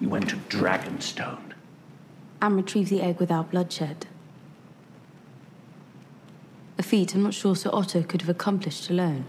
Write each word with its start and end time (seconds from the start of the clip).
You 0.00 0.08
went 0.08 0.28
to 0.30 0.36
Dragonstone. 0.36 1.52
And 2.42 2.56
retrieved 2.56 2.90
the 2.90 3.00
egg 3.02 3.20
without 3.20 3.50
bloodshed. 3.50 4.06
A 6.76 6.82
feat 6.82 7.14
I'm 7.14 7.22
not 7.22 7.34
sure 7.34 7.54
Sir 7.54 7.70
Otto 7.72 8.02
could 8.02 8.20
have 8.22 8.28
accomplished 8.28 8.90
alone. 8.90 9.24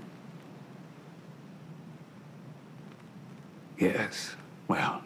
Yes, 3.78 4.35
well. 4.67 5.01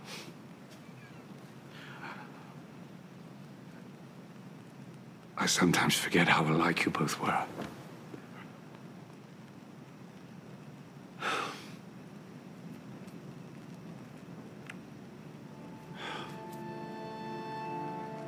I 5.37 5.45
sometimes 5.45 5.95
forget 5.95 6.27
how 6.27 6.43
alike 6.43 6.85
you 6.85 6.91
both 6.91 7.19
were. 7.19 7.43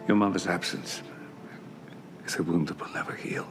Your 0.08 0.18
mother's 0.18 0.48
absence 0.48 1.02
is 2.26 2.36
a 2.36 2.44
wound 2.44 2.68
that 2.68 2.80
will 2.80 2.94
never 2.94 3.14
heal. 3.14 3.48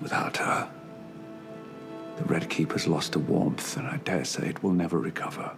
Without 0.00 0.36
her, 0.36 0.70
the 2.16 2.24
Red 2.24 2.48
Keeper's 2.48 2.86
lost 2.86 3.14
a 3.14 3.18
warmth, 3.18 3.76
and 3.76 3.86
I 3.86 3.98
dare 3.98 4.24
say 4.24 4.48
it 4.48 4.62
will 4.62 4.72
never 4.72 4.98
recover. 4.98 5.52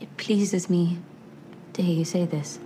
It 0.00 0.16
pleases 0.16 0.68
me 0.70 0.98
to 1.72 1.82
hear 1.82 1.96
you 1.96 2.04
say 2.04 2.24
this. 2.24 2.58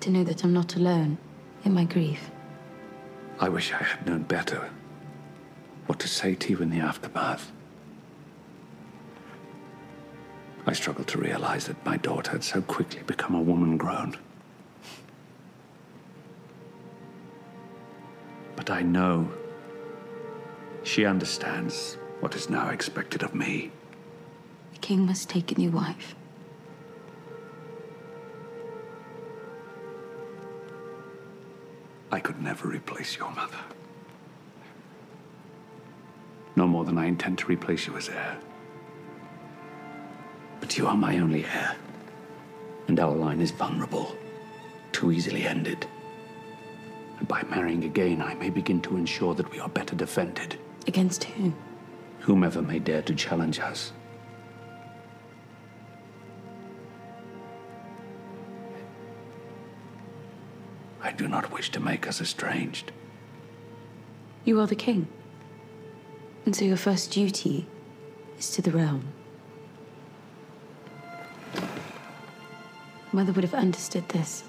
To 0.00 0.10
know 0.10 0.24
that 0.24 0.44
I'm 0.44 0.52
not 0.52 0.76
alone 0.76 1.18
in 1.64 1.74
my 1.74 1.84
grief. 1.84 2.30
I 3.40 3.48
wish 3.48 3.72
I 3.72 3.82
had 3.82 4.06
known 4.06 4.22
better 4.22 4.70
what 5.86 5.98
to 6.00 6.08
say 6.08 6.34
to 6.34 6.50
you 6.50 6.58
in 6.58 6.70
the 6.70 6.80
aftermath. 6.80 7.52
I 10.68 10.74
struggled 10.74 11.08
to 11.08 11.18
realize 11.18 11.66
that 11.68 11.82
my 11.86 11.96
daughter 11.96 12.32
had 12.32 12.44
so 12.44 12.60
quickly 12.60 13.00
become 13.06 13.34
a 13.34 13.40
woman 13.40 13.78
grown. 13.78 14.18
But 18.54 18.68
I 18.68 18.82
know 18.82 19.30
she 20.82 21.06
understands 21.06 21.96
what 22.20 22.34
is 22.36 22.50
now 22.50 22.68
expected 22.68 23.22
of 23.22 23.34
me. 23.34 23.70
The 24.74 24.78
king 24.80 25.06
must 25.06 25.30
take 25.30 25.50
a 25.52 25.54
new 25.54 25.70
wife. 25.70 26.14
I 32.12 32.20
could 32.20 32.42
never 32.42 32.68
replace 32.68 33.16
your 33.16 33.30
mother. 33.30 33.64
No 36.56 36.66
more 36.66 36.84
than 36.84 36.98
I 36.98 37.06
intend 37.06 37.38
to 37.38 37.46
replace 37.46 37.86
you 37.86 37.96
as 37.96 38.10
heir. 38.10 38.36
But 40.60 40.76
you 40.76 40.86
are 40.86 40.96
my 40.96 41.18
only 41.18 41.44
heir. 41.44 41.76
And 42.88 42.98
our 43.00 43.14
line 43.14 43.40
is 43.40 43.50
vulnerable, 43.50 44.16
too 44.92 45.12
easily 45.12 45.44
ended. 45.46 45.86
And 47.18 47.28
by 47.28 47.42
marrying 47.44 47.84
again, 47.84 48.22
I 48.22 48.34
may 48.34 48.50
begin 48.50 48.80
to 48.82 48.96
ensure 48.96 49.34
that 49.34 49.50
we 49.50 49.58
are 49.58 49.68
better 49.68 49.94
defended. 49.94 50.58
Against 50.86 51.24
whom? 51.24 51.54
Whomever 52.20 52.62
may 52.62 52.78
dare 52.78 53.02
to 53.02 53.14
challenge 53.14 53.60
us. 53.60 53.92
I 61.02 61.12
do 61.12 61.28
not 61.28 61.52
wish 61.52 61.70
to 61.72 61.80
make 61.80 62.06
us 62.06 62.20
estranged. 62.20 62.92
You 64.44 64.60
are 64.60 64.66
the 64.66 64.74
king. 64.74 65.08
And 66.44 66.54
so 66.54 66.64
your 66.64 66.76
first 66.76 67.12
duty 67.12 67.66
is 68.38 68.50
to 68.52 68.62
the 68.62 68.70
realm. 68.70 69.12
Mother 73.18 73.32
would 73.32 73.42
have 73.42 73.54
understood 73.54 74.08
this. 74.10 74.44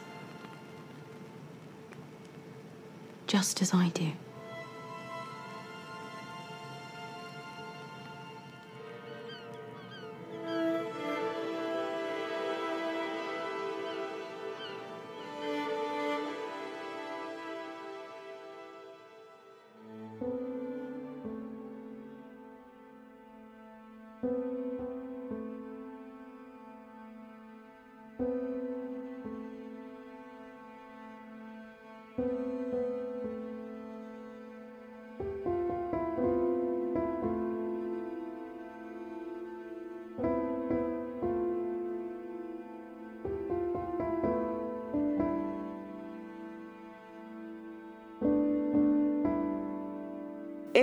Just 3.25 3.63
as 3.63 3.73
I 3.73 3.89
do. 3.89 4.11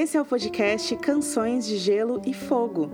Esse 0.06 0.16
é 0.16 0.22
o 0.22 0.24
podcast 0.24 0.94
Canções 0.98 1.66
de 1.66 1.76
Gelo 1.78 2.22
e 2.24 2.32
Fogo. 2.32 2.92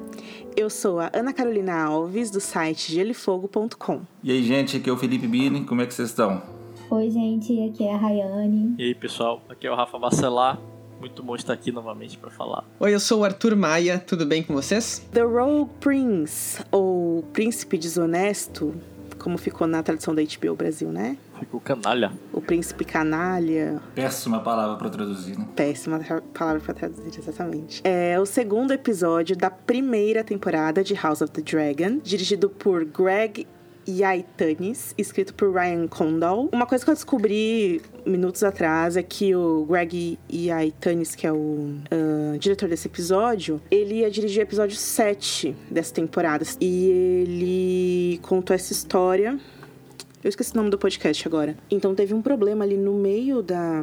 Eu 0.56 0.70
sou 0.70 0.98
a 0.98 1.10
Ana 1.12 1.30
Carolina 1.30 1.78
Alves, 1.84 2.30
do 2.30 2.40
site 2.40 2.90
gelifogo.com. 2.90 4.00
E 4.24 4.32
aí, 4.32 4.42
gente, 4.42 4.78
aqui 4.78 4.88
é 4.88 4.92
o 4.94 4.96
Felipe 4.96 5.26
Bini, 5.26 5.62
como 5.66 5.82
é 5.82 5.86
que 5.86 5.92
vocês 5.92 6.08
estão? 6.08 6.40
Oi, 6.88 7.10
gente, 7.10 7.68
aqui 7.68 7.84
é 7.84 7.92
a 7.92 7.98
Rayane. 7.98 8.76
E 8.78 8.84
aí, 8.84 8.94
pessoal, 8.94 9.42
aqui 9.46 9.66
é 9.66 9.70
o 9.70 9.74
Rafa 9.74 9.98
Bacelar. 9.98 10.58
Muito 11.00 11.22
bom 11.22 11.36
estar 11.36 11.52
aqui 11.52 11.70
novamente 11.70 12.16
para 12.16 12.30
falar. 12.30 12.64
Oi, 12.80 12.94
eu 12.94 13.00
sou 13.00 13.20
o 13.20 13.24
Arthur 13.24 13.54
Maia, 13.56 13.98
tudo 13.98 14.24
bem 14.24 14.42
com 14.42 14.54
vocês? 14.54 15.06
The 15.12 15.20
Rogue 15.20 15.70
Prince, 15.80 16.64
ou 16.70 17.22
Príncipe 17.34 17.76
Desonesto, 17.76 18.74
como 19.18 19.36
ficou 19.36 19.66
na 19.66 19.82
tradução 19.82 20.14
da 20.14 20.22
HBO 20.22 20.56
Brasil, 20.56 20.88
né? 20.90 21.18
Ficou 21.38 21.60
canalha. 21.60 22.10
O 22.42 22.44
príncipe 22.44 22.84
canalha. 22.84 23.80
Péssima 23.94 24.40
palavra 24.40 24.76
para 24.76 24.90
traduzir, 24.90 25.38
né? 25.38 25.46
Péssima 25.54 26.00
palavra 26.34 26.60
para 26.60 26.74
traduzir, 26.74 27.16
exatamente. 27.16 27.80
É 27.84 28.18
o 28.18 28.26
segundo 28.26 28.72
episódio 28.72 29.36
da 29.36 29.48
primeira 29.48 30.24
temporada 30.24 30.82
de 30.82 30.92
House 30.94 31.22
of 31.22 31.30
the 31.30 31.40
Dragon, 31.40 32.00
dirigido 32.02 32.50
por 32.50 32.84
Greg 32.84 33.46
Yaitanis, 33.88 34.92
escrito 34.98 35.34
por 35.34 35.52
Ryan 35.52 35.86
Condal. 35.86 36.48
Uma 36.52 36.66
coisa 36.66 36.84
que 36.84 36.90
eu 36.90 36.94
descobri 36.94 37.80
minutos 38.04 38.42
atrás 38.42 38.96
é 38.96 39.04
que 39.04 39.36
o 39.36 39.64
Greg 39.64 40.18
Yaitanis, 40.28 41.14
que 41.14 41.26
é 41.26 41.32
o 41.32 41.36
uh, 41.36 42.38
diretor 42.40 42.68
desse 42.68 42.88
episódio, 42.88 43.60
ele 43.70 44.00
ia 44.00 44.10
dirigir 44.10 44.40
o 44.40 44.42
episódio 44.42 44.76
7 44.76 45.54
dessa 45.70 45.94
temporada. 45.94 46.44
E 46.60 46.90
ele 46.90 48.20
contou 48.22 48.54
essa 48.54 48.72
história 48.72 49.38
eu 50.22 50.28
esqueci 50.28 50.52
o 50.52 50.56
nome 50.56 50.70
do 50.70 50.78
podcast 50.78 51.26
agora. 51.26 51.56
Então 51.70 51.94
teve 51.94 52.14
um 52.14 52.22
problema 52.22 52.64
ali 52.64 52.76
no 52.76 52.94
meio 52.94 53.42
da, 53.42 53.82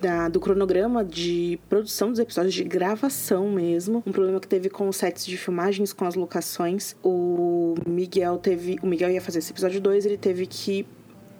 da, 0.00 0.28
do 0.28 0.40
cronograma 0.40 1.04
de 1.04 1.60
produção 1.68 2.10
dos 2.10 2.18
episódios, 2.18 2.54
de 2.54 2.64
gravação 2.64 3.48
mesmo. 3.50 4.02
Um 4.04 4.12
problema 4.12 4.40
que 4.40 4.48
teve 4.48 4.68
com 4.68 4.88
os 4.88 4.96
sets 4.96 5.24
de 5.24 5.36
filmagens, 5.36 5.92
com 5.92 6.04
as 6.04 6.14
locações. 6.16 6.96
O 7.04 7.74
Miguel 7.86 8.38
teve. 8.38 8.78
O 8.82 8.86
Miguel 8.86 9.10
ia 9.10 9.20
fazer 9.20 9.38
esse 9.38 9.52
episódio 9.52 9.80
2, 9.80 10.06
ele 10.06 10.16
teve 10.16 10.46
que 10.46 10.86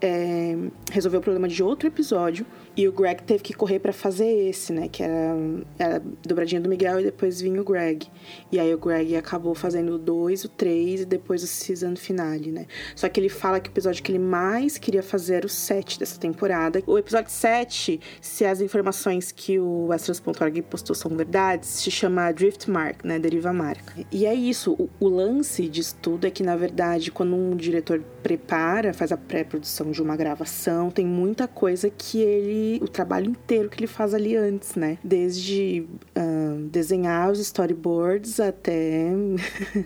é, 0.00 0.56
resolver 0.92 1.16
o 1.16 1.20
problema 1.20 1.48
de 1.48 1.62
outro 1.62 1.88
episódio. 1.88 2.46
E 2.76 2.86
o 2.86 2.92
Greg 2.92 3.22
teve 3.22 3.42
que 3.42 3.54
correr 3.54 3.78
para 3.78 3.92
fazer 3.92 4.26
esse, 4.26 4.70
né? 4.70 4.86
Que 4.86 5.02
era, 5.02 5.34
era 5.78 6.02
dobradinha 6.26 6.60
do 6.60 6.68
Miguel 6.68 7.00
e 7.00 7.04
depois 7.04 7.40
vinha 7.40 7.58
o 7.58 7.64
Greg. 7.64 8.06
E 8.52 8.60
aí 8.60 8.74
o 8.74 8.78
Greg 8.78 9.16
acabou 9.16 9.54
fazendo 9.54 9.94
o 9.94 9.98
2, 9.98 10.44
o 10.44 10.48
3 10.50 11.00
e 11.00 11.04
depois 11.06 11.42
o 11.42 11.46
season 11.46 11.96
finale, 11.96 12.52
né? 12.52 12.66
Só 12.94 13.08
que 13.08 13.18
ele 13.18 13.30
fala 13.30 13.60
que 13.60 13.70
o 13.70 13.72
episódio 13.72 14.02
que 14.02 14.12
ele 14.12 14.18
mais 14.18 14.76
queria 14.76 15.02
fazer 15.02 15.36
era 15.36 15.46
o 15.46 15.48
7 15.48 15.98
dessa 15.98 16.20
temporada. 16.20 16.82
O 16.86 16.98
episódio 16.98 17.30
7, 17.30 17.98
se 18.20 18.44
as 18.44 18.60
informações 18.60 19.32
que 19.32 19.58
o 19.58 19.90
Astros.org 19.90 20.60
postou 20.62 20.94
são 20.94 21.16
verdades, 21.16 21.70
se 21.70 21.90
chama 21.90 22.30
Driftmark, 22.30 23.04
né? 23.04 23.18
Deriva 23.18 23.54
marca. 23.54 23.94
E 24.12 24.26
é 24.26 24.34
isso. 24.34 24.72
O, 24.72 24.90
o 25.00 25.08
lance 25.08 25.66
disso 25.66 25.96
tudo 26.02 26.26
é 26.26 26.30
que, 26.30 26.42
na 26.42 26.56
verdade, 26.56 27.10
quando 27.10 27.34
um 27.34 27.56
diretor 27.56 28.02
prepara, 28.22 28.92
faz 28.92 29.12
a 29.12 29.16
pré-produção 29.16 29.90
de 29.90 30.02
uma 30.02 30.14
gravação, 30.14 30.90
tem 30.90 31.06
muita 31.06 31.48
coisa 31.48 31.88
que 31.88 32.20
ele 32.20 32.65
o 32.82 32.88
trabalho 32.88 33.30
inteiro 33.30 33.68
que 33.68 33.78
ele 33.78 33.86
faz 33.86 34.14
ali 34.14 34.36
antes, 34.36 34.74
né? 34.74 34.98
Desde 35.02 35.86
uh, 36.16 36.68
desenhar 36.68 37.30
os 37.30 37.38
storyboards 37.38 38.40
até 38.40 39.10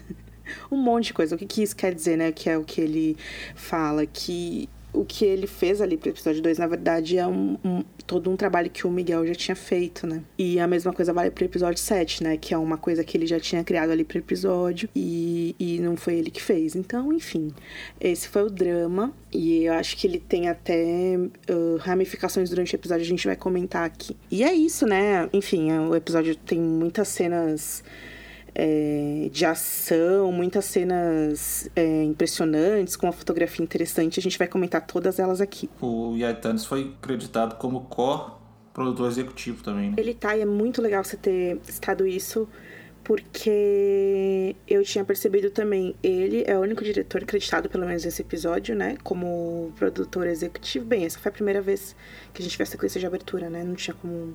um 0.70 0.76
monte 0.76 1.06
de 1.06 1.14
coisa. 1.14 1.34
O 1.34 1.38
que, 1.38 1.46
que 1.46 1.62
isso 1.62 1.76
quer 1.76 1.94
dizer, 1.94 2.16
né? 2.16 2.32
Que 2.32 2.50
é 2.50 2.58
o 2.58 2.64
que 2.64 2.80
ele 2.80 3.16
fala 3.54 4.06
que 4.06 4.68
o 4.92 5.04
que 5.04 5.24
ele 5.24 5.46
fez 5.46 5.80
ali 5.80 5.96
pro 5.96 6.10
episódio 6.10 6.42
2, 6.42 6.58
na 6.58 6.66
verdade, 6.66 7.18
é 7.18 7.26
um, 7.26 7.56
um, 7.64 7.82
todo 8.06 8.30
um 8.30 8.36
trabalho 8.36 8.70
que 8.70 8.86
o 8.86 8.90
Miguel 8.90 9.26
já 9.26 9.34
tinha 9.34 9.54
feito, 9.54 10.06
né? 10.06 10.22
E 10.38 10.58
a 10.58 10.66
mesma 10.66 10.92
coisa 10.92 11.12
vale 11.12 11.30
pro 11.30 11.44
episódio 11.44 11.80
7, 11.80 12.22
né? 12.22 12.36
Que 12.36 12.54
é 12.54 12.58
uma 12.58 12.76
coisa 12.76 13.04
que 13.04 13.16
ele 13.16 13.26
já 13.26 13.38
tinha 13.38 13.62
criado 13.62 13.90
ali 13.90 14.04
pro 14.04 14.18
episódio 14.18 14.88
e, 14.94 15.54
e 15.58 15.78
não 15.80 15.96
foi 15.96 16.14
ele 16.14 16.30
que 16.30 16.42
fez. 16.42 16.74
Então, 16.74 17.12
enfim, 17.12 17.52
esse 18.00 18.28
foi 18.28 18.42
o 18.42 18.50
drama. 18.50 19.12
E 19.32 19.64
eu 19.64 19.74
acho 19.74 19.96
que 19.96 20.06
ele 20.06 20.18
tem 20.18 20.48
até 20.48 21.16
uh, 21.16 21.76
ramificações 21.78 22.50
durante 22.50 22.74
o 22.74 22.76
episódio, 22.76 23.04
a 23.04 23.08
gente 23.08 23.26
vai 23.26 23.36
comentar 23.36 23.84
aqui. 23.84 24.16
E 24.30 24.42
é 24.42 24.52
isso, 24.52 24.86
né? 24.86 25.28
Enfim, 25.32 25.70
o 25.72 25.94
episódio 25.94 26.34
tem 26.34 26.58
muitas 26.58 27.08
cenas 27.08 27.84
é, 28.54 29.28
de 29.30 29.44
ação, 29.44 30.32
muitas 30.32 30.64
cenas 30.64 31.68
é, 31.74 32.04
impressionantes, 32.04 32.96
com 32.96 33.06
uma 33.06 33.12
fotografia 33.12 33.62
interessante. 33.62 34.18
A 34.18 34.22
gente 34.22 34.38
vai 34.38 34.48
comentar 34.48 34.86
todas 34.86 35.18
elas 35.18 35.40
aqui. 35.40 35.68
O 35.80 36.16
Yaitanis 36.16 36.64
foi 36.64 36.94
acreditado 37.00 37.56
como 37.56 37.82
co-produtor 37.82 39.08
executivo 39.08 39.62
também, 39.62 39.90
né? 39.90 39.96
Ele 39.98 40.14
tá, 40.14 40.36
e 40.36 40.40
é 40.40 40.46
muito 40.46 40.80
legal 40.82 41.04
você 41.04 41.16
ter 41.16 41.58
citado 41.64 42.06
isso, 42.06 42.48
porque 43.02 44.54
eu 44.68 44.82
tinha 44.84 45.04
percebido 45.04 45.50
também, 45.50 45.94
ele 46.02 46.44
é 46.46 46.56
o 46.56 46.60
único 46.60 46.84
diretor 46.84 47.22
acreditado, 47.22 47.68
pelo 47.68 47.86
menos 47.86 48.04
nesse 48.04 48.22
episódio, 48.22 48.74
né, 48.76 48.96
como 49.02 49.72
produtor 49.76 50.26
executivo. 50.26 50.84
Bem, 50.84 51.04
essa 51.04 51.18
foi 51.18 51.30
a 51.30 51.32
primeira 51.32 51.60
vez 51.60 51.96
que 52.32 52.42
a 52.42 52.44
gente 52.44 52.56
fez 52.56 52.68
a 52.68 52.72
sequência 52.72 53.00
de 53.00 53.06
abertura, 53.06 53.48
né, 53.48 53.64
não 53.64 53.74
tinha 53.74 53.94
como 53.94 54.34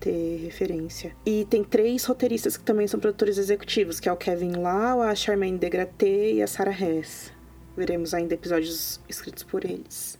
ter 0.00 0.38
referência. 0.44 1.14
E 1.24 1.44
tem 1.46 1.64
três 1.64 2.04
roteiristas 2.04 2.56
que 2.56 2.64
também 2.64 2.86
são 2.86 3.00
produtores 3.00 3.38
executivos, 3.38 4.00
que 4.00 4.08
é 4.08 4.12
o 4.12 4.16
Kevin 4.16 4.52
Lau, 4.52 5.02
a 5.02 5.14
Charmaine 5.14 5.58
Degraté 5.58 6.32
e 6.32 6.42
a 6.42 6.46
Sarah 6.46 6.72
Hess. 6.72 7.32
Veremos 7.76 8.14
ainda 8.14 8.34
episódios 8.34 9.00
escritos 9.08 9.42
por 9.42 9.64
eles. 9.64 10.18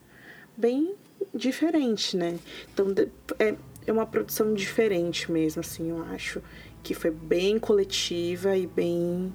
Bem 0.56 0.94
diferente, 1.34 2.16
né? 2.16 2.38
Então 2.72 2.94
é, 3.38 3.54
é 3.86 3.92
uma 3.92 4.06
produção 4.06 4.52
diferente 4.54 5.30
mesmo, 5.30 5.60
assim, 5.60 5.90
eu 5.90 6.02
acho. 6.04 6.42
Que 6.82 6.94
foi 6.94 7.10
bem 7.10 7.58
coletiva 7.58 8.56
e 8.56 8.66
bem 8.66 9.32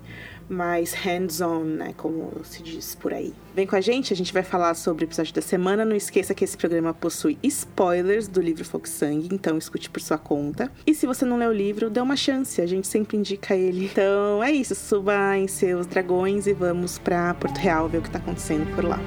mais 0.51 0.94
hands-on, 0.94 1.63
né? 1.63 1.94
Como 1.95 2.31
se 2.44 2.62
diz 2.62 2.94
por 2.94 3.13
aí. 3.13 3.33
Vem 3.56 3.65
com 3.65 3.75
a 3.75 3.81
gente, 3.81 4.13
a 4.13 4.15
gente 4.15 4.33
vai 4.33 4.44
falar 4.44 4.74
sobre 4.74 5.03
o 5.03 5.07
episódio 5.07 5.33
da 5.33 5.42
semana. 5.42 5.86
Não 5.86 5.95
esqueça 5.95 6.33
que 6.33 6.44
esse 6.44 6.57
programa 6.57 6.94
possui 6.94 7.38
spoilers 7.44 8.27
do 8.27 8.42
livro 8.42 8.65
Fogo 8.65 8.88
Sangue, 8.88 9.30
então 9.31 9.57
escute 9.57 9.89
por 9.89 10.01
sua 10.01 10.18
conta. 10.18 10.71
E 10.86 10.94
se 10.94 11.07
você 11.07 11.25
não 11.25 11.38
leu 11.38 11.50
o 11.50 11.53
livro, 11.53 11.89
dê 11.89 12.01
uma 12.01 12.15
chance, 12.15 12.62
a 12.62 12.65
gente 12.65 12.88
sempre 12.88 13.18
indica 13.18 13.56
ele. 13.56 13.86
Então 13.86 14.44
é 14.44 14.51
isso, 14.51 14.75
suba 14.75 15.38
em 15.38 15.48
seus 15.48 15.86
dragões 15.86 16.48
e 16.48 16.54
vamos 16.54 16.97
para 16.97 17.33
Porto 17.36 17.57
Real 17.57 17.88
ver 17.88 18.00
o 18.00 18.01
que 18.01 18.12
tá 18.12 18.19
acontecendo 18.19 18.74
por 18.75 18.83
lá. 18.83 19.00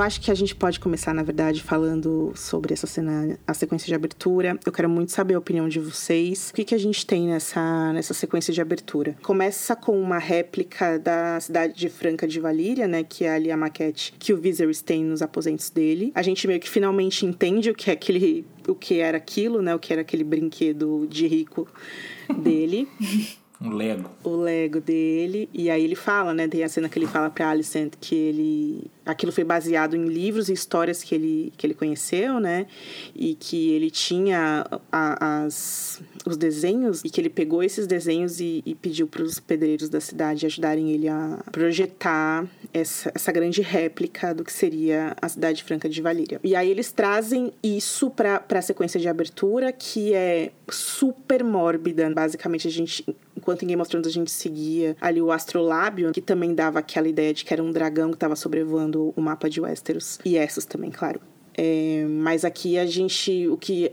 Acho 0.00 0.20
que 0.20 0.30
a 0.30 0.34
gente 0.34 0.54
pode 0.54 0.80
começar, 0.80 1.14
na 1.14 1.22
verdade, 1.22 1.62
falando 1.62 2.32
sobre 2.34 2.72
essa 2.72 2.86
cena, 2.86 3.38
a 3.46 3.54
sequência 3.54 3.86
de 3.86 3.94
abertura. 3.94 4.58
Eu 4.64 4.72
quero 4.72 4.88
muito 4.88 5.12
saber 5.12 5.34
a 5.34 5.38
opinião 5.38 5.68
de 5.68 5.78
vocês. 5.78 6.50
O 6.50 6.54
que, 6.54 6.64
que 6.64 6.74
a 6.74 6.78
gente 6.78 7.06
tem 7.06 7.28
nessa, 7.28 7.92
nessa 7.92 8.14
sequência 8.14 8.52
de 8.52 8.60
abertura? 8.60 9.16
Começa 9.22 9.76
com 9.76 10.00
uma 10.00 10.18
réplica 10.18 10.98
da 10.98 11.38
cidade 11.40 11.74
de 11.74 11.88
Franca 11.88 12.26
de 12.26 12.40
Valíria, 12.40 12.88
né? 12.88 13.04
Que 13.04 13.24
é 13.24 13.30
ali 13.30 13.50
a 13.50 13.56
maquete 13.56 14.14
que 14.18 14.32
o 14.32 14.36
Viserys 14.36 14.82
tem 14.82 15.04
nos 15.04 15.22
aposentos 15.22 15.70
dele. 15.70 16.12
A 16.14 16.22
gente 16.22 16.46
meio 16.46 16.60
que 16.60 16.68
finalmente 16.68 17.26
entende 17.26 17.70
o 17.70 17.74
que 17.74 17.90
é 17.90 17.92
aquele. 17.92 18.46
O 18.66 18.74
que 18.74 19.00
era 19.00 19.18
aquilo, 19.18 19.60
né? 19.60 19.74
O 19.74 19.78
que 19.78 19.92
era 19.92 20.02
aquele 20.02 20.24
brinquedo 20.24 21.06
de 21.08 21.26
rico 21.26 21.68
dele. 22.42 22.88
Um 23.64 23.70
Lego. 23.70 24.10
O 24.22 24.36
Lego 24.36 24.78
dele. 24.78 25.48
E 25.52 25.70
aí 25.70 25.82
ele 25.82 25.94
fala, 25.94 26.34
né? 26.34 26.46
Tem 26.46 26.62
a 26.62 26.68
cena 26.68 26.86
que 26.86 26.98
ele 26.98 27.06
fala 27.06 27.30
pra 27.30 27.48
Alicent 27.48 27.94
que 27.98 28.14
ele. 28.14 28.90
Aquilo 29.06 29.32
foi 29.32 29.42
baseado 29.42 29.96
em 29.96 30.04
livros 30.04 30.50
e 30.50 30.52
histórias 30.52 31.02
que 31.02 31.14
ele, 31.14 31.52
que 31.56 31.66
ele 31.66 31.72
conheceu, 31.72 32.38
né? 32.38 32.66
E 33.16 33.34
que 33.34 33.70
ele 33.70 33.90
tinha 33.90 34.66
as, 34.92 36.02
os 36.24 36.36
desenhos 36.36 37.02
e 37.04 37.10
que 37.10 37.20
ele 37.20 37.28
pegou 37.28 37.62
esses 37.62 37.86
desenhos 37.86 38.40
e, 38.40 38.62
e 38.64 38.74
pediu 38.74 39.06
para 39.06 39.22
os 39.22 39.38
pedreiros 39.38 39.88
da 39.88 40.00
cidade 40.00 40.46
ajudarem 40.46 40.90
ele 40.90 41.08
a 41.08 41.42
projetar 41.52 42.46
essa, 42.72 43.12
essa 43.14 43.30
grande 43.30 43.60
réplica 43.60 44.34
do 44.34 44.44
que 44.44 44.52
seria 44.52 45.14
a 45.20 45.28
cidade 45.28 45.62
franca 45.62 45.88
de 45.88 46.00
Valíria. 46.00 46.40
E 46.42 46.56
aí 46.56 46.70
eles 46.70 46.92
trazem 46.92 47.52
isso 47.62 48.10
para 48.10 48.44
a 48.48 48.62
sequência 48.62 48.98
de 48.98 49.08
abertura, 49.08 49.72
que 49.72 50.14
é 50.14 50.50
super 50.70 51.44
mórbida. 51.44 52.10
Basicamente, 52.10 52.66
a 52.68 52.70
gente 52.70 53.04
enquanto 53.36 53.62
em 53.62 53.66
Game 53.66 53.82
a 53.82 54.08
gente 54.08 54.30
seguia 54.30 54.96
ali 55.00 55.20
o 55.20 55.30
Astrolábio, 55.30 56.12
que 56.12 56.20
também 56.20 56.54
dava 56.54 56.78
aquela 56.78 57.06
ideia 57.06 57.34
de 57.34 57.44
que 57.44 57.52
era 57.52 57.62
um 57.62 57.70
dragão 57.70 58.08
que 58.08 58.16
estava 58.16 58.34
sobrevoando 58.34 59.12
o 59.14 59.20
mapa 59.20 59.50
de 59.50 59.60
Westeros. 59.60 60.18
E 60.24 60.36
essas 60.36 60.64
também, 60.64 60.90
claro. 60.90 61.20
É, 61.56 62.06
mas 62.08 62.44
aqui 62.44 62.78
a 62.78 62.86
gente. 62.86 63.46
O 63.48 63.56
que 63.56 63.92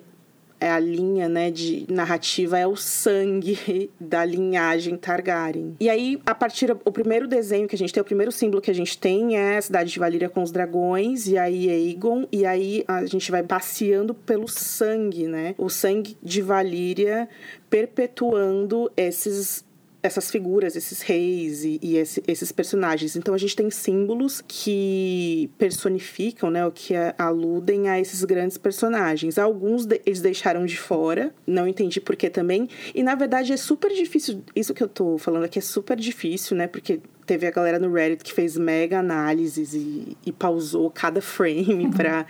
a 0.70 0.80
linha, 0.80 1.30
né, 1.30 1.50
de 1.50 1.86
narrativa 1.90 2.58
é 2.58 2.68
o 2.68 2.76
sangue 2.76 3.90
da 4.00 4.24
linhagem 4.26 4.98
Targaryen. 4.98 5.76
E 5.80 5.90
aí, 5.90 6.20
a 6.26 6.36
partir 6.36 6.76
o 6.86 6.92
primeiro 6.92 7.28
desenho 7.28 7.68
que 7.68 7.76
a 7.76 7.78
gente 7.78 7.94
tem, 7.94 8.02
o 8.02 8.06
primeiro 8.06 8.32
símbolo 8.32 8.62
que 8.62 8.70
a 8.70 8.76
gente 8.76 8.98
tem 8.98 9.38
é 9.38 9.58
a 9.58 9.62
cidade 9.62 9.92
de 9.92 10.00
Valíria 10.00 10.30
com 10.30 10.44
os 10.44 10.52
dragões 10.52 11.28
e 11.28 11.38
aí 11.38 11.70
Aegon 11.70 12.28
e 12.32 12.46
aí 12.46 12.84
a 12.88 13.06
gente 13.06 13.32
vai 13.32 13.44
passeando 13.44 14.14
pelo 14.14 14.48
sangue, 14.48 15.28
né? 15.28 15.56
O 15.58 15.70
sangue 15.70 16.18
de 16.22 16.42
Valíria 16.42 17.28
perpetuando 17.70 18.92
esses 18.96 19.64
essas 20.04 20.32
figuras, 20.32 20.76
esses 20.76 21.02
reis 21.02 21.64
e, 21.64 21.80
e 21.82 21.98
esse, 21.98 22.24
esses 22.28 22.52
personagens. 22.52 23.16
Então 23.16 23.34
a 23.34 23.38
gente 23.38 23.56
tem 23.56 23.70
símbolos 23.70 24.44
que 24.48 25.50
personificam, 25.58 26.50
né, 26.50 26.66
o 26.66 26.72
que 26.72 26.94
aludem 27.18 27.90
a 27.90 28.00
esses 28.00 28.24
grandes 28.24 28.58
personagens. 28.58 29.38
Alguns 29.38 29.86
de, 29.86 30.02
eles 30.06 30.22
deixaram 30.22 30.66
de 30.66 30.78
fora, 30.78 31.34
não 31.46 31.68
entendi 31.68 32.02
por 32.02 32.16
que 32.16 32.30
também. 32.30 32.68
E 32.96 33.04
na 33.04 33.16
verdade 33.16 33.54
é 33.54 33.58
super 33.58 33.92
difícil, 33.92 34.44
isso 34.56 34.74
que 34.74 34.84
eu 34.84 34.88
tô 34.88 35.18
falando 35.18 35.44
aqui 35.44 35.60
é 35.60 35.62
super 35.62 35.98
difícil, 35.98 36.58
né, 36.58 36.68
porque 36.68 37.00
teve 37.26 37.48
a 37.48 37.52
galera 37.52 37.80
no 37.80 37.94
Reddit 37.94 38.24
que 38.24 38.34
fez 38.34 38.58
mega 38.58 39.00
análises 39.00 39.74
e, 39.74 40.18
e 40.26 40.32
pausou 40.32 40.90
cada 40.90 41.22
frame 41.24 41.90
para 41.92 42.26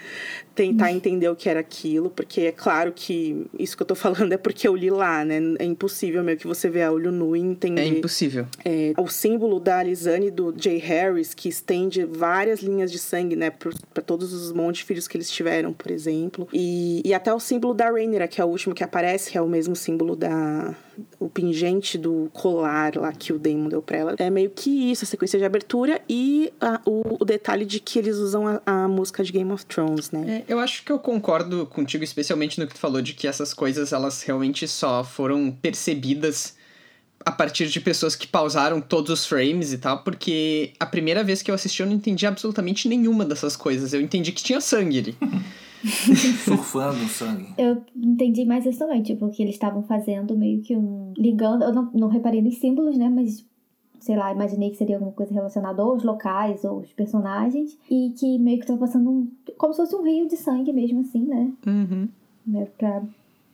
tentar 0.53 0.91
entender 0.91 1.29
o 1.29 1.35
que 1.35 1.49
era 1.49 1.59
aquilo, 1.59 2.09
porque 2.09 2.41
é 2.41 2.51
claro 2.51 2.91
que 2.93 3.45
isso 3.57 3.75
que 3.75 3.83
eu 3.83 3.87
tô 3.87 3.95
falando 3.95 4.33
é 4.33 4.37
porque 4.37 4.67
eu 4.67 4.75
li 4.75 4.89
lá, 4.89 5.23
né? 5.23 5.39
É 5.59 5.65
impossível 5.65 6.23
meio 6.23 6.37
que 6.37 6.47
você 6.47 6.69
ver 6.69 6.83
a 6.83 6.91
olho 6.91 7.11
nu 7.11 7.35
e 7.35 7.39
entender. 7.39 7.81
É 7.81 7.87
impossível. 7.87 8.45
É, 8.63 8.93
o 8.97 9.07
símbolo 9.07 9.59
da 9.59 9.79
Alizane 9.79 10.29
do 10.29 10.53
Jay 10.57 10.77
Harris, 10.77 11.33
que 11.33 11.49
estende 11.49 12.03
várias 12.03 12.61
linhas 12.61 12.91
de 12.91 12.99
sangue, 12.99 13.35
né, 13.35 13.49
para 13.49 14.03
todos 14.03 14.33
os 14.33 14.51
montes 14.51 14.81
de 14.81 14.85
filhos 14.85 15.07
que 15.07 15.17
eles 15.17 15.29
tiveram, 15.29 15.73
por 15.73 15.91
exemplo. 15.91 16.47
E, 16.51 17.01
e 17.05 17.13
até 17.13 17.33
o 17.33 17.39
símbolo 17.39 17.73
da 17.73 17.89
Rhaenyra, 17.89 18.27
que 18.27 18.41
é 18.41 18.45
o 18.45 18.47
último 18.47 18.73
que 18.73 18.83
aparece, 18.83 19.31
que 19.31 19.37
é 19.37 19.41
o 19.41 19.47
mesmo 19.47 19.75
símbolo 19.75 20.15
da 20.15 20.75
o 21.19 21.29
pingente 21.29 21.97
do 21.97 22.29
colar 22.33 22.95
lá 22.95 23.11
que 23.11 23.31
o 23.31 23.39
Damon 23.39 23.69
deu 23.69 23.81
pra 23.81 23.97
ela. 23.97 24.15
É 24.17 24.29
meio 24.29 24.49
que 24.49 24.91
isso, 24.91 25.05
a 25.05 25.07
sequência 25.07 25.37
de 25.37 25.45
abertura 25.45 26.01
e 26.07 26.51
a, 26.59 26.81
o, 26.85 27.17
o, 27.19 27.25
detalhe 27.25 27.65
de 27.65 27.79
que 27.79 27.97
eles 27.99 28.17
usam 28.17 28.47
a, 28.47 28.61
a 28.65 28.87
música 28.87 29.23
de 29.23 29.31
Game 29.31 29.51
of 29.51 29.65
Thrones, 29.65 30.11
né? 30.11 30.40
É, 30.40 30.40
eu 30.47 30.59
acho 30.59 30.83
que 30.83 30.91
eu 30.91 30.99
concordo 30.99 31.65
contigo, 31.65 32.03
especialmente 32.03 32.59
no 32.59 32.67
que 32.67 32.73
tu 32.73 32.79
falou 32.79 33.01
de 33.01 33.13
que 33.13 33.27
essas 33.27 33.53
coisas 33.53 33.93
elas 33.93 34.21
realmente 34.23 34.67
só 34.67 35.03
foram 35.03 35.51
percebidas 35.51 36.55
a 37.25 37.31
partir 37.31 37.67
de 37.67 37.79
pessoas 37.79 38.15
que 38.15 38.27
pausaram 38.27 38.81
todos 38.81 39.11
os 39.11 39.25
frames 39.25 39.73
e 39.73 39.77
tal, 39.77 40.03
porque 40.03 40.73
a 40.79 40.85
primeira 40.85 41.23
vez 41.23 41.41
que 41.41 41.51
eu 41.51 41.55
assisti 41.55 41.81
eu 41.81 41.87
não 41.87 41.93
entendi 41.93 42.25
absolutamente 42.25 42.87
nenhuma 42.87 43.25
dessas 43.25 43.55
coisas. 43.55 43.93
Eu 43.93 44.01
entendi 44.01 44.31
que 44.31 44.43
tinha 44.43 44.59
sangue 44.59 44.99
ali. 44.99 45.15
Surfando 46.43 47.03
o 47.03 47.07
sangue. 47.07 47.53
Eu 47.57 47.83
entendi 47.95 48.45
mais 48.45 48.65
isso 48.65 48.79
também, 48.79 49.01
tipo, 49.01 49.29
que 49.29 49.41
eles 49.41 49.55
estavam 49.55 49.83
fazendo 49.83 50.37
meio 50.37 50.61
que 50.61 50.75
um. 50.75 51.13
ligando. 51.17 51.63
Eu 51.63 51.73
não, 51.73 51.91
não 51.93 52.07
reparei 52.07 52.41
nos 52.41 52.57
símbolos, 52.59 52.97
né? 52.97 53.09
Mas 53.09 53.43
sei 54.01 54.17
lá, 54.17 54.33
imaginei 54.33 54.71
que 54.71 54.77
seria 54.77 54.95
alguma 54.97 55.13
coisa 55.13 55.33
relacionada 55.33 55.81
aos 55.81 56.03
locais 56.03 56.63
ou 56.65 56.79
aos 56.79 56.91
personagens. 56.91 57.77
E 57.89 58.09
que 58.17 58.37
meio 58.39 58.59
que 58.59 58.65
tava 58.65 58.79
passando 58.79 59.09
um. 59.09 59.31
como 59.57 59.73
se 59.73 59.81
fosse 59.81 59.95
um 59.95 60.03
rio 60.03 60.27
de 60.27 60.35
sangue 60.35 60.73
mesmo, 60.73 61.01
assim, 61.01 61.23
né? 61.25 61.53
Uhum. 61.65 62.09
Né, 62.45 62.67
pra 62.77 63.03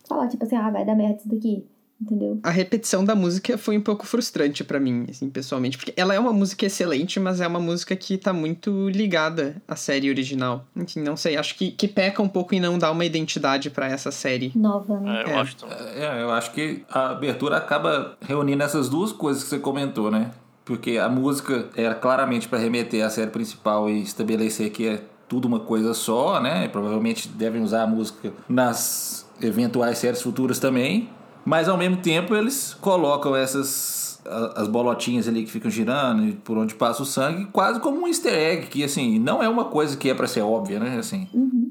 falar, 0.08 0.30
tipo 0.30 0.46
assim, 0.46 0.56
ah, 0.56 0.72
vai 0.72 0.86
dar 0.86 0.96
merda 0.96 1.18
isso 1.18 1.30
daqui. 1.30 1.66
Entendeu? 2.02 2.40
A 2.44 2.50
repetição 2.50 3.04
da 3.04 3.16
música 3.16 3.58
foi 3.58 3.78
um 3.78 3.82
pouco 3.82 4.06
frustrante 4.06 4.64
pra 4.64 4.80
mim, 4.80 5.06
assim, 5.10 5.30
pessoalmente, 5.30 5.78
porque 5.78 5.94
ela 5.96 6.14
é 6.14 6.20
uma 6.20 6.34
música 6.34 6.66
excelente, 6.66 7.20
mas 7.20 7.42
é 7.42 7.48
uma 7.48 7.60
música 7.60 7.96
que 7.96 8.18
tá 8.18 8.32
muito 8.34 8.90
ligada 8.90 9.62
à 9.68 9.76
série 9.76 10.10
original. 10.10 10.66
Enfim, 10.76 11.02
não 11.02 11.18
sei, 11.18 11.38
acho 11.38 11.56
que, 11.56 11.72
que 11.72 11.88
peca 11.88 12.22
um 12.22 12.30
pouco 12.30 12.54
em 12.56 12.60
não 12.60 12.78
dar 12.78 12.92
uma 12.92 13.06
identidade 13.06 13.70
pra 13.70 13.88
essa 13.88 14.12
série. 14.12 14.52
Nova, 14.56 15.00
né? 15.00 15.22
É, 15.22 15.24
eu 15.24 15.28
É. 15.30 15.40
acho 15.40 15.56
também. 15.56 15.78
É, 15.78 16.22
eu 16.22 16.32
acho 16.32 16.52
que 16.52 16.84
a 16.90 17.10
abertura 17.12 17.58
acaba 17.58 18.18
reunindo 18.22 18.64
essas 18.64 18.90
duas 18.90 19.12
coisas 19.12 19.44
que 19.44 19.50
você 19.50 19.60
comentou, 19.60 20.12
né? 20.12 20.32
Porque 20.66 20.98
a 20.98 21.08
música 21.08 21.70
era 21.76 21.96
claramente 21.96 22.48
para 22.48 22.60
remeter 22.60 23.06
à 23.06 23.10
série 23.10 23.32
principal 23.32 23.90
e 23.90 24.02
estabelecer 24.02 24.70
que 24.70 24.88
é 24.88 25.02
tudo 25.30 25.46
uma 25.48 25.60
coisa 25.62 25.94
só, 25.94 26.42
né? 26.42 26.66
E 26.66 26.70
provavelmente 26.70 27.28
devem 27.30 27.62
usar 27.62 27.84
a 27.84 27.88
música 27.88 28.34
nas 28.50 29.26
eventuais 29.42 29.98
séries 29.98 30.22
futuras 30.22 30.60
também. 30.60 31.10
Mas 31.48 31.70
ao 31.70 31.78
mesmo 31.78 31.96
tempo 31.96 32.36
eles 32.36 32.74
colocam 32.82 33.34
essas 33.34 34.20
as 34.58 34.68
bolotinhas 34.68 35.26
ali 35.30 35.46
que 35.46 35.50
ficam 35.50 35.72
girando 35.72 36.26
e 36.26 36.34
por 36.34 36.58
onde 36.58 36.76
passa 36.76 37.02
o 37.02 37.06
sangue, 37.06 37.46
quase 37.46 37.80
como 37.80 38.02
um 38.02 38.08
easter 38.10 38.34
egg, 38.34 38.68
que 38.68 38.84
assim, 38.84 39.18
não 39.18 39.42
é 39.42 39.48
uma 39.48 39.64
coisa 39.64 39.96
que 39.96 40.10
é 40.10 40.14
para 40.14 40.28
ser 40.28 40.42
óbvia, 40.42 40.78
né? 40.78 40.98
Assim. 40.98 41.30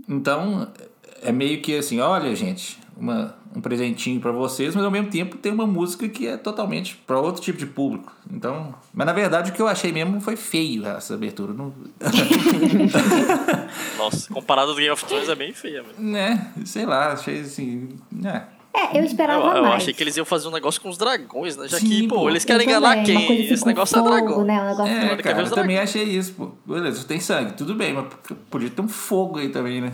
Então, 0.08 0.66
é 1.22 1.30
meio 1.30 1.60
que 1.60 1.76
assim, 1.76 2.00
olha, 2.00 2.34
gente, 2.34 2.78
uma, 2.96 3.34
um 3.54 3.60
presentinho 3.60 4.18
pra 4.18 4.32
vocês, 4.32 4.74
mas 4.74 4.82
ao 4.82 4.90
mesmo 4.90 5.10
tempo 5.10 5.36
tem 5.36 5.52
uma 5.52 5.66
música 5.66 6.08
que 6.08 6.26
é 6.26 6.38
totalmente 6.38 6.96
pra 7.06 7.20
outro 7.20 7.42
tipo 7.42 7.58
de 7.58 7.66
público. 7.66 8.10
Então, 8.32 8.74
mas 8.94 9.06
na 9.06 9.12
verdade 9.12 9.50
o 9.50 9.54
que 9.54 9.60
eu 9.60 9.68
achei 9.68 9.92
mesmo 9.92 10.22
foi 10.22 10.36
feio 10.36 10.86
essa 10.86 11.12
abertura, 11.12 11.52
não, 11.52 11.74
Nossa, 13.98 14.32
comparado 14.32 14.70
ao 14.70 14.76
Game 14.76 14.88
of 14.88 15.04
Thrones 15.04 15.28
é 15.28 15.34
bem 15.34 15.52
feia, 15.52 15.82
mesmo. 15.82 16.02
né? 16.02 16.50
Sei 16.64 16.86
lá, 16.86 17.12
achei 17.12 17.42
assim, 17.42 17.90
né? 18.10 18.46
É, 18.78 18.98
eu 18.98 19.04
esperava 19.04 19.42
Eu, 19.42 19.56
eu 19.56 19.62
mais. 19.62 19.76
achei 19.76 19.94
que 19.94 20.02
eles 20.02 20.14
iam 20.18 20.26
fazer 20.26 20.48
um 20.48 20.50
negócio 20.50 20.78
com 20.82 20.90
os 20.90 20.98
dragões, 20.98 21.56
né? 21.56 21.66
Já 21.66 21.78
Sim, 21.78 21.88
que, 21.88 22.08
pô, 22.08 22.28
eles 22.28 22.42
Eu 22.42 22.46
querem 22.48 22.66
enganar 22.68 23.02
quem? 23.04 23.16
assim 23.16 23.52
Esse 23.54 23.64
negócio 23.66 23.96
fogo, 23.96 24.08
é 24.08 24.20
dragão. 24.20 24.44
Né? 24.44 24.60
Um 24.62 24.66
negócio 24.66 24.92
É, 24.92 25.16
quer 25.16 25.22
cara, 25.22 25.42
eu 25.42 25.50
também 25.50 25.78
achei 25.78 26.02
isso, 26.02 26.34
pô. 26.34 26.50
Beleza, 26.66 27.02
tem 27.04 27.18
sangue, 27.18 27.52
tudo 27.54 27.74
bem, 27.74 27.94
mas 27.94 28.04
podia 28.50 28.68
ter 28.68 28.82
um 28.82 28.88
fogo 28.88 29.38
aí 29.38 29.48
também, 29.48 29.80
né? 29.80 29.92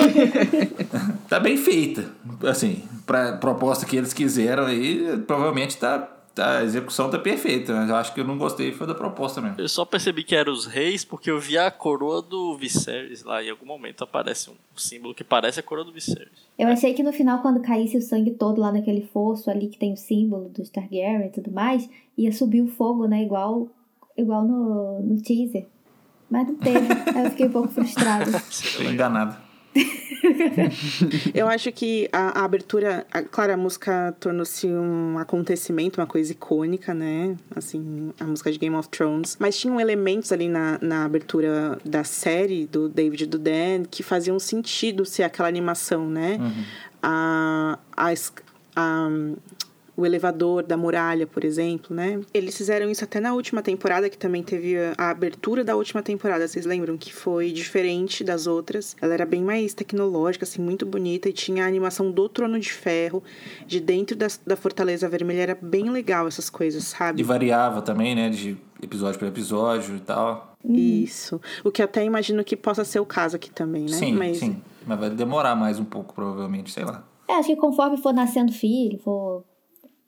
tá 1.28 1.38
bem 1.38 1.56
feita. 1.56 2.06
Assim, 2.48 2.82
pra 3.06 3.32
proposta 3.32 3.84
que 3.84 3.96
eles 3.96 4.12
quiseram 4.14 4.64
aí, 4.66 5.18
provavelmente 5.26 5.76
tá 5.76 6.08
a 6.36 6.62
execução 6.64 7.10
tá 7.10 7.18
perfeita, 7.18 7.72
mas 7.74 7.88
eu 7.88 7.96
acho 7.96 8.12
que 8.12 8.20
eu 8.20 8.24
não 8.24 8.36
gostei 8.36 8.72
foi 8.72 8.86
da 8.86 8.94
proposta 8.94 9.40
mesmo. 9.40 9.60
Eu 9.60 9.68
só 9.68 9.84
percebi 9.84 10.24
que 10.24 10.34
eram 10.34 10.52
os 10.52 10.66
reis 10.66 11.04
porque 11.04 11.30
eu 11.30 11.38
vi 11.38 11.56
a 11.56 11.70
coroa 11.70 12.20
do 12.20 12.56
Viserys 12.56 13.22
lá. 13.22 13.42
Em 13.42 13.50
algum 13.50 13.66
momento 13.66 14.02
aparece 14.02 14.50
um 14.50 14.54
símbolo 14.76 15.14
que 15.14 15.22
parece 15.22 15.60
a 15.60 15.62
coroa 15.62 15.84
do 15.84 15.92
Viserys. 15.92 16.44
Eu 16.58 16.68
achei 16.68 16.94
que 16.94 17.02
no 17.02 17.12
final, 17.12 17.40
quando 17.40 17.60
caísse 17.60 17.96
o 17.96 18.02
sangue 18.02 18.32
todo 18.32 18.60
lá 18.60 18.72
naquele 18.72 19.02
fosso 19.12 19.50
ali 19.50 19.68
que 19.68 19.78
tem 19.78 19.92
o 19.92 19.96
símbolo 19.96 20.48
dos 20.48 20.70
Targaryen 20.70 21.26
e 21.26 21.30
tudo 21.30 21.50
mais, 21.50 21.88
ia 22.16 22.32
subir 22.32 22.62
o 22.62 22.68
fogo, 22.68 23.06
né? 23.06 23.22
Igual, 23.22 23.68
igual 24.16 24.44
no, 24.44 25.00
no 25.00 25.22
teaser. 25.22 25.66
Mas 26.30 26.48
não 26.48 26.56
teve. 26.56 26.86
Aí 27.14 27.24
eu 27.24 27.30
fiquei 27.30 27.46
um 27.46 27.52
pouco 27.52 27.68
frustrada. 27.68 28.30
Tô 28.76 28.82
enganado. 28.82 29.43
Eu 31.34 31.48
acho 31.48 31.70
que 31.72 32.08
a, 32.12 32.40
a 32.40 32.44
abertura, 32.44 33.06
a- 33.12 33.22
claro, 33.22 33.52
a 33.52 33.56
música 33.56 34.14
tornou-se 34.20 34.66
um 34.66 35.18
acontecimento, 35.18 36.00
uma 36.00 36.06
coisa 36.06 36.32
icônica, 36.32 36.94
né? 36.94 37.36
Assim, 37.54 38.12
a 38.18 38.24
música 38.24 38.50
de 38.52 38.58
Game 38.58 38.74
of 38.76 38.88
Thrones. 38.88 39.36
Mas 39.38 39.58
tinham 39.58 39.80
elementos 39.80 40.32
ali 40.32 40.48
na, 40.48 40.78
na 40.80 41.04
abertura 41.04 41.78
da 41.84 42.04
série, 42.04 42.66
do 42.66 42.88
David 42.88 43.24
e 43.24 43.26
do 43.26 43.38
Dan, 43.38 43.84
que 43.90 44.02
faziam 44.02 44.38
sentido 44.38 45.04
ser 45.04 45.22
aquela 45.24 45.48
animação, 45.48 46.08
né? 46.08 46.38
A, 47.02 47.78
a, 47.96 48.12
es- 48.12 48.32
a- 48.74 49.08
o 49.96 50.04
elevador 50.04 50.62
da 50.62 50.76
muralha, 50.76 51.26
por 51.26 51.44
exemplo, 51.44 51.94
né? 51.94 52.20
Eles 52.32 52.56
fizeram 52.56 52.90
isso 52.90 53.04
até 53.04 53.20
na 53.20 53.32
última 53.32 53.62
temporada, 53.62 54.10
que 54.10 54.18
também 54.18 54.42
teve 54.42 54.76
a, 54.98 55.10
abertura 55.10 55.62
da 55.62 55.76
última 55.76 56.02
temporada. 56.02 56.46
Vocês 56.48 56.66
lembram 56.66 56.96
que 56.96 57.12
foi 57.12 57.52
diferente 57.52 58.24
das 58.24 58.46
outras? 58.46 58.96
Ela 59.00 59.14
era 59.14 59.26
bem 59.26 59.42
mais 59.42 59.72
tecnológica, 59.72 60.44
assim, 60.44 60.60
muito 60.60 60.84
bonita 60.84 61.28
e 61.28 61.32
tinha 61.32 61.64
a 61.64 61.68
animação 61.68 62.10
do 62.10 62.28
Trono 62.28 62.58
de 62.58 62.72
Ferro, 62.72 63.22
de 63.66 63.80
dentro 63.80 64.16
da, 64.16 64.26
da 64.46 64.56
Fortaleza 64.56 65.08
Vermelha. 65.08 65.42
Era 65.42 65.58
bem 65.60 65.90
legal 65.90 66.26
essas 66.26 66.50
coisas, 66.50 66.84
sabe? 66.84 67.20
E 67.20 67.24
variava 67.24 67.80
também, 67.80 68.14
né? 68.14 68.28
De 68.30 68.56
episódio 68.82 69.18
para 69.18 69.28
episódio 69.28 69.96
e 69.96 70.00
tal. 70.00 70.54
Isso. 70.64 71.40
O 71.62 71.70
que 71.70 71.82
eu 71.82 71.84
até 71.84 72.04
imagino 72.04 72.42
que 72.42 72.56
possa 72.56 72.84
ser 72.84 72.98
o 72.98 73.06
caso 73.06 73.36
aqui 73.36 73.50
também, 73.50 73.82
né? 73.82 73.96
Sim, 73.96 74.14
Mas 74.14 74.38
sim. 74.38 74.60
Mas 74.86 74.98
vai 74.98 75.10
demorar 75.10 75.54
mais 75.54 75.78
um 75.78 75.84
pouco, 75.84 76.14
provavelmente, 76.14 76.70
sei 76.70 76.84
lá. 76.84 77.04
É, 77.28 77.34
acho 77.34 77.48
que 77.48 77.56
conforme 77.56 77.96
for 77.96 78.12
nascendo 78.12 78.52
filho, 78.52 78.98
for 78.98 79.44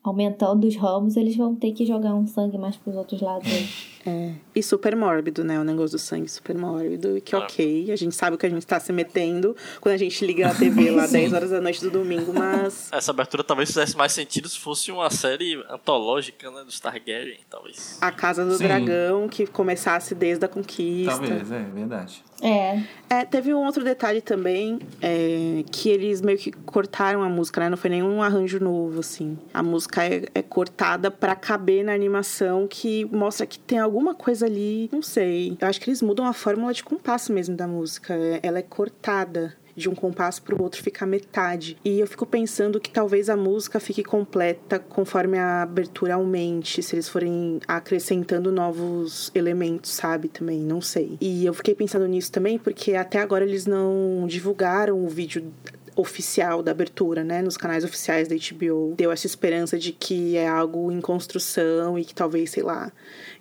aumentando 0.09 0.67
os 0.67 0.77
ramos, 0.77 1.17
eles 1.17 1.37
vão 1.37 1.55
ter 1.55 1.73
que 1.73 1.85
jogar 1.85 2.15
um 2.15 2.27
sangue 2.27 2.59
mais 2.59 2.77
pros 2.77 2.97
outros 2.97 3.21
lados. 3.21 3.96
É. 4.07 4.33
E 4.55 4.63
super 4.63 4.95
mórbido, 4.95 5.43
né? 5.45 5.59
O 5.59 5.65
negócio 5.65 5.97
do 5.97 5.99
sangue 5.99 6.29
super 6.29 6.57
mórbido. 6.57 7.17
E 7.17 7.21
que 7.21 7.35
ok, 7.35 7.91
a 7.91 7.97
gente 7.97 8.15
sabe 8.15 8.37
o 8.37 8.39
que 8.39 8.47
a 8.47 8.51
gente 8.51 8.67
tá 8.67 8.79
se 8.79 8.93
metendo 8.93 9.57
quando 9.81 9.95
a 9.95 9.99
gente 9.99 10.25
liga 10.25 10.49
a 10.49 10.55
TV 10.55 10.91
lá 10.91 11.07
10 11.09 11.33
horas 11.33 11.51
da 11.51 11.61
noite 11.61 11.81
do 11.81 11.91
domingo, 11.91 12.33
mas. 12.33 12.91
Essa 12.93 13.11
abertura 13.11 13.43
talvez 13.43 13.69
fizesse 13.69 13.97
mais 13.97 14.13
sentido 14.13 14.49
se 14.49 14.59
fosse 14.59 14.91
uma 14.93 15.11
série 15.11 15.63
antológica, 15.69 16.51
né? 16.51 16.65
Dos 16.65 16.79
Targaryen, 16.81 17.39
talvez. 17.51 17.99
A 18.01 18.11
Casa 18.13 18.45
do 18.45 18.57
Sim. 18.57 18.65
Dragão, 18.65 19.29
que 19.29 19.47
começasse 19.47 20.15
desde 20.15 20.45
a 20.45 20.49
conquista. 20.49 21.13
Talvez, 21.19 21.51
é 21.51 21.63
verdade. 21.63 22.25
É, 22.43 22.83
É, 23.09 23.25
teve 23.25 23.55
um 23.55 23.65
outro 23.65 23.83
detalhe 23.83 24.21
também, 24.21 24.79
é, 25.01 25.65
que 25.71 25.89
eles 25.89 26.21
meio 26.21 26.37
que 26.37 26.51
cortaram 26.51 27.23
a 27.23 27.29
música, 27.29 27.61
né? 27.61 27.69
Não 27.71 27.77
foi 27.77 27.89
nenhum 27.89 28.23
arranjo 28.23 28.61
novo, 28.63 29.01
assim. 29.01 29.39
A 29.55 29.63
música 29.63 30.05
é, 30.05 30.25
é 30.35 30.43
cortada 30.43 31.11
pra 31.11 31.35
caber 31.35 31.85
na 31.85 31.95
animação, 31.95 32.67
que 32.69 33.05
mostra 33.07 33.47
que 33.47 33.59
tem 33.59 33.79
alguma 33.97 34.15
coisa 34.15 34.45
ali, 34.45 34.91
não 34.93 35.01
sei. 35.01 35.57
Eu 35.59 35.67
acho 35.67 35.81
que 35.81 35.89
eles 35.89 36.03
mudam 36.03 36.27
a 36.27 36.35
fórmula 36.35 36.75
de 36.75 36.85
compasso 36.85 37.33
mesmo 37.33 37.57
da 37.57 37.67
música. 37.67 38.15
Ela 38.43 38.59
é 38.59 38.63
cortada 38.63 39.57
de 39.75 39.89
um 39.89 39.95
compasso 39.95 40.43
pro 40.43 40.61
outro 40.63 40.83
fica 40.83 41.07
metade. 41.07 41.77
E 41.85 42.01
eu 42.01 42.07
fico 42.07 42.25
pensando 42.27 42.81
que 42.81 42.91
talvez 42.91 43.29
a 43.29 43.37
música 43.37 43.79
fique 43.79 44.03
completa 44.03 44.79
conforme 44.79 45.39
a 45.39 45.63
abertura 45.63 46.15
aumente, 46.15 46.83
se 46.83 46.95
eles 46.95 47.09
forem 47.09 47.61
acrescentando 47.69 48.51
novos 48.51 49.31
elementos, 49.35 49.91
sabe? 49.91 50.29
Também, 50.29 50.61
não 50.61 50.81
sei. 50.81 51.17
E 51.21 51.45
eu 51.45 51.53
fiquei 51.55 51.75
pensando 51.75 52.07
nisso 52.07 52.33
também 52.33 52.59
porque 52.59 52.95
até 52.95 53.19
agora 53.19 53.45
eles 53.45 53.67
não 53.67 54.27
divulgaram 54.27 55.03
o 55.03 55.09
vídeo 55.09 55.53
oficial 55.97 56.63
da 56.63 56.71
abertura, 56.71 57.25
né, 57.25 57.41
nos 57.41 57.57
canais 57.57 57.83
oficiais 57.83 58.29
da 58.29 58.37
HBO. 58.37 58.95
Deu 58.97 59.11
essa 59.11 59.27
esperança 59.27 59.79
de 59.79 59.93
que 59.93 60.37
é 60.37 60.47
algo 60.47 60.93
em 60.93 61.01
construção 61.01 61.99
e 61.99 62.05
que 62.05 62.15
talvez, 62.15 62.51
sei 62.51 62.63
lá, 62.63 62.93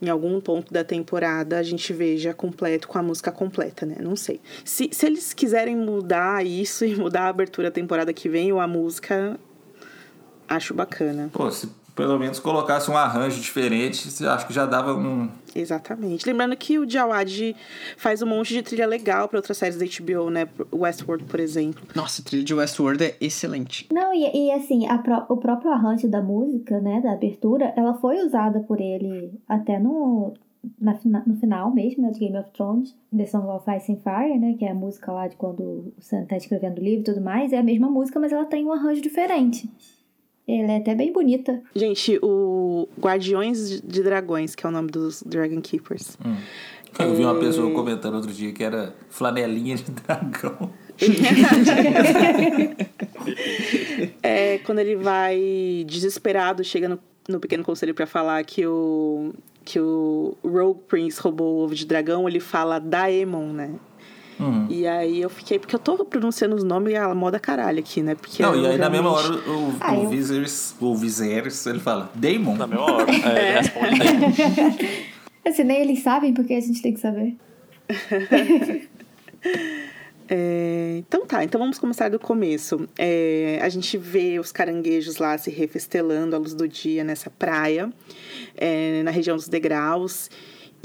em 0.02 0.10
algum 0.10 0.40
ponto 0.40 0.74
da 0.74 0.84
temporada 0.84 1.60
a 1.60 1.64
gente 1.64 1.92
veja 1.92 2.34
completo 2.34 2.88
com 2.88 2.98
a 2.98 3.04
música 3.04 3.32
completa, 3.32 3.86
né? 3.86 3.98
Não 4.00 4.16
sei. 4.16 4.40
Se, 4.64 4.90
se 4.92 5.06
eles 5.06 5.34
quiserem 5.34 5.76
mudar 5.76 6.46
isso 6.46 6.86
e 6.86 6.96
mudar 6.96 7.24
a 7.24 7.30
abertura 7.30 7.68
da 7.70 7.74
temporada 7.74 8.14
que 8.14 8.30
vem 8.30 8.52
ou 8.54 8.60
a 8.60 8.68
música, 8.68 9.38
acho 10.48 10.74
bacana. 10.74 11.30
Pô, 11.34 11.52
se 11.52 11.70
pelo 11.96 12.20
menos 12.20 12.40
colocasse 12.40 12.92
um 12.92 12.98
arranjo 12.98 13.40
diferente, 13.40 14.08
acho 14.28 14.46
que 14.48 14.54
já 14.54 14.66
dava 14.66 14.94
um. 14.94 15.30
Exatamente. 15.56 16.28
Lembrando 16.28 16.56
que 16.58 16.78
o 16.78 16.90
Jawad 16.90 17.56
faz 17.96 18.22
um 18.22 18.26
monte 18.28 18.54
de 18.54 18.62
trilha 18.62 18.86
legal 18.86 19.30
para 19.30 19.40
outras 19.40 19.58
séries 19.58 19.78
da 19.78 19.86
HBO, 19.86 20.30
né? 20.30 20.48
Westworld, 20.74 21.24
por 21.24 21.40
exemplo. 21.40 21.82
Nossa, 21.96 22.22
a 22.22 22.26
trilha 22.26 22.44
de 22.44 22.54
Westworld 22.54 23.02
é 23.04 23.16
excelente. 23.22 23.88
Não, 23.92 24.14
e, 24.14 24.30
e 24.48 24.52
assim, 24.52 24.86
a 24.88 24.98
pró- 24.98 25.26
o 25.30 25.38
próprio 25.38 25.72
arranjo 25.72 26.10
da 26.10 26.22
música, 26.22 26.80
né, 26.82 27.00
da 27.00 27.14
abertura, 27.14 27.74
ela 27.78 27.94
foi 27.94 28.18
usada 28.26 28.60
por 28.60 28.82
ele 28.82 29.32
até 29.48 29.80
no, 29.80 30.34
na 30.78 30.98
no 31.26 31.38
final 31.38 31.74
mesmo, 31.74 32.04
né, 32.04 32.12
de 32.12 32.20
Game 32.20 32.38
of 32.38 32.52
Thrones, 32.52 32.94
The 33.16 33.26
Song 33.26 33.48
of 33.48 33.64
Ice 33.78 33.90
and 33.94 34.00
Fire, 34.04 34.38
né, 34.38 34.56
que 34.60 34.66
é 34.66 34.72
a 34.72 34.76
música 34.76 35.10
lá 35.14 35.30
de 35.30 35.38
quando 35.38 35.62
o 35.62 35.94
Sam 36.02 36.26
tá 36.26 36.36
escrevendo 36.36 36.80
o 36.80 36.84
livro 36.84 37.00
e 37.00 37.04
tudo 37.06 37.22
mais, 37.22 37.54
é 37.54 37.58
a 37.58 37.64
mesma 37.64 37.90
música, 37.90 38.20
mas 38.20 38.34
ela 38.34 38.44
tem 38.46 38.66
um 38.66 38.74
arranjo 38.74 39.00
diferente. 39.02 39.70
Ela 40.48 40.74
é 40.74 40.78
até 40.78 40.94
bem 40.94 41.12
bonita. 41.12 41.62
Gente, 41.76 42.20
o 42.22 42.88
Guardiões 43.00 43.82
de 43.82 44.04
Dragões, 44.04 44.54
que 44.54 44.66
é 44.66 44.70
o 44.70 44.72
nome 44.72 44.90
dos 44.92 45.24
Dragon 45.24 45.60
Keepers. 45.60 46.18
Eu 47.00 47.16
vi 47.16 47.24
uma 47.24 47.36
pessoa 47.40 47.72
comentando 47.72 48.16
outro 48.16 48.32
dia 48.32 48.54
que 48.54 48.64
era 48.64 48.96
flanelinha 49.10 49.76
de 49.76 49.92
dragão. 49.92 50.72
É 54.22 54.60
quando 54.60 54.80
ele 54.80 54.96
vai 54.96 55.84
desesperado, 55.88 56.64
chega 56.64 56.88
no, 56.88 57.00
no 57.28 57.40
pequeno 57.40 57.64
conselho 57.64 57.94
pra 57.94 58.06
falar 58.06 58.44
que 58.44 58.66
o 58.66 59.34
que 59.64 59.80
o 59.80 60.38
Rogue 60.44 60.82
Prince 60.88 61.20
roubou 61.20 61.56
o 61.56 61.64
ovo 61.64 61.74
de 61.74 61.86
dragão, 61.88 62.30
ele 62.30 62.40
fala 62.40 62.78
Daemon, 62.80 63.52
né? 63.52 63.72
Uhum. 64.40 64.68
E 64.70 64.86
aí 64.86 65.22
eu 65.22 65.30
fiquei, 65.30 65.58
porque 65.60 65.76
eu 65.76 65.80
tô 65.80 66.04
pronunciando 66.04 66.56
os 66.56 66.64
nomes 66.64 66.94
e 66.94 66.96
a 66.98 67.14
moda 67.16 67.40
caralho 67.40 67.80
aqui, 67.80 68.02
né? 68.02 68.16
Porque 68.16 68.44
Não, 68.44 68.56
e 68.56 68.68
aí 68.68 68.78
na 68.78 68.90
mesma 68.90 69.12
hora 69.12 69.28
realmente- 69.28 69.50
o, 69.50 69.78
Ah, 69.80 69.94
o, 69.94 70.10
Viserys, 70.10 70.76
o 70.80 70.96
Viserys, 70.96 71.66
ele 71.66 71.80
fala, 71.80 72.12
Daemon? 72.16 72.56
Na 72.58 72.68
mesma 72.68 72.84
hora. 72.86 73.12
É, 73.12 73.50
ele 73.50 73.58
responde. 73.60 75.06
Assim, 75.48 75.64
nem 75.64 75.82
eles 75.82 76.00
sabem 76.02 76.34
porque 76.34 76.54
a 76.54 76.60
gente 76.60 76.82
tem 76.82 76.94
que 76.94 77.00
saber. 77.00 77.36
É, 80.28 80.96
então 81.08 81.24
tá, 81.26 81.44
então 81.44 81.60
vamos 81.62 81.78
começar 81.78 82.10
do 82.10 82.18
começo. 82.18 82.88
É, 82.98 83.60
a 83.62 83.70
gente 83.70 83.96
vê 83.96 84.40
os 84.40 84.52
caranguejos 84.52 85.18
lá 85.18 85.38
se 85.38 85.52
refestelando 85.52 86.36
à 86.36 86.40
luz 86.40 86.56
do 86.56 86.68
dia 86.68 87.04
nessa 87.04 87.30
praia, 87.30 87.94
é, 88.58 89.04
na 89.04 89.12
região 89.12 89.36
dos 89.38 89.48
degraus, 89.48 90.32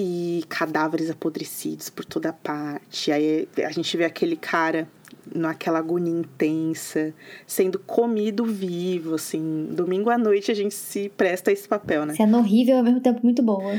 e 0.02 0.42
cadáveres 0.48 1.10
apodrecidos 1.10 1.90
por 1.90 2.06
toda 2.06 2.32
parte. 2.32 3.12
Aí 3.12 3.46
a 3.62 3.70
gente 3.70 3.94
vê 3.98 4.06
aquele 4.06 4.34
cara 4.34 4.88
naquela 5.34 5.78
agonia 5.78 6.10
intensa, 6.10 7.12
sendo 7.46 7.78
comido 7.78 8.46
vivo, 8.46 9.16
assim. 9.16 9.68
Domingo 9.70 10.08
à 10.08 10.16
noite 10.16 10.50
a 10.50 10.54
gente 10.54 10.74
se 10.74 11.10
presta 11.10 11.50
a 11.50 11.52
esse 11.52 11.68
papel, 11.68 12.06
né? 12.06 12.14
Sendo 12.14 12.38
horrível 12.38 12.78
ao 12.78 12.82
mesmo 12.82 13.00
tempo 13.00 13.20
muito 13.22 13.42
boa. 13.42 13.74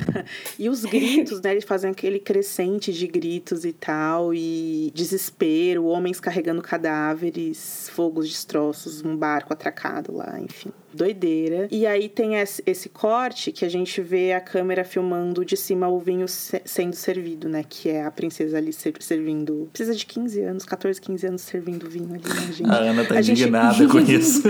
e 0.58 0.70
os 0.70 0.82
gritos, 0.86 1.42
né? 1.42 1.52
Eles 1.52 1.64
fazem 1.64 1.90
aquele 1.90 2.20
crescente 2.20 2.90
de 2.90 3.06
gritos 3.06 3.66
e 3.66 3.74
tal, 3.74 4.32
e 4.32 4.90
desespero, 4.94 5.84
homens 5.84 6.18
carregando 6.18 6.62
cadáveres, 6.62 7.90
fogos, 7.92 8.26
destroços, 8.30 9.04
um 9.04 9.14
barco 9.14 9.52
atracado 9.52 10.10
lá, 10.10 10.40
enfim 10.40 10.72
doideira. 10.96 11.68
E 11.70 11.86
aí 11.86 12.08
tem 12.08 12.32
esse 12.36 12.88
corte 12.88 13.52
que 13.52 13.64
a 13.64 13.68
gente 13.68 14.00
vê 14.00 14.32
a 14.32 14.40
câmera 14.40 14.84
filmando 14.84 15.44
de 15.44 15.56
cima 15.56 15.88
o 15.88 15.98
vinho 15.98 16.26
sendo 16.28 16.96
servido, 16.96 17.48
né? 17.48 17.64
Que 17.68 17.90
é 17.90 18.04
a 18.04 18.10
princesa 18.10 18.58
ali 18.58 18.72
servindo. 18.72 19.68
Precisa 19.72 19.94
de 19.94 20.04
15 20.04 20.40
anos, 20.42 20.64
14, 20.64 21.00
15 21.00 21.26
anos 21.26 21.42
servindo 21.42 21.88
vinho 21.88 22.12
ali, 22.14 22.28
né, 22.28 22.52
gente? 22.52 22.70
A 22.70 22.76
Ana 22.76 23.04
tá 23.04 23.14
a 23.14 23.20
indignada 23.20 23.74
gente... 23.74 23.92
com 23.92 23.98
isso. 24.00 24.42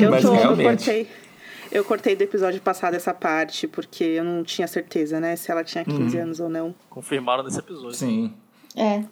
eu 0.00 0.10
Mas 0.10 0.22
tô, 0.22 0.32
realmente... 0.32 0.60
eu 0.60 0.76
cortei. 0.76 1.08
Eu 1.70 1.84
cortei 1.84 2.16
do 2.16 2.22
episódio 2.22 2.60
passado 2.60 2.94
essa 2.94 3.12
parte, 3.12 3.66
porque 3.66 4.04
eu 4.04 4.24
não 4.24 4.42
tinha 4.42 4.66
certeza, 4.66 5.20
né? 5.20 5.36
Se 5.36 5.50
ela 5.50 5.62
tinha 5.62 5.84
15 5.84 6.16
uhum. 6.16 6.22
anos 6.22 6.40
ou 6.40 6.48
não. 6.48 6.74
Confirmaram 6.88 7.42
nesse 7.42 7.58
episódio. 7.58 7.94
Sim. 7.94 8.32
É 8.74 9.02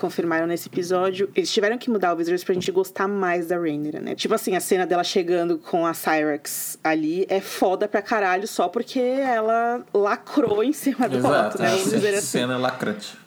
confirmaram 0.00 0.46
nesse 0.46 0.68
episódio. 0.68 1.30
Eles 1.36 1.52
tiveram 1.52 1.78
que 1.78 1.90
mudar 1.90 2.14
o 2.14 2.16
Wizards 2.16 2.42
pra 2.42 2.54
gente 2.54 2.72
gostar 2.72 3.06
mais 3.06 3.46
da 3.48 3.56
Rhaenyra, 3.56 4.00
né? 4.00 4.14
Tipo 4.14 4.34
assim, 4.34 4.56
a 4.56 4.60
cena 4.60 4.86
dela 4.86 5.04
chegando 5.04 5.58
com 5.58 5.86
a 5.86 5.92
Cyrax 5.92 6.78
ali 6.82 7.26
é 7.28 7.40
foda 7.40 7.86
pra 7.86 8.00
caralho 8.00 8.48
só 8.48 8.68
porque 8.68 8.98
ela 8.98 9.84
lacrou 9.92 10.64
em 10.64 10.72
cima 10.72 11.08
do 11.08 11.18
Exato, 11.18 11.60
né? 11.60 11.68
Vamos 11.70 11.90
dizer 11.90 12.14
assim. 12.14 12.26
Cena 12.26 12.56
lacrante. 12.56 13.18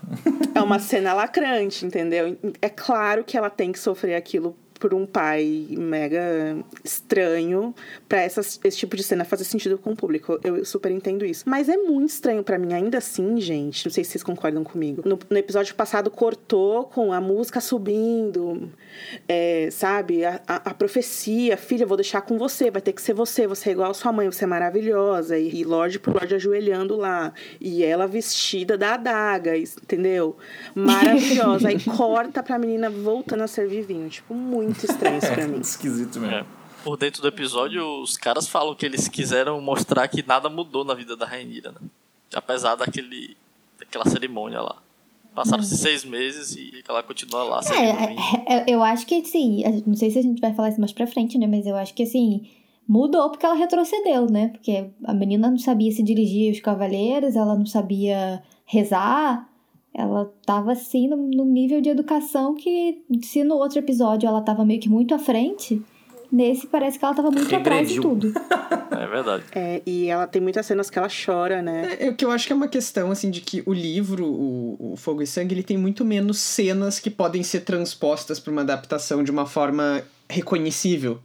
É 0.55 0.61
uma 0.61 0.79
cena 0.79 1.13
lacrante, 1.13 1.85
entendeu? 1.85 2.37
É 2.61 2.69
claro 2.69 3.23
que 3.23 3.37
ela 3.37 3.49
tem 3.49 3.71
que 3.71 3.79
sofrer 3.79 4.15
aquilo 4.15 4.55
por 4.83 4.93
um 4.93 5.05
pai 5.05 5.65
mega 5.69 6.57
estranho 6.83 7.73
para 8.09 8.25
esse 8.25 8.71
tipo 8.71 8.97
de 8.97 9.03
cena 9.03 9.23
fazer 9.23 9.45
sentido 9.45 9.77
com 9.77 9.91
o 9.91 9.95
público. 9.95 10.37
Eu 10.43 10.65
super 10.65 10.91
entendo 10.91 11.23
isso. 11.23 11.45
Mas 11.47 11.69
é 11.69 11.77
muito 11.77 12.09
estranho 12.09 12.43
para 12.43 12.59
mim, 12.59 12.73
ainda 12.73 12.97
assim, 12.97 13.39
gente. 13.39 13.85
Não 13.85 13.93
sei 13.93 14.03
se 14.03 14.11
vocês 14.11 14.23
concordam 14.23 14.61
comigo. 14.61 15.01
No, 15.05 15.17
no 15.29 15.37
episódio 15.37 15.73
passado 15.73 16.11
cortou 16.11 16.83
com 16.83 17.13
a 17.13 17.21
música 17.21 17.61
subindo, 17.61 18.69
é, 19.25 19.69
sabe? 19.71 20.25
A, 20.25 20.41
a, 20.45 20.55
a, 20.71 20.73
profecia, 20.73 21.55
filha, 21.55 21.85
vou 21.85 21.95
deixar 21.95 22.19
com 22.19 22.37
você, 22.37 22.69
vai 22.69 22.81
ter 22.81 22.91
que 22.91 23.01
ser 23.01 23.13
você, 23.13 23.47
você 23.47 23.69
é 23.69 23.71
igual 23.71 23.91
a 23.91 23.93
sua 23.93 24.11
mãe, 24.11 24.29
você 24.29 24.43
é 24.43 24.47
maravilhosa. 24.47 25.39
E, 25.39 25.61
e 25.61 25.63
Lorde 25.63 25.97
por 25.97 26.13
Lorde 26.13 26.35
ajoelhando 26.35 26.97
lá. 26.97 27.31
E 27.57 27.85
ela 27.85 28.05
vestida 28.05 28.77
da 28.77 28.95
adaga, 28.95 29.57
entendeu? 29.57 30.35
Maravilhosa. 30.75 31.69
Aí 31.69 31.79
corta 31.95 32.43
pra 32.43 32.59
menina 32.59 32.89
voltando 32.89 33.43
a 33.43 33.47
servir 33.47 33.83
vinho. 33.83 34.09
Tipo, 34.09 34.33
muito 34.33 34.72
muito 34.73 34.85
estranho 34.85 35.17
isso 35.17 35.31
pra 35.31 35.47
mim. 35.47 35.59
Esquisito 35.59 36.19
mesmo. 36.19 36.35
É. 36.35 36.45
Por 36.83 36.97
dentro 36.97 37.21
do 37.21 37.27
episódio, 37.29 38.01
os 38.01 38.17
caras 38.17 38.47
falam 38.47 38.75
que 38.75 38.85
eles 38.85 39.07
quiseram 39.07 39.61
mostrar 39.61 40.07
que 40.09 40.25
nada 40.25 40.49
mudou 40.49 40.83
na 40.83 40.93
vida 40.93 41.15
da 41.15 41.25
Rainira, 41.25 41.71
né? 41.71 41.77
Apesar 42.35 42.75
daquele, 42.75 43.37
daquela 43.79 44.05
cerimônia 44.05 44.59
lá. 44.59 44.75
Passaram-se 45.33 45.77
seis 45.77 46.03
meses 46.03 46.55
e 46.55 46.83
ela 46.87 47.01
continua 47.01 47.43
lá. 47.43 47.61
É, 47.71 48.53
é, 48.53 48.55
é, 48.55 48.65
eu 48.67 48.83
acho 48.83 49.05
que 49.05 49.23
sim. 49.25 49.63
Não 49.87 49.95
sei 49.95 50.11
se 50.11 50.19
a 50.19 50.21
gente 50.21 50.41
vai 50.41 50.53
falar 50.53 50.69
isso 50.69 50.79
mais 50.79 50.91
pra 50.91 51.07
frente, 51.07 51.37
né? 51.37 51.47
Mas 51.47 51.65
eu 51.65 51.75
acho 51.75 51.93
que 51.93 52.03
assim. 52.03 52.47
Mudou 52.85 53.29
porque 53.29 53.45
ela 53.45 53.55
retrocedeu, 53.55 54.29
né? 54.29 54.49
Porque 54.49 54.89
a 55.05 55.13
menina 55.13 55.49
não 55.49 55.57
sabia 55.57 55.89
se 55.89 56.03
dirigir 56.03 56.49
aos 56.49 56.59
cavaleiros, 56.59 57.37
ela 57.37 57.55
não 57.55 57.65
sabia 57.65 58.43
rezar. 58.65 59.49
Ela 59.93 60.31
tava 60.45 60.71
assim 60.71 61.07
num 61.07 61.45
nível 61.45 61.79
de 61.79 61.89
educação 61.89 62.55
que, 62.55 63.03
se 63.21 63.43
no 63.43 63.55
outro 63.55 63.77
episódio 63.77 64.27
ela 64.27 64.41
tava 64.41 64.65
meio 64.65 64.79
que 64.79 64.89
muito 64.89 65.13
à 65.13 65.19
frente, 65.19 65.81
nesse 66.31 66.65
parece 66.65 66.97
que 66.97 67.05
ela 67.05 67.13
tava 67.13 67.29
muito 67.29 67.43
Regrediu. 67.43 67.59
atrás 67.59 67.89
de 67.89 68.01
tudo. 68.01 68.33
é 68.89 69.07
verdade. 69.07 69.43
É, 69.53 69.83
e 69.85 70.07
ela 70.07 70.25
tem 70.25 70.41
muitas 70.41 70.65
cenas 70.65 70.89
que 70.89 70.97
ela 70.97 71.07
chora, 71.07 71.61
né? 71.61 71.95
É, 71.99 72.07
é, 72.07 72.13
que 72.13 72.25
eu 72.25 72.31
acho 72.31 72.47
que 72.47 72.53
é 72.53 72.55
uma 72.55 72.67
questão, 72.67 73.11
assim, 73.11 73.29
de 73.29 73.39
que 73.39 73.61
o 73.67 73.71
livro, 73.71 74.25
o, 74.25 74.93
o 74.93 74.95
Fogo 74.97 75.21
e 75.21 75.27
Sangue, 75.27 75.53
ele 75.53 75.63
tem 75.63 75.77
muito 75.77 76.03
menos 76.03 76.39
cenas 76.39 76.99
que 76.99 77.11
podem 77.11 77.43
ser 77.43 77.59
transpostas 77.61 78.39
para 78.39 78.51
uma 78.51 78.61
adaptação 78.61 79.23
de 79.23 79.29
uma 79.29 79.45
forma 79.45 80.03
reconhecível. 80.27 81.19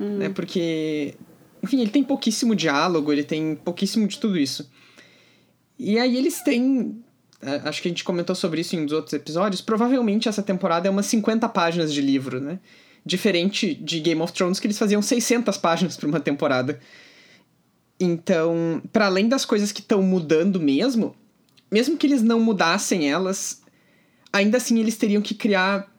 Hum. 0.00 0.18
Né? 0.18 0.28
Porque, 0.30 1.14
enfim, 1.62 1.80
ele 1.80 1.90
tem 1.90 2.02
pouquíssimo 2.02 2.56
diálogo, 2.56 3.12
ele 3.12 3.22
tem 3.22 3.54
pouquíssimo 3.54 4.08
de 4.08 4.18
tudo 4.18 4.36
isso. 4.36 4.68
E 5.78 5.96
aí 5.96 6.16
eles 6.16 6.42
têm 6.42 7.04
acho 7.64 7.82
que 7.82 7.88
a 7.88 7.90
gente 7.90 8.04
comentou 8.04 8.34
sobre 8.34 8.60
isso 8.60 8.76
em 8.76 8.80
um 8.80 8.84
dos 8.84 8.92
outros 8.92 9.12
episódios, 9.12 9.60
provavelmente 9.60 10.28
essa 10.28 10.42
temporada 10.42 10.88
é 10.88 10.90
umas 10.90 11.06
50 11.06 11.48
páginas 11.48 11.92
de 11.92 12.00
livro, 12.00 12.40
né? 12.40 12.58
Diferente 13.04 13.74
de 13.74 14.00
Game 14.00 14.20
of 14.20 14.32
Thrones, 14.32 14.58
que 14.58 14.66
eles 14.66 14.78
faziam 14.78 15.02
600 15.02 15.58
páginas 15.58 15.96
para 15.96 16.08
uma 16.08 16.20
temporada. 16.20 16.80
Então, 18.00 18.82
para 18.92 19.06
além 19.06 19.28
das 19.28 19.44
coisas 19.44 19.72
que 19.72 19.80
estão 19.80 20.02
mudando 20.02 20.58
mesmo, 20.58 21.14
mesmo 21.70 21.96
que 21.96 22.06
eles 22.06 22.22
não 22.22 22.40
mudassem 22.40 23.10
elas, 23.10 23.62
ainda 24.32 24.56
assim 24.56 24.78
eles 24.80 24.96
teriam 24.96 25.22
que 25.22 25.34
criar 25.34 25.92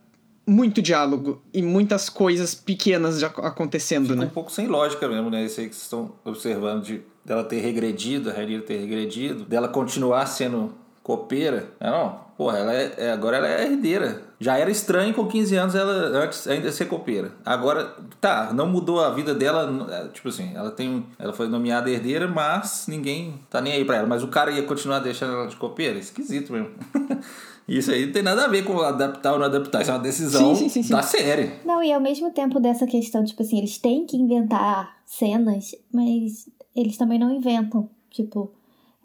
muito 0.48 0.82
diálogo 0.82 1.42
e 1.54 1.62
muitas 1.62 2.10
coisas 2.10 2.54
pequenas 2.54 3.20
já 3.20 3.28
acontecendo, 3.28 4.10
Fica 4.10 4.20
né? 4.20 4.26
um 4.26 4.30
pouco 4.30 4.52
sem 4.52 4.68
lógica 4.68 5.08
mesmo, 5.08 5.30
né? 5.30 5.46
Isso 5.46 5.60
aí 5.60 5.68
que 5.68 5.76
vocês 5.76 5.84
estão 5.84 6.14
observando 6.24 6.84
de 6.84 7.02
dela 7.24 7.44
ter 7.44 7.60
regredido, 7.60 8.30
a 8.30 8.34
Rhaenyra 8.34 8.62
ter 8.62 8.78
regredido, 8.78 9.44
dela 9.46 9.68
continuar 9.68 10.28
sendo 10.28 10.76
copeira. 11.06 11.70
É, 11.80 11.88
não, 11.88 12.20
porra, 12.36 12.58
ela 12.58 12.74
é, 12.74 12.94
é, 12.98 13.12
agora 13.12 13.38
ela 13.38 13.48
é 13.48 13.66
herdeira. 13.68 14.24
Já 14.40 14.58
era 14.58 14.72
estranho 14.72 15.14
com 15.14 15.28
15 15.28 15.56
anos 15.56 15.76
ela 15.76 15.94
antes 16.18 16.48
ainda 16.48 16.72
ser 16.72 16.86
copeira. 16.86 17.32
Agora, 17.46 17.94
tá, 18.20 18.52
não 18.52 18.66
mudou 18.66 19.00
a 19.00 19.12
vida 19.12 19.36
dela, 19.36 19.88
é, 19.92 20.08
tipo 20.08 20.30
assim, 20.30 20.52
ela 20.56 20.72
tem, 20.72 21.06
ela 21.20 21.32
foi 21.32 21.48
nomeada 21.48 21.92
herdeira, 21.92 22.28
mas 22.28 22.88
ninguém 22.88 23.40
tá 23.52 23.62
nem 23.62 23.74
aí 23.74 23.86
para 23.86 23.98
ela, 23.98 24.08
mas 24.08 24.24
o 24.24 24.30
cara 24.30 24.50
ia 24.50 24.64
continuar 24.64 24.98
deixando 24.98 25.34
ela 25.34 25.48
de 25.48 25.56
copeira, 25.56 26.00
esquisito 26.00 26.52
mesmo. 26.52 26.72
Isso 27.68 27.92
aí 27.92 28.08
não 28.08 28.14
tem 28.14 28.24
nada 28.24 28.46
a 28.46 28.48
ver 28.48 28.64
com 28.64 28.80
adaptar 28.80 29.34
ou 29.34 29.40
não 29.40 29.46
adaptar. 29.46 29.82
Isso 29.82 29.92
é 29.92 29.94
uma 29.94 30.00
decisão 30.00 30.56
sim, 30.56 30.70
sim, 30.70 30.84
sim, 30.84 30.92
da 30.92 31.04
série. 31.04 31.52
Não, 31.64 31.84
e 31.84 31.94
ao 31.94 32.02
mesmo 32.02 32.32
tempo 32.32 32.60
dessa 32.60 32.86
questão, 32.88 33.24
tipo 33.24 33.42
assim, 33.44 33.60
eles 33.60 33.78
têm 33.78 34.06
que 34.06 34.18
inventar 34.18 34.98
cenas, 35.06 35.76
mas 35.92 36.48
eles 36.76 36.98
também 36.98 37.18
não 37.20 37.32
inventam. 37.32 37.90
Tipo, 38.12 38.52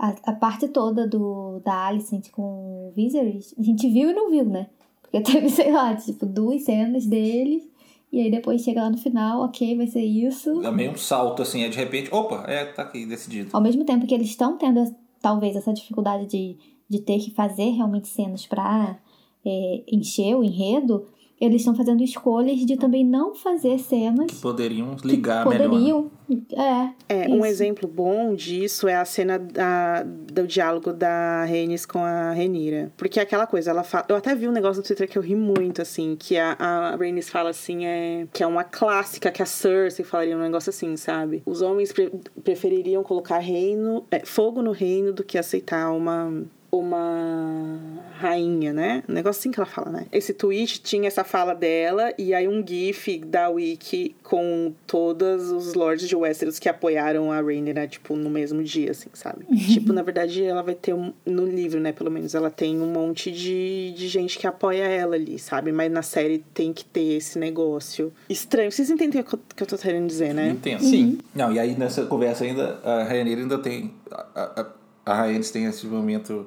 a, 0.01 0.15
a 0.25 0.33
parte 0.33 0.67
toda 0.69 1.07
do, 1.07 1.61
da 1.63 1.87
Alicent 1.87 2.31
com 2.31 2.89
o 2.89 2.93
Viserys, 2.97 3.55
a 3.59 3.63
gente 3.63 3.87
viu 3.91 4.11
e 4.11 4.15
não 4.15 4.31
viu, 4.31 4.47
né? 4.47 4.69
Porque 5.03 5.21
teve, 5.21 5.51
sei 5.51 5.71
lá, 5.71 5.95
tipo, 5.95 6.25
duas 6.25 6.63
cenas 6.63 7.05
deles. 7.05 7.69
E 8.11 8.19
aí 8.19 8.31
depois 8.31 8.63
chega 8.63 8.83
lá 8.83 8.91
no 8.91 8.99
final, 8.99 9.43
ok, 9.43 9.77
vai 9.77 9.87
ser 9.87 10.03
isso. 10.03 10.65
É 10.65 10.71
meio 10.71 10.93
um 10.93 10.97
salto, 10.97 11.43
assim, 11.43 11.63
é 11.63 11.69
de 11.69 11.77
repente, 11.77 12.13
opa, 12.13 12.45
é, 12.49 12.65
tá 12.65 12.83
aqui, 12.83 13.05
decidido. 13.05 13.51
Ao 13.53 13.61
mesmo 13.61 13.85
tempo 13.85 14.07
que 14.07 14.15
eles 14.15 14.29
estão 14.29 14.57
tendo, 14.57 14.83
talvez, 15.21 15.55
essa 15.55 15.73
dificuldade 15.73 16.27
de, 16.27 16.57
de 16.89 17.01
ter 17.03 17.19
que 17.21 17.31
fazer 17.31 17.71
realmente 17.71 18.09
cenas 18.09 18.47
pra 18.47 18.99
é, 19.47 19.83
encher 19.87 20.35
o 20.35 20.43
enredo, 20.43 21.07
eles 21.41 21.63
estão 21.63 21.75
fazendo 21.75 22.03
escolhas 22.03 22.59
de 22.67 22.77
também 22.77 23.05
não 23.05 23.35
fazer 23.35 23.79
cenas 23.79 24.27
que 24.27 24.37
poderiam 24.37 24.95
ligar 25.03 25.45
que 25.45 25.51
poderiam, 25.51 26.11
melhor. 26.29 26.93
É, 27.09 27.25
é 27.25 27.29
um 27.29 27.45
exemplo 27.45 27.89
bom 27.89 28.35
disso 28.35 28.87
é 28.87 28.95
a 28.95 29.05
cena 29.05 29.39
da, 29.39 30.03
do 30.03 30.47
diálogo 30.47 30.93
da 30.93 31.45
Rhaenys 31.45 31.87
com 31.87 32.05
a 32.05 32.33
Renira. 32.33 32.93
Porque 32.97 33.19
é 33.19 33.23
aquela 33.23 33.47
coisa, 33.47 33.71
ela 33.71 33.83
fala, 33.83 34.05
eu 34.09 34.17
até 34.17 34.35
vi 34.35 34.47
um 34.47 34.53
negócio 34.53 34.81
no 34.81 34.87
Twitter 34.87 35.09
que 35.09 35.17
eu 35.17 35.23
ri 35.23 35.35
muito, 35.35 35.81
assim, 35.81 36.15
que 36.17 36.37
a, 36.37 36.53
a 36.53 36.97
Rhaenys 36.97 37.31
fala 37.31 37.51
assim, 37.51 37.87
é, 37.87 38.29
que 38.33 38.43
é 38.43 38.47
uma 38.47 38.63
clássica, 38.63 39.31
que 39.31 39.43
a 39.43 39.47
Cersei 39.47 40.05
falaria 40.05 40.37
um 40.37 40.41
negócio 40.41 40.71
assim, 40.71 40.97
sabe? 40.97 41.43
Os 41.47 41.63
homens 41.63 41.93
pre 41.93 42.11
prefeririam 42.45 43.03
colocar 43.03 43.39
reino, 43.39 44.05
é, 44.11 44.25
fogo 44.25 44.61
no 44.63 44.73
reino 44.73 45.13
do 45.13 45.25
que 45.25 45.39
aceitar 45.39 45.91
uma 45.91 46.45
uma 46.73 47.79
rainha, 48.19 48.73
né? 48.73 49.03
Um 49.09 49.13
negócio 49.13 49.41
assim 49.41 49.51
que 49.51 49.59
ela 49.59 49.67
fala, 49.67 49.91
né? 49.91 50.07
Esse 50.13 50.33
tweet 50.33 50.81
tinha 50.81 51.09
essa 51.09 51.25
fala 51.25 51.55
dela 51.55 52.13
e 52.17 52.33
aí 52.33 52.47
um 52.47 52.65
gif 52.67 53.19
da 53.19 53.49
Wiki 53.49 54.15
com 54.23 54.73
todos 54.87 55.51
os 55.51 55.75
lords 55.75 56.09
de 56.09 56.15
Westeros 56.15 56.59
que 56.59 56.69
apoiaram 56.69 57.33
a 57.33 57.41
Rhaenyra, 57.41 57.89
tipo, 57.89 58.15
no 58.15 58.31
mesmo 58.31 58.63
dia, 58.63 58.93
assim, 58.93 59.09
sabe? 59.13 59.45
tipo, 59.67 59.93
na 59.93 60.03
verdade, 60.03 60.45
ela 60.45 60.63
vai 60.63 60.75
ter 60.75 60.95
um... 60.95 61.13
No 61.27 61.45
livro, 61.47 61.81
né, 61.81 61.93
pelo 61.93 62.11
menos, 62.11 62.35
ela 62.35 62.51
tem 62.51 62.81
um 62.81 62.87
monte 62.87 63.33
de, 63.33 63.93
de 63.97 64.07
gente 64.07 64.39
que 64.39 64.47
apoia 64.47 64.85
ela 64.85 65.17
ali, 65.17 65.39
sabe? 65.39 65.73
Mas 65.73 65.91
na 65.91 66.03
série 66.03 66.45
tem 66.55 66.73
que 66.73 66.85
ter 66.85 67.17
esse 67.17 67.39
negócio 67.39 68.13
estranho. 68.29 68.71
Vocês 68.71 68.91
entendem 68.91 69.21
o 69.21 69.25
que 69.25 69.35
eu, 69.35 69.41
que 69.57 69.63
eu 69.63 69.67
tô 69.67 69.77
querendo 69.77 70.07
dizer, 70.07 70.33
né? 70.35 70.51
Entendo. 70.51 70.83
Sim. 70.83 71.19
Não, 71.35 71.53
e 71.53 71.59
aí 71.59 71.77
nessa 71.77 72.05
conversa 72.05 72.45
ainda, 72.45 72.79
a 72.85 73.03
Rhaenyra 73.03 73.41
ainda 73.41 73.59
tem... 73.59 73.93
A, 74.11 74.61
a, 74.61 74.67
a 75.05 75.15
Rhaenys 75.23 75.51
tem 75.51 75.65
esse 75.65 75.87
momento 75.87 76.47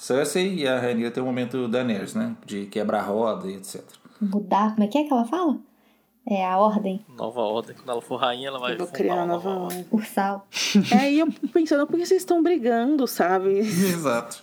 Cersei 0.00 0.54
e 0.54 0.66
a 0.66 0.80
Rhaenyra 0.80 1.10
tem 1.10 1.22
o 1.22 1.26
momento 1.26 1.68
Daenerys, 1.68 2.14
né? 2.14 2.34
De 2.46 2.64
quebrar 2.64 3.00
a 3.00 3.02
roda 3.02 3.46
e 3.46 3.56
etc. 3.56 3.82
Mudar, 4.18 4.70
como 4.70 4.84
é 4.84 4.86
que 4.86 4.96
é 4.96 5.04
que 5.04 5.12
ela 5.12 5.26
fala? 5.26 5.58
É 6.26 6.42
a 6.42 6.56
ordem. 6.56 7.04
Nova 7.18 7.40
ordem. 7.42 7.76
Quando 7.76 7.90
ela 7.90 8.00
for 8.00 8.16
rainha, 8.16 8.48
ela 8.48 8.58
vai 8.58 8.72
Eu 8.72 8.78
vou 8.78 8.86
criar 8.86 9.16
uma 9.16 9.26
nova 9.26 9.50
ordem. 9.50 9.86
Ursal. 9.90 10.48
É, 10.98 11.12
e 11.12 11.18
eu 11.18 11.28
pensando, 11.52 11.86
por 11.86 11.98
que 11.98 12.06
vocês 12.06 12.22
estão 12.22 12.42
brigando, 12.42 13.06
sabe? 13.06 13.58
Exato. 13.60 14.42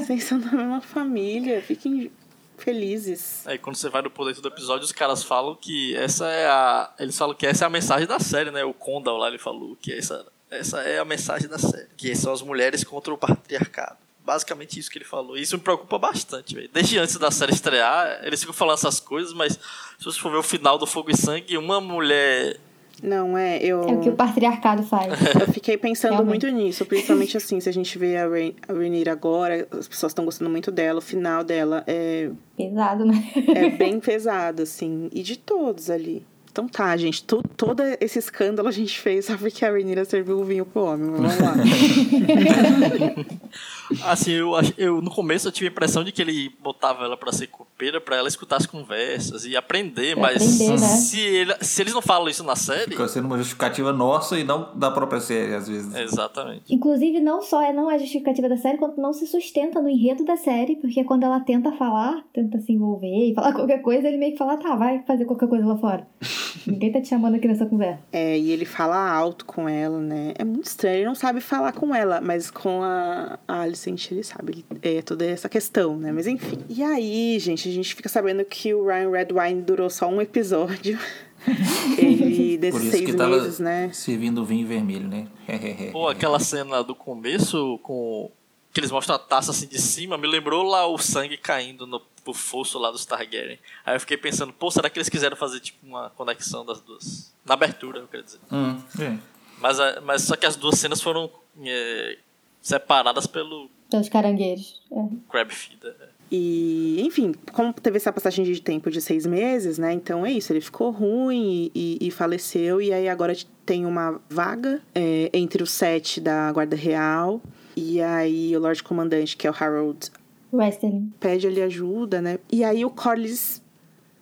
Vocês 0.00 0.24
são 0.24 0.40
da 0.40 0.50
mesma 0.50 0.80
família, 0.80 1.62
fiquem 1.62 2.10
felizes. 2.58 3.46
Aí 3.46 3.58
quando 3.58 3.76
você 3.76 3.88
vai 3.88 4.02
no 4.02 4.10
por 4.10 4.26
dentro 4.26 4.42
do 4.42 4.48
episódio, 4.48 4.84
os 4.84 4.90
caras 4.90 5.22
falam 5.22 5.54
que 5.54 5.94
essa 5.94 6.26
é 6.26 6.46
a. 6.48 6.92
Eles 6.98 7.16
falam 7.16 7.36
que 7.36 7.46
essa 7.46 7.64
é 7.64 7.66
a 7.66 7.70
mensagem 7.70 8.08
da 8.08 8.18
série, 8.18 8.50
né? 8.50 8.64
O 8.64 8.74
Condal 8.74 9.16
lá 9.16 9.28
ele 9.28 9.38
falou 9.38 9.76
que 9.76 9.92
essa, 9.92 10.26
essa 10.50 10.80
é 10.80 10.98
a 10.98 11.04
mensagem 11.04 11.48
da 11.48 11.58
série. 11.58 11.86
Que 11.96 12.16
são 12.16 12.32
as 12.32 12.42
mulheres 12.42 12.82
contra 12.82 13.14
o 13.14 13.18
patriarcado. 13.18 14.05
Basicamente 14.26 14.80
isso 14.80 14.90
que 14.90 14.98
ele 14.98 15.04
falou. 15.04 15.38
E 15.38 15.42
isso 15.42 15.56
me 15.56 15.62
preocupa 15.62 15.96
bastante, 15.96 16.52
velho. 16.52 16.68
Desde 16.72 16.98
antes 16.98 17.16
da 17.16 17.30
série 17.30 17.52
estrear, 17.52 18.22
eles 18.24 18.40
ficam 18.40 18.52
falando 18.52 18.74
essas 18.74 18.98
coisas, 18.98 19.32
mas 19.32 19.52
se 19.52 20.04
você 20.04 20.18
for 20.18 20.32
ver 20.32 20.38
o 20.38 20.42
final 20.42 20.76
do 20.76 20.84
Fogo 20.84 21.12
e 21.12 21.16
Sangue, 21.16 21.56
uma 21.56 21.80
mulher. 21.80 22.56
Não, 23.00 23.38
é, 23.38 23.58
eu. 23.58 23.82
É 23.82 23.92
o 23.92 24.00
que 24.00 24.08
o 24.08 24.16
patriarcado 24.16 24.82
faz. 24.82 25.12
Eu 25.38 25.52
fiquei 25.52 25.76
pensando 25.76 26.12
Realmente. 26.12 26.46
muito 26.46 26.48
nisso, 26.48 26.86
principalmente 26.86 27.36
assim, 27.36 27.60
se 27.60 27.68
a 27.68 27.72
gente 27.72 27.96
vê 27.98 28.16
a, 28.16 28.26
Rain, 28.26 28.54
a 28.66 28.72
Rhaenyra 28.72 29.12
agora, 29.12 29.68
as 29.70 29.86
pessoas 29.86 30.10
estão 30.10 30.24
gostando 30.24 30.50
muito 30.50 30.72
dela, 30.72 30.98
o 30.98 31.02
final 31.02 31.44
dela 31.44 31.84
é, 31.86 32.30
Pesado, 32.56 33.04
né? 33.04 33.22
é 33.54 33.68
bem 33.68 34.00
pesado, 34.00 34.62
assim, 34.62 35.10
e 35.12 35.22
de 35.22 35.36
todos 35.36 35.90
ali. 35.90 36.26
Então 36.50 36.66
tá, 36.66 36.96
gente, 36.96 37.22
to, 37.22 37.42
todo 37.54 37.82
esse 38.00 38.18
escândalo 38.18 38.66
a 38.66 38.72
gente 38.72 38.98
fez 38.98 39.26
só 39.26 39.36
porque 39.36 39.62
a 39.62 39.70
Rhaenyra 39.70 40.06
serviu 40.06 40.40
o 40.40 40.44
vinho 40.44 40.64
pro 40.64 40.84
homem, 40.84 41.10
mas 41.10 41.36
vamos 41.36 41.38
lá. 41.38 41.54
Assim, 44.04 44.32
eu, 44.32 44.52
eu 44.76 45.00
no 45.02 45.10
começo 45.10 45.48
eu 45.48 45.52
tive 45.52 45.68
a 45.68 45.70
impressão 45.70 46.02
de 46.04 46.12
que 46.12 46.20
ele 46.22 46.50
botava 46.62 47.04
ela 47.04 47.16
pra 47.16 47.32
ser 47.32 47.46
copeira, 47.48 48.00
pra 48.00 48.16
ela 48.16 48.28
escutar 48.28 48.56
as 48.56 48.66
conversas 48.66 49.44
e 49.44 49.56
aprender, 49.56 50.14
Pra 50.14 50.22
mas 50.22 50.36
aprender, 50.42 50.70
né? 50.80 50.86
se, 50.86 51.20
ele- 51.20 51.54
se 51.60 51.82
eles 51.82 51.94
não 51.94 52.02
falam 52.02 52.28
isso 52.28 52.42
na 52.44 52.56
série. 52.56 52.90
Fica 52.92 53.08
sendo 53.08 53.26
uma 53.26 53.38
justificativa 53.38 53.92
nossa 53.92 54.38
e 54.38 54.44
não 54.44 54.76
da 54.76 54.90
própria 54.90 55.20
série, 55.20 55.54
às 55.54 55.68
vezes. 55.68 55.94
Exatamente. 55.94 56.72
Inclusive, 56.74 57.20
não 57.20 57.42
só 57.42 57.62
é 57.62 57.72
não 57.72 57.90
é 57.90 57.98
justificativa 57.98 58.48
da 58.48 58.56
série, 58.56 58.78
quanto 58.78 59.00
não 59.00 59.12
se 59.12 59.26
sustenta 59.26 59.80
no 59.80 59.88
enredo 59.88 60.24
da 60.24 60.36
série, 60.36 60.76
porque 60.76 61.04
quando 61.04 61.24
ela 61.24 61.40
tenta 61.40 61.72
falar, 61.72 62.24
tenta 62.32 62.58
se 62.60 62.72
envolver 62.72 63.30
e 63.30 63.34
falar 63.34 63.52
qualquer 63.54 63.82
coisa, 63.82 64.08
ele 64.08 64.16
meio 64.16 64.32
que 64.32 64.38
fala, 64.38 64.56
tá, 64.56 64.74
vai 64.74 65.02
fazer 65.06 65.24
qualquer 65.24 65.48
coisa 65.48 65.66
lá 65.66 65.76
fora. 65.76 66.06
Ninguém 66.66 66.90
tá 66.90 67.00
te 67.00 67.08
chamando 67.08 67.36
aqui 67.36 67.46
nessa 67.46 67.66
conversa. 67.66 68.00
É, 68.12 68.36
e 68.36 68.50
ele 68.50 68.64
fala 68.64 68.96
alto 69.10 69.44
com 69.44 69.68
ela, 69.68 70.00
né? 70.00 70.34
É 70.36 70.44
muito 70.44 70.64
estranho, 70.66 70.96
ele 70.96 71.04
não 71.04 71.14
sabe 71.14 71.40
falar 71.40 71.72
com 71.72 71.94
ela, 71.94 72.20
mas 72.20 72.50
com 72.50 72.82
a, 72.82 73.38
a 73.46 73.68
Alicent 73.76 74.10
ele 74.10 74.22
sabe. 74.22 74.64
É 74.82 75.02
toda 75.02 75.24
essa 75.24 75.48
questão, 75.48 75.96
né? 75.96 76.10
Mas 76.10 76.26
enfim. 76.26 76.58
E 76.68 76.82
aí, 76.82 77.38
gente, 77.38 77.68
a 77.68 77.72
gente 77.72 77.94
fica 77.94 78.08
sabendo 78.08 78.44
que 78.44 78.74
o 78.74 78.86
Ryan 78.86 79.10
Redwine 79.10 79.62
durou 79.62 79.90
só 79.90 80.08
um 80.08 80.20
episódio. 80.20 80.98
ele, 81.98 82.54
Por 82.54 82.60
desses 82.60 82.82
isso 82.82 82.90
seis 82.90 83.10
que 83.10 83.14
tava 83.14 83.36
meses, 83.36 83.58
né? 83.58 83.90
servindo 83.92 84.44
vinho 84.44 84.66
vermelho, 84.66 85.06
né? 85.06 85.28
Pô, 85.92 86.08
aquela 86.08 86.40
cena 86.40 86.82
do 86.82 86.94
começo 86.94 87.78
com. 87.82 88.30
Que 88.72 88.80
eles 88.80 88.90
mostram 88.90 89.16
a 89.16 89.18
taça 89.18 89.52
assim 89.52 89.66
de 89.66 89.80
cima, 89.80 90.18
me 90.18 90.26
lembrou 90.26 90.62
lá 90.62 90.86
o 90.86 90.98
sangue 90.98 91.38
caindo 91.38 91.86
no 91.86 92.00
pro 92.22 92.34
fosso 92.34 92.78
lá 92.78 92.90
dos 92.90 93.06
Targaryen. 93.06 93.58
Aí 93.84 93.94
eu 93.94 94.00
fiquei 94.00 94.16
pensando, 94.16 94.52
pô, 94.52 94.68
será 94.70 94.90
que 94.90 94.98
eles 94.98 95.08
quiseram 95.08 95.36
fazer 95.36 95.60
tipo 95.60 95.86
uma 95.86 96.10
conexão 96.10 96.66
das 96.66 96.80
duas? 96.80 97.32
Na 97.44 97.54
abertura, 97.54 98.00
eu 98.00 98.08
quero 98.08 98.24
dizer. 98.24 98.40
Hum, 98.50 98.76
é. 99.00 99.16
Mas, 99.60 99.78
mas 100.02 100.22
só 100.22 100.36
que 100.36 100.44
as 100.44 100.56
duas 100.56 100.78
cenas 100.78 101.00
foram 101.00 101.30
é, 101.64 102.18
separadas 102.66 103.26
pelo 103.26 103.70
Pelos 103.90 104.08
caranguejos. 104.08 104.82
É. 104.90 105.04
Crab 105.30 105.52
Feeder. 105.54 105.94
E, 106.30 107.00
enfim, 107.06 107.32
como 107.52 107.72
teve 107.72 107.98
essa 107.98 108.12
passagem 108.12 108.44
de 108.44 108.60
tempo 108.60 108.90
de 108.90 109.00
seis 109.00 109.24
meses, 109.24 109.78
né? 109.78 109.92
Então 109.92 110.26
é 110.26 110.32
isso, 110.32 110.52
ele 110.52 110.60
ficou 110.60 110.90
ruim 110.90 111.70
e, 111.72 111.98
e- 112.02 112.08
e 112.08 112.10
faleceu. 112.10 112.80
E 112.82 112.92
aí 112.92 113.08
agora 113.08 113.32
tem 113.64 113.86
uma 113.86 114.20
vaga 114.28 114.82
é, 114.92 115.30
entre 115.32 115.62
os 115.62 115.70
sete 115.70 116.20
da 116.20 116.50
Guarda 116.50 116.74
Real. 116.74 117.40
E 117.76 118.00
aí 118.02 118.56
o 118.56 118.60
Lorde 118.60 118.82
Comandante, 118.82 119.36
que 119.36 119.46
é 119.46 119.50
o 119.50 119.54
Harold 119.56 120.10
Westerling. 120.52 121.12
pede 121.20 121.46
ali 121.46 121.62
ajuda, 121.62 122.20
né? 122.20 122.38
E 122.50 122.64
aí 122.64 122.84
o 122.84 122.90
Corlys 122.90 123.62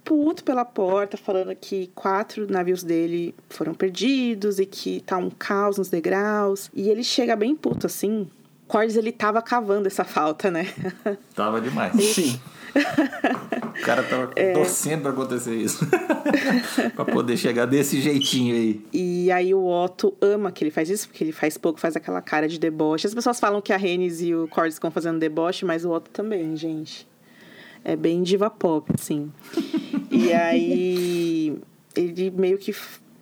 puto 0.05 0.45
pela 0.45 0.64
porta, 0.64 1.17
falando 1.17 1.55
que 1.57 1.90
quatro 1.95 2.47
navios 2.51 2.83
dele 2.83 3.35
foram 3.49 3.73
perdidos 3.73 4.59
e 4.59 4.67
que 4.67 5.01
tá 5.01 5.17
um 5.17 5.31
caos 5.31 5.79
nos 5.79 5.88
degraus. 5.88 6.71
E 6.75 6.88
ele 6.88 7.03
chega 7.03 7.35
bem 7.35 7.57
puto, 7.57 7.87
assim. 7.87 8.29
Corlys, 8.69 8.97
ele 8.97 9.12
tava 9.12 9.43
cavando 9.43 9.87
essa 9.87 10.05
falta, 10.05 10.51
né? 10.51 10.67
Tava 11.35 11.61
demais. 11.61 11.93
Sim. 12.03 12.40
O 13.75 13.83
cara 13.85 14.05
tava 14.05 14.29
torcendo 14.55 15.03
pra 15.03 15.11
acontecer 15.11 15.55
isso. 15.57 15.85
pra 16.95 17.05
poder 17.05 17.37
chegar 17.37 17.67
desse 17.67 18.01
jeitinho 18.01 18.55
aí. 18.55 18.87
E 18.93 19.33
aí 19.33 19.53
o 19.53 19.67
Otto 19.67 20.14
ama 20.21 20.53
que 20.53 20.62
ele 20.62 20.71
faz 20.71 20.88
isso, 20.88 21.09
porque 21.09 21.25
ele 21.25 21.33
faz 21.33 21.59
pouco, 21.59 21.81
faz 21.81 21.97
aquela 21.97 22.23
cara 22.23 22.49
de 22.49 22.59
deboche. 22.59 23.07
As 23.07 23.12
pessoas 23.12 23.40
falam 23.40 23.61
que 23.61 23.73
a 23.73 23.77
Rhaenys 23.77 24.23
e 24.23 24.33
o 24.33 24.47
Corlys 24.47 24.75
estão 24.75 24.93
fazendo 24.93 25.19
deboche, 25.19 25.64
mas 25.64 25.85
o 25.85 25.90
Otto 25.90 26.09
também, 26.11 26.57
gente. 26.57 27.07
É 27.85 27.94
bem 27.94 28.23
diva 28.23 28.49
pop, 28.49 28.90
assim. 28.94 29.31
e 30.11 30.33
aí 30.33 31.59
ele 31.94 32.31
meio 32.31 32.57
que 32.57 32.75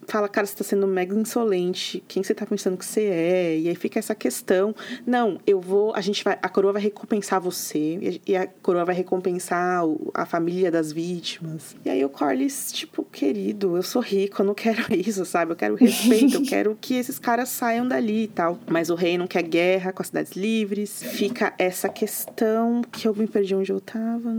fala, 0.06 0.28
cara, 0.28 0.46
você 0.46 0.56
tá 0.56 0.64
sendo 0.64 0.86
mega 0.86 1.14
insolente. 1.14 2.02
Quem 2.06 2.22
você 2.22 2.34
tá 2.34 2.46
pensando 2.46 2.76
que 2.76 2.84
você 2.84 3.04
é? 3.04 3.58
E 3.58 3.68
aí 3.68 3.74
fica 3.74 3.98
essa 3.98 4.14
questão. 4.14 4.74
Não, 5.06 5.38
eu 5.46 5.60
vou. 5.60 5.94
A 5.94 6.00
gente 6.00 6.22
vai. 6.24 6.38
A 6.42 6.48
coroa 6.48 6.72
vai 6.72 6.82
recompensar 6.82 7.40
você. 7.40 8.20
E 8.26 8.36
a 8.36 8.46
coroa 8.46 8.84
vai 8.84 8.94
recompensar 8.94 9.82
a 10.14 10.26
família 10.26 10.70
das 10.70 10.92
vítimas. 10.92 11.76
E 11.84 11.90
aí 11.90 12.04
o 12.04 12.08
Corlys, 12.08 12.72
tipo, 12.72 13.04
querido, 13.04 13.76
eu 13.76 13.82
sou 13.82 14.02
rico, 14.02 14.42
eu 14.42 14.46
não 14.46 14.54
quero 14.54 14.86
isso, 14.94 15.24
sabe? 15.24 15.52
Eu 15.52 15.56
quero 15.56 15.74
respeito, 15.74 16.36
eu 16.36 16.42
quero 16.42 16.78
que 16.80 16.94
esses 16.94 17.18
caras 17.18 17.48
saiam 17.48 17.86
dali 17.86 18.24
e 18.24 18.28
tal. 18.28 18.58
Mas 18.68 18.90
o 18.90 18.94
rei 18.94 19.16
não 19.16 19.26
quer 19.26 19.42
guerra 19.42 19.92
com 19.92 20.02
as 20.02 20.08
cidades 20.08 20.32
livres. 20.32 21.02
Fica 21.02 21.54
essa 21.58 21.88
questão 21.88 22.82
que 22.82 23.06
eu 23.06 23.14
me 23.14 23.26
perdi 23.26 23.54
onde 23.54 23.70
eu 23.70 23.80
tava. 23.80 24.30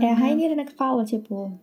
É 0.00 0.10
a 0.10 0.14
Rainha, 0.14 0.54
né, 0.54 0.64
que 0.64 0.74
fala, 0.74 1.04
tipo, 1.04 1.58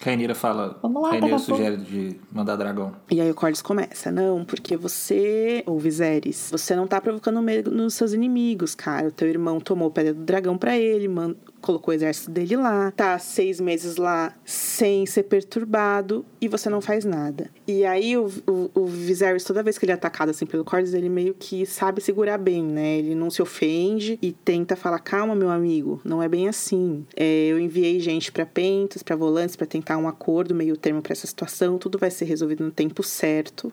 Rainira 0.00 0.34
fala. 0.34 0.78
Vamos 0.82 1.02
lá, 1.02 1.10
Rainira 1.10 1.38
fogo. 1.38 1.56
sugere 1.56 1.76
de 1.78 2.16
mandar 2.32 2.56
dragão. 2.56 2.92
E 3.10 3.20
aí 3.20 3.30
o 3.30 3.34
Corlys 3.34 3.62
começa, 3.62 4.10
não, 4.10 4.44
porque 4.44 4.76
você, 4.76 5.62
ou 5.66 5.78
Viserys, 5.78 6.48
você 6.50 6.76
não 6.76 6.86
tá 6.86 7.00
provocando 7.00 7.40
medo 7.40 7.70
nos 7.70 7.94
seus 7.94 8.12
inimigos, 8.12 8.74
cara. 8.74 9.08
O 9.08 9.12
teu 9.12 9.28
irmão 9.28 9.60
tomou 9.60 9.90
pedra 9.90 10.12
do 10.12 10.22
dragão 10.22 10.58
pra 10.58 10.76
ele, 10.76 11.08
man- 11.08 11.34
colocou 11.64 11.92
o 11.92 11.94
exército 11.94 12.30
dele 12.30 12.56
lá, 12.56 12.90
tá 12.90 13.18
seis 13.18 13.58
meses 13.58 13.96
lá 13.96 14.34
sem 14.44 15.06
ser 15.06 15.22
perturbado 15.24 16.24
e 16.40 16.46
você 16.46 16.68
não 16.68 16.80
faz 16.80 17.04
nada. 17.04 17.50
E 17.66 17.86
aí 17.86 18.16
o, 18.16 18.30
o, 18.46 18.70
o 18.74 18.86
Viserys, 18.86 19.44
toda 19.44 19.62
vez 19.62 19.78
que 19.78 19.86
ele 19.86 19.92
é 19.92 19.94
atacado 19.94 20.28
assim 20.28 20.44
pelo 20.44 20.64
Corlys, 20.64 20.92
ele 20.92 21.08
meio 21.08 21.34
que 21.34 21.64
sabe 21.64 22.02
segurar 22.02 22.36
bem, 22.36 22.62
né? 22.62 22.98
Ele 22.98 23.14
não 23.14 23.30
se 23.30 23.40
ofende 23.40 24.18
e 24.20 24.32
tenta 24.32 24.76
falar, 24.76 24.98
calma, 24.98 25.34
meu 25.34 25.48
amigo, 25.48 26.00
não 26.04 26.22
é 26.22 26.28
bem 26.28 26.48
assim. 26.48 27.06
É, 27.16 27.46
eu 27.46 27.58
enviei 27.58 27.98
gente 27.98 28.30
pra 28.30 28.44
Pentos, 28.44 29.02
pra 29.02 29.16
Volantes, 29.16 29.56
pra 29.56 29.66
tentar 29.66 29.96
um 29.96 30.06
acordo, 30.06 30.54
meio 30.54 30.76
termo 30.76 31.00
pra 31.00 31.12
essa 31.12 31.26
situação, 31.26 31.78
tudo 31.78 31.98
vai 31.98 32.10
ser 32.10 32.26
resolvido 32.26 32.62
no 32.62 32.70
tempo 32.70 33.02
certo. 33.02 33.72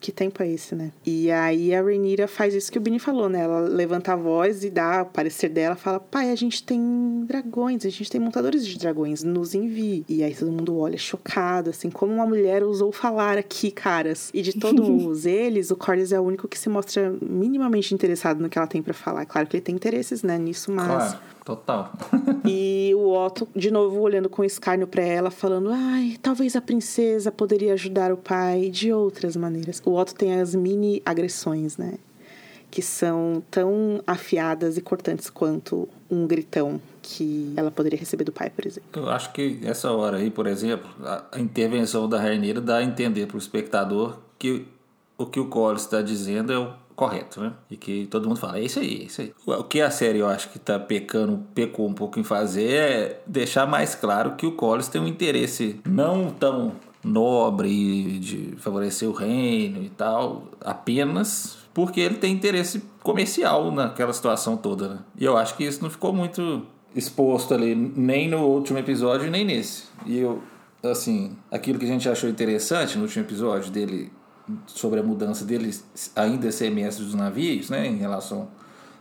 Que 0.00 0.10
tempo 0.10 0.42
é 0.42 0.48
esse, 0.48 0.74
né? 0.74 0.90
E 1.04 1.30
aí 1.30 1.74
a 1.74 1.82
Rhaenyra 1.82 2.26
faz 2.26 2.54
isso 2.54 2.72
que 2.72 2.78
o 2.78 2.80
Bini 2.80 2.98
falou, 2.98 3.28
né? 3.28 3.42
Ela 3.42 3.60
levanta 3.60 4.14
a 4.14 4.16
voz 4.16 4.64
e 4.64 4.70
dá 4.70 5.02
o 5.02 5.06
parecer 5.06 5.50
dela, 5.50 5.76
fala: 5.76 6.00
"Pai, 6.00 6.30
a 6.30 6.34
gente 6.34 6.62
tem 6.62 7.24
dragões, 7.26 7.84
a 7.84 7.90
gente 7.90 8.10
tem 8.10 8.20
montadores 8.20 8.66
de 8.66 8.78
dragões, 8.78 9.22
nos 9.22 9.54
envie". 9.54 10.04
E 10.08 10.22
aí 10.22 10.34
todo 10.34 10.50
mundo 10.50 10.78
olha 10.78 10.96
chocado, 10.96 11.68
assim, 11.70 11.90
como 11.90 12.14
uma 12.14 12.26
mulher 12.26 12.62
ousou 12.62 12.90
falar 12.90 13.36
aqui, 13.36 13.70
caras. 13.70 14.30
E 14.32 14.40
de 14.40 14.54
todos 14.58 15.26
eles, 15.26 15.70
o 15.70 15.76
Corlys 15.76 16.12
é 16.12 16.18
o 16.18 16.22
único 16.22 16.48
que 16.48 16.58
se 16.58 16.70
mostra 16.70 17.14
minimamente 17.20 17.94
interessado 17.94 18.40
no 18.40 18.48
que 18.48 18.56
ela 18.56 18.66
tem 18.66 18.82
pra 18.82 18.94
falar. 18.94 19.26
Claro 19.26 19.46
que 19.48 19.56
ele 19.56 19.62
tem 19.62 19.74
interesses, 19.74 20.22
né, 20.22 20.38
nisso, 20.38 20.72
mas 20.72 20.86
Claro, 20.86 21.18
total. 21.44 21.92
e 22.44 22.92
o 22.94 23.12
Otto, 23.12 23.48
de 23.54 23.70
novo, 23.70 24.00
olhando 24.00 24.28
com 24.28 24.44
escárnio 24.44 24.86
pra 24.86 25.02
ela, 25.02 25.30
falando: 25.30 25.70
Ai, 25.72 26.16
talvez 26.22 26.56
a 26.56 26.60
princesa 26.60 27.32
poderia 27.32 27.72
ajudar 27.74 28.12
o 28.12 28.16
pai 28.16 28.70
de 28.70 28.92
outras 28.92 29.36
maneiras. 29.36 29.82
O 29.84 29.94
Otto 29.94 30.14
tem 30.14 30.40
as 30.40 30.54
mini 30.54 31.02
agressões, 31.04 31.76
né? 31.76 31.94
Que 32.70 32.82
são 32.82 33.42
tão 33.50 34.00
afiadas 34.06 34.76
e 34.76 34.80
cortantes 34.80 35.28
quanto 35.28 35.88
um 36.10 36.26
gritão 36.26 36.80
que 37.02 37.52
ela 37.56 37.70
poderia 37.70 37.98
receber 37.98 38.24
do 38.24 38.32
pai, 38.32 38.50
por 38.50 38.66
exemplo. 38.66 38.88
Eu 38.94 39.08
acho 39.08 39.32
que 39.32 39.60
essa 39.64 39.90
hora 39.90 40.18
aí, 40.18 40.30
por 40.30 40.46
exemplo, 40.46 40.88
a, 41.02 41.40
intervenção 41.40 42.08
da 42.08 42.20
Rainira 42.20 42.60
dá 42.60 42.76
a 42.76 42.82
entender 42.82 43.26
pro 43.26 43.38
espectador 43.38 44.18
que 44.38 44.66
o 45.16 45.26
que 45.26 45.38
o 45.38 45.46
Collins 45.46 45.82
está 45.82 46.00
dizendo 46.00 46.52
é 46.52 46.58
o 46.58 46.72
correto, 47.00 47.40
né? 47.40 47.54
E 47.70 47.78
que 47.78 48.06
todo 48.10 48.28
mundo 48.28 48.38
fala, 48.38 48.58
é 48.58 48.62
isso 48.62 48.78
aí, 48.78 49.00
é 49.00 49.04
isso 49.04 49.22
aí. 49.22 49.32
O 49.46 49.64
que 49.64 49.80
a 49.80 49.90
série 49.90 50.18
eu 50.18 50.28
acho 50.28 50.50
que 50.50 50.58
tá 50.58 50.78
pecando, 50.78 51.42
pecou 51.54 51.88
um 51.88 51.94
pouco 51.94 52.20
em 52.20 52.22
fazer 52.22 52.70
é 52.70 53.22
deixar 53.26 53.66
mais 53.66 53.94
claro 53.94 54.32
que 54.32 54.44
o 54.44 54.52
Collins 54.52 54.88
tem 54.88 55.00
um 55.00 55.06
interesse 55.06 55.80
não 55.88 56.30
tão 56.30 56.72
nobre 57.02 58.18
de 58.18 58.54
favorecer 58.58 59.08
o 59.08 59.12
reino 59.12 59.82
e 59.82 59.88
tal, 59.88 60.48
apenas 60.60 61.56
porque 61.72 62.00
ele 62.00 62.16
tem 62.16 62.34
interesse 62.34 62.82
comercial 63.02 63.72
naquela 63.72 64.12
situação 64.12 64.54
toda, 64.58 64.88
né? 64.88 64.98
E 65.16 65.24
eu 65.24 65.38
acho 65.38 65.56
que 65.56 65.64
isso 65.64 65.82
não 65.82 65.88
ficou 65.88 66.12
muito 66.12 66.66
exposto 66.94 67.54
ali, 67.54 67.74
nem 67.74 68.28
no 68.28 68.44
último 68.44 68.78
episódio, 68.78 69.30
nem 69.30 69.42
nesse. 69.42 69.84
E 70.04 70.18
eu, 70.18 70.42
assim, 70.82 71.34
aquilo 71.50 71.78
que 71.78 71.86
a 71.86 71.88
gente 71.88 72.06
achou 72.10 72.28
interessante 72.28 72.98
no 72.98 73.04
último 73.04 73.24
episódio 73.24 73.70
dele, 73.70 74.12
sobre 74.66 75.00
a 75.00 75.02
mudança 75.02 75.44
dele 75.44 75.74
ainda 76.14 76.50
ser 76.50 76.70
mestre 76.70 77.04
dos 77.04 77.14
navios, 77.14 77.70
né, 77.70 77.86
em 77.86 77.96
relação 77.96 78.48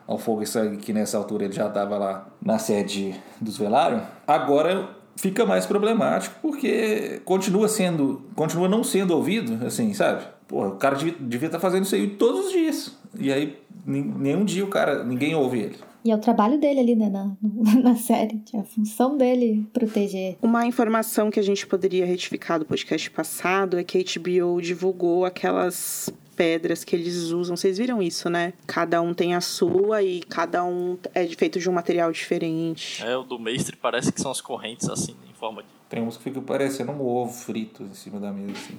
ao 0.08 0.18
Fogo 0.18 0.42
e 0.42 0.48
Sangue, 0.48 0.78
que 0.78 0.92
nessa 0.92 1.18
altura 1.18 1.46
ele 1.46 1.54
já 1.54 1.68
estava 1.68 1.98
lá 1.98 2.28
na 2.42 2.58
sede 2.58 3.16
dos 3.40 3.58
Velário, 3.58 4.02
agora 4.26 4.90
fica 5.16 5.46
mais 5.46 5.66
problemático 5.66 6.36
porque 6.42 7.22
continua 7.26 7.68
sendo, 7.68 8.22
continua 8.36 8.68
não 8.68 8.84
sendo 8.84 9.12
ouvido, 9.12 9.66
assim, 9.66 9.94
sabe? 9.94 10.24
Pô, 10.48 10.66
o 10.68 10.76
cara 10.78 10.96
devia 10.96 11.48
estar 11.48 11.58
tá 11.58 11.60
fazendo 11.60 11.84
isso 11.84 11.94
aí 11.94 12.08
todos 12.08 12.48
os 12.48 12.52
dias. 12.52 12.98
E 13.20 13.32
aí, 13.32 13.60
nenhum 13.86 14.44
dia 14.44 14.64
o 14.64 14.68
cara, 14.68 15.04
ninguém 15.04 15.36
ouve 15.36 15.60
ele. 15.60 15.78
E 16.04 16.12
é 16.12 16.16
o 16.16 16.20
trabalho 16.20 16.58
dele 16.58 16.80
ali, 16.80 16.96
né, 16.96 17.10
na, 17.10 17.36
na 17.82 17.96
série. 17.96 18.42
É 18.54 18.60
a 18.60 18.64
função 18.64 19.18
dele 19.18 19.68
proteger. 19.74 20.38
Uma 20.42 20.66
informação 20.66 21.30
que 21.30 21.40
a 21.40 21.44
gente 21.44 21.68
poderia 21.68 22.06
retificar 22.06 22.60
do 22.60 22.66
podcast 22.66 23.10
passado 23.12 23.78
é 23.78 23.84
que 23.84 23.98
a 23.98 24.20
HBO 24.20 24.62
divulgou 24.62 25.26
aquelas 25.26 26.10
pedras 26.40 26.86
que 26.86 26.96
eles 26.96 27.32
usam. 27.32 27.58
Vocês 27.58 27.78
viram 27.78 28.02
isso, 28.02 28.30
né? 28.30 28.54
Cada 28.66 29.02
um 29.02 29.14
tem 29.14 29.36
a 29.36 29.42
sua 29.42 30.02
e 30.02 30.22
cada 30.22 30.64
um 30.64 30.98
é 31.14 31.28
feito 31.28 31.60
de 31.60 31.70
um 31.70 31.74
material 31.74 32.12
diferente. 32.14 33.04
É, 33.04 33.18
o 33.18 33.24
do 33.24 33.38
mestre 33.38 33.76
parece 33.76 34.14
que 34.14 34.22
são 34.22 34.32
as 34.32 34.40
correntes, 34.40 34.90
assim, 34.90 35.16
em 35.30 35.34
forma 35.34 35.62
de. 35.64 35.68
Tem 35.90 36.02
uns 36.02 36.16
que 36.16 36.24
ficam 36.24 36.42
parecendo 36.42 36.92
um 36.92 37.02
ovo 37.02 37.34
frito 37.34 37.84
em 37.84 37.94
cima 37.94 38.20
da 38.20 38.32
mesa, 38.32 38.54
assim. 38.54 38.78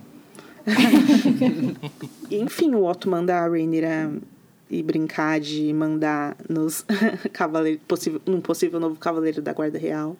Enfim, 2.30 2.74
o 2.74 2.84
Otto 2.84 3.10
manda 3.10 3.36
a 3.36 3.48
Rhaenyra 3.48 4.12
e 4.70 4.82
brincar 4.82 5.40
de 5.40 5.72
mandar 5.72 6.36
nos 6.48 6.84
cavaleiros, 7.32 7.82
possível, 7.86 8.20
num 8.24 8.40
possível 8.40 8.78
novo 8.78 8.96
cavaleiro 8.96 9.42
da 9.42 9.52
Guarda 9.52 9.78
Real. 9.78 10.16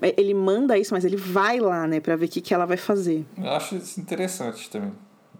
Ele 0.00 0.34
manda 0.34 0.76
isso, 0.76 0.92
mas 0.92 1.04
ele 1.04 1.16
vai 1.16 1.58
lá, 1.58 1.86
né, 1.86 2.00
pra 2.00 2.16
ver 2.16 2.26
o 2.26 2.28
que, 2.28 2.40
que 2.40 2.52
ela 2.52 2.66
vai 2.66 2.76
fazer. 2.76 3.24
Eu 3.38 3.50
acho 3.50 3.76
isso 3.76 4.00
interessante 4.00 4.68
também. 4.68 4.92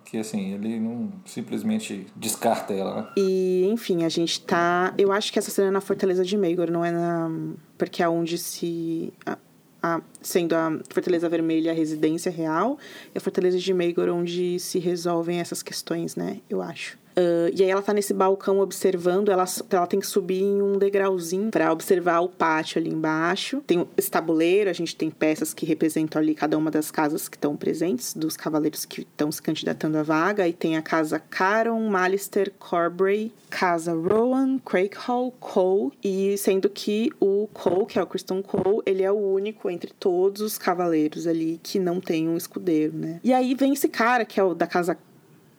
Que 0.05 0.19
assim, 0.19 0.53
ele 0.53 0.79
não 0.79 1.11
simplesmente 1.25 2.07
descarta 2.15 2.75
ela, 2.75 2.97
né? 2.97 3.09
E, 3.17 3.67
enfim, 3.73 4.05
a 4.05 4.11
gente 4.11 4.43
tá. 4.43 4.93
Eu 4.99 5.11
acho 5.11 5.33
que 5.33 5.39
essa 5.39 5.51
cena 5.51 5.69
é 5.69 5.71
na 5.71 5.81
Fortaleza 5.81 6.23
de 6.23 6.37
Meigor, 6.37 6.71
não 6.71 6.85
é 6.85 6.91
na. 6.91 7.31
Porque 7.79 8.03
é 8.03 8.09
onde 8.09 8.37
se. 8.37 9.11
A, 9.25 9.39
a, 9.83 10.03
sendo 10.21 10.55
a 10.55 10.79
Fortaleza 10.91 11.31
Vermelha 11.31 11.73
a 11.73 11.75
residência 11.75 12.31
real, 12.31 12.79
e 13.15 13.17
a 13.17 13.21
Fortaleza 13.23 13.59
de 13.59 13.73
Meigor 13.73 14.11
onde 14.11 14.59
se 14.61 14.79
resolvem 14.79 15.41
essas 15.41 15.63
questões, 15.63 16.15
né? 16.15 16.41
Eu 16.51 16.61
acho. 16.61 16.99
Uh, 17.17 17.53
e 17.55 17.63
aí 17.63 17.71
ela 17.71 17.83
tá 17.83 17.93
nesse 17.93 18.15
balcão 18.15 18.61
observando, 18.61 19.31
ela, 19.31 19.45
ela 19.71 19.87
tem 19.87 20.01
que 20.01 20.07
subir 20.07 20.43
em 20.43 20.63
um 20.63 20.79
degrauzinho 20.79 21.51
para 21.51 21.73
observar 21.73 22.21
o 22.21 22.29
pátio 22.29 22.81
ali 22.81 22.91
embaixo. 22.91 23.63
Tem 23.67 23.87
esse 23.97 24.11
tabuleiro, 24.11 24.71
a 24.71 24.73
gente 24.73 24.97
tem 24.97 25.11
peças 25.11 25.53
que 25.53 25.67
representam 25.67 26.21
ali 26.21 26.35
cada 26.35 26.57
uma 26.57 26.71
das 26.71 26.91
casas 26.91 27.29
que 27.29 27.37
estão 27.37 27.57
presentes, 27.57 28.15
dos 28.15 28.37
cavaleiros 28.37 28.85
que 28.85 29.03
estão 29.03 29.31
se 29.31 29.43
candidatando 29.43 29.99
à 29.99 30.03
vaga. 30.03 30.49
E 30.49 30.53
tem 30.53 30.77
a 30.77 30.83
casa 30.83 31.19
Caron, 31.19 31.89
Malister, 31.89 32.53
Corbray, 32.59 33.33
casa 33.51 33.93
Rowan, 33.93 34.59
Craighall, 34.59 35.33
Cole. 35.39 35.93
E 36.03 36.37
sendo 36.39 36.69
que 36.69 37.11
o 37.21 37.49
Cole, 37.53 37.87
que 37.87 37.99
é 37.99 38.03
o 38.03 38.07
Kristen 38.07 38.43
Cole, 38.43 38.83
ele 38.87 39.03
é 39.03 39.13
o 39.13 39.17
único 39.17 39.69
entre 39.69 39.93
todos 39.93 40.41
os 40.41 40.57
cavaleiros 40.57 41.27
ali 41.27 41.61
que 41.63 41.79
não 41.79 42.01
tem 42.01 42.29
um 42.29 42.37
escudeiro, 42.37 42.97
né? 42.97 43.21
E 43.23 43.33
aí 43.33 43.55
vem 43.55 43.73
esse 43.73 43.89
cara, 43.89 44.25
que 44.25 44.41
é 44.41 44.43
o 44.45 44.55
da 44.55 44.67
casa 44.67 44.97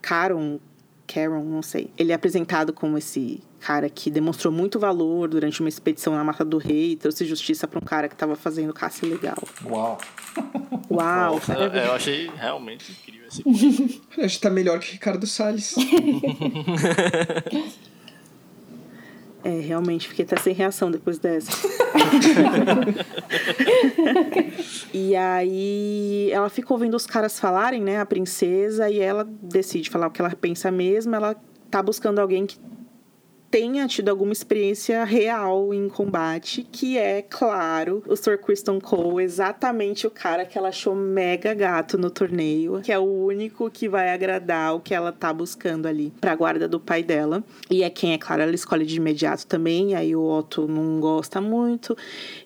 Caron, 0.02 0.60
Caron, 1.08 1.44
não 1.44 1.62
sei. 1.62 1.90
Ele 1.98 2.12
é 2.12 2.16
apresentado 2.16 2.74
como 2.74 2.98
esse 2.98 3.42
cara 3.60 3.90
que 3.90 4.10
demonstrou 4.10 4.52
muito 4.52 4.78
valor 4.80 5.30
durante 5.30 5.62
uma 5.62 5.70
expedição 5.70 6.14
na 6.16 6.24
Mata 6.24 6.44
do 6.44 6.58
Rei, 6.58 6.96
trouxe 6.96 7.26
justiça 7.26 7.68
para 7.68 7.80
um 7.80 7.84
cara 7.86 8.10
que 8.10 8.16
estava 8.16 8.36
fazendo 8.36 8.74
caça 8.74 9.06
ilegal. 9.06 9.42
Uau! 9.66 9.98
Uau! 10.92 11.36
Nossa, 11.36 11.54
é, 11.54 11.88
eu 11.88 11.94
achei 11.94 12.30
realmente 12.36 12.92
incrível 12.92 13.28
esse 13.28 13.42
Acho 14.22 14.36
que 14.36 14.42
tá 14.42 14.50
melhor 14.50 14.80
que 14.80 14.92
Ricardo 14.92 15.26
Salles. 15.26 15.76
É, 19.44 19.60
realmente, 19.60 20.08
fiquei 20.08 20.24
até 20.24 20.38
sem 20.38 20.54
reação 20.54 20.90
depois 20.90 21.20
dessa. 21.20 21.52
e 24.94 25.14
aí 25.18 26.30
ela 26.32 26.50
fica 26.50 26.72
ouvindo 26.74 26.96
os 26.96 27.06
caras 27.06 27.38
falarem, 27.38 27.82
né, 27.82 28.00
a 28.00 28.06
princesa, 28.06 28.90
e 28.90 29.00
ela 29.00 29.28
decide 29.42 29.90
falar 29.90 30.08
o 30.08 30.12
que 30.12 30.22
ela 30.22 30.30
pensa 30.34 30.72
mesmo. 30.72 31.14
Ela 31.14 31.36
tá 31.70 31.84
buscando 31.84 32.20
alguém 32.20 32.46
que 32.46 32.58
tenha 33.54 33.88
tido 33.88 34.10
alguma 34.10 34.34
experiência 34.34 35.04
real 35.04 35.72
em 35.76 35.88
combate, 35.88 36.68
que 36.72 36.98
é, 36.98 37.22
claro, 37.22 38.02
o 38.08 38.16
Sir 38.16 38.42
Kristen 38.42 38.80
Cole, 38.80 39.24
exatamente 39.24 40.08
o 40.08 40.10
cara 40.10 40.44
que 40.44 40.58
ela 40.58 40.70
achou 40.70 40.96
mega 40.96 41.54
gato 41.54 41.96
no 41.96 42.10
torneio, 42.10 42.82
que 42.82 42.92
é 42.92 42.98
o 42.98 43.04
único 43.04 43.70
que 43.70 43.88
vai 43.88 44.10
agradar 44.10 44.74
o 44.74 44.80
que 44.80 44.92
ela 44.92 45.12
tá 45.12 45.32
buscando 45.32 45.86
ali 45.86 46.12
pra 46.20 46.34
guarda 46.36 46.68
do 46.68 46.80
pai 46.80 47.04
dela. 47.04 47.44
E 47.70 47.84
é 47.84 47.92
quem, 47.92 48.14
é 48.14 48.18
claro, 48.18 48.42
ela 48.42 48.56
escolhe 48.56 48.88
de 48.88 48.98
imediato 48.98 49.46
também, 49.46 49.94
aí 49.94 50.16
o 50.16 50.24
Otto 50.24 50.68
não 50.68 51.00
gosta 51.00 51.40
muito, 51.40 51.96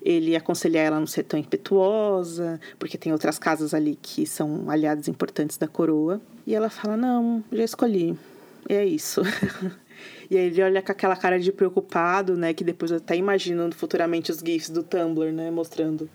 ele 0.01 0.35
aconselha 0.35 0.79
ela 0.79 0.97
a 0.97 0.99
não 0.99 1.07
ser 1.07 1.23
tão 1.23 1.39
impetuosa, 1.39 2.59
porque 2.77 2.97
tem 2.97 3.13
outras 3.13 3.39
casas 3.39 3.73
ali 3.73 3.97
que 4.01 4.27
são 4.27 4.69
aliados 4.69 5.07
importantes 5.07 5.57
da 5.57 5.69
coroa. 5.69 6.19
E 6.45 6.53
ela 6.53 6.69
fala: 6.69 6.97
Não, 6.97 7.41
já 7.49 7.63
escolhi. 7.63 8.17
É 8.67 8.83
isso. 8.83 9.21
E 10.29 10.37
aí 10.37 10.47
ele 10.47 10.61
olha 10.61 10.81
com 10.81 10.91
aquela 10.91 11.15
cara 11.15 11.39
de 11.39 11.51
preocupado, 11.51 12.35
né? 12.35 12.53
Que 12.53 12.63
depois 12.63 12.91
eu 12.91 12.97
até 12.97 13.15
imaginando 13.15 13.75
futuramente 13.75 14.31
os 14.31 14.39
GIFs 14.39 14.69
do 14.69 14.83
Tumblr, 14.83 15.31
né? 15.31 15.49
Mostrando 15.49 16.09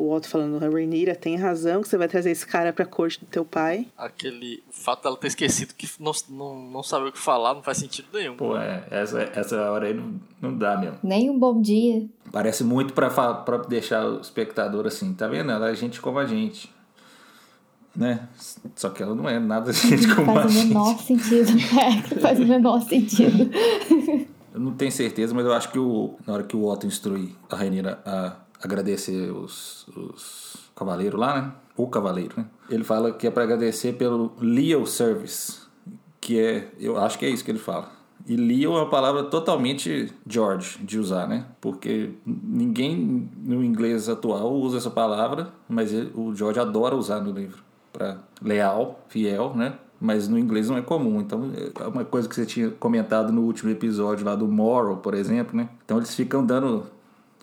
o 0.00 0.12
Otto 0.14 0.28
falando, 0.28 0.64
a 0.64 0.68
Rainira 0.68 1.14
tem 1.14 1.36
razão 1.36 1.82
que 1.82 1.88
você 1.88 1.98
vai 1.98 2.08
trazer 2.08 2.30
esse 2.30 2.46
cara 2.46 2.72
pra 2.72 2.86
corte 2.86 3.20
do 3.20 3.26
teu 3.26 3.44
pai. 3.44 3.86
Aquele 3.96 4.62
fato 4.70 5.02
dela 5.02 5.16
ter 5.16 5.26
esquecido 5.26 5.74
que 5.74 5.88
não, 6.00 6.12
não, 6.30 6.62
não 6.70 6.82
sabe 6.82 7.08
o 7.08 7.12
que 7.12 7.18
falar 7.18 7.54
não 7.54 7.62
faz 7.62 7.78
sentido 7.78 8.08
nenhum. 8.12 8.36
Pô, 8.36 8.56
é, 8.56 8.82
essa, 8.90 9.20
essa 9.34 9.70
hora 9.70 9.86
aí 9.86 9.94
não, 9.94 10.18
não 10.40 10.56
dá 10.56 10.78
mesmo. 10.78 10.98
Nem 11.02 11.28
um 11.28 11.38
bom 11.38 11.60
dia. 11.60 12.06
Parece 12.32 12.64
muito 12.64 12.94
pra, 12.94 13.10
pra 13.10 13.58
deixar 13.58 14.06
o 14.06 14.20
espectador 14.20 14.86
assim, 14.86 15.12
tá 15.12 15.28
vendo? 15.28 15.50
Ela 15.52 15.70
é 15.70 15.74
gente 15.74 16.00
como 16.00 16.18
a 16.18 16.24
gente 16.24 16.72
né? 17.94 18.28
Só 18.76 18.90
que 18.90 19.02
ela 19.02 19.14
não 19.14 19.28
é 19.28 19.38
nada 19.38 19.72
gente 19.72 20.14
como 20.14 20.26
faz 20.26 20.56
a 20.56 20.60
o 20.60 20.64
menor 20.64 20.98
sentido. 20.98 21.50
É, 21.78 22.20
faz 22.20 22.40
o 22.40 22.46
menor 22.46 22.80
sentido. 22.82 23.50
Eu 24.52 24.58
não 24.58 24.72
tenho 24.72 24.90
certeza, 24.90 25.32
mas 25.32 25.46
eu 25.46 25.52
acho 25.52 25.70
que 25.70 25.78
o, 25.78 26.16
na 26.26 26.34
hora 26.34 26.42
que 26.42 26.56
o 26.56 26.66
Otto 26.66 26.84
instrui 26.84 27.36
a 27.48 27.54
Rainira 27.54 28.00
a 28.04 28.34
agradecer 28.60 29.30
os, 29.30 29.86
os 29.88 30.56
cavaleiros 30.74 31.20
lá, 31.20 31.40
né? 31.40 31.52
O 31.76 31.86
cavaleiro, 31.86 32.34
né? 32.36 32.46
Ele 32.68 32.82
fala 32.82 33.12
que 33.12 33.28
é 33.28 33.30
para 33.30 33.44
agradecer 33.44 33.92
pelo 33.92 34.32
Leo 34.40 34.84
Service, 34.86 35.60
que 36.20 36.38
é, 36.40 36.68
eu 36.80 36.98
acho 36.98 37.16
que 37.16 37.26
é 37.26 37.28
isso 37.28 37.44
que 37.44 37.50
ele 37.52 37.60
fala. 37.60 37.92
E 38.26 38.36
Leo 38.36 38.72
é 38.72 38.80
uma 38.80 38.90
palavra 38.90 39.22
totalmente 39.22 40.12
George 40.26 40.78
de 40.82 40.98
usar, 40.98 41.28
né? 41.28 41.46
Porque 41.60 42.10
ninguém 42.26 43.30
no 43.42 43.64
inglês 43.64 44.08
atual 44.08 44.52
usa 44.52 44.78
essa 44.78 44.90
palavra, 44.90 45.52
mas 45.68 45.92
ele, 45.92 46.10
o 46.14 46.34
George 46.34 46.58
adora 46.58 46.96
usar 46.96 47.20
no 47.20 47.30
livro 47.30 47.69
para 47.92 48.18
leal, 48.42 49.00
fiel, 49.08 49.54
né? 49.54 49.74
Mas 50.00 50.28
no 50.28 50.38
inglês 50.38 50.68
não 50.68 50.78
é 50.78 50.82
comum. 50.82 51.20
Então, 51.20 51.50
é 51.78 51.86
uma 51.86 52.04
coisa 52.04 52.28
que 52.28 52.34
você 52.34 52.46
tinha 52.46 52.70
comentado 52.70 53.32
no 53.32 53.42
último 53.42 53.70
episódio 53.70 54.24
lá 54.24 54.34
do 54.34 54.48
Moral, 54.48 54.96
por 54.96 55.14
exemplo, 55.14 55.56
né? 55.56 55.68
Então, 55.84 55.98
eles 55.98 56.14
ficam 56.14 56.44
dando. 56.44 56.86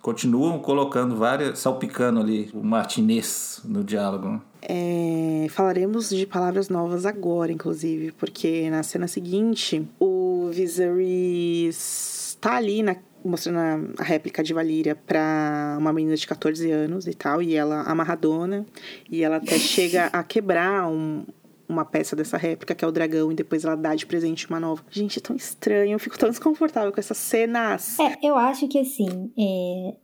Continuam 0.01 0.57
colocando 0.59 1.15
várias. 1.15 1.59
salpicando 1.59 2.19
ali 2.19 2.49
o 2.53 2.63
martinês 2.63 3.61
no 3.63 3.83
diálogo. 3.83 4.27
Né? 4.29 4.41
É, 4.61 5.47
falaremos 5.49 6.09
de 6.09 6.25
palavras 6.25 6.67
novas 6.67 7.05
agora, 7.05 7.51
inclusive, 7.51 8.11
porque 8.13 8.69
na 8.69 8.81
cena 8.83 9.07
seguinte, 9.07 9.87
o 9.99 10.49
Viserys 10.51 12.35
está 12.37 12.55
ali 12.55 12.81
na, 12.81 12.95
mostrando 13.27 13.59
a, 13.97 14.03
réplica 14.03 14.43
de 14.43 14.53
Valíria 14.53 14.95
para 14.95 15.77
uma 15.79 15.93
menina 15.93 16.15
de 16.15 16.25
14 16.25 16.71
anos 16.71 17.07
e 17.07 17.13
tal, 17.13 17.41
e 17.41 17.55
ela 17.55 17.81
amarradona, 17.83 18.65
e 19.09 19.23
ela 19.23 19.37
até 19.37 19.57
chega 19.59 20.05
a 20.07 20.23
quebrar 20.23 20.87
um, 20.87 21.25
uma 21.67 21.85
peça 21.85 22.15
dessa 22.15 22.37
réplica, 22.37 22.73
que 22.73 22.83
é 22.83 22.87
o 22.87 22.91
dragão, 22.91 23.31
e 23.31 23.35
depois 23.35 23.65
ela 23.65 23.75
dá 23.75 23.93
de 23.93 24.05
presente 24.05 24.49
uma 24.49 24.59
nova. 24.59 24.83
Gente, 24.89 25.19
é 25.19 25.21
tão 25.21 25.35
estranho, 25.35 25.93
eu 25.93 25.99
fico 25.99 26.17
tão 26.17 26.29
desconfortável 26.29 26.91
com 26.91 26.99
essas 26.99 27.17
cenas. 27.17 27.99
É, 27.99 28.17
eu 28.23 28.35
acho 28.35 28.67
que 28.67 28.79
assim, 28.79 29.31
é... 29.37 29.95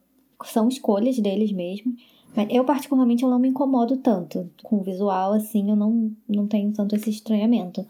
são 0.45 0.67
escolhas 0.67 1.17
deles 1.19 1.51
mesmo. 1.51 1.95
Mas 2.35 2.47
eu, 2.49 2.65
particularmente, 2.65 3.23
eu 3.23 3.29
não 3.29 3.37
me 3.37 3.47
incomodo 3.47 3.97
tanto 3.97 4.49
com 4.63 4.77
o 4.77 4.83
visual, 4.83 5.33
assim, 5.33 5.69
eu 5.69 5.75
não, 5.75 6.11
não 6.27 6.47
tenho 6.47 6.73
tanto 6.73 6.95
esse 6.95 7.09
estranhamento. 7.09 7.85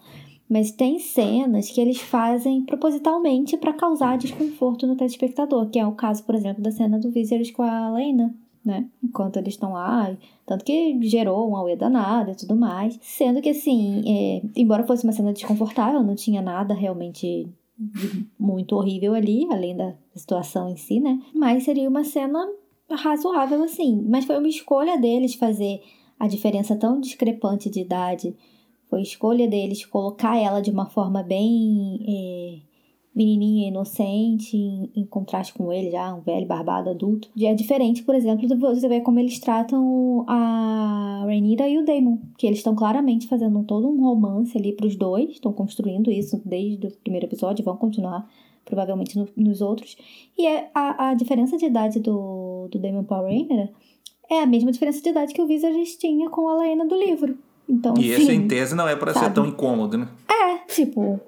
Mas 0.48 0.70
tem 0.70 0.98
cenas 0.98 1.70
que 1.70 1.80
eles 1.80 2.00
fazem 2.00 2.62
propositalmente 2.62 3.56
para 3.56 3.72
causar 3.72 4.18
desconforto 4.18 4.86
no 4.86 4.96
telespectador, 4.96 5.68
que 5.70 5.78
é 5.78 5.86
o 5.86 5.92
caso, 5.92 6.22
por 6.24 6.34
exemplo, 6.34 6.62
da 6.62 6.70
cena 6.70 6.98
do 6.98 7.10
Viserys 7.10 7.50
com 7.50 7.62
a 7.62 7.90
Lena, 7.90 8.34
né? 8.64 8.86
Enquanto 9.02 9.38
eles 9.38 9.54
estão 9.54 9.72
lá, 9.72 10.14
tanto 10.46 10.64
que 10.64 10.98
gerou 11.02 11.50
um 11.50 11.56
auê 11.56 11.76
danado 11.76 12.30
e 12.30 12.34
tudo 12.34 12.54
mais. 12.54 12.98
Sendo 13.02 13.40
que, 13.40 13.50
assim, 13.50 14.02
é, 14.06 14.42
embora 14.54 14.86
fosse 14.86 15.04
uma 15.04 15.12
cena 15.12 15.32
desconfortável, 15.32 16.02
não 16.02 16.14
tinha 16.14 16.42
nada 16.42 16.74
realmente 16.74 17.48
muito 18.38 18.76
horrível 18.76 19.14
ali, 19.14 19.46
além 19.50 19.76
da 19.76 19.94
situação 20.14 20.68
em 20.68 20.76
si, 20.76 21.00
né? 21.00 21.20
Mas 21.34 21.64
seria 21.64 21.88
uma 21.88 22.04
cena 22.04 22.46
razoável 22.90 23.62
assim. 23.62 24.02
Mas 24.08 24.24
foi 24.24 24.38
uma 24.38 24.48
escolha 24.48 24.98
deles 24.98 25.34
fazer 25.34 25.82
a 26.18 26.28
diferença 26.28 26.76
tão 26.76 27.00
discrepante 27.00 27.68
de 27.68 27.80
idade. 27.80 28.34
Foi 28.94 29.02
escolha 29.02 29.48
deles 29.48 29.84
colocar 29.84 30.38
ela 30.38 30.60
de 30.60 30.70
uma 30.70 30.86
forma 30.86 31.20
bem 31.20 31.98
é, 32.06 32.58
menininha 33.12 33.66
inocente, 33.66 34.56
em, 34.56 34.88
em, 34.94 35.04
contraste 35.04 35.52
com 35.52 35.72
ele 35.72 35.90
já, 35.90 36.14
um 36.14 36.20
velho 36.20 36.46
barbado 36.46 36.90
adulto. 36.90 37.28
É 37.36 37.52
diferente, 37.54 38.04
por 38.04 38.14
exemplo, 38.14 38.46
de 38.46 38.54
você 38.54 38.86
ver 38.86 39.00
como 39.00 39.18
eles 39.18 39.40
tratam 39.40 40.24
a 40.28 41.24
Rhaenyra 41.26 41.68
e 41.68 41.76
o 41.76 41.84
Daemon, 41.84 42.18
que 42.38 42.46
eles 42.46 42.60
estão 42.60 42.76
claramente 42.76 43.26
fazendo 43.26 43.64
todo 43.64 43.88
um 43.88 44.00
romance 44.00 44.56
ali 44.56 44.72
para 44.72 44.86
os 44.86 44.94
dois, 44.94 45.28
estão 45.28 45.52
construindo 45.52 46.08
isso 46.08 46.40
desde 46.44 46.86
o 46.86 46.92
primeiro 46.98 47.26
episódio, 47.26 47.64
vão 47.64 47.76
continuar 47.76 48.30
provavelmente 48.64 49.18
no, 49.18 49.28
nos 49.36 49.60
outros. 49.60 49.96
E 50.38 50.46
é 50.46 50.70
a, 50.72 51.08
a 51.08 51.14
diferença 51.14 51.56
de 51.56 51.66
idade 51.66 51.98
do, 51.98 52.68
do 52.70 52.78
Daemon 52.78 53.02
para 53.02 53.26
a 53.26 53.68
é 54.30 54.40
a 54.40 54.46
mesma 54.46 54.70
diferença 54.70 55.02
de 55.02 55.08
idade 55.08 55.34
que 55.34 55.42
o 55.42 55.48
Viserys 55.48 55.96
tinha 55.96 56.30
com 56.30 56.48
a 56.48 56.54
Laena 56.54 56.86
do 56.86 56.94
livro. 56.94 57.36
Então, 57.68 57.94
e 57.98 58.10
esse, 58.10 58.30
em 58.32 58.46
tese, 58.46 58.74
não 58.74 58.88
é 58.88 58.94
para 58.94 59.14
ser 59.14 59.32
tão 59.32 59.46
incômodo, 59.46 59.98
né? 59.98 60.08
É, 60.28 60.58
tipo, 60.72 61.20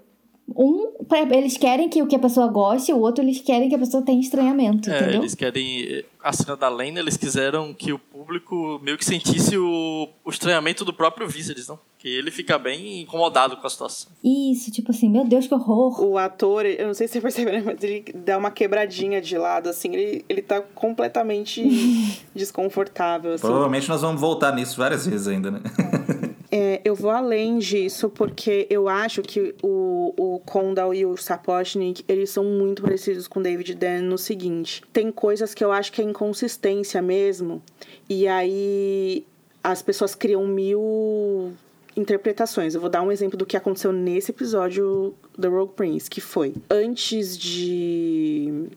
um, 0.54 0.92
eles 1.32 1.56
querem 1.56 1.88
que 1.88 2.00
o 2.02 2.06
que 2.06 2.14
a 2.14 2.20
pessoa 2.20 2.46
goste, 2.46 2.92
o 2.92 3.00
outro 3.00 3.24
eles 3.24 3.40
querem 3.40 3.68
que 3.68 3.74
a 3.74 3.78
pessoa 3.78 4.02
tenha 4.02 4.20
estranhamento, 4.20 4.88
é, 4.90 4.96
entendeu? 4.96 5.20
Eles 5.20 5.34
querem. 5.34 6.04
A 6.22 6.32
cena 6.32 6.56
da 6.56 6.68
Lena, 6.68 6.98
eles 6.98 7.16
quiseram 7.16 7.72
que 7.72 7.92
o 7.92 7.98
público 7.98 8.80
meio 8.82 8.96
que 8.96 9.04
sentisse 9.04 9.56
o, 9.56 10.08
o 10.24 10.30
estranhamento 10.30 10.84
do 10.84 10.92
próprio 10.92 11.28
Viserys, 11.28 11.68
não? 11.68 11.78
Que 11.98 12.08
ele 12.08 12.30
fica 12.30 12.58
bem 12.58 13.02
incomodado 13.02 13.56
com 13.56 13.66
a 13.66 13.70
situação. 13.70 14.10
Isso, 14.24 14.70
tipo 14.70 14.90
assim, 14.90 15.08
meu 15.08 15.24
Deus, 15.24 15.46
que 15.46 15.54
horror. 15.54 16.04
O 16.04 16.18
ator, 16.18 16.66
eu 16.66 16.86
não 16.88 16.94
sei 16.94 17.06
se 17.06 17.14
você 17.14 17.20
percebeu, 17.44 17.64
mas 17.64 17.82
ele 17.82 18.04
dá 18.14 18.38
uma 18.38 18.50
quebradinha 18.50 19.20
de 19.20 19.36
lado, 19.38 19.68
assim, 19.68 19.94
ele, 19.94 20.24
ele 20.28 20.42
tá 20.42 20.60
completamente 20.60 21.62
desconfortável. 22.34 23.32
Assim. 23.32 23.42
Provavelmente 23.42 23.88
nós 23.88 24.00
vamos 24.00 24.20
voltar 24.20 24.54
nisso 24.54 24.76
várias 24.76 25.06
vezes 25.06 25.28
ainda, 25.28 25.50
né? 25.50 25.60
É, 26.50 26.80
eu 26.84 26.94
vou 26.94 27.10
além 27.10 27.58
disso, 27.58 28.08
porque 28.08 28.66
eu 28.70 28.88
acho 28.88 29.22
que 29.22 29.54
o, 29.62 30.14
o 30.16 30.38
Condal 30.40 30.94
e 30.94 31.04
o 31.04 31.16
Sapochnik, 31.16 32.04
eles 32.06 32.30
são 32.30 32.44
muito 32.44 32.82
parecidos 32.82 33.26
com 33.26 33.42
David 33.42 33.74
Dan 33.74 34.02
no 34.02 34.16
seguinte. 34.16 34.82
Tem 34.92 35.10
coisas 35.10 35.54
que 35.54 35.64
eu 35.64 35.72
acho 35.72 35.92
que 35.92 36.00
é 36.00 36.04
inconsistência 36.04 37.02
mesmo, 37.02 37.62
e 38.08 38.28
aí 38.28 39.26
as 39.62 39.82
pessoas 39.82 40.14
criam 40.14 40.46
mil 40.46 41.52
interpretações. 41.96 42.74
Eu 42.74 42.80
vou 42.80 42.90
dar 42.90 43.02
um 43.02 43.10
exemplo 43.10 43.36
do 43.36 43.46
que 43.46 43.56
aconteceu 43.56 43.92
nesse 43.92 44.30
episódio 44.30 45.14
do 45.36 45.50
Rogue 45.50 45.72
Prince, 45.74 46.08
que 46.08 46.20
foi 46.20 46.54
antes 46.70 47.36
de 47.36 48.68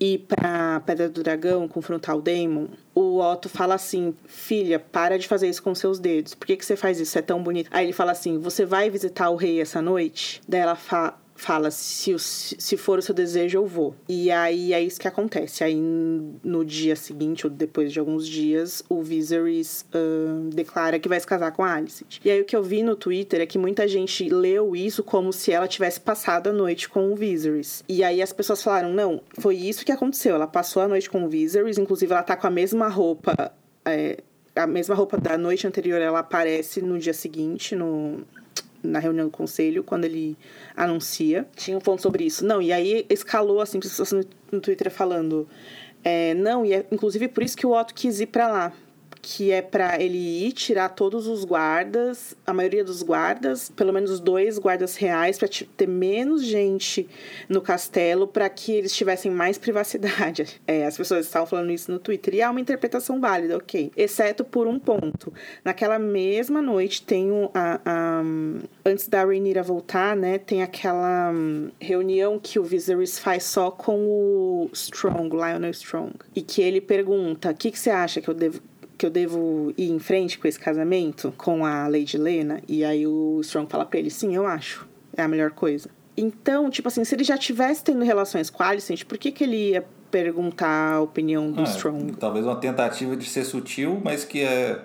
ir 0.00 0.18
pra 0.28 0.80
Pedra 0.80 1.08
do 1.08 1.22
Dragão 1.22 1.68
confrontar 1.68 2.16
o 2.16 2.22
Daemon, 2.22 2.66
o 2.94 3.20
Otto 3.20 3.48
fala 3.48 3.74
assim: 3.74 4.14
Filha, 4.26 4.78
para 4.78 5.18
de 5.18 5.26
fazer 5.26 5.48
isso 5.48 5.62
com 5.62 5.74
seus 5.74 5.98
dedos. 5.98 6.34
Por 6.34 6.46
que, 6.46 6.56
que 6.56 6.64
você 6.64 6.76
faz 6.76 7.00
isso? 7.00 7.18
É 7.18 7.22
tão 7.22 7.42
bonito. 7.42 7.68
Aí 7.72 7.86
ele 7.86 7.92
fala 7.92 8.12
assim: 8.12 8.38
Você 8.38 8.64
vai 8.64 8.90
visitar 8.90 9.30
o 9.30 9.36
rei 9.36 9.60
essa 9.60 9.82
noite? 9.82 10.40
Daí 10.48 10.60
ela 10.60 10.76
fala 10.76 11.18
fala 11.36 11.70
se, 11.70 12.14
se 12.18 12.76
for 12.76 12.98
o 12.98 13.02
seu 13.02 13.14
desejo 13.14 13.58
eu 13.58 13.66
vou. 13.66 13.94
E 14.08 14.30
aí 14.30 14.72
é 14.72 14.82
isso 14.82 15.00
que 15.00 15.08
acontece. 15.08 15.62
Aí 15.62 15.76
no 15.76 16.64
dia 16.64 16.96
seguinte 16.96 17.46
ou 17.46 17.52
depois 17.52 17.92
de 17.92 18.00
alguns 18.00 18.26
dias 18.26 18.82
o 18.88 19.02
Viserys 19.02 19.84
uh, 19.94 20.48
declara 20.50 20.98
que 20.98 21.08
vai 21.08 21.20
se 21.20 21.26
casar 21.26 21.52
com 21.52 21.62
a 21.62 21.74
Alicent. 21.74 22.18
E 22.24 22.30
aí 22.30 22.40
o 22.40 22.44
que 22.44 22.56
eu 22.56 22.62
vi 22.62 22.82
no 22.82 22.96
Twitter 22.96 23.40
é 23.40 23.46
que 23.46 23.58
muita 23.58 23.86
gente 23.86 24.28
leu 24.28 24.74
isso 24.74 25.02
como 25.02 25.32
se 25.32 25.52
ela 25.52 25.68
tivesse 25.68 26.00
passado 26.00 26.48
a 26.48 26.52
noite 26.52 26.88
com 26.88 27.12
o 27.12 27.16
Viserys. 27.16 27.84
E 27.88 28.02
aí 28.02 28.22
as 28.22 28.32
pessoas 28.32 28.62
falaram 28.62 28.92
não 28.92 29.20
foi 29.38 29.56
isso 29.56 29.84
que 29.84 29.92
aconteceu. 29.92 30.34
Ela 30.34 30.46
passou 30.46 30.82
a 30.82 30.88
noite 30.88 31.08
com 31.10 31.24
o 31.24 31.28
Viserys 31.28 31.78
inclusive 31.78 32.12
ela 32.12 32.22
tá 32.22 32.36
com 32.36 32.46
a 32.46 32.50
mesma 32.50 32.88
roupa 32.88 33.52
é, 33.84 34.18
a 34.54 34.66
mesma 34.66 34.94
roupa 34.94 35.18
da 35.18 35.36
noite 35.36 35.66
anterior 35.66 36.00
ela 36.00 36.20
aparece 36.20 36.80
no 36.80 36.98
dia 36.98 37.12
seguinte 37.12 37.76
no 37.76 38.24
na 38.82 38.98
reunião 38.98 39.26
do 39.26 39.30
conselho, 39.30 39.82
quando 39.82 40.04
ele 40.04 40.36
anuncia. 40.76 41.46
Tinha 41.56 41.76
um 41.76 41.80
ponto 41.80 42.02
sobre 42.02 42.24
isso. 42.24 42.44
Não, 42.44 42.62
e 42.62 42.72
aí 42.72 43.06
escalou, 43.08 43.60
assim, 43.60 43.80
pessoas 43.80 44.12
no, 44.12 44.60
Twitter 44.60 44.90
falando. 44.90 45.48
É, 46.04 46.34
não, 46.34 46.64
e 46.64 46.72
é 46.72 46.86
inclusive 46.92 47.28
por 47.28 47.42
isso 47.42 47.56
que 47.56 47.66
o 47.66 47.72
Otto 47.72 47.92
quis 47.92 48.20
ir 48.20 48.26
para 48.26 48.46
lá 48.46 48.72
que 49.28 49.50
é 49.50 49.60
para 49.60 50.00
ele 50.00 50.46
ir 50.46 50.52
tirar 50.52 50.90
todos 50.90 51.26
os 51.26 51.44
guardas, 51.44 52.36
a 52.46 52.54
maioria 52.54 52.84
dos 52.84 53.02
guardas, 53.02 53.68
pelo 53.74 53.92
menos 53.92 54.20
dois 54.20 54.56
guardas 54.56 54.94
reais, 54.94 55.36
para 55.36 55.48
ter 55.76 55.88
menos 55.88 56.44
gente 56.44 57.08
no 57.48 57.60
castelo, 57.60 58.28
para 58.28 58.48
que 58.48 58.70
eles 58.70 58.94
tivessem 58.94 59.32
mais 59.32 59.58
privacidade. 59.58 60.60
É, 60.66 60.84
as 60.84 60.96
pessoas 60.96 61.26
estavam 61.26 61.46
falando 61.46 61.70
isso 61.70 61.90
no 61.90 61.98
Twitter 61.98 62.34
e 62.34 62.40
é 62.40 62.48
uma 62.48 62.60
interpretação 62.60 63.20
válida, 63.20 63.56
ok. 63.56 63.92
Exceto 63.96 64.44
por 64.44 64.66
um 64.66 64.78
ponto. 64.78 65.32
Naquela 65.64 65.98
mesma 65.98 66.60
noite 66.60 67.02
tem 67.02 67.30
a, 67.54 67.80
a, 67.84 68.22
antes 68.84 69.06
da 69.06 69.24
Rhaenyra 69.24 69.62
voltar, 69.62 70.16
né, 70.16 70.38
tem 70.38 70.62
aquela 70.62 71.30
um, 71.30 71.70
reunião 71.80 72.38
que 72.38 72.58
o 72.58 72.64
Viserys 72.64 73.18
faz 73.18 73.44
só 73.44 73.70
com 73.70 73.96
o 74.06 74.70
Strong, 74.72 75.34
Lionel 75.34 75.70
Strong, 75.70 76.14
e 76.34 76.42
que 76.42 76.60
ele 76.60 76.80
pergunta: 76.80 77.50
"O 77.50 77.54
que, 77.54 77.70
que 77.70 77.78
você 77.78 77.90
acha 77.90 78.20
que 78.20 78.28
eu 78.28 78.34
devo 78.34 78.60
que 78.96 79.04
eu 79.04 79.10
devo 79.10 79.72
ir 79.76 79.90
em 79.90 79.98
frente 79.98 80.38
com 80.38 80.48
esse 80.48 80.58
casamento 80.58 81.32
com 81.36 81.64
a 81.64 81.86
Lady 81.86 82.16
Lena? 82.16 82.62
E 82.68 82.84
aí 82.84 83.06
o 83.06 83.40
Strong 83.42 83.70
fala 83.70 83.84
pra 83.84 83.98
ele, 83.98 84.10
sim, 84.10 84.34
eu 84.34 84.46
acho. 84.46 84.86
É 85.16 85.22
a 85.22 85.28
melhor 85.28 85.50
coisa. 85.50 85.90
Então, 86.16 86.70
tipo 86.70 86.88
assim, 86.88 87.04
se 87.04 87.14
ele 87.14 87.24
já 87.24 87.36
tivesse 87.36 87.84
tendo 87.84 88.02
relações 88.04 88.48
com 88.48 88.62
a 88.62 88.68
Alicent, 88.68 89.04
por 89.04 89.18
que, 89.18 89.30
que 89.30 89.44
ele 89.44 89.70
ia 89.70 89.84
perguntar 90.10 90.94
a 90.94 91.00
opinião 91.00 91.50
do 91.52 91.60
ah, 91.60 91.64
Strong? 91.64 92.16
Talvez 92.16 92.44
uma 92.44 92.56
tentativa 92.56 93.16
de 93.16 93.28
ser 93.28 93.44
sutil, 93.44 94.00
mas 94.02 94.24
que 94.24 94.42
é 94.42 94.80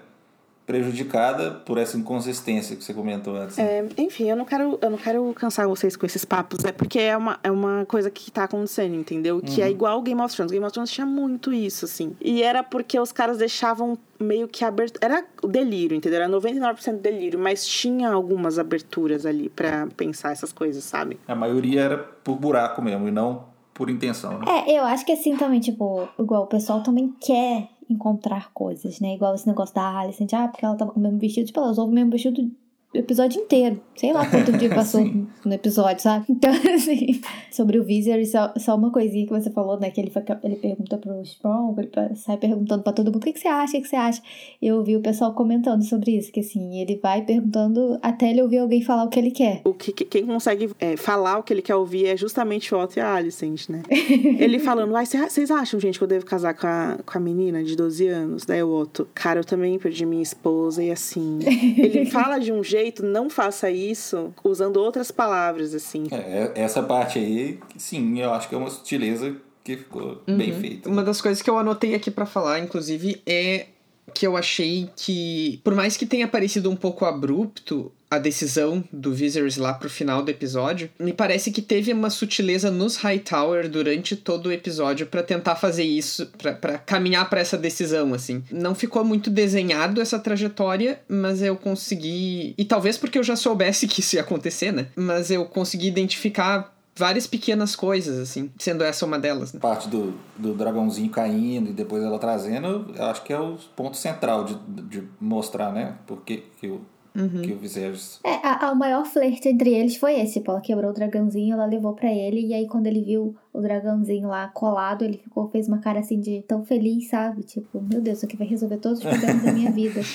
prejudicada 0.66 1.52
por 1.52 1.78
essa 1.78 1.98
inconsistência 1.98 2.76
que 2.76 2.84
você 2.84 2.94
comentou 2.94 3.36
antes. 3.36 3.58
Né? 3.58 3.80
É, 3.80 4.02
enfim, 4.02 4.30
eu 4.30 4.36
não 4.36 4.46
quero 4.46 4.78
eu 4.82 4.90
não 4.90 4.98
quero 4.98 5.34
cansar 5.34 5.68
vocês 5.68 5.96
com 5.96 6.06
esses 6.06 6.24
papos, 6.24 6.64
é 6.64 6.72
porque 6.72 7.00
é 7.00 7.18
uma, 7.18 7.40
é 7.44 7.52
uma 7.52 7.86
coisa 7.86 8.10
que 8.10 8.32
tá 8.32 8.44
acontecendo, 8.46 8.96
entendeu? 8.96 9.42
Que 9.42 9.62
é 9.62 9.66
uhum. 9.66 9.70
é 9.70 9.72
igual 9.72 10.02
Game 10.02 10.22
of 10.22 10.34
Thrones. 10.34 10.52
Game 10.52 10.66
of 10.66 10.72
Thrones 10.72 10.92
tinha 10.92 11.06
muito 11.06 11.52
isso, 11.54 11.86
assim. 11.86 12.16
E 12.22 12.44
era 12.44 12.64
porque 12.64 13.00
os 13.00 13.12
caras 13.12 13.38
deixavam 13.38 13.98
meio 14.20 14.48
que 14.48 14.64
aberto. 14.64 15.00
Era 15.02 15.26
o 15.42 15.48
delírio, 15.48 15.96
entendeu? 15.96 16.22
Era 16.22 16.30
99% 16.30 17.00
delírio, 17.00 17.40
mas 17.40 17.66
tinha 17.66 18.10
algumas 18.10 18.60
aberturas 18.60 19.26
ali 19.26 19.50
para 19.50 19.88
pensar 19.98 20.32
essas 20.32 20.54
coisas, 20.54 20.84
sabe? 20.84 21.20
A 21.28 21.36
maioria 21.36 21.82
era 21.82 21.98
por 21.98 22.38
buraco 22.38 22.82
mesmo, 22.82 23.08
e 23.08 23.12
não 23.12 23.51
por 23.82 23.90
intenção, 23.90 24.38
né? 24.38 24.46
É, 24.48 24.78
eu 24.78 24.84
acho 24.84 25.04
que 25.04 25.12
assim 25.12 25.36
também, 25.36 25.60
tipo, 25.60 26.08
igual 26.20 26.44
o 26.44 26.48
pessoal 26.48 26.84
também 26.84 27.12
quer 27.20 27.68
encontrar 27.90 28.54
coisas, 28.54 29.00
né? 29.00 29.16
Igual 29.16 29.34
esse 29.34 29.48
negócio 29.48 29.74
da 29.74 29.98
Alicent, 29.98 30.32
ah, 30.34 30.48
porque 30.48 30.64
ela 30.64 30.76
tava 30.76 30.92
com 30.92 31.00
o 31.00 31.04
mesmo 31.04 31.18
vestido. 31.18 31.48
Tipo, 31.48 31.62
ela 31.62 31.72
usou 31.72 31.88
o 31.88 31.92
mesmo 31.92 32.12
vestido 32.12 32.52
episódio 32.94 33.42
inteiro. 33.42 33.80
Sei 33.96 34.12
lá 34.12 34.28
quanto 34.30 34.52
dia 34.54 34.70
passou 34.74 35.02
no 35.46 35.54
episódio, 35.54 36.02
sabe? 36.02 36.26
Então, 36.42 36.52
assim, 36.74 37.22
sobre 37.52 37.78
o 37.78 37.84
Viser, 37.84 38.26
só, 38.26 38.52
só 38.58 38.76
uma 38.76 38.92
coisinha 38.92 39.28
que 39.28 39.32
você 39.32 39.52
falou, 39.52 39.80
né? 39.80 39.92
Que 39.92 40.02
ele, 40.02 40.10
foi, 40.10 40.24
ele 40.44 40.56
pergunta 40.56 40.98
pro 40.98 41.22
Strong, 41.22 41.80
ele 41.80 42.16
sai 42.16 42.38
perguntando 42.38 42.82
pra 42.82 42.92
todo 42.92 43.12
mundo, 43.12 43.18
o 43.18 43.20
que, 43.20 43.34
que 43.34 43.40
você 43.40 43.48
acha, 43.48 43.78
o 43.78 43.82
que, 43.82 43.88
você 43.88 43.96
acha? 43.96 44.22
Eu 44.60 44.84
vi 44.84 44.96
o 44.96 45.02
pessoal 45.02 45.34
comentando 45.34 45.84
sobre 45.84 46.18
isso, 46.18 46.32
que 46.32 46.40
assim, 46.40 46.82
ele 46.82 47.00
vai 47.02 47.22
perguntando 47.22 48.00
até 48.02 48.32
ele 48.32 48.42
ouvir 48.42 48.58
alguém 48.58 48.82
falar 48.82 49.04
o 49.04 49.10
que 49.10 49.20
ele 49.20 49.30
quer. 49.30 49.62
O 49.64 49.74
que, 49.74 49.92
quem 49.92 50.26
consegue 50.26 50.72
é, 50.80 50.98
falar 50.98 51.38
o 51.38 51.44
que 51.44 51.54
ele 51.54 51.62
quer 51.62 51.76
ouvir 51.76 52.08
é 52.08 52.18
justamente 52.18 52.74
o 52.74 52.80
Otto 52.80 52.98
e 52.98 53.00
a 53.00 53.14
Alicent, 53.14 53.70
né? 53.70 53.84
ele 54.40 54.58
falando, 54.58 54.96
ai, 54.96 55.06
vocês 55.06 55.52
acham, 55.52 55.80
gente, 55.80 56.00
que 56.00 56.04
eu 56.04 56.08
devo 56.08 56.26
casar 56.26 56.56
com 56.56 56.66
a, 56.66 56.98
com 57.06 57.18
a 57.18 57.22
menina 57.22 57.64
de 57.64 57.76
12 57.76 58.08
anos? 58.08 58.46
Daí 58.46 58.64
o 58.64 58.72
Otto, 58.74 59.08
cara, 59.14 59.42
eu 59.42 59.46
também 59.46 59.78
perdi 59.78 60.06
minha 60.06 60.24
esposa 60.24 60.84
e 60.84 60.90
assim. 60.90 61.40
Ele 61.78 62.06
fala 62.06 62.40
de 62.40 62.52
um 62.52 62.64
jeito 62.64 62.81
jeito, 62.82 63.06
não 63.06 63.30
faça 63.30 63.70
isso 63.70 64.34
usando 64.44 64.78
outras 64.78 65.12
palavras, 65.12 65.74
assim. 65.74 66.08
É, 66.12 66.16
é, 66.16 66.52
essa 66.56 66.82
parte 66.84 67.20
aí, 67.20 67.60
sim, 67.78 68.20
eu 68.20 68.34
acho 68.34 68.50
que 68.50 68.56
é 68.56 68.58
uma 68.58 68.70
sutileza 68.70 69.36
que 69.64 69.78
ficou 69.78 70.22
uhum. 70.28 70.38
bem 70.38 70.54
feita. 70.54 70.90
Uma 70.90 71.04
das 71.04 71.22
coisas 71.22 71.42
que 71.42 71.50
eu 71.50 71.58
anotei 71.58 71.94
aqui 71.94 72.10
para 72.10 72.26
falar, 72.26 72.60
inclusive, 72.60 73.22
é 73.26 73.68
que 74.14 74.26
eu 74.26 74.36
achei 74.36 74.90
que, 74.96 75.62
por 75.64 75.76
mais 75.76 75.96
que 75.96 76.06
tenha 76.06 76.28
parecido 76.28 76.70
um 76.70 76.76
pouco 76.76 77.06
abrupto, 77.06 77.92
a 78.12 78.20
decisão 78.20 78.84
do 78.92 79.14
Viserys 79.14 79.56
lá 79.56 79.74
pro 79.74 79.90
final 79.90 80.22
do 80.22 80.30
episódio, 80.30 80.90
me 81.00 81.14
parece 81.14 81.50
que 81.50 81.62
teve 81.62 81.94
uma 81.94 82.10
sutileza 82.10 82.70
nos 82.70 82.98
Hightower 82.98 83.70
durante 83.70 84.18
todo 84.18 84.48
o 84.48 84.52
episódio 84.52 85.08
para 85.08 85.24
tentar 85.24 85.56
fazer 85.56 85.86
isso, 85.86 86.30
para 86.38 86.78
caminhar 86.78 87.30
para 87.30 87.40
essa 87.40 87.58
decisão, 87.58 88.14
assim. 88.14 88.44
Não 88.52 88.76
ficou 88.76 89.06
muito 89.06 89.30
desenhado 89.30 90.02
essa 90.02 90.20
trajetória, 90.20 91.00
mas 91.08 91.42
eu 91.42 91.56
consegui. 91.56 92.54
E 92.58 92.66
talvez 92.66 92.98
porque 92.98 93.18
eu 93.18 93.24
já 93.24 93.38
soubesse 93.38 93.88
que 93.88 94.02
isso 94.02 94.18
ia 94.18 94.22
acontecer, 94.22 94.74
né? 94.74 94.88
Mas 94.94 95.32
eu 95.32 95.46
consegui 95.46 95.88
identificar 95.88 96.76
várias 96.94 97.26
pequenas 97.26 97.76
coisas, 97.76 98.20
assim, 98.20 98.52
sendo 98.60 98.84
essa 98.84 99.06
uma 99.06 99.18
delas. 99.18 99.54
Né? 99.54 99.60
Parte 99.62 99.88
do, 99.88 100.14
do 100.38 100.54
dragãozinho 100.54 101.10
caindo 101.10 101.70
e 101.70 101.74
depois 101.74 102.04
ela 102.04 102.20
trazendo, 102.20 102.94
eu 102.94 103.06
acho 103.06 103.24
que 103.24 103.32
é 103.32 103.40
o 103.40 103.58
ponto 103.76 103.96
central 103.96 104.44
de, 104.44 104.56
de 104.84 105.08
mostrar, 105.20 105.72
né? 105.72 105.96
Porque 106.06 106.44
que 106.60 106.68
o, 106.68 106.82
uhum. 107.16 107.42
que 107.42 107.54
o 107.54 107.58
Viserys. 107.58 108.20
É, 108.24 108.36
a 108.46 108.68
a, 108.68 108.72
o 108.72 108.76
maior 108.76 109.06
flerte 109.06 109.50
entre 109.50 109.74
eles 109.74 109.96
foi 109.96 110.20
esse. 110.20 110.44
Ela 110.46 110.62
quebrou 110.62 110.92
o 110.92 110.94
dragãozinho, 110.94 111.54
ela 111.54 111.66
levou 111.66 111.94
para 111.94 112.12
ele. 112.12 112.48
E 112.48 112.54
aí, 112.54 112.68
quando 112.68 112.88
ele 112.88 113.02
viu 113.02 113.36
o 113.54 113.60
dragãozinho 113.60 114.30
lá 114.30 114.48
colado, 114.48 115.04
ele 115.04 115.18
ficou, 115.18 115.50
fez 115.50 115.68
uma 115.68 115.80
cara 115.80 116.00
assim 116.00 116.20
de 116.20 116.42
tão 116.48 116.64
feliz, 116.64 117.10
sabe? 117.10 117.44
Tipo, 117.44 117.82
meu 117.82 118.00
Deus, 118.02 118.18
isso 118.18 118.26
aqui 118.26 118.38
vai 118.38 118.48
resolver 118.48 118.78
todos 118.78 119.00
os 119.00 119.06
problemas 119.06 119.44
da 119.44 119.52
minha 119.52 119.72
vida. 119.72 120.02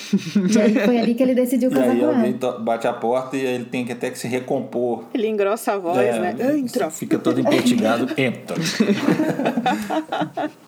E 0.57 0.59
aí 0.59 0.73
foi 0.73 0.97
ali 0.97 1.13
que 1.13 1.21
ele 1.21 1.35
decidiu 1.35 1.69
casar 1.69 1.87
e 1.87 1.91
aí 1.91 1.99
com 1.99 2.05
ela. 2.05 2.17
alguém 2.17 2.39
bate 2.63 2.87
a 2.87 2.93
porta 2.93 3.37
e 3.37 3.41
ele 3.45 3.65
tem 3.65 3.85
que 3.85 3.91
até 3.91 4.09
que 4.09 4.17
se 4.17 4.27
recompor. 4.27 5.03
Ele 5.13 5.27
engrossa 5.27 5.73
a 5.73 5.77
voz, 5.77 5.99
É, 5.99 6.19
né? 6.19 6.57
Entra. 6.57 6.89
Fica 6.89 7.19
todo 7.19 7.39
empertigado, 7.39 8.07
entra. 8.17 8.55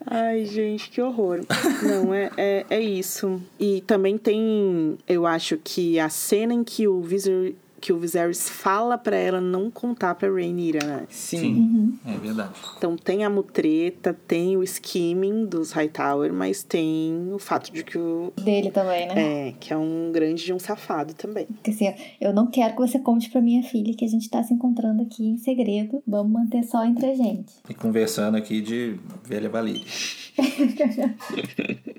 Ai, 0.05 0.45
gente, 0.45 0.89
que 0.89 1.01
horror. 1.01 1.41
Não, 1.83 2.13
é, 2.13 2.29
é, 2.37 2.65
é 2.69 2.79
isso. 2.79 3.41
E 3.59 3.81
também 3.81 4.17
tem, 4.17 4.97
eu 5.07 5.25
acho 5.25 5.57
que 5.57 5.99
a 5.99 6.09
cena 6.09 6.53
em 6.53 6.63
que 6.63 6.87
o 6.87 7.01
Viser, 7.01 7.53
que 7.79 7.93
o 7.93 7.97
Viserys 7.97 8.49
fala 8.49 8.97
pra 8.97 9.15
ela 9.15 9.41
não 9.41 9.71
contar 9.71 10.15
pra 10.15 10.29
Rhaenyra, 10.29 10.85
né? 10.85 11.07
Sim. 11.09 11.97
É 12.05 12.17
verdade. 12.17 12.51
Então 12.77 12.95
tem 12.95 13.23
a 13.23 13.29
mutreta, 13.29 14.15
tem 14.27 14.57
o 14.57 14.63
skimming 14.63 15.45
dos 15.45 15.71
Hightower, 15.71 16.33
mas 16.33 16.63
tem 16.63 17.31
o 17.33 17.39
fato 17.39 17.71
de 17.71 17.83
que 17.83 17.97
o... 17.97 18.31
Dele 18.37 18.71
também, 18.71 19.07
né? 19.07 19.49
É, 19.49 19.53
que 19.59 19.73
é 19.73 19.77
um 19.77 20.11
grande 20.11 20.43
de 20.43 20.53
um 20.53 20.59
safado 20.59 21.13
também. 21.13 21.45
Porque 21.45 21.71
assim, 21.71 21.93
eu 22.19 22.33
não 22.33 22.47
quero 22.47 22.73
que 22.75 22.79
você 22.79 22.99
conte 22.99 23.29
pra 23.29 23.41
minha 23.41 23.63
filha 23.63 23.93
que 23.95 24.05
a 24.05 24.07
gente 24.07 24.29
tá 24.29 24.43
se 24.43 24.53
encontrando 24.53 25.01
aqui 25.01 25.25
em 25.25 25.37
segredo. 25.37 26.03
Vamos 26.07 26.31
manter 26.31 26.63
só 26.63 26.85
entre 26.85 27.07
a 27.07 27.15
gente. 27.15 27.53
E 27.69 27.73
conversando 27.73 28.35
aqui 28.35 28.61
de 28.61 28.95
velha 29.25 29.49
Valíria. 29.49 29.85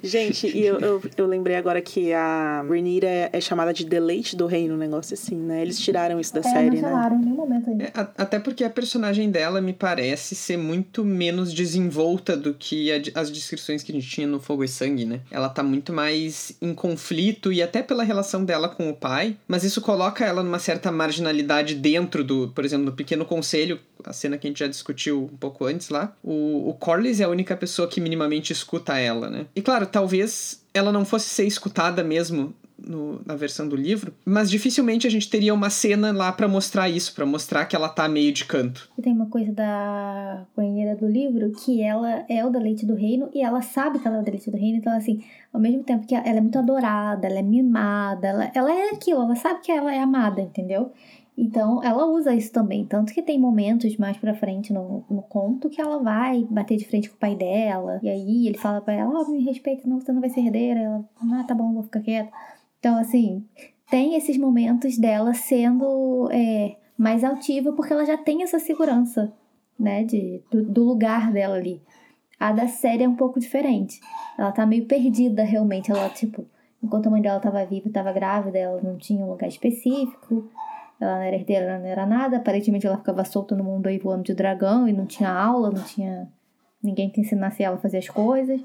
Gente, 0.03 0.47
e 0.47 0.65
eu, 0.65 0.79
eu, 0.81 1.03
eu 1.17 1.27
lembrei 1.27 1.57
agora 1.57 1.81
que 1.83 2.13
a 2.13 2.63
Rhaenyra 2.69 3.07
é, 3.07 3.31
é 3.35 3.41
chamada 3.41 3.73
de 3.73 3.85
deleite 3.85 4.35
do 4.35 4.47
reino, 4.47 4.75
um 4.75 4.79
negócio 4.79 5.15
assim, 5.15 5.37
né? 5.37 5.61
Eles 5.63 5.79
tiraram 5.79 6.19
isso 6.19 6.33
da 6.33 6.41
É, 6.41 6.45
não 6.45 6.51
série, 6.53 6.77
né? 6.81 6.89
falaram 6.91 7.17
em 7.17 7.25
nenhum 7.25 7.37
momento 7.37 7.69
ainda. 7.71 7.85
É, 7.85 7.93
a- 7.95 8.09
até 8.17 8.39
porque 8.39 8.65
a 8.65 8.71
personagem 8.71 9.31
dela 9.31 9.61
me 9.61 9.73
parece 9.73 10.35
ser 10.35 10.57
muito 10.57 11.05
menos 11.05 11.53
desenvolta 11.53 12.37
do 12.37 12.55
que 12.55 12.91
a 12.93 13.01
as 13.21 13.31
descrições 13.31 13.83
que 13.83 13.91
a 13.93 13.95
gente 13.95 14.09
tinha 14.09 14.27
no 14.27 14.39
Fogo 14.41 14.63
e 14.65 14.69
Sangue, 14.69 15.05
né? 15.05 15.21
Ela 15.31 15.49
tá 15.49 15.63
muito 15.63 15.93
mais 15.93 16.57
em 16.63 16.73
conflito 16.75 17.53
e 17.53 17.63
até 17.63 17.83
pela 17.83 18.03
relação 18.05 18.45
dela 18.45 18.69
com 18.69 18.89
o 18.89 18.95
pai, 18.95 19.37
mas 19.49 19.65
isso 19.65 19.81
coloca 19.81 20.25
ela 20.25 20.43
numa 20.43 20.59
certa 20.59 20.91
marginalidade 20.93 21.75
dentro 21.75 22.23
do, 22.25 22.49
por 22.55 22.65
exemplo, 22.65 22.87
do 22.87 22.93
Pequeno 22.93 23.25
Conselho, 23.25 23.79
a 24.05 24.13
cena 24.13 24.37
que 24.39 24.47
a 24.47 24.51
gente 24.51 24.61
já 24.61 24.67
discutiu 24.67 25.25
um 25.33 25.37
pouco 25.37 25.65
antes 25.65 25.89
lá. 25.89 26.13
O, 26.23 26.69
o 26.71 26.75
Corlys 26.75 27.21
é 27.21 27.25
a 27.25 27.29
única 27.29 27.57
pessoa 27.57 27.89
que 27.89 28.01
minimamente 28.01 28.53
escuta 28.53 28.99
ela, 28.99 29.29
né? 29.31 29.47
E 29.55 29.63
claro, 29.63 29.87
talvez 29.87 30.63
ela 30.73 30.93
não 30.93 31.05
fosse 31.05 31.29
ser 31.29 31.45
escutada 31.47 32.03
mesmo 32.05 32.55
no- 32.79 33.21
na 33.27 33.37
versão 33.37 33.69
do 33.69 33.77
livro, 33.77 34.15
mas 34.25 34.51
dificilmente 34.51 35.07
a 35.07 35.11
gente 35.11 35.29
teria 35.29 35.53
uma 35.53 35.69
cena 35.69 36.13
lá 36.13 36.33
pra 36.33 36.49
mostrar 36.49 36.89
isso, 36.89 37.15
pra 37.15 37.27
mostrar 37.27 37.67
que 37.67 37.77
ela 37.77 37.91
tá 37.91 38.09
meio 38.09 38.33
de 38.33 38.47
canto. 38.47 38.89
E 38.99 39.03
tem 39.03 39.13
uma 39.13 39.27
coisa 39.27 39.53
da 39.53 40.47
companheira 40.55 40.97
do 40.97 41.07
livro 41.07 41.51
que 41.53 41.83
ela 41.83 42.25
é 42.27 42.43
o 42.43 42.49
deleite 42.49 42.87
do 42.87 42.95
reino 42.95 43.29
e 43.35 43.43
ela 43.43 43.61
sabe 43.61 43.99
que 43.99 44.09
ela 44.09 44.17
é 44.17 44.21
o 44.21 44.25
deleite 44.25 44.51
do 44.51 44.57
reino, 44.57 44.79
então 44.79 44.97
assim, 44.97 45.23
ao 45.53 45.61
mesmo 45.61 45.83
tempo 45.83 46.07
que 46.07 46.15
ela 46.15 46.27
é 46.27 46.41
muito 46.41 46.59
adorada, 46.59 47.27
ela 47.27 47.39
é 47.41 47.43
mimada, 47.43 48.29
ela, 48.29 48.51
ela 48.55 48.73
é 48.73 48.91
aquilo, 48.91 49.23
ela 49.23 49.37
sabe 49.37 49.61
que 49.61 49.71
ela 49.71 49.95
é 49.95 49.99
amada, 49.99 50.41
entendeu? 50.41 50.91
Então 51.37 51.83
ela 51.83 52.05
usa 52.07 52.35
isso 52.35 52.53
também, 52.53 52.85
tanto 52.85 53.15
que 53.15 53.23
tem 53.23 53.39
momentos 53.39 53.97
mais 53.97 54.17
pra 54.19 54.35
frente 54.35 54.73
no, 54.73 55.05
no 55.09 55.23
conto 55.23 55.71
que 55.71 55.81
ela 55.81 55.99
vai 55.99 56.47
bater 56.51 56.77
de 56.77 56.85
frente 56.85 57.09
com 57.09 57.17
o 57.17 57.19
pai 57.19 57.35
dela, 57.35 57.99
e 58.03 58.09
aí 58.09 58.47
ele 58.47 58.59
fala 58.59 58.81
pra 58.81 58.95
ela, 58.95 59.21
ó, 59.21 59.29
me 59.29 59.43
respeita, 59.43 59.83
senão 59.83 60.01
você 60.01 60.13
não 60.13 60.21
vai 60.21 60.29
ser 60.29 60.41
herdeira, 60.41 60.81
ela, 60.81 61.05
ah, 61.33 61.45
tá 61.45 61.55
bom, 61.55 61.73
vou 61.73 61.83
ficar 61.85 62.01
quieta. 62.01 62.31
Então 62.79 62.99
assim, 62.99 63.45
tem 63.91 64.17
esses 64.17 64.37
momentos 64.37 64.99
dela 64.99 65.33
sendo 65.33 66.29
é, 66.31 66.77
mais 66.97 67.25
altiva 67.25 67.73
porque 67.73 67.93
ela 67.93 68.05
já 68.05 68.19
tem 68.19 68.43
essa 68.43 68.59
segurança, 68.59 69.33
né, 69.79 70.05
de, 70.05 70.43
do, 70.51 70.63
do 70.63 70.85
lugar 70.85 71.33
dela 71.33 71.57
ali. 71.57 71.81
A 72.41 72.53
da 72.53 72.67
série 72.67 73.05
é 73.05 73.09
um 73.09 73.17
pouco 73.17 73.39
diferente. 73.39 74.01
Ela 74.39 74.51
tá 74.51 74.65
meio 74.65 74.87
perdida 74.87 75.43
realmente. 75.43 75.91
Ela, 75.91 76.09
tipo, 76.09 76.47
enquanto 76.83 77.07
a 77.07 77.11
mãe 77.11 77.21
dela 77.21 77.39
tava 77.39 77.67
viva 77.67 77.91
tava 77.91 78.13
grávida, 78.13 78.59
ela 78.59 78.81
não 78.81 78.97
tinha 78.97 79.23
um 79.23 79.31
lugar 79.31 79.47
específico. 79.47 80.49
Ela 81.01 81.17
não 81.17 81.23
era 81.23 81.37
herdeira, 81.37 81.65
ela 81.65 81.79
não 81.79 81.87
era 81.87 82.07
nada. 82.07 82.37
Aparentemente 82.37 82.87
ela 82.87 82.99
ficava 82.99 83.25
solta 83.25 83.57
no 83.57 83.65
mundo 83.65 83.87
aí 83.87 83.99
voando 83.99 84.25
de 84.25 84.35
dragão 84.35 84.87
e 84.87 84.93
não 84.93 85.07
tinha 85.07 85.31
aula, 85.31 85.71
não 85.71 85.83
tinha 85.83 86.29
ninguém 86.83 87.11
que 87.11 87.21
ensinasse 87.21 87.63
ela 87.63 87.77
a 87.77 87.81
fazer 87.81 87.99
as 87.99 88.09
coisas. 88.09 88.61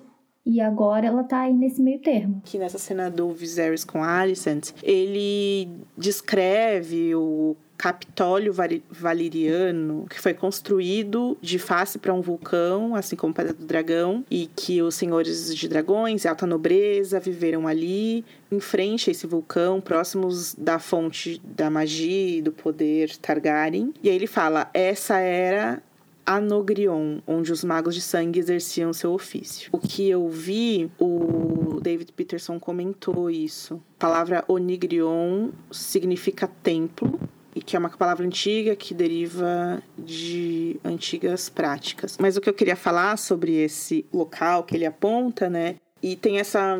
E 0.45 0.61
agora 0.61 1.07
ela 1.07 1.23
tá 1.23 1.41
aí 1.41 1.53
nesse 1.53 1.81
meio 1.81 1.99
termo. 1.99 2.39
que 2.45 2.59
nessa 2.59 2.77
cena 2.77 3.09
do 3.09 3.31
Viserys 3.31 3.83
com 3.83 4.03
Alicent, 4.03 4.73
ele 4.83 5.67
descreve 5.97 7.15
o 7.15 7.55
Capitólio 7.77 8.53
Valeriano, 8.89 10.05
que 10.09 10.19
foi 10.19 10.33
construído 10.33 11.37
de 11.41 11.59
face 11.59 11.99
para 11.99 12.13
um 12.13 12.21
vulcão, 12.21 12.95
assim 12.95 13.15
como 13.15 13.33
Pedra 13.33 13.53
do 13.53 13.65
Dragão, 13.65 14.23
e 14.31 14.49
que 14.55 14.81
os 14.81 14.95
senhores 14.95 15.55
de 15.55 15.67
dragões 15.67 16.23
e 16.23 16.27
alta 16.27 16.47
nobreza 16.47 17.19
viveram 17.19 17.67
ali, 17.67 18.23
em 18.51 18.59
frente 18.59 19.09
a 19.09 19.11
esse 19.11 19.27
vulcão, 19.27 19.81
próximos 19.81 20.55
da 20.55 20.79
fonte 20.79 21.41
da 21.43 21.69
magia 21.69 22.37
e 22.37 22.41
do 22.41 22.51
poder 22.51 23.15
Targaryen. 23.17 23.93
E 24.01 24.09
aí 24.09 24.15
ele 24.15 24.27
fala: 24.27 24.69
essa 24.73 25.17
era 25.17 25.81
Anogrion, 26.25 27.19
onde 27.27 27.51
os 27.51 27.63
magos 27.63 27.93
de 27.93 28.01
sangue 28.01 28.39
exerciam 28.39 28.91
seu 28.91 29.11
ofício. 29.13 29.69
O 29.71 29.77
que 29.77 30.09
eu 30.09 30.27
vi, 30.27 30.89
o 30.99 31.79
David 31.81 32.11
Peterson 32.13 32.59
comentou 32.59 33.29
isso. 33.29 33.75
A 33.97 33.99
palavra 33.99 34.43
Onigrion 34.47 35.51
significa 35.71 36.47
templo. 36.63 37.19
E 37.55 37.61
que 37.61 37.75
é 37.75 37.79
uma 37.79 37.89
palavra 37.89 38.25
antiga 38.25 38.75
que 38.75 38.93
deriva 38.93 39.81
de 39.97 40.77
antigas 40.83 41.47
práticas. 41.47 42.17
Mas 42.19 42.35
o 42.35 42.41
que 42.41 42.49
eu 42.49 42.53
queria 42.53 42.75
falar 42.75 43.17
sobre 43.17 43.53
esse 43.53 44.05
local 44.13 44.65
que 44.65 44.75
ele 44.75 44.85
aponta, 44.85 45.49
né? 45.49 45.75
E 46.03 46.17
tem 46.17 46.37
essa 46.37 46.77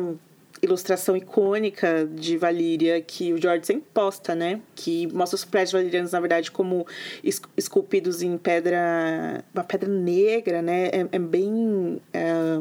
ilustração 0.62 1.16
icônica 1.16 2.06
de 2.14 2.36
Valíria 2.36 3.00
que 3.00 3.32
o 3.32 3.40
George 3.40 3.66
sempre 3.66 3.86
posta, 3.94 4.34
né? 4.34 4.60
Que 4.74 5.06
mostra 5.14 5.36
os 5.36 5.44
prédios 5.46 5.72
valerianos, 5.72 6.12
na 6.12 6.20
verdade, 6.20 6.50
como 6.50 6.86
es- 7.24 7.40
esculpidos 7.56 8.20
em 8.20 8.36
pedra... 8.36 9.42
Uma 9.54 9.64
pedra 9.64 9.88
negra, 9.88 10.60
né? 10.60 10.88
É, 10.88 11.08
é 11.12 11.18
bem... 11.18 12.00
é, 12.12 12.58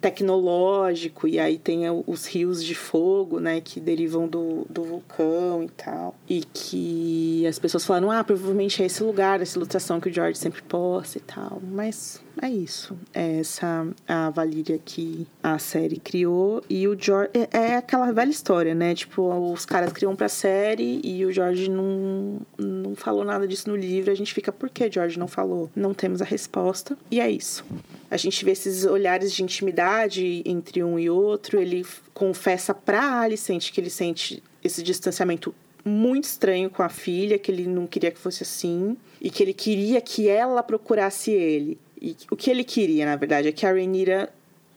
tecnológico, 0.00 1.28
e 1.28 1.38
aí 1.38 1.58
tem 1.58 1.84
os 2.06 2.26
rios 2.26 2.64
de 2.64 2.74
fogo, 2.74 3.38
né, 3.38 3.60
que 3.60 3.78
derivam 3.78 4.26
do, 4.26 4.66
do 4.68 4.82
vulcão 4.82 5.62
e 5.62 5.68
tal. 5.68 6.14
E 6.28 6.42
que 6.42 7.46
as 7.46 7.58
pessoas 7.58 7.84
falaram, 7.84 8.10
ah, 8.10 8.24
provavelmente 8.24 8.82
é 8.82 8.86
esse 8.86 9.02
lugar, 9.02 9.40
essa 9.40 9.58
ilustração 9.58 10.00
que 10.00 10.08
o 10.08 10.12
George 10.12 10.38
sempre 10.38 10.62
posta 10.62 11.18
e 11.18 11.20
tal. 11.20 11.60
Mas 11.62 12.22
é 12.40 12.48
isso. 12.48 12.96
É 13.12 13.38
essa 13.38 13.86
a 14.06 14.30
Valíria 14.30 14.78
que 14.84 15.26
a 15.42 15.58
série 15.58 15.98
criou. 15.98 16.62
E 16.68 16.86
o 16.86 16.96
George. 16.98 17.30
É, 17.34 17.58
é 17.58 17.76
aquela 17.76 18.12
velha 18.12 18.30
história, 18.30 18.74
né? 18.74 18.94
Tipo, 18.94 19.52
os 19.52 19.64
caras 19.64 19.92
criam 19.92 20.14
pra 20.14 20.28
série 20.28 21.00
e 21.04 21.24
o 21.24 21.32
George 21.32 21.70
não, 21.70 22.40
não 22.58 22.94
falou 22.94 23.24
nada 23.24 23.46
disso 23.46 23.68
no 23.68 23.76
livro. 23.76 24.10
A 24.10 24.14
gente 24.14 24.32
fica, 24.34 24.52
por 24.52 24.68
que 24.68 24.90
George 24.90 25.18
não 25.18 25.28
falou? 25.28 25.70
Não 25.74 25.94
temos 25.94 26.20
a 26.20 26.24
resposta. 26.24 26.96
E 27.10 27.20
é 27.20 27.30
isso. 27.30 27.64
A 28.10 28.16
gente 28.16 28.44
vê 28.44 28.52
esses 28.52 28.84
olhares 28.84 29.32
de 29.32 29.42
intimidade 29.42 30.42
entre 30.44 30.82
um 30.82 30.98
e 30.98 31.08
outro. 31.08 31.60
Ele 31.60 31.86
confessa 32.12 32.74
pra 32.74 33.20
Alicent 33.20 33.70
que 33.72 33.80
ele 33.80 33.90
sente 33.90 34.42
esse 34.62 34.82
distanciamento 34.82 35.54
muito 35.84 36.24
estranho 36.24 36.70
com 36.70 36.82
a 36.82 36.88
filha, 36.88 37.38
que 37.38 37.50
ele 37.50 37.66
não 37.66 37.86
queria 37.86 38.10
que 38.10 38.18
fosse 38.18 38.42
assim, 38.42 38.96
e 39.20 39.30
que 39.30 39.42
ele 39.42 39.54
queria 39.54 40.00
que 40.00 40.28
ela 40.28 40.62
procurasse 40.62 41.30
ele. 41.30 41.78
E 42.00 42.16
o 42.30 42.36
que 42.36 42.50
ele 42.50 42.64
queria, 42.64 43.04
na 43.04 43.16
verdade, 43.16 43.48
é 43.48 43.52
que 43.52 43.66
a 43.66 43.72
Rhaenyra 43.72 44.30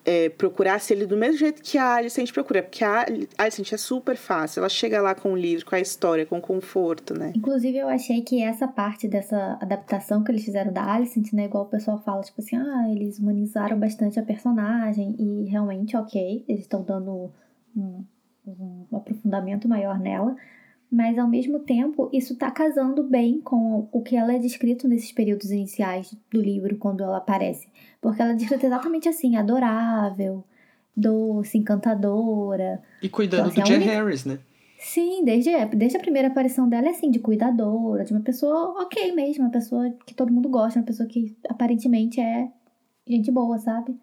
é, 0.05 0.29
procurasse 0.29 0.93
ele 0.93 1.05
do 1.05 1.15
mesmo 1.15 1.37
jeito 1.37 1.61
que 1.61 1.77
a 1.77 1.95
Alicent 1.95 2.31
procura, 2.31 2.61
porque 2.61 2.83
a 2.83 3.05
Alicent 3.37 3.71
é 3.71 3.77
super 3.77 4.17
fácil, 4.17 4.59
ela 4.59 4.69
chega 4.69 5.01
lá 5.01 5.15
com 5.15 5.31
o 5.31 5.37
livro, 5.37 5.65
com 5.65 5.75
a 5.75 5.79
história, 5.79 6.25
com 6.25 6.41
conforto, 6.41 7.17
né? 7.17 7.31
Inclusive, 7.35 7.77
eu 7.77 7.87
achei 7.87 8.21
que 8.21 8.43
essa 8.43 8.67
parte 8.67 9.07
dessa 9.07 9.57
adaptação 9.61 10.23
que 10.23 10.31
eles 10.31 10.43
fizeram 10.43 10.73
da 10.73 10.83
Alicent, 10.83 11.31
né? 11.33 11.45
Igual 11.45 11.63
o 11.63 11.69
pessoal 11.69 12.01
fala, 12.03 12.21
tipo 12.21 12.41
assim, 12.41 12.57
ah, 12.57 12.89
eles 12.91 13.19
humanizaram 13.19 13.79
bastante 13.79 14.19
a 14.19 14.23
personagem. 14.23 15.15
E 15.17 15.49
realmente, 15.49 15.95
ok, 15.95 16.43
eles 16.47 16.61
estão 16.61 16.83
dando 16.83 17.31
um, 17.75 18.03
um 18.45 18.97
aprofundamento 18.97 19.69
maior 19.69 19.97
nela. 19.97 20.35
Mas 20.95 21.17
ao 21.17 21.27
mesmo 21.27 21.57
tempo, 21.59 22.07
isso 22.13 22.35
tá 22.37 22.51
casando 22.51 23.01
bem 23.03 23.41
com 23.41 23.87
o 23.91 24.01
que 24.03 24.15
ela 24.15 24.31
é 24.33 24.37
descrito 24.37 24.87
nesses 24.87 25.11
períodos 25.11 25.49
iniciais 25.49 26.15
do 26.31 26.39
livro, 26.39 26.77
quando 26.77 27.03
ela 27.03 27.17
aparece. 27.17 27.67
Porque 27.99 28.21
ela 28.21 28.33
é 28.33 28.35
descrita 28.35 28.67
exatamente 28.67 29.09
assim, 29.09 29.35
adorável, 29.35 30.43
doce, 30.95 31.57
encantadora. 31.57 32.79
E 33.01 33.09
cuidando 33.09 33.49
Então, 33.49 33.53
do 33.55 33.61
assim, 33.61 33.61
a 33.61 33.65
Jay 33.65 33.77
única- 33.77 33.91
Harris, 33.91 34.23
né? 34.25 34.37
Sim, 34.77 35.23
desde, 35.25 35.49
desde 35.75 35.97
a 35.97 35.99
primeira 36.01 36.27
aparição 36.27 36.69
dela 36.69 36.85
é 36.87 36.91
assim, 36.91 37.09
de 37.09 37.17
cuidadora, 37.17 38.03
de 38.03 38.13
uma 38.13 38.21
pessoa 38.21 38.79
ok 38.83 39.13
mesmo, 39.15 39.45
uma 39.45 39.49
pessoa 39.49 39.89
que 40.05 40.13
todo 40.13 40.31
mundo 40.31 40.47
gosta, 40.49 40.77
uma 40.77 40.85
pessoa 40.85 41.09
que 41.09 41.35
aparentemente 41.49 42.21
é 42.21 42.49
gente 43.07 43.31
boa, 43.31 43.57
sabe? 43.57 43.95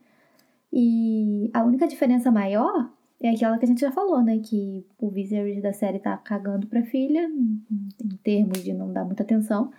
E 0.73 1.51
a 1.53 1.63
única 1.63 1.87
diferença 1.87 2.31
maior 2.33 2.91
é 3.23 3.31
aquela 3.31 3.59
que 3.59 3.65
a 3.65 3.69
gente 3.69 3.81
já 3.81 3.93
falou, 3.93 4.23
né? 4.23 4.39
Que 4.39 4.85
o 4.99 5.11
Viserys 5.11 5.63
da 5.63 5.73
série 5.73 5.99
tá 5.99 6.17
cagando 6.17 6.67
pra 6.67 6.83
filha, 6.83 7.29
em 7.29 8.17
termos 8.23 8.65
de 8.65 8.73
não 8.73 8.93
dar 8.93 9.05
muita 9.05 9.23
atenção. 9.23 9.71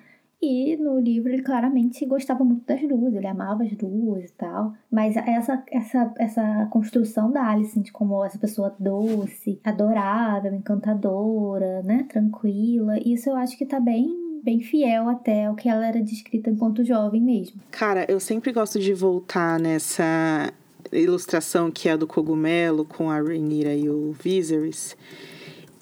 E 0.42 0.76
no 0.76 1.00
livro 1.00 1.32
ele 1.32 1.44
claramente 1.44 2.04
gostava 2.04 2.44
muito 2.44 2.66
das 2.66 2.82
duas, 2.82 3.14
ele 3.14 3.28
amava 3.28 3.64
as 3.64 3.72
duas 3.74 4.26
e 4.26 4.34
tal. 4.34 4.74
Mas 4.90 5.16
essa, 5.16 5.64
essa, 5.72 6.14
essa 6.18 6.68
construção 6.72 7.32
da 7.32 7.48
Alicent 7.48 7.92
como 7.92 8.26
essa 8.26 8.40
pessoa 8.40 8.76
doce, 8.80 9.60
adorável, 9.64 10.54
encantadora, 10.54 11.84
né? 11.84 12.08
Tranquila, 12.10 12.98
isso 13.06 13.30
eu 13.30 13.36
acho 13.36 13.58
que 13.58 13.66
tá 13.66 13.80
bem 13.80 14.20
bem 14.44 14.60
fiel 14.60 15.08
até 15.08 15.46
ao 15.46 15.54
que 15.54 15.70
ela 15.70 15.86
era 15.86 16.02
descrita 16.02 16.50
enquanto 16.50 16.84
jovem 16.84 17.22
mesmo. 17.22 17.62
Cara, 17.70 18.06
eu 18.10 18.20
sempre 18.20 18.52
gosto 18.52 18.80
de 18.80 18.92
voltar 18.92 19.60
nessa 19.60 20.52
ilustração 20.92 21.72
que 21.72 21.90
é 21.90 21.94
a 21.94 21.98
do 21.98 22.08
cogumelo 22.08 22.86
com 22.86 23.10
a 23.10 23.20
Rhaenyra 23.20 23.74
e 23.74 23.90
o 23.90 24.12
Viserys. 24.12 24.96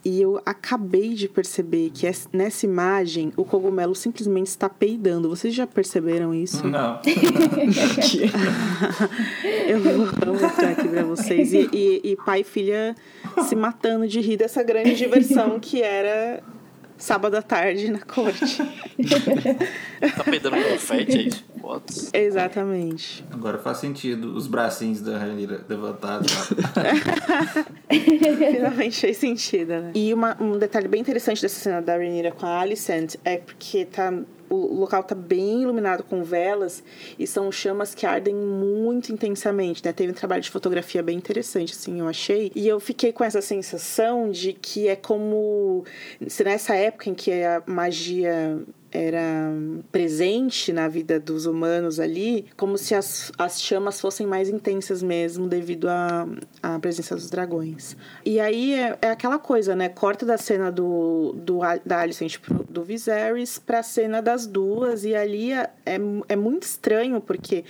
E 0.04 0.22
eu 0.22 0.42
acabei 0.46 1.14
de 1.14 1.28
perceber 1.28 1.92
que 1.94 2.10
nessa 2.32 2.66
imagem 2.66 3.34
o 3.36 3.44
cogumelo 3.44 3.94
simplesmente 3.94 4.48
está 4.48 4.70
peidando. 4.70 5.28
Vocês 5.28 5.54
já 5.54 5.68
perceberam 5.68 6.34
isso? 6.34 6.66
Não. 6.66 7.02
eu 9.68 9.80
vou 9.82 10.34
mostrar 10.34 10.70
aqui 10.70 10.88
pra 10.88 11.04
vocês. 11.04 11.52
E, 11.54 11.70
e, 11.74 12.02
e 12.12 12.16
pai 12.16 12.42
e 12.42 12.44
filha 12.46 12.96
se 13.48 13.56
matando 13.56 14.08
de 14.08 14.22
rir 14.22 14.38
dessa 14.38 14.64
grande 14.64 14.96
diversão 14.96 15.60
que 15.60 15.82
era 15.82 16.42
sábado 17.00 17.36
à 17.36 17.42
tarde 17.42 17.90
na 17.90 18.00
corte. 18.00 18.58
tá 20.16 20.24
peidando 20.26 20.58
confete, 20.58 21.18
é 21.18 21.22
isso? 21.24 21.46
Fotos. 21.60 22.14
Exatamente. 22.14 23.26
Agora 23.32 23.58
faz 23.58 23.78
sentido 23.78 24.36
os 24.36 24.46
bracinhos 24.46 25.02
da 25.02 25.18
Rainha 25.18 25.62
levantados 25.68 26.32
Finalmente 27.90 29.00
fez 29.00 29.18
sentido, 29.18 29.70
né? 29.70 29.92
E 29.96 30.14
uma, 30.14 30.38
um 30.42 30.58
detalhe 30.58 30.88
bem 30.88 31.02
interessante 31.02 31.42
dessa 31.42 31.60
cena 31.60 31.82
da 31.82 31.96
Rainha 31.96 32.32
com 32.32 32.46
a 32.46 32.60
Alicent 32.60 33.16
é 33.24 33.38
porque 33.38 33.86
tá 33.86 34.14
o 34.50 34.80
local 34.80 35.04
tá 35.04 35.16
bem 35.16 35.64
iluminado 35.64 36.04
com 36.04 36.24
velas 36.24 36.84
e 37.18 37.28
são 37.28 37.52
chamas 37.52 37.94
que 37.94 38.06
ardem 38.06 38.36
muito 38.36 39.12
intensamente, 39.12 39.84
né? 39.84 39.94
Teve 39.94 40.12
um 40.12 40.16
trabalho 40.16 40.42
de 40.42 40.50
fotografia 40.50 41.02
bem 41.04 41.18
interessante, 41.18 41.74
assim, 41.74 42.00
eu 42.00 42.08
achei. 42.08 42.52
E 42.56 42.68
eu 42.68 42.80
fiquei 42.80 43.14
com 43.14 43.24
essa 43.24 43.42
sensação 43.42 44.30
de 44.30 44.54
que 44.54 44.88
é 44.88 44.96
como 44.96 45.84
se 46.28 46.44
nessa 46.44 46.76
época 46.76 47.10
em 47.10 47.14
que 47.14 47.32
a 47.44 47.64
magia 47.66 48.60
era 48.92 49.52
presente 49.92 50.74
na 50.74 50.88
vida 50.88 51.20
dos 51.20 51.46
humanos 51.46 52.00
ali, 52.00 52.46
como 52.58 52.78
se 52.78 52.96
as, 52.96 53.32
as 53.38 53.62
chamas 53.62 54.00
fossem 54.00 54.26
mais 54.26 54.50
intensas 54.50 55.04
mesmo 55.04 55.48
devido 55.48 55.88
à, 55.88 56.28
à 56.62 56.80
presença 56.80 57.16
dos 57.16 57.30
dragões. 57.30 57.96
E 58.26 58.40
aí 58.40 58.74
é, 58.74 58.98
é 59.02 59.10
aquela 59.10 59.40
coisa, 59.40 59.76
né? 59.76 59.90
Corta 59.90 60.26
da 60.26 60.38
cena 60.38 60.72
do, 60.72 61.34
do 61.38 61.60
da 61.86 62.00
Alicent 62.00 62.38
do 62.70 62.84
Viserys 62.84 63.60
pra 63.60 63.84
cena 63.84 64.22
das 64.22 64.48
duas, 64.48 65.04
e 65.04 65.16
ali 65.16 65.52
é, 65.52 65.70
é, 65.86 66.00
é 66.30 66.36
muito 66.36 66.64
estranho, 66.64 67.22
porque 67.22 67.64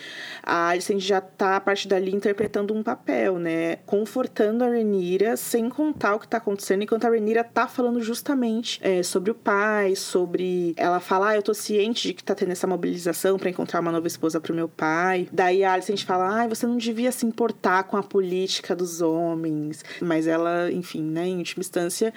a 0.43 0.69
Alicent 0.69 0.99
já 0.99 1.21
tá, 1.21 1.55
a 1.55 1.61
partir 1.61 1.87
dali, 1.87 2.13
interpretando 2.13 2.73
um 2.73 2.83
papel, 2.83 3.37
né? 3.39 3.77
Confortando 3.85 4.63
a 4.63 4.67
Rhaenyra, 4.67 5.35
sem 5.35 5.69
contar 5.69 6.15
o 6.15 6.19
que 6.19 6.27
tá 6.27 6.37
acontecendo, 6.37 6.83
enquanto 6.83 7.05
a 7.05 7.09
Rhaenyra 7.09 7.43
tá 7.43 7.67
falando 7.67 8.01
justamente 8.01 8.79
é, 8.81 9.03
sobre 9.03 9.31
o 9.31 9.35
pai, 9.35 9.95
sobre... 9.95 10.73
Ela 10.77 10.99
fala, 11.09 11.29
ah, 11.29 11.35
eu 11.35 11.41
tô 11.41 11.55
ciente 11.55 12.09
de 12.09 12.13
que 12.13 12.23
tá 12.23 12.35
tendo 12.35 12.51
essa 12.51 12.67
mobilização 12.67 13.39
para 13.39 13.49
encontrar 13.49 13.79
uma 13.79 13.91
nova 13.91 14.05
esposa 14.05 14.39
pro 14.39 14.53
meu 14.53 14.69
pai. 14.69 15.27
Daí 15.31 15.63
a 15.63 15.73
Alicent 15.73 16.05
fala, 16.05 16.43
ah, 16.43 16.47
você 16.47 16.67
não 16.67 16.77
devia 16.77 17.11
se 17.11 17.25
importar 17.25 17.85
com 17.85 17.97
a 17.97 18.03
política 18.03 18.75
dos 18.75 19.01
homens. 19.01 19.83
Mas 19.99 20.27
ela, 20.27 20.71
enfim, 20.71 21.01
né, 21.01 21.25
em 21.25 21.37
última 21.37 21.61
instância, 21.61 22.13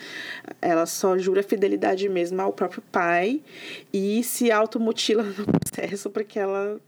ela 0.60 0.84
só 0.84 1.16
jura 1.16 1.42
fidelidade 1.42 2.06
mesmo 2.06 2.42
ao 2.42 2.52
próprio 2.52 2.82
pai 2.92 3.40
e 3.90 4.22
se 4.22 4.52
automutila 4.52 5.22
no 5.22 5.46
processo 5.46 6.10
porque 6.10 6.38
ela 6.38 6.78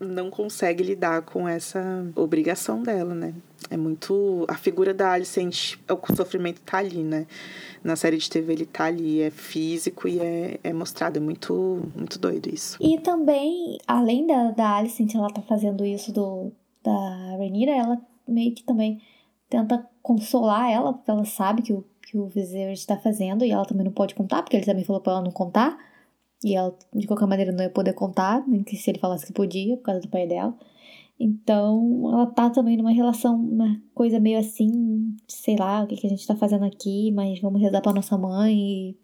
não 0.00 0.30
consegue 0.30 0.82
lidar 0.82 1.22
com 1.22 1.46
essa 1.46 2.06
obrigação 2.16 2.82
dela, 2.82 3.14
né? 3.14 3.34
É 3.68 3.76
muito. 3.76 4.46
A 4.48 4.54
figura 4.54 4.94
da 4.94 5.12
Alicent, 5.12 5.76
o 5.88 6.16
sofrimento 6.16 6.60
tá 6.62 6.78
ali, 6.78 7.04
né? 7.04 7.26
Na 7.84 7.94
série 7.94 8.16
de 8.16 8.28
TV 8.28 8.52
ele 8.52 8.66
tá 8.66 8.84
ali, 8.84 9.20
é 9.20 9.30
físico 9.30 10.08
e 10.08 10.18
é, 10.18 10.58
é 10.64 10.72
mostrado. 10.72 11.18
É 11.18 11.20
muito, 11.20 11.82
muito 11.94 12.18
doido 12.18 12.48
isso. 12.48 12.78
E 12.80 12.98
também, 13.00 13.78
além 13.86 14.26
da, 14.26 14.50
da 14.52 14.76
Alicent, 14.76 15.14
ela 15.14 15.28
tá 15.28 15.42
fazendo 15.42 15.84
isso 15.84 16.10
do, 16.12 16.50
da 16.82 17.36
Rhaenyra, 17.36 17.72
ela 17.72 18.00
meio 18.26 18.54
que 18.54 18.64
também 18.64 19.02
tenta 19.48 19.86
consolar 20.02 20.70
ela, 20.70 20.92
porque 20.92 21.10
ela 21.10 21.24
sabe 21.24 21.62
que 21.62 21.72
o, 21.72 21.84
que 22.02 22.16
o 22.16 22.26
Viserys 22.26 22.80
está 22.80 22.96
fazendo 22.96 23.44
e 23.44 23.50
ela 23.50 23.66
também 23.66 23.84
não 23.84 23.92
pode 23.92 24.14
contar, 24.14 24.42
porque 24.42 24.56
ele 24.56 24.64
também 24.64 24.84
falou 24.84 25.02
pra 25.02 25.12
ela 25.14 25.22
não 25.22 25.30
contar. 25.30 25.76
E 26.42 26.54
ela, 26.54 26.74
de 26.94 27.06
qualquer 27.06 27.26
maneira, 27.26 27.52
não 27.52 27.62
ia 27.62 27.70
poder 27.70 27.92
contar, 27.92 28.46
nem 28.48 28.62
que 28.62 28.76
se 28.76 28.90
ele 28.90 28.98
falasse 28.98 29.26
que 29.26 29.32
podia, 29.32 29.76
por 29.76 29.82
causa 29.82 30.00
do 30.00 30.08
pai 30.08 30.26
dela. 30.26 30.56
Então, 31.18 32.10
ela 32.10 32.26
tá 32.26 32.48
também 32.48 32.78
numa 32.78 32.90
relação, 32.90 33.34
uma 33.34 33.78
coisa 33.94 34.18
meio 34.18 34.38
assim, 34.38 35.14
sei 35.28 35.54
lá, 35.54 35.82
o 35.82 35.86
que, 35.86 35.96
que 35.96 36.06
a 36.06 36.10
gente 36.10 36.26
tá 36.26 36.34
fazendo 36.34 36.64
aqui, 36.64 37.12
mas 37.12 37.38
vamos 37.40 37.60
rezar 37.60 37.82
pra 37.82 37.92
nossa 37.92 38.16
mãe 38.16 38.56
e 38.56 38.96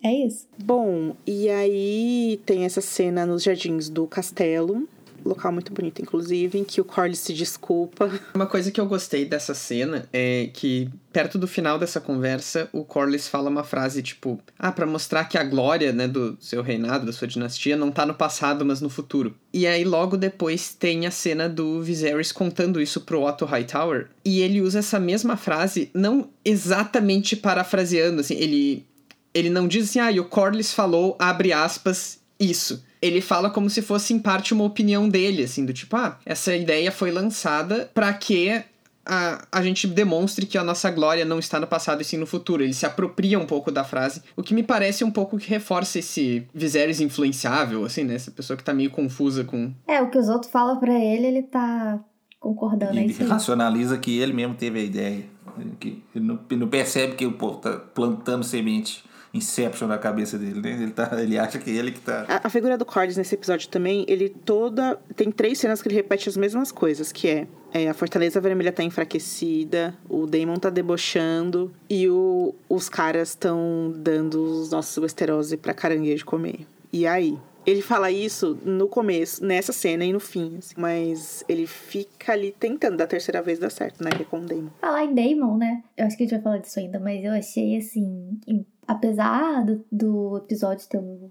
é 0.00 0.26
isso. 0.26 0.46
Bom, 0.64 1.16
e 1.26 1.48
aí 1.48 2.40
tem 2.46 2.64
essa 2.64 2.80
cena 2.80 3.26
nos 3.26 3.42
jardins 3.42 3.88
do 3.88 4.06
castelo, 4.06 4.88
local 5.26 5.52
muito 5.52 5.72
bonito, 5.72 6.00
inclusive, 6.00 6.58
em 6.58 6.64
que 6.64 6.80
o 6.80 6.84
Corlys 6.84 7.18
se 7.18 7.32
desculpa. 7.32 8.10
Uma 8.34 8.46
coisa 8.46 8.70
que 8.70 8.80
eu 8.80 8.86
gostei 8.86 9.24
dessa 9.24 9.54
cena 9.54 10.08
é 10.12 10.50
que, 10.52 10.88
perto 11.12 11.38
do 11.38 11.46
final 11.46 11.78
dessa 11.78 12.00
conversa, 12.00 12.68
o 12.72 12.84
Corlys 12.84 13.28
fala 13.28 13.50
uma 13.50 13.64
frase 13.64 14.02
tipo: 14.02 14.40
Ah, 14.58 14.72
para 14.72 14.86
mostrar 14.86 15.24
que 15.24 15.36
a 15.36 15.44
glória, 15.44 15.92
né, 15.92 16.06
do 16.06 16.36
seu 16.40 16.62
reinado, 16.62 17.06
da 17.06 17.12
sua 17.12 17.26
dinastia, 17.26 17.76
não 17.76 17.90
tá 17.90 18.06
no 18.06 18.14
passado, 18.14 18.64
mas 18.64 18.80
no 18.80 18.88
futuro. 18.88 19.34
E 19.52 19.66
aí, 19.66 19.84
logo 19.84 20.16
depois, 20.16 20.74
tem 20.74 21.06
a 21.06 21.10
cena 21.10 21.48
do 21.48 21.82
Viserys 21.82 22.32
contando 22.32 22.80
isso 22.80 23.00
pro 23.00 23.22
Otto 23.22 23.44
Hightower. 23.44 24.08
E 24.24 24.40
ele 24.40 24.60
usa 24.60 24.78
essa 24.80 25.00
mesma 25.00 25.36
frase, 25.36 25.90
não 25.94 26.30
exatamente 26.44 27.36
parafraseando, 27.36 28.20
assim, 28.20 28.34
ele. 28.34 28.86
Ele 29.34 29.50
não 29.50 29.68
diz 29.68 29.90
assim, 29.90 29.98
ah, 29.98 30.10
e 30.10 30.18
o 30.18 30.24
Corlys 30.24 30.72
falou, 30.72 31.14
abre 31.18 31.52
aspas, 31.52 32.20
isso 32.40 32.82
ele 33.06 33.20
fala 33.20 33.50
como 33.50 33.70
se 33.70 33.82
fosse 33.82 34.12
em 34.12 34.18
parte 34.18 34.52
uma 34.52 34.64
opinião 34.64 35.08
dele, 35.08 35.44
assim, 35.44 35.64
do 35.64 35.72
tipo, 35.72 35.96
ah, 35.96 36.18
essa 36.24 36.54
ideia 36.54 36.90
foi 36.90 37.10
lançada 37.10 37.90
para 37.94 38.12
que 38.12 38.62
a, 39.06 39.46
a 39.52 39.62
gente 39.62 39.86
demonstre 39.86 40.44
que 40.44 40.58
a 40.58 40.64
nossa 40.64 40.90
glória 40.90 41.24
não 41.24 41.38
está 41.38 41.60
no 41.60 41.66
passado 41.66 42.02
e 42.02 42.04
sim 42.04 42.16
no 42.16 42.26
futuro. 42.26 42.62
Ele 42.62 42.74
se 42.74 42.84
apropria 42.84 43.38
um 43.38 43.46
pouco 43.46 43.70
da 43.70 43.84
frase, 43.84 44.22
o 44.36 44.42
que 44.42 44.52
me 44.52 44.62
parece 44.62 45.04
um 45.04 45.10
pouco 45.10 45.38
que 45.38 45.48
reforça 45.48 46.00
esse 46.00 46.46
Viserys 46.52 47.00
influenciável, 47.00 47.84
assim, 47.84 48.02
né? 48.02 48.16
Essa 48.16 48.32
pessoa 48.32 48.56
que 48.56 48.64
tá 48.64 48.74
meio 48.74 48.90
confusa 48.90 49.44
com... 49.44 49.72
É, 49.86 50.02
o 50.02 50.10
que 50.10 50.18
os 50.18 50.28
outros 50.28 50.50
falam 50.50 50.78
para 50.78 50.98
ele, 50.98 51.26
ele 51.26 51.42
tá 51.42 52.00
concordando. 52.40 52.94
E 52.94 52.98
é 52.98 53.04
ele 53.04 53.24
racionaliza 53.24 53.96
que 53.96 54.18
ele 54.18 54.32
mesmo 54.32 54.54
teve 54.54 54.80
a 54.80 54.82
ideia. 54.82 55.24
Que 55.80 56.02
ele 56.14 56.24
não, 56.24 56.40
ele 56.50 56.60
não 56.60 56.68
percebe 56.68 57.14
que 57.14 57.24
o 57.24 57.32
povo 57.32 57.58
tá 57.58 57.72
plantando 57.72 58.44
semente. 58.44 59.04
Inception 59.36 59.86
na 59.86 59.98
cabeça 59.98 60.38
dele, 60.38 60.60
né? 60.60 60.72
Ele, 60.82 60.92
tá, 60.92 61.10
ele 61.20 61.38
acha 61.38 61.58
que 61.58 61.70
é 61.70 61.74
ele 61.74 61.92
que 61.92 62.00
tá. 62.00 62.24
A, 62.28 62.46
a 62.46 62.50
figura 62.50 62.76
do 62.76 62.84
Cordes 62.84 63.16
nesse 63.16 63.34
episódio 63.34 63.68
também, 63.68 64.04
ele 64.08 64.28
toda. 64.28 64.98
Tem 65.14 65.30
três 65.30 65.58
cenas 65.58 65.82
que 65.82 65.88
ele 65.88 65.94
repete 65.94 66.28
as 66.28 66.36
mesmas 66.36 66.72
coisas, 66.72 67.12
que 67.12 67.28
é. 67.28 67.46
é 67.72 67.88
a 67.88 67.94
Fortaleza 67.94 68.40
Vermelha 68.40 68.72
tá 68.72 68.82
enfraquecida, 68.82 69.94
o 70.08 70.26
Daemon 70.26 70.56
tá 70.56 70.70
debochando 70.70 71.72
e 71.88 72.08
o, 72.08 72.54
os 72.68 72.88
caras 72.88 73.30
estão 73.30 73.92
dando 73.96 74.42
os 74.42 74.70
nossos 74.70 74.96
Westerosi 74.98 75.56
pra 75.56 75.74
caranguejo 75.74 76.24
comer. 76.24 76.66
E 76.92 77.06
aí? 77.06 77.38
Ele 77.66 77.82
fala 77.82 78.12
isso 78.12 78.56
no 78.64 78.86
começo, 78.86 79.44
nessa 79.44 79.72
cena 79.72 80.04
e 80.04 80.12
no 80.12 80.20
fim, 80.20 80.56
assim, 80.58 80.74
mas 80.78 81.44
ele 81.48 81.66
fica 81.66 82.32
ali 82.32 82.52
tentando 82.52 82.96
da 82.96 83.08
terceira 83.08 83.42
vez 83.42 83.58
dar 83.58 83.70
certo, 83.70 84.04
né? 84.04 84.10
Que 84.10 84.22
é 84.22 84.24
com 84.24 84.38
o 84.38 84.46
Daemon. 84.46 84.70
Falar 84.80 85.04
em 85.04 85.12
Daemon, 85.12 85.56
né? 85.56 85.82
Eu 85.96 86.06
acho 86.06 86.16
que 86.16 86.22
a 86.22 86.26
gente 86.26 86.34
vai 86.36 86.42
falar 86.42 86.58
disso 86.58 86.78
ainda, 86.78 87.00
mas 87.00 87.24
eu 87.24 87.32
achei 87.32 87.76
assim. 87.76 88.38
Apesar 88.86 89.64
do, 89.64 89.84
do 89.90 90.38
episódio 90.38 90.88
ter 90.88 90.98
um 90.98 91.30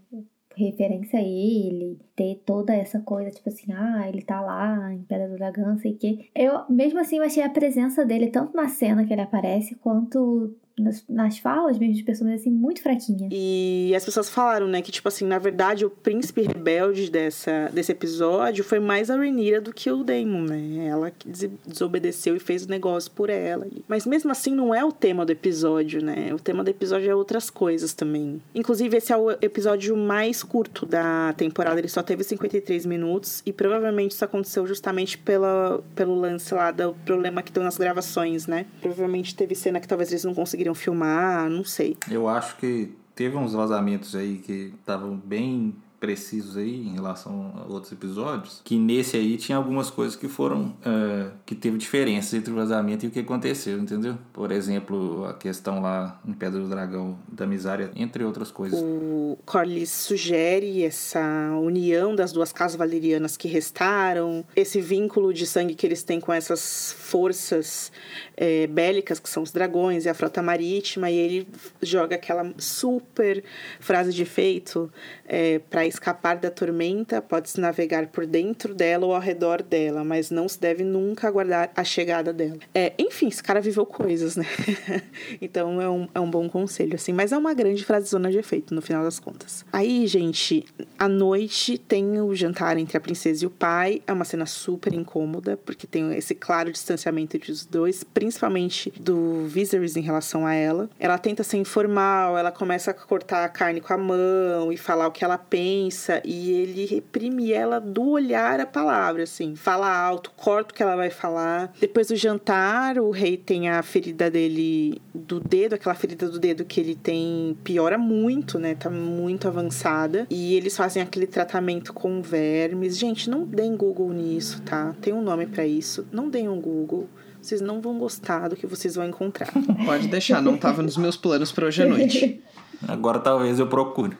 referência 0.56 1.20
a 1.20 1.22
ele, 1.22 2.00
ter 2.16 2.42
toda 2.46 2.74
essa 2.74 3.00
coisa, 3.02 3.30
tipo 3.30 3.50
assim, 3.50 3.72
ah, 3.74 4.08
ele 4.08 4.22
tá 4.22 4.42
lá 4.42 4.94
em 4.94 5.04
Pedra 5.04 5.28
do 5.28 5.36
Dragão, 5.36 5.78
sei 5.78 5.94
que. 5.94 6.30
Eu, 6.34 6.64
mesmo 6.70 7.00
assim, 7.00 7.18
eu 7.18 7.24
achei 7.24 7.44
a 7.44 7.50
presença 7.50 8.06
dele 8.06 8.30
tanto 8.30 8.56
na 8.56 8.70
cena 8.70 9.06
que 9.06 9.14
ele 9.14 9.22
aparece, 9.22 9.76
quanto 9.76 10.56
nas, 10.78 11.04
nas 11.08 11.38
falas 11.38 11.78
mesmo 11.78 11.96
de 11.96 12.04
personagens 12.04 12.42
assim, 12.42 12.52
muito 12.52 12.82
fraquinha. 12.82 13.30
E 13.32 13.94
as 13.96 14.04
pessoas 14.04 14.30
falaram, 14.30 14.68
né, 14.68 14.82
que, 14.82 14.92
tipo 14.92 15.08
assim, 15.08 15.26
na 15.26 15.38
verdade, 15.40 15.86
o 15.86 15.90
príncipe 15.90 16.42
rebelde 16.42 17.10
dessa, 17.10 17.70
desse 17.74 17.92
episódio 17.92 18.64
foi 18.64 18.80
mais 18.80 19.10
a 19.10 19.16
Rhaenyra 19.16 19.62
do 19.62 19.74
que 19.74 19.90
o 19.92 20.04
Daemon, 20.04 20.42
né? 20.46 20.88
Ela 20.88 21.12
que 21.12 21.28
des- 21.28 21.50
desobedeceu 21.66 22.36
e 22.36 22.40
fez 22.40 22.66
o 22.66 22.70
negócio 22.70 23.12
por 23.12 23.30
ela. 23.30 23.68
Mas 23.88 24.06
mesmo 24.06 24.32
assim, 24.32 24.54
não 24.54 24.74
é 24.74 24.84
o 24.84 24.92
tema 24.92 25.26
do 25.26 25.32
episódio, 25.32 26.04
né? 26.04 26.34
O 26.34 26.40
tema 26.40 26.64
do 26.64 26.70
episódio 26.70 27.10
é 27.10 27.16
outras 27.16 27.50
coisas 27.50 27.94
também. 27.94 28.42
Inclusive, 28.54 28.98
esse 28.98 29.12
é 29.14 29.18
o 29.18 29.32
episódio 29.32 29.96
mais 29.96 30.44
curto 30.44 30.86
da 30.86 31.34
temporada. 31.38 31.80
Ele 31.80 31.88
só 31.88 32.02
teve 32.04 32.24
53 32.24 32.86
minutos. 32.86 33.42
E 33.46 33.54
provavelmente 33.54 34.12
isso 34.12 34.26
aconteceu 34.26 34.66
justamente 34.68 35.18
pela, 35.18 35.84
pelo 35.96 36.16
lance 36.16 36.54
lá 36.54 36.72
do 36.72 36.94
problema 37.06 37.42
que 37.42 37.52
deu 37.52 37.64
nas 37.64 37.78
gravações, 37.78 38.48
né? 38.48 38.66
Provavelmente 38.82 39.36
teve 39.36 39.56
cena 39.56 39.80
que 39.80 39.88
talvez 39.88 40.12
eles 40.12 40.24
não 40.24 40.34
conseguiram 40.34 40.65
filmar, 40.74 41.50
não 41.50 41.64
sei. 41.64 41.98
Eu 42.10 42.28
acho 42.28 42.56
que 42.58 42.96
teve 43.14 43.36
uns 43.38 43.54
vazamentos 43.54 44.16
aí 44.16 44.38
que 44.38 44.74
estavam 44.80 45.16
bem 45.16 45.76
precisos 46.00 46.58
aí 46.58 46.88
em 46.88 46.94
relação 46.94 47.54
a 47.58 47.72
outros 47.72 47.92
episódios, 47.92 48.62
que 48.64 48.78
nesse 48.78 49.18
aí 49.18 49.38
tinha 49.38 49.58
algumas 49.58 49.90
coisas 49.90 50.16
que 50.16 50.28
foram 50.28 50.76
é, 50.86 51.32
que 51.46 51.56
teve 51.56 51.78
diferença 51.78 52.38
entre 52.38 52.52
o 52.52 52.56
vazamento 52.56 53.06
e 53.06 53.08
o 53.08 53.12
que 53.12 53.20
aconteceu, 53.20 53.80
entendeu? 53.80 54.18
Por 54.34 54.52
exemplo, 54.52 55.26
a 55.26 55.34
questão 55.34 55.82
lá 55.82 56.20
em 56.26 56.34
Pedra 56.34 56.60
do 56.60 56.70
Dragão 56.70 57.18
da 57.28 57.46
Misária, 57.46 57.92
entre 57.96 58.24
outras 58.24 58.52
coisas. 58.52 58.80
O 58.80 59.38
Corlys 59.46 59.90
sugere 59.90 60.84
essa 60.84 61.52
união 61.62 62.16
das 62.16 62.32
duas 62.32 62.52
casas 62.52 62.76
valerianas 62.76 63.38
que 63.38 63.48
restaram, 63.48 64.46
esse 64.56 64.82
vínculo 64.82 65.34
de 65.34 65.46
sangue 65.46 65.76
que 65.76 65.86
eles 65.86 66.04
têm 66.04 66.20
com 66.20 66.32
essas 66.32 66.96
forças 67.00 67.92
é, 68.36 68.68
bélicas, 68.68 69.20
que 69.20 69.30
são 69.30 69.44
os 69.44 69.52
dragões 69.52 70.06
e 70.06 70.10
a 70.10 70.14
frota 70.14 70.42
marítima, 70.42 71.10
e 71.10 71.18
ele 71.18 71.48
joga 71.82 72.16
aquela 72.16 72.54
super 72.58 73.44
frase 73.80 74.14
de 74.14 74.22
efeito 74.22 74.92
é, 75.28 75.60
para 75.60 75.86
escapar 75.86 76.38
da 76.38 76.50
tormenta, 76.50 77.22
pode-se 77.22 77.60
navegar 77.60 78.08
por 78.08 78.26
dentro 78.26 78.74
dela 78.74 79.06
ou 79.06 79.16
ao 79.16 79.22
redor 79.22 79.62
dela, 79.62 80.04
mas 80.04 80.30
não 80.30 80.48
se 80.48 80.60
deve 80.60 80.84
nunca 80.84 81.28
aguardar 81.28 81.72
a 81.76 81.84
chegada 81.84 82.32
dela. 82.32 82.58
É, 82.74 82.94
enfim, 82.98 83.28
esse 83.28 83.42
cara 83.42 83.60
viveu 83.62 83.86
coisas, 83.86 84.36
né? 84.36 84.46
então 85.42 85.82
é 85.82 85.90
um, 85.90 86.08
é 86.14 86.20
um 86.20 86.30
bom 86.30 86.48
conselho, 86.50 86.96
assim, 86.96 87.14
mas 87.14 87.32
é 87.32 87.38
uma 87.38 87.54
grande 87.54 87.84
frasezona 87.84 88.32
de 88.32 88.38
efeito, 88.38 88.74
no 88.74 88.82
final 88.82 89.04
das 89.04 89.20
contas. 89.20 89.66
Aí, 89.72 90.06
gente, 90.08 90.66
à 90.98 91.08
noite 91.08 91.78
tem 91.78 92.22
o 92.22 92.34
jantar 92.36 92.78
entre 92.78 92.98
a 92.98 93.02
princesa 93.02 93.44
e 93.44 93.48
o 93.48 93.52
pai, 93.52 94.02
é 94.06 94.14
uma 94.14 94.26
cena 94.26 94.46
super 94.46 94.94
incômoda, 94.94 95.58
porque 95.58 95.88
tem 95.88 96.16
esse 96.16 96.36
claro 96.36 96.72
distanciamento 96.72 97.36
entre 97.36 97.52
os 97.52 97.66
dois, 97.66 98.04
principalmente 98.04 98.92
do 99.00 99.46
Viserys 99.48 99.96
em 99.96 100.02
relação 100.02 100.46
a 100.46 100.54
ela. 100.54 100.90
Ela 101.00 101.18
tenta 101.18 101.44
ser 101.44 101.58
informal, 101.58 102.38
ela 102.38 102.52
começa 102.52 102.92
a 102.92 102.94
cortar 102.94 103.44
a 103.44 103.50
carne 103.50 103.82
com 103.82 103.94
a 103.94 103.98
mão 103.98 104.72
e 104.72 104.78
falar 104.78 105.08
que 105.16 105.24
ela 105.24 105.38
pensa, 105.38 106.22
e 106.26 106.52
ele 106.52 106.86
reprime 106.86 107.54
ela 107.54 107.80
do 107.80 108.10
olhar 108.10 108.60
a 108.60 108.66
palavra, 108.66 109.24
assim. 109.24 109.56
Fala 109.56 109.90
alto, 109.90 110.30
corta 110.36 110.74
o 110.74 110.76
que 110.76 110.84
ela 110.84 110.98
vai 110.98 111.10
falar. 111.10 111.74
Depois 111.80 112.10
do 112.10 112.18
jantar, 112.18 113.00
o 113.00 113.12
rei 113.12 113.38
tem 113.38 113.70
a 113.70 113.82
ferida 113.82 114.30
dele 114.30 115.02
do 115.14 115.40
dedo, 115.40 115.76
aquela 115.76 115.96
ferida 115.96 116.28
do 116.28 116.38
dedo 116.38 116.66
que 116.66 116.82
ele 116.82 116.96
tem 116.96 117.58
piora 117.64 117.98
muito, 117.98 118.60
né? 118.60 118.76
Tá 118.76 118.90
muito 118.90 119.48
avançada. 119.48 120.28
E 120.30 120.54
eles 120.56 120.76
fazem 120.76 121.02
aquele 121.02 121.28
tratamento 121.28 121.94
com 121.94 122.22
vermes. 122.22 122.98
Gente, 122.98 123.30
não 123.30 123.46
deem 123.46 123.78
Google 123.78 124.12
nisso, 124.12 124.62
tá? 124.64 124.94
Tem 125.00 125.14
um 125.14 125.22
nome 125.22 125.46
para 125.46 125.66
isso. 125.66 126.06
Não 126.12 126.30
deem 126.30 126.50
um 126.50 126.60
Google. 126.60 127.08
Vocês 127.42 127.62
não 127.62 127.80
vão 127.80 127.98
gostar 127.98 128.50
do 128.50 128.56
que 128.58 128.68
vocês 128.68 128.96
vão 128.96 129.08
encontrar. 129.08 129.54
Pode 129.86 130.10
deixar, 130.10 130.42
não 130.42 130.58
tava 130.58 130.84
nos 130.84 130.98
meus 130.98 131.16
planos 131.16 131.54
pra 131.54 131.68
hoje 131.68 131.84
à 131.84 131.86
noite. 131.86 132.42
Agora 132.88 133.20
talvez 133.20 133.60
eu 133.60 133.68
procure. 133.68 134.18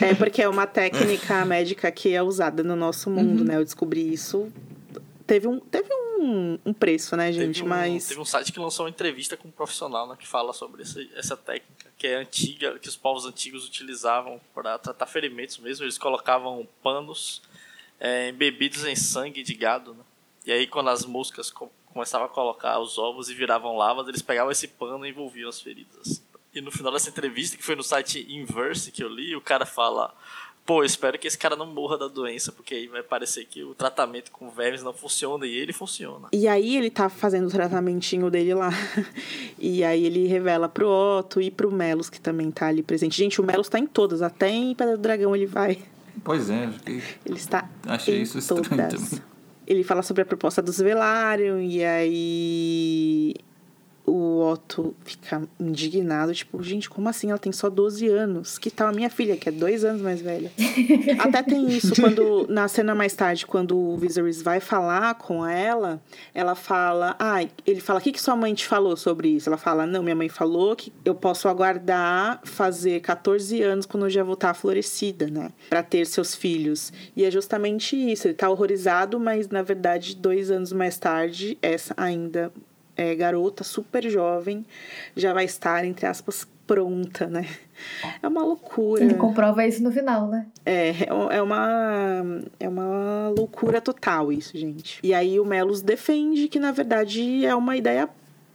É 0.00 0.14
porque 0.14 0.42
é 0.42 0.48
uma 0.48 0.66
técnica 0.66 1.44
médica 1.44 1.90
que 1.90 2.12
é 2.12 2.22
usada 2.22 2.62
no 2.62 2.76
nosso 2.76 3.10
mundo, 3.10 3.44
né? 3.44 3.56
Eu 3.56 3.64
descobri 3.64 4.12
isso. 4.12 4.52
Teve 5.26 5.48
um, 5.48 5.58
teve 5.60 5.88
um, 6.18 6.58
um 6.64 6.72
preço, 6.72 7.16
né, 7.16 7.32
gente? 7.32 7.56
teve 7.58 7.62
um, 7.62 7.68
Mas. 7.68 8.08
Teve 8.08 8.20
um 8.20 8.24
site 8.24 8.52
que 8.52 8.58
lançou 8.58 8.84
uma 8.84 8.90
entrevista 8.90 9.36
com 9.36 9.48
um 9.48 9.50
profissional 9.50 10.08
né, 10.08 10.16
que 10.18 10.26
fala 10.26 10.52
sobre 10.52 10.82
essa, 10.82 11.00
essa 11.14 11.36
técnica, 11.36 11.90
que 11.96 12.06
é 12.06 12.16
antiga, 12.16 12.78
que 12.78 12.88
os 12.88 12.96
povos 12.96 13.24
antigos 13.24 13.66
utilizavam 13.66 14.40
para 14.54 14.78
tratar 14.78 15.06
ferimentos 15.06 15.58
mesmo. 15.58 15.84
Eles 15.84 15.98
colocavam 15.98 16.66
panos 16.82 17.42
é, 17.98 18.28
embebidos 18.28 18.84
em 18.84 18.96
sangue 18.96 19.42
de 19.42 19.54
gado, 19.54 19.94
né? 19.94 20.04
E 20.46 20.52
aí 20.52 20.66
quando 20.66 20.90
as 20.90 21.04
moscas 21.04 21.50
co 21.50 21.70
começavam 21.86 22.26
a 22.26 22.28
colocar 22.28 22.80
os 22.80 22.98
ovos 22.98 23.30
e 23.30 23.34
viravam 23.34 23.76
lavas, 23.76 24.08
eles 24.08 24.20
pegavam 24.20 24.50
esse 24.50 24.66
pano 24.66 25.06
e 25.06 25.10
envolviam 25.10 25.48
as 25.48 25.60
feridas. 25.60 26.20
E 26.54 26.60
no 26.60 26.70
final 26.70 26.92
dessa 26.92 27.10
entrevista, 27.10 27.56
que 27.56 27.64
foi 27.64 27.74
no 27.74 27.82
site 27.82 28.26
Inverse 28.30 28.92
que 28.92 29.02
eu 29.02 29.08
li, 29.08 29.34
o 29.34 29.40
cara 29.40 29.66
fala: 29.66 30.14
Pô, 30.64 30.80
eu 30.82 30.86
espero 30.86 31.18
que 31.18 31.26
esse 31.26 31.36
cara 31.36 31.56
não 31.56 31.66
morra 31.66 31.98
da 31.98 32.08
doença, 32.08 32.50
porque 32.50 32.74
aí 32.74 32.86
vai 32.86 33.02
parecer 33.02 33.44
que 33.44 33.62
o 33.62 33.74
tratamento 33.74 34.30
com 34.30 34.48
vermes 34.50 34.82
não 34.82 34.94
funciona 34.94 35.46
e 35.46 35.54
ele 35.54 35.72
funciona. 35.74 36.28
E 36.32 36.48
aí 36.48 36.76
ele 36.76 36.90
tá 36.90 37.08
fazendo 37.10 37.48
o 37.48 37.50
tratamentinho 37.50 38.30
dele 38.30 38.54
lá. 38.54 38.70
E 39.58 39.82
aí 39.82 40.04
ele 40.04 40.26
revela 40.26 40.68
pro 40.68 40.88
Otto 40.88 41.40
e 41.40 41.50
pro 41.50 41.72
Melos, 41.72 42.10
que 42.10 42.20
também 42.20 42.50
tá 42.50 42.66
ali 42.66 42.82
presente. 42.82 43.16
Gente, 43.16 43.40
o 43.40 43.44
Melos 43.44 43.68
tá 43.68 43.78
em 43.78 43.86
todas, 43.86 44.20
até 44.20 44.48
em 44.50 44.74
Pedra 44.74 44.96
do 44.96 45.02
Dragão 45.02 45.34
ele 45.34 45.46
vai. 45.46 45.78
Pois 46.22 46.50
é, 46.50 46.68
Ele 47.24 47.36
está 47.36 47.68
achei 47.86 48.18
em 48.18 48.22
isso 48.22 48.38
estranho 48.38 48.62
todas. 48.62 49.10
também. 49.10 49.24
Ele 49.66 49.82
fala 49.82 50.02
sobre 50.02 50.22
a 50.22 50.26
proposta 50.26 50.60
dos 50.60 50.78
Velaryon 50.78 51.60
e 51.60 51.82
aí 51.82 53.34
o 54.06 54.40
Otto 54.40 54.94
fica 55.04 55.42
indignado, 55.58 56.34
tipo, 56.34 56.62
gente, 56.62 56.90
como 56.90 57.08
assim? 57.08 57.30
Ela 57.30 57.38
tem 57.38 57.52
só 57.52 57.70
12 57.70 58.06
anos. 58.08 58.58
Que 58.58 58.70
tal 58.70 58.88
a 58.88 58.92
minha 58.92 59.08
filha, 59.08 59.36
que 59.36 59.48
é 59.48 59.52
dois 59.52 59.84
anos 59.84 60.02
mais 60.02 60.20
velha? 60.20 60.52
Até 61.18 61.42
tem 61.42 61.66
isso, 61.68 61.94
quando 62.00 62.46
na 62.48 62.68
cena 62.68 62.94
mais 62.94 63.14
tarde, 63.14 63.46
quando 63.46 63.76
o 63.76 63.96
Viserys 63.96 64.42
vai 64.42 64.60
falar 64.60 65.14
com 65.14 65.46
ela, 65.46 66.02
ela 66.34 66.54
fala, 66.54 67.16
ah, 67.18 67.42
ele 67.66 67.80
fala, 67.80 67.98
o 67.98 68.02
que, 68.02 68.12
que 68.12 68.20
sua 68.20 68.36
mãe 68.36 68.52
te 68.52 68.66
falou 68.66 68.96
sobre 68.96 69.28
isso? 69.28 69.48
Ela 69.48 69.56
fala, 69.56 69.86
não, 69.86 70.02
minha 70.02 70.14
mãe 70.14 70.28
falou 70.28 70.76
que 70.76 70.92
eu 71.04 71.14
posso 71.14 71.48
aguardar 71.48 72.40
fazer 72.44 73.00
14 73.00 73.62
anos 73.62 73.86
quando 73.86 74.04
eu 74.04 74.10
já 74.10 74.22
vou 74.22 74.34
estar 74.34 74.52
florescida, 74.52 75.28
né? 75.28 75.50
Pra 75.70 75.82
ter 75.82 76.06
seus 76.06 76.34
filhos. 76.34 76.92
E 77.16 77.24
é 77.24 77.30
justamente 77.30 77.96
isso, 77.96 78.28
ele 78.28 78.34
tá 78.34 78.50
horrorizado, 78.50 79.18
mas 79.18 79.48
na 79.48 79.62
verdade, 79.62 80.14
dois 80.14 80.50
anos 80.50 80.72
mais 80.72 80.98
tarde, 80.98 81.56
essa 81.62 81.94
ainda 81.96 82.52
é, 82.96 83.14
garota 83.14 83.64
super 83.64 84.08
jovem 84.08 84.64
já 85.16 85.32
vai 85.32 85.44
estar, 85.44 85.84
entre 85.84 86.06
aspas, 86.06 86.46
pronta, 86.66 87.26
né? 87.26 87.46
É 88.22 88.28
uma 88.28 88.42
loucura. 88.42 89.02
Ele 89.02 89.14
comprova 89.14 89.66
isso 89.66 89.82
no 89.82 89.90
final, 89.90 90.28
né? 90.28 90.46
É, 90.64 90.92
é 91.30 91.42
uma, 91.42 92.22
é 92.58 92.68
uma 92.68 93.28
loucura 93.36 93.80
total 93.80 94.32
isso, 94.32 94.56
gente. 94.56 94.98
E 95.02 95.12
aí 95.12 95.38
o 95.38 95.44
Melos 95.44 95.82
defende 95.82 96.48
que, 96.48 96.58
na 96.58 96.72
verdade, 96.72 97.44
é 97.44 97.54
uma 97.54 97.76
ideia 97.76 98.08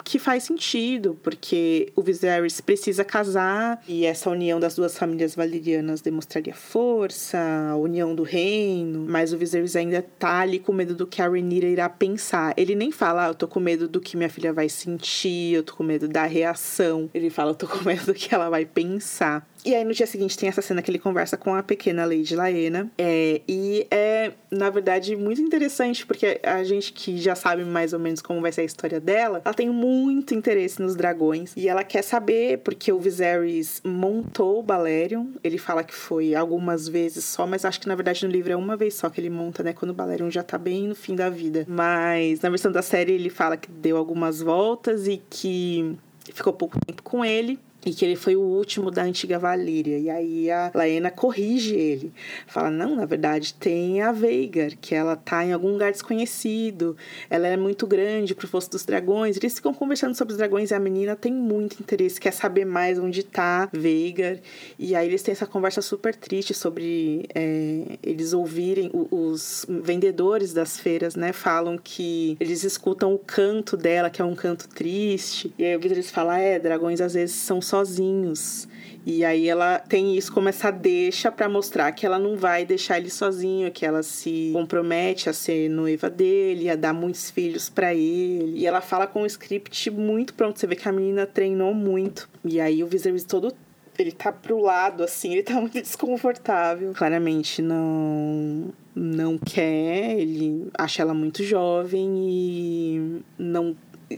que 0.10 0.18
faz 0.18 0.44
sentido, 0.44 1.16
porque 1.22 1.94
o 1.96 2.02
Viserys 2.02 2.60
precisa 2.60 3.04
casar 3.04 3.80
e 3.88 4.06
essa 4.06 4.28
união 4.28 4.60
das 4.60 4.76
duas 4.76 4.98
famílias 4.98 5.36
valerianas 5.36 6.02
demonstraria 6.02 6.56
força, 6.56 7.38
a 7.72 7.76
união 7.76 8.16
do 8.16 8.24
reino, 8.24 9.06
mas 9.08 9.32
o 9.32 9.38
Viserys 9.38 9.76
ainda 9.76 10.02
tá 10.18 10.40
ali 10.40 10.58
com 10.58 10.74
medo 10.74 10.96
do 10.96 11.06
que 11.06 11.22
a 11.22 11.28
Rhaenyra 11.28 11.68
irá 11.68 11.88
pensar. 11.88 12.56
Ele 12.58 12.74
nem 12.74 12.92
fala, 12.92 13.26
ah, 13.26 13.28
eu 13.30 13.36
tô 13.36 13.48
com 13.48 13.60
medo 13.60 13.88
do 13.88 14.02
que 14.02 14.18
minha 14.18 14.30
filha 14.30 14.52
vai 14.52 14.68
sentir, 14.68 15.54
eu 15.54 15.62
tô 15.62 15.76
com 15.76 15.84
medo 15.84 16.08
da 16.08 16.26
reação. 16.26 17.08
Ele 17.14 17.30
fala, 17.30 17.52
eu 17.52 17.56
tô 17.56 17.68
com 17.68 17.84
medo 17.86 18.08
do 18.08 18.14
que 18.16 18.34
ela 18.34 18.50
vai 18.50 18.66
pensar. 18.66 19.48
E 19.66 19.76
aí 19.76 19.84
no 19.84 19.94
dia 19.94 20.08
seguinte 20.08 20.38
tem 20.38 20.48
essa 20.48 20.62
cena 20.62 20.82
que 20.82 20.90
ele 20.90 21.00
conversa 21.00 21.36
com 21.36 21.54
a 21.54 21.62
pequena 21.62 22.06
Lady 22.06 22.36
Laena. 22.36 22.90
É, 22.98 23.42
e 23.48 23.86
é, 23.92 24.32
na 24.50 24.70
verdade, 24.70 25.16
muito 25.16 25.42
interessante, 25.42 26.06
porque 26.06 26.40
a 26.44 26.64
gente 26.64 26.94
que 26.94 27.18
já 27.18 27.36
sabe 27.36 27.66
mais 27.66 27.94
ou 27.94 28.00
menos 28.00 28.22
como 28.22 28.42
vai 28.42 28.52
ser 28.52 28.62
a 28.62 28.66
história 28.66 29.00
dela, 29.00 29.42
ela 29.44 29.54
tem 29.54 29.70
muito 29.70 30.34
interesse 30.34 30.82
nos 30.82 30.96
dragões. 30.96 31.54
E 31.56 31.68
ela 31.68 31.84
quer 31.84 32.04
saber, 32.04 32.60
porque 32.60 32.92
o 32.92 33.00
Viserys 33.00 33.82
montou 33.84 34.60
o 34.60 34.64
Balerion. 34.64 35.28
Ele 35.44 35.58
fala 35.58 35.84
que 35.84 35.94
foi 35.94 36.34
algumas 36.34 36.88
vezes 36.88 37.26
só, 37.26 37.46
mas 37.46 37.66
acho 37.66 37.82
que 37.82 37.88
na 37.88 37.96
verdade 37.96 38.26
no 38.26 38.32
livro 38.32 38.52
é 38.52 38.56
uma 38.56 38.78
vez 38.78 38.94
só 38.94 39.10
que 39.10 39.20
ele 39.20 39.30
monta, 39.30 39.62
né? 39.62 39.74
Quando 39.74 39.92
o 39.92 39.94
Balerion 39.94 40.30
já 40.30 40.44
tá 40.44 40.58
bem 40.58 40.88
no 40.88 40.96
fim 40.96 41.16
da 41.16 41.30
vida. 41.30 41.66
Mas 41.68 42.42
na 42.42 42.50
versão 42.50 42.72
da 42.72 42.82
série 42.82 43.14
ele 43.14 43.30
fala 43.30 43.58
que 43.58 43.70
deu 43.70 43.98
algumas 43.98 44.42
voltas 44.42 45.08
e 45.08 45.22
que 45.30 45.98
ficou 46.34 46.54
pouco 46.54 46.78
tempo 46.86 47.04
com 47.04 47.26
ele. 47.26 47.60
E 47.86 47.94
que 47.94 48.04
ele 48.04 48.16
foi 48.16 48.36
o 48.36 48.42
último 48.42 48.92
da 48.92 49.04
antiga 49.04 49.40
Valíria. 49.40 49.98
E 49.98 50.10
aí 50.10 50.52
a 50.52 50.72
Laena 50.74 51.10
corrige 51.10 51.76
ele. 51.76 52.14
Fala: 52.48 52.70
"Não, 52.70 52.96
na 52.96 53.06
verdade 53.06 53.54
tem 53.54 54.02
a 54.02 54.12
Veigar, 54.12 54.72
que 54.80 54.94
ela 54.94 55.16
tá 55.16 55.46
em 55.46 55.54
algum 55.54 55.72
lugar 55.72 55.92
desconhecido. 55.92 56.98
Ela 57.30 57.48
é 57.48 57.58
muito 57.58 57.88
grande 57.88 58.36
pro 58.36 58.48
fosso 58.48 58.70
dos 58.70 58.84
dragões". 58.86 59.38
Eles 59.38 59.56
ficam 59.56 59.74
conversando 59.74 60.16
sobre 60.16 60.34
os 60.34 60.38
dragões 60.38 60.72
e 60.72 60.74
a 60.74 60.80
menina 60.80 61.16
tem 61.16 61.34
muito 61.34 61.80
interesse, 61.82 62.20
quer 62.20 62.34
saber 62.34 62.66
mais 62.66 63.00
onde 63.00 63.24
tá 63.24 63.70
Veigar. 63.72 64.38
E 64.78 64.96
aí 64.96 65.08
eles 65.08 65.24
têm 65.24 65.32
essa 65.32 65.46
conversa 65.46 65.82
super 65.82 66.16
triste 66.16 66.54
sobre 66.54 67.26
é, 67.34 67.98
eles 68.04 68.34
ouvirem 68.34 68.90
os 68.94 69.66
vendedores 69.70 70.54
das 70.54 70.80
feiras, 70.80 71.16
né, 71.16 71.32
falam 71.34 71.78
que 71.78 72.38
eles 72.40 72.64
escutam 72.64 73.14
o 73.14 73.20
canto 73.20 73.78
dela, 73.78 74.10
que 74.10 74.22
é 74.22 74.26
um 74.26 74.36
canto 74.36 74.68
triste. 74.68 75.54
E 75.58 75.64
aí 75.66 75.76
o 75.76 75.80
Viserys 75.80 76.12
fala: 76.12 76.40
"É, 76.40 76.60
dragões 76.60 77.02
às 77.02 77.14
vezes 77.14 77.36
são 77.36 77.62
sozinhos. 77.70 78.68
E 79.06 79.24
aí 79.24 79.48
ela 79.48 79.80
tem 79.80 80.18
isso 80.18 80.32
como 80.32 80.50
essa 80.50 80.70
deixa 80.70 81.32
para 81.32 81.48
mostrar 81.48 81.92
que 81.94 82.06
ela 82.06 82.20
não 82.20 82.36
vai 82.36 82.66
deixar 82.66 82.98
ele 82.98 83.10
sozinho, 83.10 83.72
que 83.72 83.86
ela 83.86 84.04
se 84.04 84.52
compromete 84.54 85.30
a 85.30 85.34
ser 85.34 85.70
noiva 85.70 86.10
dele, 86.10 86.70
a 86.70 86.76
dar 86.76 86.94
muitos 86.94 87.32
filhos 87.32 87.70
para 87.70 87.94
ele. 87.94 88.60
E 88.60 88.68
ela 88.68 88.82
fala 88.82 89.08
com 89.08 89.22
o 89.22 89.26
script 89.26 89.90
muito 89.90 90.34
pronto, 90.34 90.60
você 90.60 90.68
vê 90.68 90.76
que 90.76 90.88
a 90.88 90.92
menina 90.92 91.26
treinou 91.26 91.74
muito. 91.74 92.30
E 92.44 92.60
aí 92.60 92.84
o 92.84 92.88
Viserys 92.88 93.24
todo 93.24 93.54
ele 93.98 94.12
tá 94.14 94.32
pro 94.32 94.60
lado 94.60 95.04
assim, 95.04 95.34
ele 95.34 95.44
tá 95.44 95.56
muito 95.56 95.74
desconfortável. 95.82 96.94
Claramente 96.94 97.62
não 97.62 98.74
não 98.96 99.38
quer, 99.38 100.20
ele 100.20 100.68
acha 100.78 101.02
ela 101.02 101.14
muito 101.14 101.44
jovem 101.44 102.18
e 102.18 103.22
não 103.38 103.76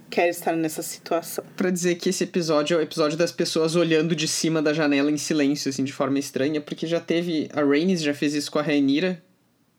quer 0.10 0.30
estar 0.30 0.56
nessa 0.56 0.82
situação. 0.82 1.44
Para 1.56 1.70
dizer 1.70 1.96
que 1.96 2.10
esse 2.10 2.24
episódio 2.24 2.76
é 2.76 2.80
o 2.80 2.82
episódio 2.82 3.18
das 3.18 3.32
pessoas 3.32 3.76
olhando 3.76 4.16
de 4.16 4.28
cima 4.28 4.62
da 4.62 4.74
janela 4.74 5.12
em 5.12 5.18
silêncio, 5.18 5.70
assim, 5.70 5.84
de 5.84 5.94
forma 5.94 6.20
estranha, 6.20 6.62
porque 6.62 6.88
já 6.88 7.00
teve. 7.00 7.50
A 7.54 7.62
Rhaenys 7.62 8.02
já 8.02 8.14
fez 8.14 8.34
isso 8.34 8.52
com 8.52 8.60
a 8.60 8.62
Rhaenyra, 8.62 9.22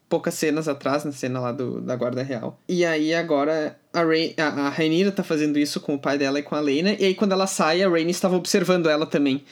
poucas 0.07 0.35
cenas 0.35 0.67
atrás, 0.67 1.03
na 1.03 1.11
cena 1.11 1.39
lá 1.39 1.51
do, 1.51 1.81
da 1.81 1.95
Guarda 1.95 2.21
Real. 2.21 2.59
E 2.67 2.85
aí 2.85 3.13
agora 3.13 3.77
a, 3.91 4.03
Rain, 4.03 4.33
a, 4.37 4.67
a 4.67 4.69
Rhaenyra 4.69 5.11
tá 5.11 5.23
fazendo 5.23 5.57
isso 5.57 5.79
com 5.79 5.95
o 5.95 5.99
pai 5.99 6.17
dela 6.17 6.39
e 6.39 6.43
com 6.43 6.55
a 6.55 6.59
Lena, 6.59 6.95
e 6.99 7.05
aí 7.05 7.15
quando 7.15 7.31
ela 7.31 7.47
sai, 7.47 7.81
a 7.81 7.89
Rhaenys 7.89 8.17
estava 8.17 8.35
observando 8.35 8.89
ela 8.89 9.05
também. 9.05 9.43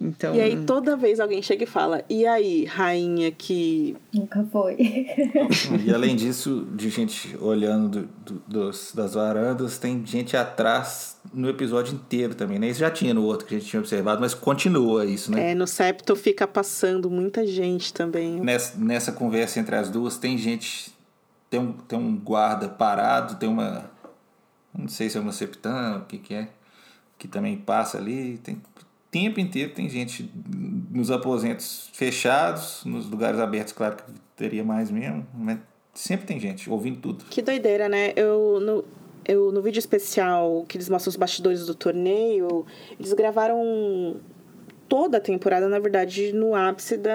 Então... 0.00 0.34
E 0.34 0.40
aí 0.40 0.64
toda 0.64 0.96
vez 0.96 1.20
alguém 1.20 1.40
chega 1.40 1.64
e 1.64 1.66
fala, 1.66 2.04
e 2.10 2.26
aí, 2.26 2.64
rainha 2.64 3.30
que. 3.30 3.96
Nunca 4.12 4.44
foi. 4.50 4.76
e 5.84 5.94
além 5.94 6.16
disso, 6.16 6.66
de 6.74 6.90
gente 6.90 7.36
olhando 7.40 8.00
do, 8.00 8.08
do, 8.24 8.42
dos, 8.48 8.92
das 8.92 9.14
varandas, 9.14 9.78
tem 9.78 10.04
gente 10.04 10.36
atrás 10.36 11.16
no 11.32 11.48
episódio 11.48 11.94
inteiro 11.94 12.34
também, 12.34 12.58
né? 12.58 12.68
Isso 12.68 12.80
já 12.80 12.90
tinha 12.90 13.14
no 13.14 13.22
outro 13.22 13.46
que 13.46 13.54
a 13.54 13.58
gente 13.58 13.70
tinha 13.70 13.80
observado, 13.80 14.20
mas 14.20 14.34
continua 14.34 15.04
isso, 15.06 15.30
né? 15.30 15.52
É, 15.52 15.54
no 15.54 15.66
septo 15.66 16.16
fica 16.16 16.46
passando 16.46 17.08
muita 17.08 17.46
gente 17.46 17.94
também. 17.94 18.40
Nessa, 18.40 18.76
nessa 18.76 19.12
conversa 19.12 19.60
entre 19.60 19.76
as 19.76 19.88
duas, 19.88 20.18
tem 20.18 20.36
gente. 20.36 20.92
Tem 21.48 21.60
um, 21.60 21.72
tem 21.72 21.98
um 21.98 22.16
guarda 22.16 22.68
parado, 22.68 23.36
tem 23.36 23.48
uma. 23.48 23.90
Não 24.76 24.88
sei 24.88 25.08
se 25.08 25.16
é 25.16 25.20
uma 25.20 25.32
septã, 25.32 25.98
o 25.98 26.04
que, 26.06 26.18
que 26.18 26.34
é. 26.34 26.48
Que 27.16 27.28
também 27.28 27.56
passa 27.56 27.96
ali. 27.96 28.38
Tem 28.38 28.60
tempo 29.14 29.38
inteiro 29.38 29.72
tem 29.72 29.88
gente 29.88 30.28
nos 30.90 31.08
aposentos 31.08 31.88
fechados, 31.92 32.82
nos 32.84 33.08
lugares 33.08 33.38
abertos, 33.38 33.72
claro 33.72 33.94
que 33.94 34.02
teria 34.34 34.64
mais 34.64 34.90
mesmo, 34.90 35.24
mas 35.32 35.60
sempre 35.94 36.26
tem 36.26 36.40
gente 36.40 36.68
ouvindo 36.68 36.98
tudo. 36.98 37.24
Que 37.26 37.40
doideira, 37.40 37.88
né? 37.88 38.12
Eu 38.16 38.58
no, 38.60 38.84
eu, 39.24 39.52
no 39.52 39.62
vídeo 39.62 39.78
especial 39.78 40.64
que 40.68 40.76
eles 40.76 40.88
mostram 40.88 41.10
os 41.10 41.16
bastidores 41.16 41.64
do 41.64 41.76
torneio, 41.76 42.66
eles 42.98 43.12
gravaram 43.12 44.16
toda 44.88 45.18
a 45.18 45.20
temporada, 45.20 45.68
na 45.68 45.78
verdade, 45.78 46.32
no 46.32 46.56
ápice 46.56 46.96
da, 46.96 47.12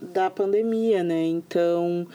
da 0.00 0.30
pandemia, 0.30 1.04
né? 1.04 1.26
Então, 1.26 2.08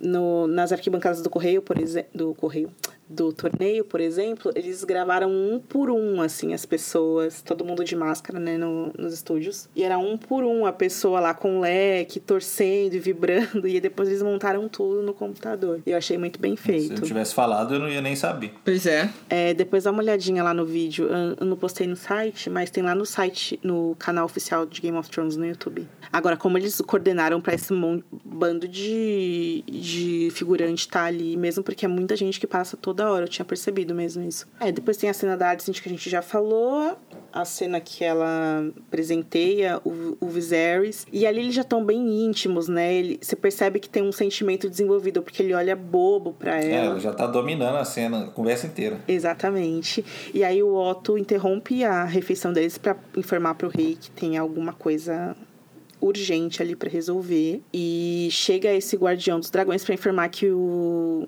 no, 0.00 0.48
nas 0.48 0.72
arquibancadas 0.72 1.22
do 1.22 1.30
Correio, 1.30 1.62
por 1.62 1.78
exemplo, 1.78 2.10
do 2.12 2.34
Correio, 2.34 2.68
do 3.08 3.32
torneio, 3.32 3.84
por 3.84 4.00
exemplo, 4.00 4.50
eles 4.54 4.82
gravaram 4.84 5.30
um 5.30 5.60
por 5.60 5.90
um, 5.90 6.20
assim, 6.20 6.52
as 6.52 6.66
pessoas, 6.66 7.40
todo 7.40 7.64
mundo 7.64 7.84
de 7.84 7.94
máscara, 7.94 8.38
né, 8.38 8.56
no, 8.58 8.92
nos 8.98 9.12
estúdios. 9.12 9.68
E 9.76 9.82
era 9.82 9.98
um 9.98 10.16
por 10.16 10.44
um, 10.44 10.66
a 10.66 10.72
pessoa 10.72 11.20
lá 11.20 11.32
com 11.32 11.60
leque, 11.60 12.18
torcendo 12.18 12.94
e 12.94 12.98
vibrando, 12.98 13.66
e 13.68 13.80
depois 13.80 14.08
eles 14.08 14.22
montaram 14.22 14.68
tudo 14.68 15.02
no 15.02 15.14
computador. 15.14 15.80
E 15.86 15.90
eu 15.90 15.96
achei 15.96 16.18
muito 16.18 16.40
bem 16.40 16.56
feito. 16.56 16.96
Se 16.96 17.02
eu 17.02 17.06
tivesse 17.06 17.34
falado, 17.34 17.74
eu 17.74 17.80
não 17.80 17.88
ia 17.88 18.00
nem 18.00 18.16
saber. 18.16 18.52
Pois 18.64 18.86
é. 18.86 19.10
é 19.30 19.54
depois 19.54 19.84
dá 19.84 19.90
uma 19.90 20.02
olhadinha 20.02 20.42
lá 20.42 20.52
no 20.52 20.64
vídeo. 20.64 21.08
Eu 21.38 21.46
não 21.46 21.56
postei 21.56 21.86
no 21.86 21.96
site, 21.96 22.50
mas 22.50 22.70
tem 22.70 22.82
lá 22.82 22.94
no 22.94 23.06
site, 23.06 23.58
no 23.62 23.94
canal 23.98 24.24
oficial 24.24 24.66
de 24.66 24.80
Game 24.80 24.96
of 24.96 25.08
Thrones 25.10 25.36
no 25.36 25.46
YouTube. 25.46 25.86
Agora, 26.12 26.36
como 26.36 26.58
eles 26.58 26.80
coordenaram 26.80 27.40
para 27.40 27.54
esse 27.54 27.72
bando 28.24 28.66
de, 28.66 29.62
de 29.66 30.28
figurante 30.32 30.80
estar 30.80 31.00
tá 31.00 31.06
ali, 31.06 31.36
mesmo 31.36 31.62
porque 31.62 31.84
é 31.84 31.88
muita 31.88 32.16
gente 32.16 32.40
que 32.40 32.46
passa 32.46 32.76
todo 32.76 32.95
toda 32.96 33.10
hora, 33.10 33.24
eu 33.24 33.28
tinha 33.28 33.44
percebido 33.44 33.94
mesmo 33.94 34.26
isso. 34.26 34.48
É, 34.58 34.72
depois 34.72 34.96
tem 34.96 35.10
a 35.10 35.14
cena 35.14 35.36
da 35.36 35.50
Alicent 35.50 35.82
que 35.82 35.88
a 35.88 35.92
gente 35.92 36.08
já 36.08 36.22
falou, 36.22 36.96
a 37.30 37.44
cena 37.44 37.78
que 37.78 38.02
ela 38.02 38.66
presenteia 38.90 39.78
o, 39.84 40.16
o 40.18 40.26
Viserys, 40.26 41.06
e 41.12 41.26
ali 41.26 41.40
eles 41.40 41.54
já 41.54 41.60
estão 41.60 41.84
bem 41.84 42.24
íntimos, 42.24 42.68
né? 42.68 42.94
Ele, 42.94 43.18
você 43.20 43.36
percebe 43.36 43.78
que 43.78 43.88
tem 43.88 44.02
um 44.02 44.12
sentimento 44.12 44.70
desenvolvido, 44.70 45.22
porque 45.22 45.42
ele 45.42 45.52
olha 45.52 45.76
bobo 45.76 46.32
pra 46.32 46.56
ela. 46.56 46.64
É, 46.64 46.86
ela 46.86 46.98
já 46.98 47.12
tá 47.12 47.26
dominando 47.26 47.76
a 47.76 47.84
cena, 47.84 48.24
a 48.24 48.26
conversa 48.28 48.66
inteira. 48.66 48.98
Exatamente. 49.06 50.02
E 50.32 50.42
aí 50.42 50.62
o 50.62 50.74
Otto 50.74 51.18
interrompe 51.18 51.84
a 51.84 52.04
refeição 52.04 52.52
deles 52.52 52.78
para 52.78 52.96
informar 53.14 53.54
pro 53.54 53.68
rei 53.68 53.98
que 54.00 54.10
tem 54.10 54.38
alguma 54.38 54.72
coisa 54.72 55.36
urgente 56.00 56.62
ali 56.62 56.76
para 56.76 56.90
resolver 56.90 57.62
e 57.72 58.28
chega 58.30 58.72
esse 58.72 58.96
guardião 58.96 59.40
dos 59.40 59.50
dragões 59.50 59.84
para 59.84 59.94
informar 59.94 60.28
que 60.28 60.50
o 60.50 61.26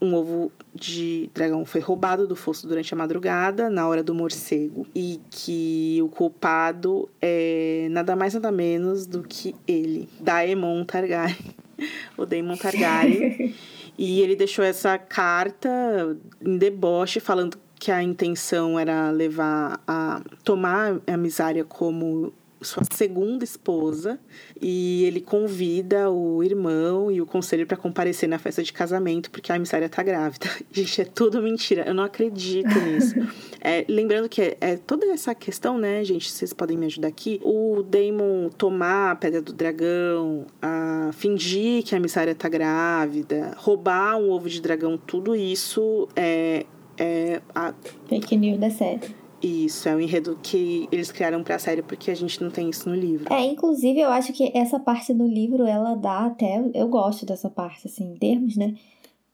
um 0.00 0.14
ovo 0.14 0.52
de 0.74 1.30
dragão 1.32 1.64
foi 1.64 1.80
roubado 1.80 2.26
do 2.26 2.36
fosso 2.36 2.66
durante 2.66 2.92
a 2.92 2.96
madrugada, 2.96 3.70
na 3.70 3.88
hora 3.88 4.02
do 4.02 4.14
morcego, 4.14 4.86
e 4.94 5.20
que 5.30 6.00
o 6.02 6.08
culpado 6.08 7.08
é 7.20 7.88
nada 7.90 8.14
mais 8.14 8.34
nada 8.34 8.52
menos 8.52 9.06
do 9.06 9.22
que 9.22 9.54
ele, 9.66 10.08
Daemon 10.20 10.84
Targaryen, 10.84 11.36
o 12.16 12.26
Daemon 12.26 12.56
Targaryen. 12.56 13.54
e 13.98 14.20
ele 14.20 14.36
deixou 14.36 14.64
essa 14.64 14.98
carta 14.98 16.16
em 16.44 16.58
deboche 16.58 17.18
falando 17.18 17.58
que 17.78 17.90
a 17.90 18.02
intenção 18.02 18.78
era 18.78 19.10
levar 19.10 19.80
a 19.86 20.22
tomar 20.42 20.98
a 21.06 21.16
Misária 21.16 21.64
como 21.64 22.32
sua 22.66 22.82
segunda 22.92 23.44
esposa 23.44 24.18
e 24.60 25.04
ele 25.04 25.20
convida 25.20 26.10
o 26.10 26.42
irmão 26.42 27.10
e 27.10 27.20
o 27.20 27.26
conselho 27.26 27.66
para 27.66 27.76
comparecer 27.76 28.28
na 28.28 28.38
festa 28.38 28.62
de 28.62 28.72
casamento 28.72 29.30
porque 29.30 29.52
a 29.52 29.56
emissária 29.56 29.88
tá 29.88 30.02
grávida. 30.02 30.46
Gente, 30.70 31.00
é 31.00 31.04
tudo 31.04 31.40
mentira. 31.40 31.84
Eu 31.86 31.94
não 31.94 32.04
acredito 32.04 32.78
nisso. 32.80 33.14
É, 33.60 33.84
lembrando 33.88 34.28
que 34.28 34.40
é, 34.42 34.56
é, 34.60 34.76
toda 34.76 35.06
essa 35.06 35.34
questão, 35.34 35.78
né, 35.78 36.04
gente? 36.04 36.30
Vocês 36.30 36.52
podem 36.52 36.76
me 36.76 36.86
ajudar 36.86 37.08
aqui. 37.08 37.40
O 37.42 37.82
Damon 37.82 38.48
tomar 38.50 39.12
a 39.12 39.16
pedra 39.16 39.42
do 39.42 39.52
dragão, 39.52 40.46
a 40.60 41.10
fingir 41.12 41.82
que 41.82 41.94
a 41.94 41.98
emissária 41.98 42.34
tá 42.34 42.48
grávida, 42.48 43.54
roubar 43.56 44.16
um 44.18 44.30
ovo 44.30 44.48
de 44.48 44.60
dragão, 44.60 44.96
tudo 44.96 45.34
isso 45.34 46.08
é, 46.14 46.64
é 46.98 47.40
a... 47.54 47.74
fake 48.08 48.36
news 48.36 48.58
da 48.58 48.70
série. 48.70 49.25
Isso, 49.42 49.88
é 49.88 49.94
um 49.94 50.00
enredo 50.00 50.38
que 50.42 50.88
eles 50.90 51.12
criaram 51.12 51.42
pra 51.42 51.58
série, 51.58 51.82
porque 51.82 52.10
a 52.10 52.14
gente 52.14 52.42
não 52.42 52.50
tem 52.50 52.70
isso 52.70 52.88
no 52.88 52.94
livro. 52.94 53.32
É, 53.32 53.44
inclusive 53.44 54.00
eu 54.00 54.10
acho 54.10 54.32
que 54.32 54.50
essa 54.54 54.80
parte 54.80 55.12
do 55.12 55.26
livro, 55.26 55.64
ela 55.64 55.94
dá 55.94 56.26
até. 56.26 56.62
Eu 56.74 56.88
gosto 56.88 57.26
dessa 57.26 57.50
parte, 57.50 57.86
assim, 57.86 58.12
em 58.12 58.16
termos, 58.16 58.56
né? 58.56 58.74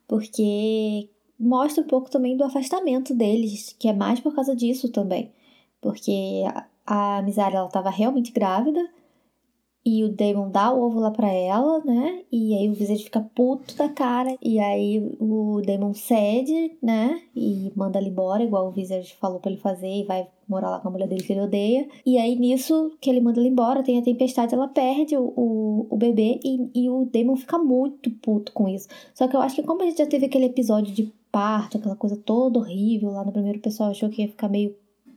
Porque 0.07 1.09
mostra 1.39 1.83
um 1.83 1.87
pouco 1.87 2.09
também 2.09 2.35
do 2.35 2.43
afastamento 2.43 3.13
deles, 3.13 3.75
que 3.79 3.87
é 3.87 3.93
mais 3.93 4.19
por 4.19 4.35
causa 4.35 4.55
disso 4.55 4.89
também. 4.89 5.31
Porque 5.81 6.43
a, 6.85 7.17
a 7.17 7.21
Misária, 7.21 7.57
ela 7.57 7.69
tava 7.69 7.89
realmente 7.89 8.31
grávida 8.31 8.87
e 9.85 10.03
o 10.03 10.09
Damon 10.09 10.49
dá 10.49 10.71
o 10.71 10.81
ovo 10.81 10.99
lá 10.99 11.11
pra 11.11 11.29
ela, 11.29 11.83
né? 11.83 12.23
E 12.31 12.55
aí 12.55 12.69
o 12.69 12.73
Visage 12.73 13.03
fica 13.03 13.19
puto 13.19 13.75
da 13.75 13.89
cara. 13.89 14.37
E 14.41 14.57
aí 14.57 15.13
o 15.19 15.61
Damon 15.65 15.93
cede, 15.93 16.77
né? 16.81 17.21
E 17.35 17.71
manda 17.75 17.99
ele 17.99 18.09
embora, 18.09 18.43
igual 18.43 18.67
o 18.67 18.71
Visage 18.71 19.13
falou 19.19 19.41
pra 19.41 19.51
ele 19.51 19.59
fazer. 19.59 19.89
E 19.89 20.05
vai 20.05 20.25
morar 20.47 20.69
lá 20.69 20.79
com 20.79 20.87
a 20.87 20.91
mulher 20.91 21.07
dele 21.07 21.23
que 21.23 21.33
ele 21.33 21.41
odeia. 21.41 21.87
E 22.05 22.17
aí 22.17 22.37
nisso 22.37 22.95
que 23.01 23.09
ele 23.09 23.19
manda 23.19 23.41
ele 23.41 23.49
embora, 23.49 23.83
tem 23.83 23.99
a 23.99 24.01
tempestade, 24.01 24.53
ela 24.53 24.69
perde 24.69 25.17
o, 25.17 25.33
o, 25.35 25.87
o 25.89 25.97
bebê. 25.97 26.39
E, 26.45 26.85
e 26.85 26.89
o 26.89 27.05
Damon 27.11 27.35
fica 27.35 27.57
muito 27.57 28.09
puto 28.09 28.53
com 28.53 28.69
isso. 28.69 28.87
Só 29.13 29.27
que 29.27 29.35
eu 29.35 29.41
acho 29.41 29.55
que 29.55 29.63
como 29.63 29.81
a 29.81 29.85
gente 29.85 29.97
já 29.97 30.07
teve 30.07 30.27
aquele 30.27 30.45
episódio 30.45 30.93
de 30.93 31.11
parto, 31.29 31.77
aquela 31.77 31.95
coisa 31.95 32.15
toda 32.15 32.59
horrível 32.59 33.11
lá 33.11 33.25
no 33.25 33.33
primeiro, 33.33 33.59
o 33.59 33.61
pessoal 33.61 33.89
achou 33.89 34.07
que 34.07 34.21
ia 34.21 34.29
ficar 34.29 34.47
meio, 34.47 34.73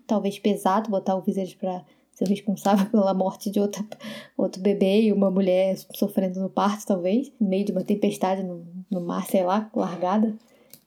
talvez, 0.09 0.41
pesado 0.41 0.91
botar 0.91 1.15
o 1.15 1.21
Visage 1.21 1.55
pra 1.57 1.85
ser 2.17 2.29
responsável 2.29 2.87
pela 2.91 3.13
morte 3.13 3.51
de 3.51 3.61
outra, 3.61 3.85
outro 4.37 4.61
bebê 4.61 5.03
e 5.03 5.13
uma 5.13 5.31
mulher 5.31 5.77
sofrendo 5.95 6.41
no 6.41 6.49
parto, 6.49 6.87
talvez, 6.87 7.31
no 7.39 7.47
meio 7.47 7.65
de 7.65 7.73
uma 7.73 7.85
tempestade 7.85 8.43
no, 8.43 8.67
no 8.91 9.01
mar, 9.03 9.27
sei 9.27 9.45
lá, 9.45 9.71
largada. 9.75 10.35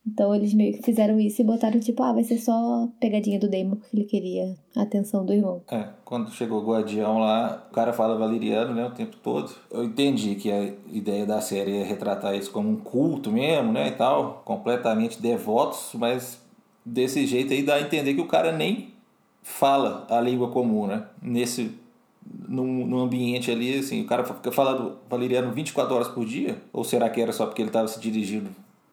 Então 0.08 0.34
eles 0.34 0.56
meio 0.56 0.74
que 0.74 0.82
fizeram 0.82 1.20
isso 1.20 1.42
e 1.42 1.46
botaram 1.46 1.80
tipo, 1.80 2.02
ah, 2.02 2.14
vai 2.14 2.24
ser 2.24 2.40
só 2.40 2.90
pegadinha 3.00 3.40
do 3.40 3.48
Damon 3.48 3.76
porque 3.76 3.96
ele 3.96 4.06
queria 4.06 4.56
a 4.76 4.82
atenção 4.82 5.24
do 5.24 5.34
irmão. 5.34 5.62
É, 5.70 5.90
quando 6.04 6.32
chegou 6.32 6.64
o 6.64 6.66
Guardião 6.66 7.20
lá, 7.20 7.68
o 7.70 7.74
cara 7.74 7.94
fala 7.94 8.18
valeriano, 8.18 8.74
né, 8.74 8.86
o 8.86 8.92
tempo 8.92 9.18
todo. 9.18 9.54
Eu 9.70 9.84
entendi 9.84 10.34
que 10.34 10.52
a 10.52 10.74
ideia 10.92 11.28
da 11.28 11.42
série 11.42 11.78
é 11.78 11.84
retratar 11.84 12.34
eles 12.34 12.48
como 12.48 12.70
um 12.70 12.78
culto 12.78 13.32
mesmo, 13.32 13.72
né, 13.72 13.90
e 13.90 13.92
tal, 13.92 14.42
completamente 14.46 15.22
devotos, 15.22 15.92
mas 15.94 16.42
desse 16.84 17.28
jeito 17.28 17.54
aí 17.54 17.62
dá 17.62 17.76
a 17.76 17.82
entender 17.82 18.16
que 18.16 18.22
o 18.22 18.28
cara 18.28 18.52
nem 18.52 18.94
fala 19.42 20.06
a 20.10 20.20
língua 20.22 20.50
comum, 20.52 20.88
né? 20.88 21.06
Nesse 21.22 21.78
num, 22.48 22.86
num 22.86 23.00
ambiente 23.00 23.52
ali, 23.52 23.80
assim, 23.80 24.02
o 24.02 24.06
cara 24.06 24.24
fica 24.24 24.52
falando 24.52 24.98
valeriano 25.10 25.52
24 25.52 25.96
horas 25.96 26.08
por 26.08 26.26
dia? 26.26 26.58
Ou 26.72 26.84
será 26.84 27.10
que 27.10 27.22
era 27.22 27.32
só 27.32 27.46
porque 27.46 27.62
ele 27.62 27.70
estava 27.70 27.88
se 27.88 28.00
dirigindo 28.00 28.50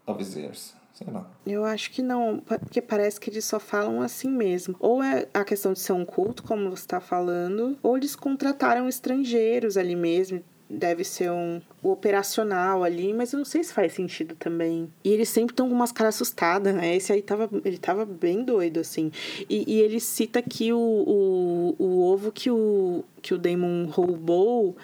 ao 0.07 0.15
vice-versa? 0.15 0.75
Sei 0.95 1.07
lá. 1.13 1.27
Eu 1.47 1.63
acho 1.67 1.91
que 1.91 2.01
não, 2.01 2.43
porque 2.47 2.81
parece 2.81 3.21
que 3.21 3.29
eles 3.29 3.45
só 3.45 3.61
falam 3.61 4.01
assim 4.01 4.31
mesmo. 4.31 4.75
Ou 4.81 5.03
é 5.03 5.29
a 5.35 5.45
questão 5.45 5.75
de 5.75 5.79
ser 5.79 5.93
um 5.93 6.07
culto, 6.07 6.43
como 6.43 6.71
você 6.71 6.85
está 6.85 7.01
falando, 7.01 7.77
ou 7.83 7.99
eles 7.99 8.17
contrataram 8.17 8.89
estrangeiros 8.89 9.77
ali 9.77 9.95
mesmo, 9.95 10.43
deve 10.69 11.05
ser 11.05 11.31
um 11.31 11.61
o 11.83 11.93
operacional 11.93 12.83
ali, 12.83 13.13
mas 13.15 13.33
eu 13.33 13.39
não 13.39 13.45
sei 13.45 13.63
se 13.63 13.73
faz 13.73 13.93
sentido 13.93 14.35
também. 14.35 14.91
E 15.05 15.11
eles 15.13 15.29
sempre 15.29 15.53
estão 15.53 15.69
com 15.69 15.75
umas 15.75 15.93
caras 15.93 16.17
assustadas, 16.17 16.75
né? 16.75 16.97
Esse 16.97 17.13
aí 17.13 17.23
tava, 17.23 17.49
ele 17.65 17.79
tava 17.79 18.05
bem 18.05 18.43
doido, 18.43 18.81
assim. 18.81 19.13
E, 19.49 19.65
e 19.73 19.81
ele 19.81 20.01
cita 20.01 20.43
que 20.43 20.73
o, 20.73 20.79
o, 20.79 21.77
o 21.79 22.13
ovo 22.13 22.33
que 22.33 22.51
o, 22.51 23.05
que 23.23 23.33
o 23.35 23.39
Damon 23.39 23.87
roubou 23.87 24.77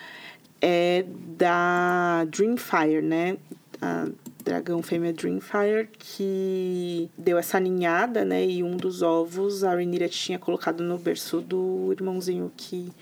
é 0.61 1.05
da 1.37 2.25
Dreamfire, 2.27 3.03
né? 3.03 3.37
A 3.81 4.09
dragão 4.45 4.83
fêmea 4.83 5.13
Dreamfire 5.13 5.89
que 5.99 7.11
deu 7.19 7.37
essa 7.39 7.59
ninhada, 7.59 8.25
né? 8.25 8.47
E 8.47 8.63
um 8.63 8.77
dos 8.77 9.03
ovos 9.03 9.65
a 9.65 9.71
Rhaenyra 9.71 10.09
tinha 10.09 10.39
colocado 10.39 10.85
no 10.85 10.99
berço 10.99 11.41
do 11.41 11.93
irmãozinho 11.93 12.53
que 12.57 12.93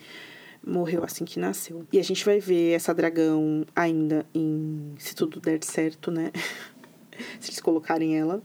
morreu 0.65 1.05
assim 1.05 1.25
que 1.25 1.39
nasceu. 1.39 1.87
E 1.93 1.99
a 1.99 2.03
gente 2.03 2.25
vai 2.25 2.39
ver 2.39 2.73
essa 2.73 2.95
dragão 2.95 3.65
ainda 3.75 4.27
em. 4.35 4.95
Se 4.99 5.15
tudo 5.15 5.41
der 5.41 5.63
certo, 5.63 6.11
né? 6.11 6.31
se 7.41 7.51
eles 7.51 7.61
colocarem 7.61 8.19
ela. 8.19 8.43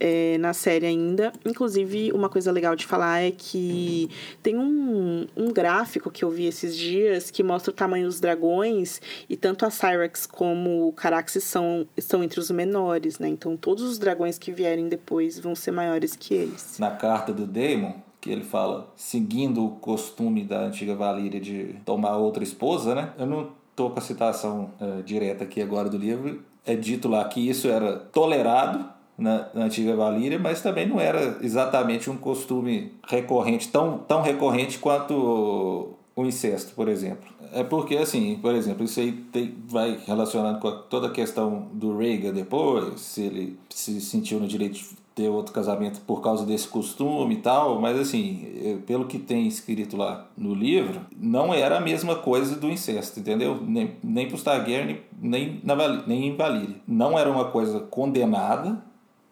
É, 0.00 0.38
na 0.38 0.52
série 0.52 0.86
ainda. 0.86 1.32
Inclusive, 1.44 2.12
uma 2.12 2.28
coisa 2.28 2.50
legal 2.50 2.74
de 2.74 2.86
falar 2.86 3.20
é 3.20 3.30
que 3.30 4.10
tem 4.42 4.56
um, 4.56 5.28
um 5.36 5.52
gráfico 5.52 6.10
que 6.10 6.24
eu 6.24 6.30
vi 6.30 6.46
esses 6.46 6.76
dias 6.76 7.30
que 7.30 7.42
mostra 7.42 7.70
o 7.70 7.74
tamanho 7.74 8.06
dos 8.06 8.18
dragões 8.18 9.00
e 9.28 9.36
tanto 9.36 9.66
a 9.66 9.70
Cyrex 9.70 10.26
como 10.26 10.88
o 10.88 10.92
Caraxes 10.92 11.44
são, 11.44 11.86
estão 11.94 12.24
entre 12.24 12.40
os 12.40 12.50
menores, 12.50 13.18
né? 13.18 13.28
Então, 13.28 13.56
todos 13.56 13.84
os 13.84 13.98
dragões 13.98 14.38
que 14.38 14.50
vierem 14.50 14.88
depois 14.88 15.38
vão 15.38 15.54
ser 15.54 15.70
maiores 15.72 16.16
que 16.16 16.34
eles. 16.34 16.78
Na 16.78 16.90
carta 16.90 17.32
do 17.32 17.46
Daemon, 17.46 17.92
que 18.22 18.30
ele 18.30 18.44
fala, 18.44 18.88
seguindo 18.94 19.66
o 19.66 19.70
costume 19.72 20.44
da 20.44 20.60
antiga 20.60 20.94
Valíria 20.94 21.40
de 21.40 21.74
tomar 21.84 22.16
outra 22.16 22.44
esposa, 22.44 22.94
né? 22.94 23.12
Eu 23.18 23.26
não 23.26 23.50
tô 23.74 23.90
com 23.90 23.98
a 23.98 24.02
citação 24.02 24.70
uh, 24.80 25.02
direta 25.02 25.42
aqui 25.42 25.60
agora 25.60 25.90
do 25.90 25.98
livro. 25.98 26.40
É 26.64 26.76
dito 26.76 27.08
lá 27.08 27.24
que 27.24 27.40
isso 27.40 27.66
era 27.66 27.96
tolerado 27.96 28.88
na, 29.18 29.48
na, 29.52 29.64
antiga 29.64 29.96
Valíria, 29.96 30.38
mas 30.38 30.62
também 30.62 30.88
não 30.88 31.00
era 31.00 31.38
exatamente 31.42 32.08
um 32.08 32.16
costume 32.16 32.92
recorrente, 33.08 33.68
tão, 33.68 33.98
tão 33.98 34.22
recorrente 34.22 34.78
quanto 34.78 35.96
o, 36.14 36.24
incesto, 36.24 36.74
por 36.76 36.88
exemplo. 36.88 37.28
É 37.52 37.64
porque, 37.64 37.96
assim, 37.96 38.38
por 38.40 38.54
exemplo, 38.54 38.84
isso 38.84 39.00
aí 39.00 39.10
tem, 39.32 39.52
vai 39.66 39.98
relacionando 40.06 40.60
com 40.60 40.68
a, 40.68 40.76
toda 40.76 41.08
a 41.08 41.10
questão 41.10 41.66
do 41.72 41.98
Reagan 41.98 42.32
depois, 42.32 43.00
se 43.00 43.22
ele 43.22 43.58
se 43.68 44.00
sentiu 44.00 44.38
no 44.38 44.46
direito 44.46 44.78
ter 45.14 45.28
outro 45.28 45.52
casamento 45.52 46.00
por 46.02 46.20
causa 46.22 46.44
desse 46.46 46.66
costume 46.66 47.34
e 47.34 47.38
tal, 47.38 47.80
mas 47.80 47.98
assim, 47.98 48.80
pelo 48.86 49.06
que 49.06 49.18
tem 49.18 49.46
escrito 49.46 49.96
lá 49.96 50.26
no 50.36 50.54
livro, 50.54 51.00
não 51.16 51.52
era 51.52 51.76
a 51.76 51.80
mesma 51.80 52.16
coisa 52.16 52.56
do 52.56 52.70
incesto, 52.70 53.20
entendeu? 53.20 53.58
Nem, 53.62 53.96
nem 54.02 54.26
para 54.26 54.36
os 54.36 54.42
Targaryen, 54.42 55.00
nem, 55.20 55.60
na, 55.62 55.74
nem 56.06 56.28
em 56.28 56.36
Valyria. 56.36 56.76
Não 56.86 57.18
era 57.18 57.30
uma 57.30 57.46
coisa 57.46 57.80
condenada, 57.80 58.82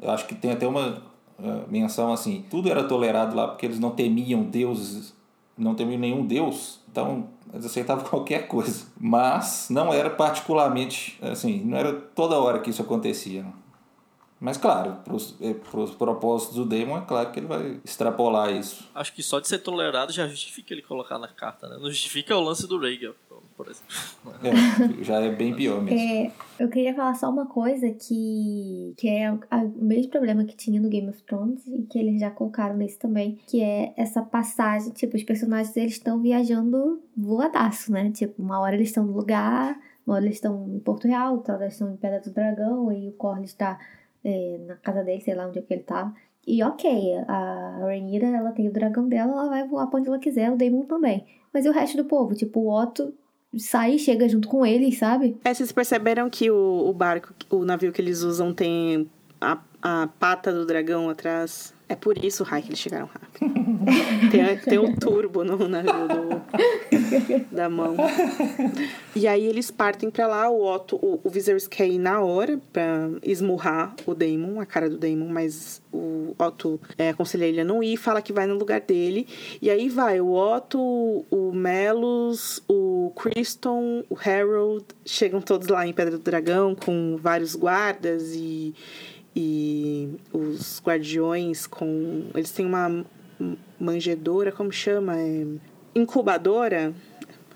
eu 0.00 0.10
acho 0.10 0.26
que 0.26 0.34
tem 0.34 0.52
até 0.52 0.66
uma 0.66 1.02
uh, 1.38 1.70
menção 1.70 2.12
assim, 2.12 2.44
tudo 2.50 2.70
era 2.70 2.84
tolerado 2.84 3.34
lá 3.34 3.48
porque 3.48 3.64
eles 3.64 3.78
não 3.78 3.90
temiam 3.90 4.42
deuses, 4.42 5.14
não 5.56 5.74
temiam 5.74 5.98
nenhum 5.98 6.26
deus, 6.26 6.80
então 6.90 7.28
eles 7.52 7.66
aceitavam 7.66 8.04
qualquer 8.08 8.48
coisa. 8.48 8.86
Mas 8.98 9.68
não 9.70 9.92
era 9.92 10.10
particularmente, 10.10 11.18
assim, 11.22 11.62
não 11.64 11.76
era 11.76 11.92
toda 11.92 12.38
hora 12.38 12.58
que 12.60 12.70
isso 12.70 12.82
acontecia. 12.82 13.44
Mas, 14.40 14.56
claro, 14.56 14.96
para 15.04 15.14
os 15.14 15.36
é, 15.38 15.54
propósitos 15.98 16.56
do 16.56 16.64
Damon, 16.64 16.96
é 16.96 17.02
claro 17.02 17.30
que 17.30 17.38
ele 17.38 17.46
vai 17.46 17.78
extrapolar 17.84 18.50
isso. 18.50 18.88
Acho 18.94 19.12
que 19.12 19.22
só 19.22 19.38
de 19.38 19.46
ser 19.46 19.58
tolerado 19.58 20.12
já 20.12 20.26
justifica 20.26 20.72
ele 20.72 20.80
colocar 20.80 21.18
na 21.18 21.28
carta, 21.28 21.68
né? 21.68 21.76
Não 21.78 21.90
justifica 21.90 22.34
o 22.34 22.40
lance 22.40 22.66
do 22.66 22.78
Reagan, 22.78 23.12
por 23.54 23.68
exemplo. 23.68 23.86
É, 24.42 25.04
já 25.04 25.20
é 25.20 25.28
bem 25.28 25.54
pior 25.54 25.82
mesmo. 25.82 26.00
É, 26.00 26.32
eu 26.58 26.70
queria 26.70 26.94
falar 26.94 27.14
só 27.16 27.28
uma 27.28 27.44
coisa 27.44 27.90
que, 27.90 28.94
que 28.96 29.06
é 29.06 29.30
o 29.30 29.38
mesmo 29.76 30.10
problema 30.10 30.42
que 30.44 30.56
tinha 30.56 30.80
no 30.80 30.88
Game 30.88 31.10
of 31.10 31.22
Thrones 31.24 31.66
e 31.66 31.82
que 31.82 31.98
eles 31.98 32.18
já 32.18 32.30
colocaram 32.30 32.74
nesse 32.74 32.98
também, 32.98 33.38
que 33.46 33.62
é 33.62 33.92
essa 33.94 34.22
passagem, 34.22 34.90
tipo, 34.92 35.18
os 35.18 35.22
personagens 35.22 35.76
eles 35.76 35.92
estão 35.92 36.18
viajando 36.18 37.02
voadaço, 37.14 37.92
né? 37.92 38.10
Tipo, 38.10 38.42
uma 38.42 38.58
hora 38.58 38.74
eles 38.74 38.88
estão 38.88 39.04
no 39.04 39.12
lugar, 39.12 39.78
uma 40.06 40.16
hora 40.16 40.24
eles 40.24 40.36
estão 40.36 40.66
em 40.74 40.80
Porto 40.80 41.06
Real, 41.06 41.34
outra 41.34 41.54
hora 41.54 41.64
eles 41.64 41.74
estão 41.74 41.92
em 41.92 41.96
Pedra 41.96 42.20
do 42.20 42.30
Dragão, 42.30 42.90
e 42.90 43.10
o 43.10 43.12
Corlys 43.12 43.50
está 43.50 43.78
é, 44.24 44.58
na 44.66 44.76
casa 44.76 45.02
dele, 45.02 45.20
sei 45.20 45.34
lá 45.34 45.46
onde 45.46 45.58
é 45.58 45.62
que 45.62 45.72
ele 45.72 45.82
tava. 45.82 46.14
E 46.46 46.62
ok, 46.62 47.16
a 47.28 47.78
Rhaenyra, 47.80 48.28
ela 48.28 48.52
tem 48.52 48.68
o 48.68 48.72
dragão 48.72 49.08
dela, 49.08 49.32
ela 49.32 49.48
vai 49.48 49.68
voar 49.68 49.86
pra 49.86 50.00
onde 50.00 50.08
ela 50.08 50.18
quiser, 50.18 50.50
o 50.50 50.56
Daemon 50.56 50.82
também. 50.82 51.26
Mas 51.52 51.64
e 51.64 51.68
o 51.68 51.72
resto 51.72 51.96
do 51.96 52.04
povo? 52.04 52.34
Tipo, 52.34 52.60
o 52.60 52.82
Otto 52.82 53.12
sai 53.56 53.94
e 53.94 53.98
chega 53.98 54.28
junto 54.28 54.48
com 54.48 54.64
eles, 54.64 54.98
sabe? 54.98 55.36
É, 55.44 55.52
vocês 55.52 55.72
perceberam 55.72 56.30
que 56.30 56.50
o, 56.50 56.88
o 56.88 56.92
barco, 56.92 57.34
o 57.50 57.64
navio 57.64 57.92
que 57.92 58.00
eles 58.00 58.22
usam 58.22 58.54
tem 58.54 59.08
a, 59.40 59.58
a 59.82 60.08
pata 60.18 60.52
do 60.52 60.64
dragão 60.64 61.10
atrás? 61.10 61.74
É 61.90 61.96
por 61.96 62.24
isso, 62.24 62.44
Rai, 62.44 62.62
que 62.62 62.68
eles 62.68 62.78
chegaram 62.78 63.06
rápido. 63.06 63.52
tem, 64.30 64.56
tem 64.58 64.78
um 64.78 64.94
turbo 64.94 65.42
no 65.42 65.66
navio 65.66 66.06
do, 66.06 67.50
da 67.50 67.68
mão. 67.68 67.96
E 69.16 69.26
aí 69.26 69.44
eles 69.44 69.72
partem 69.72 70.08
para 70.08 70.28
lá, 70.28 70.48
o 70.48 70.64
Otto, 70.64 70.94
o, 70.94 71.20
o 71.24 71.28
Viserys 71.28 71.66
quer 71.66 71.88
ir 71.88 71.98
na 71.98 72.20
hora 72.20 72.60
pra 72.72 73.10
esmurrar 73.24 73.92
o 74.06 74.14
Daemon, 74.14 74.60
a 74.60 74.66
cara 74.66 74.88
do 74.88 74.96
Daemon, 74.96 75.26
mas 75.30 75.82
o 75.92 76.32
Otto 76.38 76.80
é, 76.96 77.08
aconselha 77.08 77.44
ele 77.44 77.60
a 77.60 77.64
não 77.64 77.82
ir, 77.82 77.96
fala 77.96 78.22
que 78.22 78.32
vai 78.32 78.46
no 78.46 78.54
lugar 78.54 78.80
dele. 78.82 79.26
E 79.60 79.68
aí 79.68 79.88
vai 79.88 80.20
o 80.20 80.30
Otto, 80.32 80.78
o 81.28 81.52
Melos, 81.52 82.62
o 82.68 83.12
Criston, 83.16 84.04
o 84.08 84.16
Harold, 84.16 84.84
chegam 85.04 85.40
todos 85.40 85.66
lá 85.66 85.84
em 85.84 85.92
Pedra 85.92 86.16
do 86.16 86.22
Dragão 86.22 86.76
com 86.76 87.16
vários 87.20 87.56
guardas 87.56 88.32
e 88.32 88.72
e 89.34 90.16
os 90.32 90.80
guardiões 90.84 91.66
com. 91.66 92.24
Eles 92.34 92.50
têm 92.50 92.66
uma 92.66 93.04
manjedora, 93.78 94.52
como 94.52 94.72
chama? 94.72 95.16
É, 95.18 95.46
incubadora? 95.94 96.92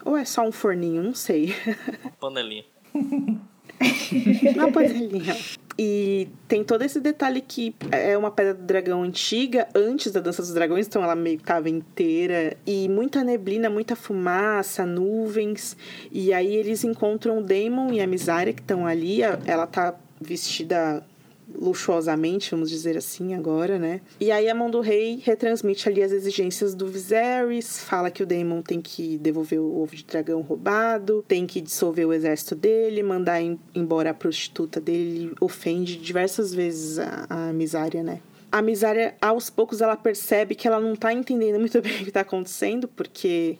Ou 0.04 0.16
é 0.16 0.24
só 0.24 0.46
um 0.46 0.52
forninho? 0.52 1.02
Não 1.02 1.14
sei. 1.14 1.54
Panelinha. 2.20 2.64
uma 4.54 4.70
panelinha. 4.70 5.36
E 5.76 6.28
tem 6.46 6.62
todo 6.62 6.82
esse 6.82 7.00
detalhe 7.00 7.40
que 7.40 7.74
é 7.90 8.16
uma 8.16 8.30
pedra 8.30 8.54
do 8.54 8.62
dragão 8.62 9.02
antiga, 9.02 9.66
antes 9.74 10.12
da 10.12 10.20
Dança 10.20 10.40
dos 10.40 10.54
Dragões, 10.54 10.86
então 10.86 11.02
ela 11.02 11.16
meio 11.16 11.38
que 11.38 11.44
tava 11.44 11.68
inteira. 11.68 12.56
E 12.64 12.88
muita 12.88 13.24
neblina, 13.24 13.68
muita 13.68 13.96
fumaça, 13.96 14.86
nuvens. 14.86 15.76
E 16.12 16.32
aí 16.32 16.54
eles 16.54 16.84
encontram 16.84 17.38
o 17.38 17.42
Daemon 17.42 17.92
e 17.92 18.00
a 18.00 18.06
Misária 18.06 18.52
que 18.52 18.60
estão 18.60 18.86
ali. 18.86 19.20
Ela 19.22 19.66
tá 19.66 19.96
vestida 20.20 21.04
luxuosamente, 21.52 22.50
vamos 22.50 22.70
dizer 22.70 22.96
assim 22.96 23.34
agora, 23.34 23.78
né? 23.78 24.00
E 24.20 24.30
aí 24.30 24.48
a 24.48 24.54
mão 24.54 24.70
do 24.70 24.80
rei 24.80 25.20
retransmite 25.22 25.88
ali 25.88 26.02
as 26.02 26.12
exigências 26.12 26.74
do 26.74 26.86
Viserys, 26.86 27.80
fala 27.80 28.10
que 28.10 28.22
o 28.22 28.26
Daemon 28.26 28.62
tem 28.62 28.80
que 28.80 29.18
devolver 29.18 29.60
o 29.60 29.80
ovo 29.82 29.94
de 29.94 30.04
dragão 30.04 30.40
roubado, 30.40 31.24
tem 31.26 31.46
que 31.46 31.60
dissolver 31.60 32.06
o 32.06 32.12
exército 32.12 32.54
dele, 32.54 33.02
mandar 33.02 33.40
embora 33.74 34.10
a 34.10 34.14
prostituta 34.14 34.80
dele, 34.80 35.32
ofende 35.40 35.96
diversas 35.96 36.54
vezes 36.54 36.98
a, 36.98 37.26
a 37.28 37.52
Misária, 37.52 38.02
né? 38.02 38.20
A 38.50 38.62
Misária, 38.62 39.16
aos 39.20 39.50
poucos, 39.50 39.80
ela 39.80 39.96
percebe 39.96 40.54
que 40.54 40.68
ela 40.68 40.78
não 40.78 40.94
tá 40.94 41.12
entendendo 41.12 41.58
muito 41.58 41.80
bem 41.82 42.02
o 42.02 42.04
que 42.04 42.12
tá 42.12 42.20
acontecendo, 42.20 42.86
porque 42.86 43.58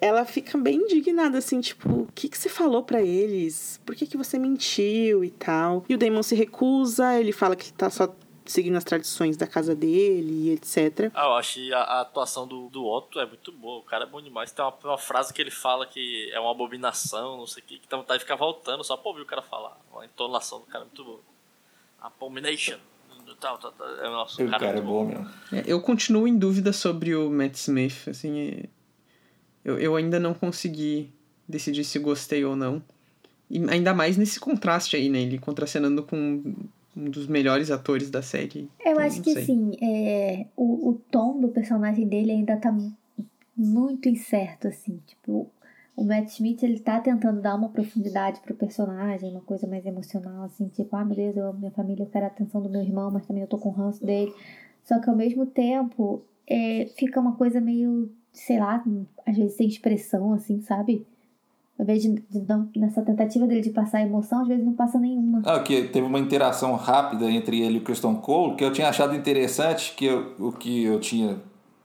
ela 0.00 0.24
fica 0.24 0.56
bem 0.56 0.76
indignada, 0.76 1.38
assim, 1.38 1.60
tipo, 1.60 1.88
o 1.88 2.08
que, 2.14 2.28
que 2.28 2.38
você 2.38 2.48
falou 2.48 2.82
para 2.82 3.02
eles? 3.02 3.80
Por 3.84 3.94
que, 3.94 4.06
que 4.06 4.16
você 4.16 4.38
mentiu 4.38 5.22
e 5.22 5.30
tal? 5.30 5.84
E 5.88 5.94
o 5.94 5.98
Damon 5.98 6.22
se 6.22 6.34
recusa, 6.34 7.18
ele 7.18 7.32
fala 7.32 7.54
que 7.54 7.72
tá 7.72 7.90
só 7.90 8.08
seguindo 8.46 8.76
as 8.76 8.84
tradições 8.84 9.36
da 9.36 9.46
casa 9.46 9.76
dele 9.76 10.48
e 10.48 10.50
etc. 10.52 11.10
Ah, 11.14 11.26
eu 11.26 11.34
acho 11.34 11.54
que 11.54 11.72
a, 11.72 11.80
a, 11.80 12.00
atuação 12.00 12.46
do, 12.46 12.68
do 12.68 12.84
Otto 12.84 13.20
é 13.20 13.26
muito 13.26 13.52
boa. 13.52 13.78
O 13.78 13.82
cara 13.82 14.04
é 14.04 14.06
bom 14.06 14.20
demais. 14.20 14.50
Tem 14.50 14.64
uma, 14.64 14.74
uma 14.82 14.98
frase 14.98 15.32
que 15.32 15.40
ele 15.40 15.50
fala 15.50 15.86
que 15.86 16.30
é 16.32 16.40
uma 16.40 16.50
abominação, 16.50 17.36
não 17.36 17.46
sei 17.46 17.62
o 17.62 17.66
que, 17.66 17.78
que 17.78 17.88
dá 17.88 17.96
vontade 17.96 18.18
de 18.18 18.24
ficar 18.24 18.36
voltando 18.36 18.82
só 18.82 18.96
pra 18.96 19.10
ouvir 19.10 19.22
o 19.22 19.26
cara 19.26 19.42
falar. 19.42 19.78
A 20.00 20.04
entonação 20.04 20.60
do 20.60 20.66
cara 20.66 20.84
é 20.84 20.86
muito 20.86 21.04
boa. 21.04 21.20
Abomination. 22.00 22.78
Tá, 23.38 23.56
tá, 23.56 23.70
tá. 23.70 23.84
É 24.02 24.08
o 24.08 24.10
nosso 24.10 24.42
O 24.42 24.46
cara, 24.50 24.58
cara 24.58 24.78
é 24.78 24.82
muito 24.82 24.86
bom 24.86 25.04
mesmo. 25.04 25.30
É, 25.52 25.62
Eu 25.66 25.80
continuo 25.80 26.26
em 26.26 26.36
dúvida 26.36 26.72
sobre 26.72 27.14
o 27.14 27.30
Matt 27.30 27.54
Smith, 27.54 28.08
assim, 28.08 28.40
é- 28.40 28.68
eu, 29.64 29.78
eu 29.78 29.96
ainda 29.96 30.18
não 30.18 30.34
consegui 30.34 31.10
decidir 31.48 31.84
se 31.84 31.98
gostei 31.98 32.44
ou 32.44 32.54
não. 32.56 32.82
E 33.50 33.58
ainda 33.68 33.92
mais 33.92 34.16
nesse 34.16 34.38
contraste 34.38 34.94
aí, 34.96 35.08
né? 35.08 35.20
Ele 35.22 35.38
contracenando 35.38 36.02
com 36.04 36.16
um 36.96 37.10
dos 37.10 37.26
melhores 37.26 37.70
atores 37.70 38.10
da 38.10 38.22
série. 38.22 38.68
Eu 38.84 38.92
Então, 38.92 39.04
acho 39.04 39.22
que 39.22 39.32
sei. 39.32 39.44
sim, 39.44 39.72
é, 39.82 40.46
o, 40.56 40.90
o 40.90 40.94
tom 41.10 41.40
do 41.40 41.48
personagem 41.48 42.06
dele 42.06 42.30
ainda 42.30 42.56
tá 42.56 42.70
mu- 42.70 42.92
muito 43.56 44.08
incerto, 44.08 44.68
assim. 44.68 45.00
Tipo, 45.06 45.50
o 45.96 46.04
Matt 46.04 46.28
Smith, 46.30 46.62
ele 46.62 46.78
tá 46.78 47.00
tentando 47.00 47.40
dar 47.40 47.56
uma 47.56 47.68
profundidade 47.68 48.40
pro 48.40 48.54
personagem, 48.54 49.30
uma 49.32 49.40
coisa 49.40 49.66
mais 49.66 49.84
emocional, 49.84 50.44
assim, 50.44 50.68
tipo, 50.68 50.94
ah, 50.96 51.04
meu 51.04 51.16
Deus, 51.16 51.36
eu 51.36 51.46
amo 51.48 51.58
minha 51.58 51.70
família, 51.72 52.04
eu 52.04 52.08
quero 52.08 52.24
a 52.24 52.28
atenção 52.28 52.62
do 52.62 52.70
meu 52.70 52.80
irmão, 52.82 53.10
mas 53.10 53.26
também 53.26 53.42
eu 53.42 53.48
tô 53.48 53.58
com 53.58 53.68
o 53.70 53.72
ranço 53.72 54.04
dele. 54.06 54.32
Só 54.84 54.98
que 55.00 55.10
ao 55.10 55.16
mesmo 55.16 55.44
tempo, 55.44 56.22
é, 56.46 56.86
fica 56.96 57.20
uma 57.20 57.34
coisa 57.34 57.60
meio, 57.60 58.10
sei 58.32 58.58
lá, 58.58 58.82
às 59.26 59.36
vezes 59.36 59.56
sem 59.56 59.66
expressão, 59.68 60.32
assim, 60.32 60.60
sabe? 60.60 61.06
Ao 61.78 61.84
invés 61.84 62.02
de, 62.02 62.22
de 62.30 62.78
nessa 62.78 63.00
tentativa 63.02 63.46
dele 63.46 63.62
de 63.62 63.70
passar 63.70 64.02
emoção, 64.02 64.42
às 64.42 64.48
vezes 64.48 64.64
não 64.64 64.74
passa 64.74 64.98
nenhuma. 64.98 65.40
Ah, 65.46 65.60
que 65.60 65.84
teve 65.84 66.06
uma 66.06 66.18
interação 66.18 66.74
rápida 66.74 67.30
entre 67.30 67.60
ele 67.60 67.76
e 67.76 67.78
o 67.78 67.82
Christian 67.84 68.14
Cole, 68.16 68.54
que 68.56 68.64
eu 68.64 68.72
tinha 68.72 68.88
achado 68.88 69.16
interessante, 69.16 69.94
que 69.96 70.04
eu- 70.04 70.34
o 70.38 70.52
que 70.52 70.84
eu 70.84 71.00
tinha 71.00 71.38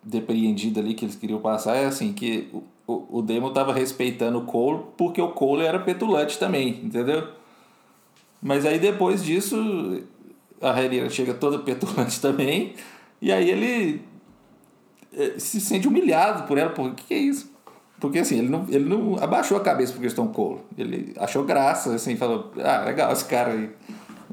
depreendido 0.04 0.80
ali, 0.82 0.94
que 0.94 1.06
eles 1.06 1.16
queriam 1.16 1.40
passar, 1.40 1.76
é 1.78 1.86
assim, 1.86 2.12
que 2.14 2.50
o, 2.54 2.62
o, 2.92 3.20
o 3.20 3.22
Damon 3.22 3.54
tava 3.54 3.74
respeitando 3.74 4.40
o 4.40 4.46
Cole 4.46 4.84
porque 4.98 5.22
o 5.22 5.32
Cole 5.32 5.64
era 5.64 5.80
petulante 5.80 6.38
também, 6.38 6.82
entendeu? 6.84 7.30
Mas 8.42 8.66
aí 8.66 8.78
depois 8.80 9.24
disso, 9.24 10.04
a 10.62 10.72
Rhaenyra 10.72 11.10
chega 11.10 11.34
toda 11.34 11.60
petulante 11.60 12.20
também, 12.22 12.74
e 13.22 13.32
aí 13.32 13.50
ele 13.50 14.02
se 15.38 15.62
sente 15.62 15.88
humilhado 15.88 16.48
por 16.48 16.58
ela, 16.58 16.70
por 16.70 16.94
que 16.94 17.04
que 17.06 17.14
é 17.14 17.18
isso? 17.18 17.56
Porque 18.00 18.20
assim, 18.20 18.40
ele 18.40 18.50
não, 18.50 18.66
ele 18.70 18.86
não 18.86 19.16
abaixou 19.16 19.58
a 19.58 19.62
cabeça 19.62 19.94
pro 19.94 20.02
Christian 20.02 20.28
Cole. 20.28 20.60
Ele 20.78 21.14
achou 21.18 21.44
graça, 21.44 21.96
assim, 21.96 22.16
falou, 22.16 22.52
ah, 22.64 22.84
legal, 22.86 23.12
esse 23.12 23.26
cara 23.26 23.54
aí. 23.54 23.70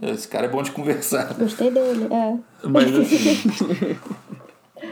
Esse 0.02 0.26
cara 0.26 0.46
é 0.46 0.48
bom 0.48 0.62
de 0.62 0.72
conversar. 0.72 1.32
Gostei 1.34 1.70
dele, 1.70 2.08
é. 2.10 2.36
Mas 2.68 2.90
assim. 2.96 3.96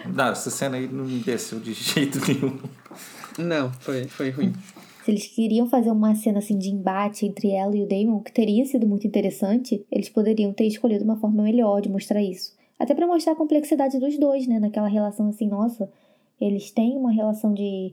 não, 0.14 0.28
essa 0.28 0.50
cena 0.50 0.76
aí 0.76 0.86
não 0.86 1.04
me 1.04 1.18
desceu 1.18 1.58
de 1.58 1.72
jeito 1.74 2.20
nenhum. 2.26 2.58
Não, 3.36 3.72
foi, 3.80 4.04
foi 4.04 4.30
ruim. 4.30 4.52
Se 5.04 5.10
eles 5.10 5.26
queriam 5.26 5.68
fazer 5.68 5.90
uma 5.90 6.14
cena 6.14 6.38
assim 6.38 6.56
de 6.56 6.68
embate 6.68 7.26
entre 7.26 7.50
ela 7.50 7.76
e 7.76 7.82
o 7.82 7.88
Damon, 7.88 8.20
que 8.20 8.32
teria 8.32 8.64
sido 8.64 8.86
muito 8.86 9.06
interessante, 9.06 9.84
eles 9.90 10.08
poderiam 10.08 10.52
ter 10.52 10.66
escolhido 10.66 11.04
uma 11.04 11.16
forma 11.16 11.42
melhor 11.42 11.80
de 11.80 11.88
mostrar 11.88 12.22
isso. 12.22 12.52
Até 12.80 12.94
pra 12.94 13.06
mostrar 13.06 13.34
a 13.34 13.36
complexidade 13.36 13.98
dos 13.98 14.16
dois, 14.16 14.46
né? 14.46 14.58
Naquela 14.58 14.88
relação 14.88 15.28
assim, 15.28 15.46
nossa, 15.46 15.86
eles 16.40 16.70
têm 16.70 16.96
uma 16.96 17.12
relação 17.12 17.52
de, 17.52 17.92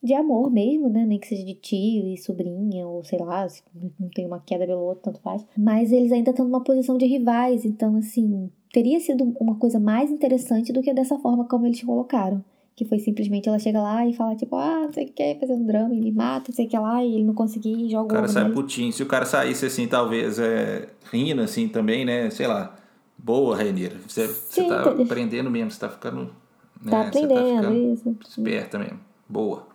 de 0.00 0.14
amor 0.14 0.48
mesmo, 0.48 0.88
né? 0.88 1.04
Nem 1.04 1.18
que 1.18 1.26
seja 1.26 1.44
de 1.44 1.54
tio 1.54 2.06
e 2.06 2.16
sobrinha, 2.16 2.86
ou 2.86 3.02
sei 3.02 3.18
lá, 3.18 3.48
se 3.48 3.64
não 3.98 4.08
tem 4.10 4.24
uma 4.24 4.38
queda 4.38 4.64
pelo 4.64 4.80
outro, 4.80 5.02
tanto 5.02 5.20
faz. 5.20 5.44
Mas 5.58 5.90
eles 5.90 6.12
ainda 6.12 6.30
estão 6.30 6.44
numa 6.44 6.62
posição 6.62 6.96
de 6.96 7.04
rivais, 7.04 7.64
então 7.64 7.96
assim, 7.96 8.48
teria 8.72 9.00
sido 9.00 9.34
uma 9.40 9.56
coisa 9.56 9.80
mais 9.80 10.08
interessante 10.08 10.72
do 10.72 10.82
que 10.82 10.94
dessa 10.94 11.18
forma 11.18 11.44
como 11.48 11.66
eles 11.66 11.82
colocaram. 11.82 12.44
Que 12.76 12.84
foi 12.84 13.00
simplesmente 13.00 13.48
ela 13.48 13.58
chega 13.58 13.82
lá 13.82 14.06
e 14.06 14.14
fala, 14.14 14.36
tipo, 14.36 14.54
ah, 14.54 14.82
não 14.84 14.92
sei 14.92 15.06
o 15.06 15.12
que, 15.12 15.34
fazer 15.34 15.52
um 15.52 15.66
drama 15.66 15.92
e 15.94 16.00
me 16.00 16.12
mata, 16.12 16.46
não 16.48 16.54
sei 16.54 16.66
o 16.66 16.68
que 16.68 16.78
lá, 16.78 17.04
e 17.04 17.16
ele 17.16 17.24
não 17.24 17.34
conseguir 17.34 17.72
e 17.72 17.86
O 17.86 17.90
joga 17.90 18.14
cara 18.14 18.28
sai 18.28 18.52
putinho. 18.52 18.92
Se 18.92 19.02
o 19.02 19.06
cara 19.06 19.26
saísse 19.26 19.66
assim, 19.66 19.88
talvez, 19.88 20.38
é, 20.38 20.88
rindo 21.10 21.42
assim 21.42 21.66
também, 21.66 22.04
né? 22.04 22.30
Sei 22.30 22.46
lá. 22.46 22.76
Boa, 23.22 23.56
Rainheira. 23.56 23.96
Você, 24.06 24.26
você 24.26 24.62
Sim, 24.62 24.68
tá 24.68 24.82
tá- 24.82 25.02
aprendendo 25.02 25.50
mesmo, 25.50 25.70
você 25.70 25.78
tá 25.80 25.88
ficando. 25.88 26.30
Né? 26.82 26.90
Tá 26.90 27.02
Você 27.04 27.18
aprendendo, 27.18 27.56
ficando 27.56 27.92
isso. 27.94 28.16
Esperta 28.28 28.78
mesmo. 28.78 28.98
Boa. 29.28 29.70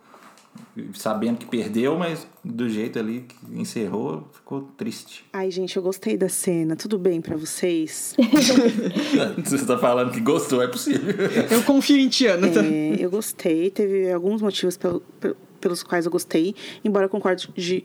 Sabendo 0.94 1.38
que 1.38 1.46
perdeu, 1.46 1.96
mas 1.96 2.26
do 2.44 2.68
jeito 2.68 2.98
ali 2.98 3.20
que 3.28 3.36
encerrou, 3.60 4.28
ficou 4.32 4.62
triste. 4.76 5.24
Ai, 5.32 5.50
gente, 5.50 5.76
eu 5.76 5.82
gostei 5.82 6.16
da 6.16 6.28
cena. 6.28 6.74
Tudo 6.76 6.98
bem 6.98 7.20
pra 7.20 7.36
vocês? 7.36 8.14
Você 9.44 9.64
tá 9.64 9.78
falando 9.78 10.10
que 10.12 10.20
gostou, 10.20 10.60
é 10.62 10.66
possível. 10.68 11.14
Eu 11.50 11.62
confio 11.62 11.96
em 11.98 12.08
Tiana, 12.08 12.48
tá? 12.50 12.64
É, 12.64 12.96
eu 12.98 13.10
gostei. 13.10 13.70
Teve 13.70 14.10
alguns 14.12 14.42
motivos 14.42 14.76
pelo- 14.76 15.00
pel- 15.20 15.36
pelos 15.58 15.82
quais 15.82 16.06
eu 16.06 16.10
gostei, 16.12 16.54
embora 16.84 17.06
eu 17.06 17.10
concorde 17.10 17.50
de- 17.54 17.84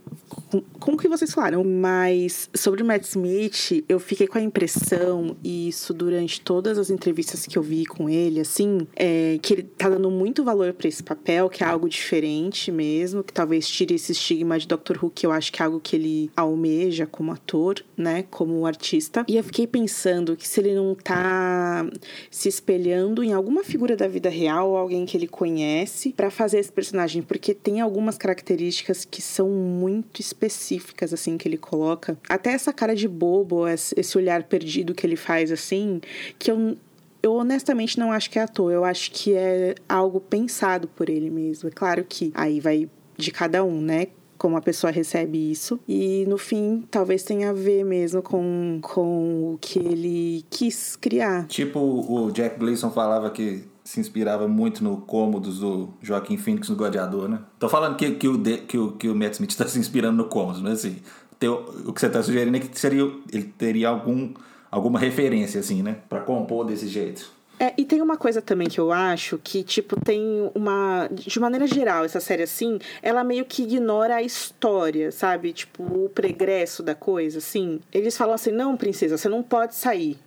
com, 0.49 0.61
com 0.79 0.91
o 0.93 0.97
que 0.97 1.07
vocês 1.07 1.33
falaram. 1.33 1.63
Mas 1.63 2.49
sobre 2.53 2.81
o 2.81 2.85
Matt 2.85 3.03
Smith, 3.05 3.83
eu 3.87 3.99
fiquei 3.99 4.27
com 4.27 4.37
a 4.37 4.41
impressão, 4.41 5.35
e 5.43 5.67
isso 5.67 5.93
durante 5.93 6.41
todas 6.41 6.77
as 6.77 6.89
entrevistas 6.89 7.45
que 7.45 7.57
eu 7.57 7.61
vi 7.63 7.85
com 7.85 8.09
ele, 8.09 8.39
assim, 8.39 8.87
é, 8.95 9.37
que 9.41 9.53
ele 9.53 9.63
tá 9.63 9.89
dando 9.89 10.09
muito 10.09 10.43
valor 10.43 10.73
pra 10.73 10.87
esse 10.87 11.03
papel, 11.03 11.49
que 11.49 11.63
é 11.63 11.67
algo 11.67 11.87
diferente 11.89 12.71
mesmo, 12.71 13.23
que 13.23 13.33
talvez 13.33 13.67
tire 13.67 13.95
esse 13.95 14.11
estigma 14.11 14.57
de 14.57 14.67
Doctor 14.67 14.99
Who, 15.03 15.11
que 15.11 15.25
eu 15.25 15.31
acho 15.31 15.51
que 15.51 15.61
é 15.61 15.65
algo 15.65 15.79
que 15.79 15.95
ele 15.95 16.31
almeja 16.35 17.05
como 17.05 17.31
ator, 17.31 17.83
né, 17.97 18.23
como 18.29 18.65
artista. 18.65 19.25
E 19.27 19.35
eu 19.37 19.43
fiquei 19.43 19.67
pensando 19.67 20.35
que 20.35 20.47
se 20.47 20.59
ele 20.59 20.75
não 20.75 20.95
tá 20.95 21.85
se 22.29 22.47
espelhando 22.49 23.23
em 23.23 23.33
alguma 23.33 23.63
figura 23.63 23.95
da 23.95 24.07
vida 24.07 24.29
real 24.29 24.75
alguém 24.75 25.05
que 25.05 25.17
ele 25.17 25.27
conhece 25.27 26.13
pra 26.13 26.29
fazer 26.29 26.59
esse 26.59 26.71
personagem, 26.71 27.21
porque 27.21 27.53
tem 27.63 27.79
algumas 27.79 28.17
características 28.17 29.05
que 29.05 29.21
são 29.21 29.49
muito 29.49 30.19
específicas 30.19 31.13
assim 31.13 31.37
que 31.37 31.47
ele 31.47 31.57
coloca. 31.57 32.17
Até 32.29 32.51
essa 32.51 32.73
cara 32.73 32.95
de 32.95 33.07
bobo, 33.07 33.65
esse 33.67 34.17
olhar 34.17 34.43
perdido 34.43 34.93
que 34.93 35.07
ele 35.07 35.15
faz 35.15 35.51
assim, 35.51 36.01
que 36.37 36.51
eu 36.51 36.77
eu 37.23 37.35
honestamente 37.35 37.97
não 37.97 38.11
acho 38.11 38.29
que 38.29 38.37
é 38.37 38.41
ator, 38.41 38.69
eu 38.69 38.83
acho 38.83 39.09
que 39.11 39.33
é 39.33 39.75
algo 39.87 40.19
pensado 40.19 40.89
por 40.89 41.09
ele 41.09 41.29
mesmo. 41.29 41.69
É 41.69 41.71
claro 41.71 42.03
que 42.03 42.33
aí 42.35 42.59
vai 42.59 42.89
de 43.15 43.31
cada 43.31 43.63
um, 43.63 43.79
né? 43.79 44.07
Como 44.37 44.57
a 44.57 44.61
pessoa 44.61 44.91
recebe 44.91 45.49
isso. 45.49 45.79
E 45.87 46.25
no 46.27 46.37
fim, 46.37 46.83
talvez 46.91 47.23
tenha 47.23 47.51
a 47.51 47.53
ver 47.53 47.85
mesmo 47.85 48.21
com, 48.21 48.77
com 48.81 49.53
o 49.53 49.57
que 49.57 49.79
ele 49.79 50.45
quis 50.49 50.97
criar. 50.97 51.47
Tipo 51.47 51.79
o 51.79 52.29
Jack 52.29 52.59
Gleason 52.59 52.91
falava 52.91 53.31
que 53.31 53.63
se 53.83 53.99
inspirava 53.99 54.47
muito 54.47 54.83
no 54.83 54.97
cômodos 54.97 55.59
do 55.59 55.89
Joaquim 56.01 56.37
Phoenix 56.37 56.69
no 56.69 56.75
Gladiador, 56.75 57.27
né? 57.27 57.39
Tô 57.59 57.67
falando 57.67 57.95
que, 57.97 58.11
que, 58.11 58.27
o, 58.27 58.37
de- 58.37 58.59
que, 58.59 58.77
o, 58.77 58.91
que 58.93 59.09
o 59.09 59.15
Matt 59.15 59.33
Smith 59.33 59.55
tá 59.55 59.67
se 59.67 59.77
inspirando 59.79 60.17
no 60.17 60.25
cômodos, 60.29 60.61
mas 60.61 60.79
assim, 60.79 60.97
teu- 61.39 61.65
o 61.85 61.91
que 61.93 61.99
você 61.99 62.09
tá 62.09 62.23
sugerindo 62.23 62.55
é 62.57 62.59
que 62.61 62.79
seria, 62.79 63.03
ele 63.31 63.43
teria 63.57 63.89
algum, 63.89 64.33
alguma 64.71 64.97
referência, 64.99 65.59
assim, 65.59 65.83
né? 65.83 65.97
Pra 66.07 66.21
compor 66.21 66.65
desse 66.65 66.87
jeito. 66.87 67.31
É, 67.59 67.71
e 67.77 67.85
tem 67.85 68.01
uma 68.01 68.17
coisa 68.17 68.41
também 68.41 68.67
que 68.67 68.79
eu 68.79 68.91
acho 68.91 69.37
que, 69.41 69.63
tipo, 69.63 69.95
tem 70.03 70.19
uma. 70.55 71.07
De 71.11 71.39
maneira 71.39 71.67
geral, 71.67 72.03
essa 72.03 72.19
série 72.19 72.41
assim, 72.43 72.79
ela 73.01 73.23
meio 73.23 73.45
que 73.45 73.61
ignora 73.61 74.15
a 74.15 74.21
história, 74.23 75.11
sabe? 75.11 75.53
Tipo, 75.53 75.83
o 75.83 76.09
pregresso 76.09 76.81
da 76.81 76.95
coisa, 76.95 77.37
assim. 77.37 77.79
Eles 77.93 78.17
falam 78.17 78.33
assim: 78.33 78.51
não, 78.51 78.75
princesa, 78.75 79.17
você 79.19 79.29
não 79.29 79.43
pode 79.43 79.75
sair. 79.75 80.17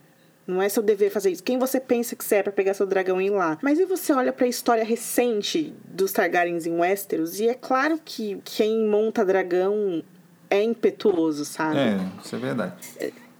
Não 0.46 0.62
é 0.62 0.68
seu 0.68 0.82
dever 0.82 1.10
fazer 1.10 1.30
isso. 1.30 1.42
Quem 1.42 1.58
você 1.58 1.80
pensa 1.80 2.14
que 2.14 2.24
você 2.24 2.36
é 2.36 2.42
pra 2.42 2.52
pegar 2.52 2.72
seu 2.74 2.86
dragão 2.86 3.20
e 3.20 3.26
ir 3.26 3.30
lá? 3.30 3.58
Mas 3.62 3.78
e 3.80 3.84
você 3.84 4.12
olha 4.12 4.32
pra 4.32 4.46
história 4.46 4.84
recente 4.84 5.74
dos 5.84 6.12
Targaryens 6.12 6.66
em 6.66 6.78
Westeros? 6.78 7.40
E 7.40 7.48
é 7.48 7.54
claro 7.54 7.98
que 8.04 8.40
quem 8.44 8.86
monta 8.86 9.24
dragão 9.24 10.02
é 10.48 10.62
impetuoso, 10.62 11.44
sabe? 11.44 11.78
É, 11.78 11.98
isso 12.24 12.36
é 12.36 12.38
verdade. 12.38 12.74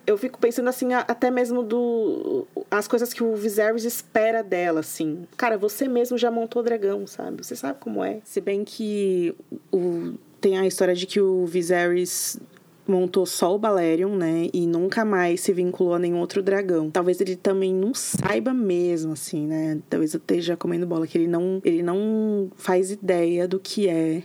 eu 0.05 0.19
fico 0.19 0.39
pensando 0.39 0.69
assim, 0.69 0.93
a- 0.95 1.05
até 1.07 1.31
mesmo 1.31 1.63
do. 1.63 2.47
as 2.71 2.89
coisas 2.89 3.13
que 3.13 3.23
o 3.23 3.35
Viserys 3.37 3.85
espera 3.85 4.43
dela, 4.43 4.81
assim. 4.81 5.27
Cara, 5.37 5.57
você 5.57 5.87
mesmo 5.87 6.19
já 6.19 6.31
montou 6.31 6.63
dragão, 6.63 7.07
sabe? 7.07 7.45
Você 7.45 7.55
sabe 7.55 7.79
como 7.81 8.03
é. 8.05 8.19
Se 8.25 8.41
bem 8.41 8.65
que 8.65 9.33
o, 9.73 10.15
tem 10.41 10.59
a 10.59 10.67
história 10.67 10.95
de 10.95 11.07
que 11.07 11.21
o 11.21 11.47
Viserys 11.47 12.39
montou 12.87 13.26
só 13.26 13.55
o 13.55 13.59
Balerion, 13.59 14.16
né? 14.16 14.49
E 14.53 14.66
nunca 14.66 15.05
mais 15.05 15.41
se 15.41 15.53
vinculou 15.53 15.95
a 15.95 15.99
nenhum 15.99 16.18
outro 16.18 16.43
dragão. 16.43 16.91
Talvez 16.91 17.20
ele 17.20 17.37
também 17.37 17.74
não 17.74 17.93
saiba 17.95 18.53
mesmo, 18.53 19.12
assim, 19.12 19.47
né? 19.47 19.78
Talvez 19.89 20.14
eu 20.14 20.18
esteja 20.18 20.57
comendo 20.57 20.87
bola, 20.87 21.07
que 21.07 21.18
ele 21.18 21.28
não, 21.28 21.61
ele 21.64 21.82
não 21.82 22.51
faz 22.57 22.91
ideia 22.91 23.47
do 23.47 23.59
que 23.59 23.89
é 23.89 24.22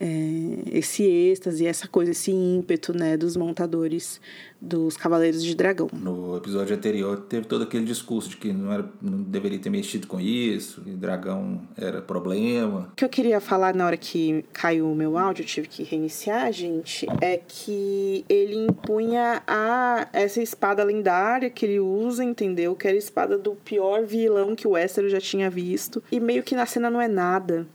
é, 0.00 0.78
esse 0.78 1.02
êxtase, 1.02 1.66
essa 1.66 1.88
coisa, 1.88 2.12
esse 2.12 2.30
ímpeto, 2.30 2.96
né, 2.96 3.16
dos 3.16 3.36
montadores 3.36 4.20
dos 4.60 4.96
Cavaleiros 4.96 5.42
de 5.42 5.54
Dragão. 5.54 5.88
No 5.92 6.36
episódio 6.36 6.74
anterior 6.74 7.20
teve 7.28 7.46
todo 7.46 7.62
aquele 7.62 7.84
discurso 7.84 8.30
de 8.30 8.36
que 8.36 8.52
não, 8.52 8.72
era, 8.72 8.88
não 9.00 9.22
deveria 9.22 9.58
ter 9.58 9.70
mexido 9.70 10.06
com 10.06 10.20
isso, 10.20 10.80
que 10.82 10.90
dragão 10.90 11.62
era 11.76 12.02
problema. 12.02 12.88
O 12.92 12.96
que 12.96 13.04
eu 13.04 13.08
queria 13.08 13.40
falar 13.40 13.74
na 13.74 13.86
hora 13.86 13.96
que 13.96 14.44
caiu 14.52 14.90
o 14.90 14.94
meu 14.94 15.16
áudio, 15.16 15.42
eu 15.42 15.46
tive 15.46 15.68
que 15.68 15.82
reiniciar, 15.84 16.52
gente, 16.52 17.06
é 17.20 17.36
que 17.36 18.24
ele 18.28 18.56
impunha 18.56 19.42
a 19.46 20.08
essa 20.12 20.42
espada 20.42 20.82
lendária 20.82 21.50
que 21.50 21.64
ele 21.64 21.78
usa, 21.78 22.24
entendeu? 22.24 22.74
Que 22.74 22.88
era 22.88 22.96
a 22.96 22.98
espada 22.98 23.38
do 23.38 23.52
pior 23.52 24.04
vilão 24.04 24.56
que 24.56 24.66
o 24.66 24.72
Westeros 24.72 25.12
já 25.12 25.20
tinha 25.20 25.48
visto. 25.48 26.02
E 26.10 26.18
meio 26.18 26.42
que 26.42 26.54
na 26.54 26.66
cena 26.66 26.90
não 26.90 27.00
é 27.00 27.08
nada. 27.08 27.66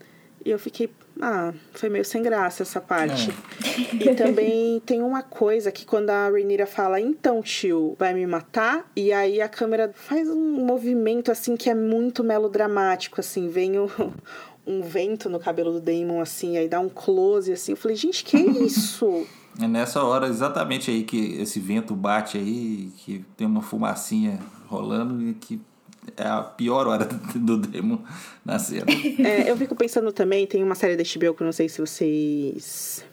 E 0.44 0.50
eu 0.50 0.58
fiquei, 0.58 0.90
ah, 1.20 1.52
foi 1.72 1.88
meio 1.88 2.04
sem 2.04 2.22
graça 2.22 2.62
essa 2.62 2.80
parte. 2.80 3.30
É. 3.30 4.10
E 4.10 4.14
também 4.14 4.80
tem 4.80 5.02
uma 5.02 5.22
coisa 5.22 5.70
que 5.70 5.86
quando 5.86 6.10
a 6.10 6.28
Rhaenyra 6.28 6.66
fala, 6.66 7.00
então, 7.00 7.42
tio, 7.42 7.94
vai 7.98 8.12
me 8.12 8.26
matar? 8.26 8.90
E 8.96 9.12
aí 9.12 9.40
a 9.40 9.48
câmera 9.48 9.92
faz 9.94 10.28
um 10.28 10.64
movimento, 10.64 11.30
assim, 11.30 11.56
que 11.56 11.70
é 11.70 11.74
muito 11.74 12.24
melodramático, 12.24 13.20
assim, 13.20 13.48
vem 13.48 13.78
o, 13.78 13.90
um 14.66 14.82
vento 14.82 15.28
no 15.28 15.38
cabelo 15.38 15.72
do 15.72 15.80
Damon, 15.80 16.20
assim, 16.20 16.56
aí 16.56 16.68
dá 16.68 16.80
um 16.80 16.88
close, 16.88 17.52
assim. 17.52 17.72
Eu 17.72 17.76
falei, 17.76 17.96
gente, 17.96 18.24
que 18.24 18.36
isso? 18.36 19.26
É 19.60 19.68
nessa 19.68 20.02
hora 20.02 20.26
exatamente 20.26 20.90
aí 20.90 21.04
que 21.04 21.40
esse 21.40 21.60
vento 21.60 21.94
bate 21.94 22.36
aí, 22.36 22.90
que 22.96 23.24
tem 23.36 23.46
uma 23.46 23.62
fumacinha 23.62 24.40
rolando 24.66 25.22
e 25.22 25.34
que 25.34 25.60
é 26.16 26.26
a 26.26 26.42
pior 26.42 26.86
hora 26.86 27.04
do 27.34 27.56
Damon 27.56 27.98
na 28.44 28.58
cena. 28.58 28.86
É, 29.18 29.50
eu 29.50 29.56
fico 29.56 29.74
pensando 29.74 30.12
também, 30.12 30.46
tem 30.46 30.62
uma 30.62 30.74
série 30.74 30.96
da 30.96 31.02
HBO 31.02 31.34
que 31.34 31.42
eu 31.42 31.46
não 31.46 31.52
sei 31.52 31.68
se 31.68 31.80
vocês 31.80 33.04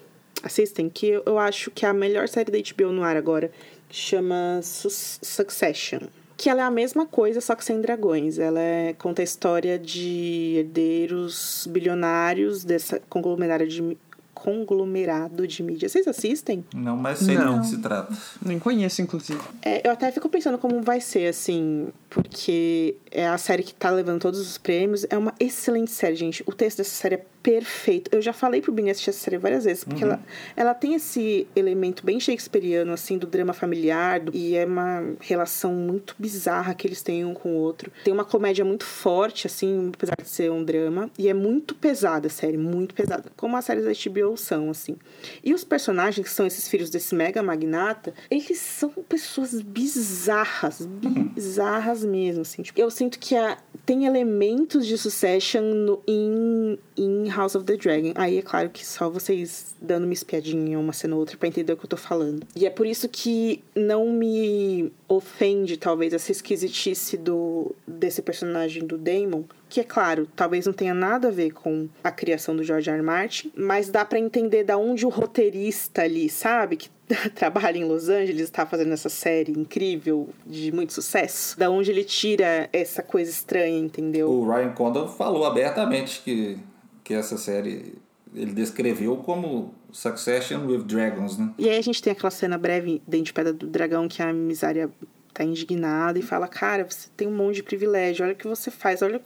assistem, 0.43 0.89
que 0.89 1.21
eu 1.25 1.37
acho 1.37 1.71
que 1.71 1.85
é 1.85 1.89
a 1.89 1.93
melhor 1.93 2.27
série 2.27 2.51
da 2.51 2.57
HBO 2.57 2.91
no 2.91 3.03
ar 3.03 3.15
agora, 3.15 3.51
que 3.87 3.95
chama 3.95 4.59
Succession 4.61 6.01
que 6.41 6.49
ela 6.49 6.61
é 6.61 6.65
a 6.65 6.71
mesma 6.71 7.05
coisa, 7.05 7.39
só 7.39 7.53
que 7.53 7.63
sem 7.63 7.79
dragões. 7.79 8.39
Ela 8.39 8.59
é, 8.59 8.93
conta 8.93 9.21
a 9.21 9.23
história 9.23 9.77
de 9.77 10.55
herdeiros 10.57 11.67
bilionários 11.69 12.63
dessa 12.63 12.99
conglomerado 13.07 13.67
de, 13.67 13.95
conglomerado 14.41 15.45
de 15.47 15.61
mídia. 15.61 15.87
Vocês 15.87 16.07
assistem? 16.07 16.65
Não, 16.73 16.97
mas 16.97 17.19
sei 17.19 17.37
não. 17.37 17.57
do 17.57 17.61
que 17.61 17.67
se 17.67 17.77
trata. 17.77 18.11
Nem 18.43 18.57
conheço, 18.57 18.99
inclusive. 18.99 19.39
É, 19.61 19.87
eu 19.87 19.91
até 19.91 20.11
fico 20.11 20.27
pensando 20.27 20.57
como 20.57 20.81
vai 20.81 20.99
ser, 20.99 21.27
assim, 21.27 21.89
porque 22.09 22.95
é 23.11 23.27
a 23.27 23.37
série 23.37 23.61
que 23.61 23.73
tá 23.73 23.91
levando 23.91 24.19
todos 24.19 24.39
os 24.39 24.57
prêmios. 24.57 25.05
É 25.11 25.17
uma 25.17 25.31
excelente 25.39 25.91
série, 25.91 26.15
gente. 26.15 26.43
O 26.47 26.53
texto 26.53 26.79
dessa 26.79 26.89
série 26.89 27.15
é 27.15 27.25
perfeito. 27.41 28.09
Eu 28.13 28.21
já 28.21 28.33
falei 28.33 28.61
pro 28.61 28.71
Bini 28.71 28.91
assistir 28.91 29.09
essa 29.09 29.19
série 29.19 29.37
várias 29.37 29.65
vezes, 29.65 29.83
porque 29.83 30.03
uhum. 30.03 30.11
ela, 30.11 30.23
ela 30.55 30.73
tem 30.73 30.93
esse 30.93 31.47
elemento 31.55 32.05
bem 32.05 32.19
shakespeariano, 32.19 32.93
assim, 32.93 33.17
do 33.17 33.27
drama 33.27 33.53
familiar, 33.53 34.19
do, 34.19 34.35
e 34.35 34.55
é 34.55 34.65
uma 34.65 35.15
relação 35.19 35.73
muito 35.73 36.15
bizarra 36.17 36.73
que 36.73 36.87
eles 36.87 37.01
têm 37.01 37.25
um 37.25 37.33
com 37.33 37.53
o 37.53 37.57
outro. 37.57 37.91
Tem 38.03 38.13
uma 38.13 38.25
comédia 38.25 38.63
muito 38.63 38.85
forte, 38.85 39.47
assim, 39.47 39.91
apesar 39.93 40.15
de 40.21 40.27
ser 40.27 40.51
um 40.51 40.63
drama, 40.63 41.09
e 41.17 41.27
é 41.27 41.33
muito 41.33 41.73
pesada 41.75 42.27
a 42.27 42.29
série, 42.29 42.57
muito 42.57 42.93
pesada, 42.93 43.31
como 43.35 43.57
as 43.57 43.65
séries 43.65 43.85
da 43.85 43.91
HBO 43.91 44.37
são, 44.37 44.69
assim. 44.69 44.95
E 45.43 45.53
os 45.53 45.63
personagens, 45.63 46.27
que 46.27 46.33
são 46.33 46.45
esses 46.45 46.67
filhos 46.67 46.89
desse 46.89 47.15
mega 47.15 47.41
magnata, 47.41 48.13
eles 48.29 48.59
são 48.59 48.89
pessoas 48.89 49.59
bizarras, 49.61 50.85
bizarras 50.85 52.03
mesmo, 52.03 52.41
assim. 52.41 52.61
Tipo, 52.61 52.79
eu 52.79 52.91
sinto 52.91 53.17
que 53.17 53.35
a, 53.35 53.57
tem 53.91 54.05
elementos 54.05 54.87
de 54.87 54.97
Succession 54.97 55.63
no, 55.63 56.01
em, 56.07 56.79
em 56.95 57.29
House 57.29 57.55
of 57.55 57.65
the 57.65 57.75
Dragon. 57.75 58.13
Aí 58.15 58.37
é 58.37 58.41
claro 58.41 58.69
que 58.69 58.87
só 58.87 59.09
vocês 59.09 59.75
dando 59.81 60.05
uma 60.05 60.13
espiadinha 60.13 60.79
uma 60.79 60.93
cena 60.93 61.13
ou 61.13 61.19
outra 61.19 61.35
pra 61.35 61.49
entender 61.49 61.73
o 61.73 61.75
que 61.75 61.83
eu 61.83 61.89
tô 61.89 61.97
falando. 61.97 62.47
E 62.55 62.65
é 62.65 62.69
por 62.69 62.87
isso 62.87 63.09
que 63.09 63.61
não 63.75 64.09
me 64.09 64.93
ofende, 65.13 65.75
talvez, 65.77 66.13
essa 66.13 66.31
esquisitice 66.31 67.17
do, 67.17 67.75
desse 67.85 68.21
personagem 68.21 68.85
do 68.85 68.97
Damon. 68.97 69.43
Que 69.67 69.81
é 69.81 69.83
claro, 69.83 70.27
talvez 70.35 70.65
não 70.65 70.73
tenha 70.73 70.93
nada 70.93 71.27
a 71.27 71.31
ver 71.31 71.51
com 71.51 71.89
a 72.03 72.11
criação 72.11 72.55
do 72.55 72.63
George 72.63 72.89
R. 72.89 72.97
R. 72.97 73.03
Martin, 73.03 73.51
mas 73.55 73.89
dá 73.89 74.05
para 74.05 74.19
entender 74.19 74.63
da 74.63 74.77
onde 74.77 75.05
o 75.05 75.09
roteirista 75.09 76.03
ali, 76.03 76.29
sabe? 76.29 76.77
Que 76.77 76.89
trabalha 77.35 77.77
em 77.77 77.85
Los 77.85 78.09
Angeles, 78.09 78.43
está 78.43 78.65
fazendo 78.65 78.93
essa 78.93 79.09
série 79.09 79.51
incrível, 79.51 80.29
de 80.45 80.71
muito 80.71 80.93
sucesso, 80.93 81.57
da 81.59 81.69
onde 81.69 81.91
ele 81.91 82.03
tira 82.03 82.69
essa 82.71 83.03
coisa 83.03 83.29
estranha, 83.29 83.79
entendeu? 83.79 84.29
O 84.29 84.49
Ryan 84.49 84.71
Condon 84.73 85.07
falou 85.07 85.45
abertamente 85.45 86.21
que 86.23 86.57
que 87.03 87.13
essa 87.13 87.37
série 87.37 87.95
ele 88.33 88.53
descreveu 88.53 89.17
como 89.17 89.73
Succession 89.91 90.65
with 90.65 90.83
Dragons, 90.83 91.37
né? 91.37 91.53
E 91.57 91.69
aí 91.69 91.77
a 91.77 91.81
gente 91.81 92.01
tem 92.01 92.11
aquela 92.11 92.31
cena 92.31 92.57
breve 92.57 93.01
dentro 93.07 93.25
de 93.25 93.33
Pedra 93.33 93.53
do 93.53 93.67
Dragão 93.67 94.07
que 94.07 94.21
a 94.21 94.31
Misária 94.31 94.89
tá 95.33 95.43
indignada 95.43 96.19
e 96.19 96.21
fala: 96.21 96.47
Cara, 96.47 96.85
você 96.89 97.09
tem 97.15 97.27
um 97.27 97.35
monte 97.35 97.55
de 97.55 97.63
privilégio, 97.63 98.25
olha 98.25 98.33
o 98.33 98.37
que 98.37 98.47
você 98.47 98.69
faz, 98.69 99.01
olha 99.01 99.21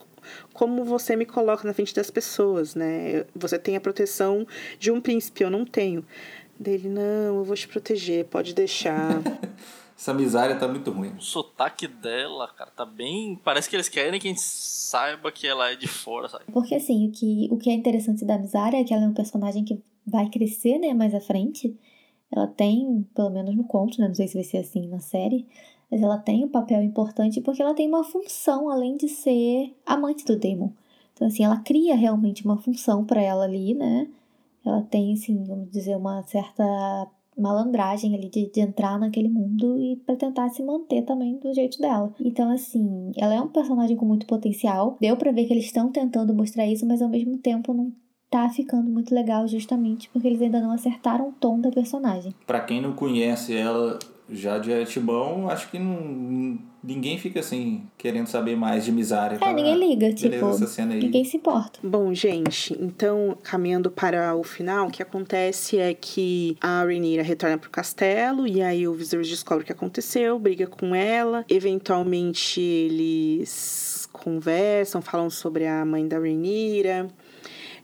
como 0.52 0.84
você 0.84 1.14
me 1.14 1.24
coloca 1.24 1.66
na 1.66 1.74
frente 1.74 1.94
das 1.94 2.10
pessoas, 2.10 2.74
né? 2.74 3.24
Você 3.34 3.58
tem 3.58 3.76
a 3.76 3.80
proteção 3.80 4.46
de 4.78 4.90
um 4.90 5.00
príncipe, 5.00 5.44
eu 5.44 5.50
não 5.50 5.64
tenho. 5.64 6.04
Dele, 6.58 6.88
não, 6.88 7.36
eu 7.36 7.44
vou 7.44 7.54
te 7.54 7.68
proteger, 7.68 8.24
pode 8.24 8.54
deixar. 8.54 9.20
Essa 9.96 10.12
miséria 10.12 10.56
tá 10.56 10.68
muito 10.68 10.90
ruim. 10.90 11.14
O 11.16 11.22
sotaque 11.22 11.86
dela, 11.86 12.48
cara, 12.48 12.70
tá 12.70 12.84
bem. 12.84 13.40
Parece 13.42 13.68
que 13.68 13.76
eles 13.76 13.88
querem 13.88 14.20
que 14.20 14.28
a 14.28 14.30
gente 14.30 14.42
saiba 14.42 15.32
que 15.32 15.46
ela 15.46 15.70
é 15.70 15.76
de 15.76 15.88
fora, 15.88 16.28
sabe? 16.28 16.44
Porque 16.52 16.74
assim, 16.74 17.08
o 17.08 17.12
que, 17.12 17.48
o 17.50 17.56
que 17.56 17.70
é 17.70 17.72
interessante 17.72 18.22
da 18.24 18.36
Misária 18.38 18.78
é 18.78 18.84
que 18.84 18.92
ela 18.92 19.04
é 19.04 19.08
um 19.08 19.14
personagem 19.14 19.64
que 19.64 19.80
vai 20.06 20.28
crescer, 20.30 20.78
né, 20.78 20.94
mais 20.94 21.14
à 21.14 21.20
frente. 21.20 21.76
Ela 22.30 22.46
tem, 22.46 23.06
pelo 23.14 23.30
menos 23.30 23.54
no 23.54 23.64
conto, 23.64 24.00
né? 24.00 24.08
Não 24.08 24.14
sei 24.14 24.28
se 24.28 24.34
vai 24.34 24.44
ser 24.44 24.58
assim 24.58 24.86
na 24.88 25.00
série. 25.00 25.46
Mas 25.90 26.02
ela 26.02 26.18
tem 26.18 26.44
um 26.44 26.48
papel 26.48 26.82
importante 26.82 27.40
porque 27.40 27.62
ela 27.62 27.74
tem 27.74 27.88
uma 27.88 28.04
função, 28.04 28.68
além 28.68 28.96
de 28.96 29.08
ser 29.08 29.74
amante 29.84 30.24
do 30.24 30.36
Demon. 30.36 30.70
Então, 31.14 31.28
assim, 31.28 31.44
ela 31.44 31.58
cria 31.60 31.94
realmente 31.94 32.44
uma 32.44 32.58
função 32.58 33.04
para 33.04 33.22
ela 33.22 33.44
ali, 33.44 33.74
né? 33.74 34.08
Ela 34.64 34.82
tem, 34.82 35.12
assim, 35.12 35.44
vamos 35.44 35.70
dizer, 35.70 35.96
uma 35.96 36.22
certa 36.24 36.64
malandragem 37.38 38.14
ali 38.14 38.28
de, 38.28 38.50
de 38.50 38.60
entrar 38.60 38.98
naquele 38.98 39.28
mundo 39.28 39.78
e 39.78 39.96
para 39.96 40.16
tentar 40.16 40.48
se 40.48 40.62
manter 40.62 41.02
também 41.02 41.38
do 41.38 41.52
jeito 41.54 41.78
dela. 41.78 42.12
Então, 42.18 42.50
assim, 42.50 43.12
ela 43.16 43.34
é 43.34 43.40
um 43.40 43.48
personagem 43.48 43.96
com 43.96 44.06
muito 44.06 44.26
potencial. 44.26 44.96
Deu 45.00 45.16
para 45.16 45.32
ver 45.32 45.46
que 45.46 45.52
eles 45.52 45.66
estão 45.66 45.90
tentando 45.90 46.34
mostrar 46.34 46.66
isso, 46.66 46.86
mas 46.86 47.00
ao 47.00 47.08
mesmo 47.08 47.38
tempo 47.38 47.72
não 47.72 47.92
tá 48.36 48.48
ficando 48.50 48.90
muito 48.90 49.14
legal 49.14 49.48
justamente 49.48 50.10
porque 50.10 50.28
eles 50.28 50.42
ainda 50.42 50.60
não 50.60 50.72
acertaram 50.72 51.28
o 51.28 51.32
tom 51.32 51.58
da 51.58 51.70
personagem. 51.70 52.34
Para 52.46 52.60
quem 52.60 52.80
não 52.80 52.92
conhece 52.92 53.54
ela 53.54 53.98
já 54.28 54.58
de 54.58 54.72
antemão, 54.72 55.48
acho 55.48 55.70
que 55.70 55.78
não, 55.78 56.58
ninguém 56.82 57.16
fica 57.16 57.40
assim, 57.40 57.84
querendo 57.96 58.26
saber 58.26 58.56
mais 58.56 58.84
de 58.84 58.90
Misária. 58.90 59.38
É, 59.40 59.52
ninguém 59.52 59.78
liga, 59.78 60.12
tipo, 60.12 60.34
ninguém 60.88 61.24
se 61.24 61.36
importa. 61.36 61.78
Bom, 61.82 62.12
gente, 62.12 62.76
então, 62.80 63.38
caminhando 63.42 63.88
para 63.88 64.34
o 64.34 64.42
final, 64.42 64.88
o 64.88 64.90
que 64.90 65.00
acontece 65.00 65.78
é 65.78 65.94
que 65.94 66.56
a 66.60 66.82
Rhaenyra 66.82 67.22
retorna 67.22 67.56
pro 67.56 67.70
castelo, 67.70 68.46
e 68.46 68.60
aí 68.60 68.88
o 68.88 68.94
Viserys 68.94 69.28
descobre 69.28 69.62
o 69.62 69.66
que 69.66 69.72
aconteceu, 69.72 70.38
briga 70.38 70.66
com 70.66 70.92
ela, 70.92 71.44
eventualmente 71.48 72.60
eles 72.60 74.08
conversam, 74.12 75.00
falam 75.00 75.30
sobre 75.30 75.66
a 75.66 75.84
mãe 75.84 76.06
da 76.08 76.18
Rhaenyra, 76.18 77.08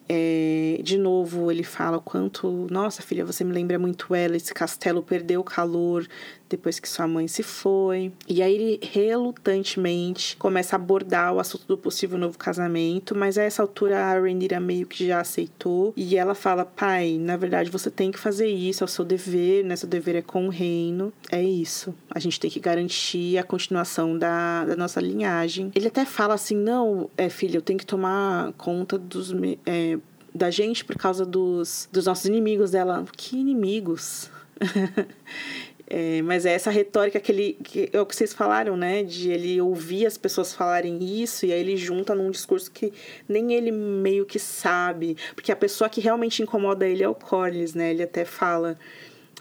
é, 0.09 0.81
de 0.83 0.99
novo, 0.99 1.51
ele 1.51 1.63
fala 1.63 1.97
o 1.97 2.01
quanto, 2.01 2.67
nossa 2.71 3.03
filha, 3.03 3.25
você 3.25 3.45
me 3.45 3.53
lembra 3.53 3.79
muito 3.79 4.15
ela, 4.15 4.37
esse 4.37 4.53
castelo 4.53 5.03
perdeu 5.03 5.41
o 5.41 5.45
calor 5.45 6.07
depois 6.53 6.79
que 6.79 6.89
sua 6.89 7.07
mãe 7.07 7.27
se 7.27 7.43
foi. 7.43 8.13
E 8.29 8.43
aí 8.43 8.55
ele 8.55 8.81
relutantemente 8.83 10.37
começa 10.37 10.77
a 10.77 10.79
abordar 10.79 11.35
o 11.35 11.41
assunto 11.41 11.67
do 11.67 11.77
possível 11.77 12.19
novo 12.19 12.39
casamento, 12.39 13.15
mas 13.15 13.37
a 13.37 13.43
essa 13.43 13.63
altura 13.63 13.99
a 13.99 14.13
Rhaenyra 14.15 14.61
meio 14.61 14.87
que 14.87 15.07
já 15.07 15.21
aceitou 15.21 15.93
e 15.97 16.17
ela 16.17 16.35
fala: 16.35 16.65
"Pai, 16.65 17.19
na 17.19 17.37
verdade 17.37 17.71
você 17.71 17.91
tem 17.91 18.11
que 18.13 18.19
fazer 18.19 18.49
isso, 18.49 18.85
é 18.85 18.87
o 18.87 18.89
seu 18.89 19.05
dever, 19.05 19.65
né? 19.65 19.77
Seu 19.77 19.89
dever 19.89 20.17
é 20.17 20.23
com 20.23 20.47
o 20.47 20.51
reino. 20.51 21.13
É 21.31 21.43
isso. 21.43 21.95
A 22.11 22.19
gente 22.19 22.39
tem 22.39 22.51
que 22.51 22.61
garantir 22.61 23.39
a 23.39 23.43
continuação 23.43 24.19
da, 24.19 24.65
da 24.65 24.77
nossa 24.77 25.01
linhagem". 25.01 25.71
Ele 25.75 25.89
até 25.89 26.05
fala 26.05 26.35
assim: 26.35 26.57
"Não, 26.57 27.11
é 27.17 27.29
filha, 27.29 27.57
eu 27.57 27.63
tenho 27.63 27.79
que 27.79 27.87
tomar 27.87 28.53
conta 28.53 28.99
dos 28.99 29.33
é, 29.67 29.99
da 30.35 30.51
gente 30.51 30.85
por 30.85 30.97
causa 30.97 31.25
dos, 31.25 31.89
dos 31.93 32.07
nossos 32.07 32.25
inimigos 32.25 32.71
dela. 32.71 33.05
Que 33.17 33.37
inimigos? 33.39 34.31
É, 35.95 36.23
mas 36.23 36.47
é 36.47 36.55
essa 36.55 36.71
retórica 36.71 37.21
que 37.21 37.31
ele. 37.31 37.53
Que 37.63 37.91
é 37.93 38.01
o 38.01 38.07
que 38.07 38.17
vocês 38.17 38.33
falaram, 38.33 38.79
né? 38.79 39.03
De 39.03 39.31
ele 39.31 39.61
ouvir 39.61 40.07
as 40.07 40.17
pessoas 40.17 40.55
falarem 40.55 40.99
isso 41.23 41.45
e 41.45 41.53
aí 41.53 41.61
ele 41.61 41.77
junta 41.77 42.15
num 42.15 42.31
discurso 42.31 42.71
que 42.71 42.91
nem 43.29 43.53
ele 43.53 43.71
meio 43.71 44.25
que 44.25 44.39
sabe. 44.39 45.19
Porque 45.35 45.53
a 45.53 45.57
pessoa 45.57 45.91
que 45.91 46.01
realmente 46.01 46.43
incomoda 46.43 46.89
ele 46.89 47.03
é 47.03 47.09
o 47.09 47.15
Corlys, 47.15 47.75
né? 47.75 47.91
Ele 47.91 48.03
até 48.03 48.25
fala. 48.25 48.79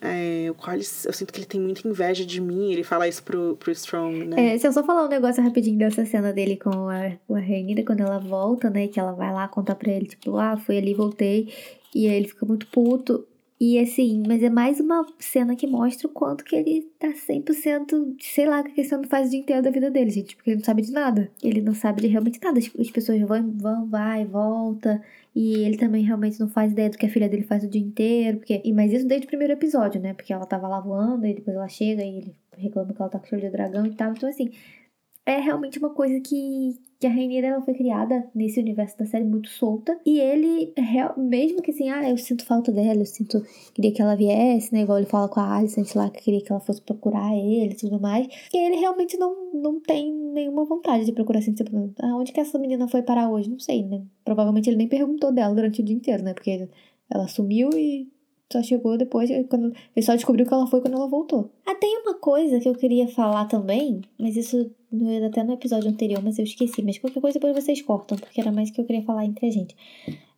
É, 0.02 0.52
o 0.52 0.54
Corlys, 0.56 1.06
eu 1.06 1.14
sinto 1.14 1.32
que 1.32 1.39
ele 1.39 1.45
tem 1.45 1.62
muita 1.62 1.88
inveja 1.88 2.26
de 2.26 2.41
mim, 2.41 2.74
ele 2.74 2.84
fala 2.84 3.08
isso 3.08 3.24
pro, 3.24 3.56
pro 3.56 3.72
Strong, 3.72 4.26
né? 4.26 4.56
É, 4.56 4.58
se 4.58 4.68
eu 4.68 4.74
só 4.74 4.84
falar 4.84 5.06
um 5.06 5.08
negócio 5.08 5.43
rapidinho 5.43 5.78
dessa 5.78 6.04
cena 6.06 6.34
dele 6.34 6.58
com 6.58 6.89
a, 6.89 7.14
a 7.30 7.39
Rainida, 7.39 7.84
quando 7.86 8.02
ela 8.02 8.18
volta, 8.18 8.68
né, 8.68 8.88
que 8.88 8.99
ela 8.99 9.12
vai 9.12 9.32
lá 9.32 9.47
contar 9.47 9.76
pra 9.76 9.91
ele, 9.91 10.08
tipo, 10.08 10.38
ah, 10.38 10.58
fui 10.58 10.76
ali, 10.80 10.95
voltei, 10.95 11.54
e 11.93 12.08
aí 12.08 12.16
ele 12.16 12.28
fica 12.28 12.47
muito 12.47 12.66
puto, 12.66 13.28
e 13.64 13.78
assim, 13.78 14.24
mas 14.28 14.41
é 14.41 14.49
mais 14.49 14.80
uma 14.80 15.05
cena 15.20 15.55
que 15.55 15.68
mostra 15.68 16.07
o 16.07 16.09
quanto 16.09 16.43
que 16.43 16.55
ele 16.55 16.82
tá 16.97 17.09
100%, 17.09 18.16
sei 18.20 18.47
lá, 18.47 18.64
que 18.64 18.82
ele 18.82 18.89
não 18.89 19.03
faz 19.03 19.28
o 19.28 19.30
dia 19.30 19.39
inteiro 19.39 19.62
da 19.62 19.70
vida 19.70 19.91
dele, 19.91 20.09
gente, 20.09 20.36
porque 20.36 20.49
ele 20.49 20.57
não 20.57 20.66
sabe 20.66 20.82
de 20.82 20.91
nada. 20.91 21.32
Ele 21.43 21.62
não 21.62 21.76
sabe 21.76 22.01
de 22.01 22.07
realmente 22.07 22.39
nada. 22.41 22.57
As, 22.57 22.72
as 22.80 22.89
pessoas 22.89 23.22
vão, 23.22 23.51
vão, 23.51 23.86
vai, 23.88 24.26
volta. 24.26 24.99
E 25.36 25.59
ele 25.59 25.78
também 25.78 26.03
realmente 26.03 26.39
não 26.39 26.49
faz 26.49 26.72
ideia 26.72 26.89
do 26.89 26.97
que 26.97 27.05
a 27.05 27.09
filha 27.09 27.30
dele 27.30 27.43
faz 27.43 27.64
o 27.64 27.70
dia 27.70 27.80
inteiro. 27.80 28.39
Porque, 28.39 28.64
e, 28.66 28.74
mas 28.74 28.91
isso 28.91 29.05
desde 29.05 29.28
o 29.28 29.30
primeiro 29.30 29.53
episódio, 29.53 30.01
né? 30.01 30.16
Porque 30.16 30.34
ela 30.34 30.47
tava 30.47 30.68
lá 30.68 30.80
voando, 30.80 31.28
e 31.28 31.36
depois 31.36 31.55
ela 31.55 31.68
chega 31.68 32.03
e 32.03 32.18
ele 32.18 32.36
reclama 32.57 32.91
que 32.91 32.99
ela 32.99 33.12
tá 33.12 33.20
com 33.20 33.28
cheiro 33.28 33.45
de 33.45 33.51
dragão 33.51 33.86
e 33.86 33.93
tal. 33.93 34.12
Então, 34.12 34.28
assim, 34.28 34.49
é 35.24 35.38
realmente 35.39 35.78
uma 35.78 35.91
coisa 35.91 36.20
que, 36.20 36.80
que 37.02 37.08
a 37.08 37.10
Rainira 37.10 37.47
ela 37.47 37.62
foi 37.64 37.74
criada 37.74 38.30
nesse 38.36 38.60
universo 38.60 38.95
da 38.95 39.08
série 39.08 39.26
muito 39.26 39.49
solta 39.49 39.99
e 40.06 40.20
ele 40.20 40.72
mesmo 41.18 41.59
que 41.59 41.71
assim, 41.71 41.89
ah, 41.89 42.08
eu 42.08 42.16
sinto 42.16 42.46
falta 42.46 42.71
dela, 42.71 43.01
eu 43.01 43.05
sinto 43.08 43.43
queria 43.74 43.92
que 43.92 44.00
ela 44.00 44.16
viesse, 44.16 44.71
né, 44.71 44.82
igual 44.82 45.00
ele 45.00 45.08
fala 45.08 45.28
com 45.28 45.39
a 45.39 45.55
Alicent 45.58 45.96
lá 45.96 46.12
que 46.12 46.21
queria 46.21 46.43
que 46.43 46.51
ela 46.51 46.62
fosse 46.62 46.80
procurar 46.80 47.36
ele 47.36 47.74
e 47.74 47.76
tudo 47.76 48.00
mais. 48.00 48.28
E 48.54 48.58
ele 48.58 48.76
realmente 48.76 49.17
não, 49.17 49.51
não 49.51 49.80
tem 49.82 50.13
nenhuma 50.13 50.63
vontade 50.63 51.04
de 51.04 51.12
procurar 51.12 51.39
assim, 51.39 51.54
tipo, 51.54 51.71
onde 52.04 52.32
que 52.32 52.39
essa 52.39 52.59
menina 52.59 52.88
foi 52.88 53.01
parar 53.01 53.32
hoje? 53.32 53.50
Não 53.50 53.59
sei, 53.59 53.84
né? 53.84 54.04
Provavelmente 54.24 54.70
ele 54.70 54.78
nem 54.78 54.88
perguntou 54.88 55.32
dela 55.34 55.55
durante 55.55 55.82
o 55.82 55.84
dia 55.84 55.96
inteiro, 55.96 56.21
né? 56.24 56.36
Porque 56.36 56.70
ela 57.09 57.28
sumiu 57.28 57.71
e 57.74 58.08
só 58.52 58.64
chegou 58.64 58.98
depois, 58.98 59.30
quando 59.50 59.74
ele 59.96 60.06
só 60.06 60.16
descobriu 60.16 60.46
que 60.46 60.54
ela 60.54 60.68
foi 60.68 60.82
quando 60.82 60.96
ela 60.96 61.08
voltou. 61.08 61.50
Ah, 61.66 61.76
tem 61.76 62.00
uma 62.00 62.16
coisa 62.16 62.60
que 62.60 62.68
eu 62.68 62.74
queria 62.74 63.08
falar 63.08 63.46
também, 63.46 64.02
mas 64.18 64.36
isso 64.36 64.70
até 65.26 65.44
no 65.44 65.54
episódio 65.54 65.90
anterior, 65.90 66.22
mas 66.24 66.38
eu 66.38 66.44
esqueci. 66.44 66.82
Mas 66.82 66.98
qualquer 66.98 67.22
coisa 67.22 67.40
depois 67.40 67.56
vocês 67.56 67.82
cortam, 67.82 68.18
porque 68.18 68.42
era 68.42 68.52
mais 68.52 68.70
que 68.70 68.82
eu 68.82 68.86
queria 68.86 69.04
falar 69.04 69.26
entre 69.26 69.48
a 69.48 69.52
gente. 69.52 69.76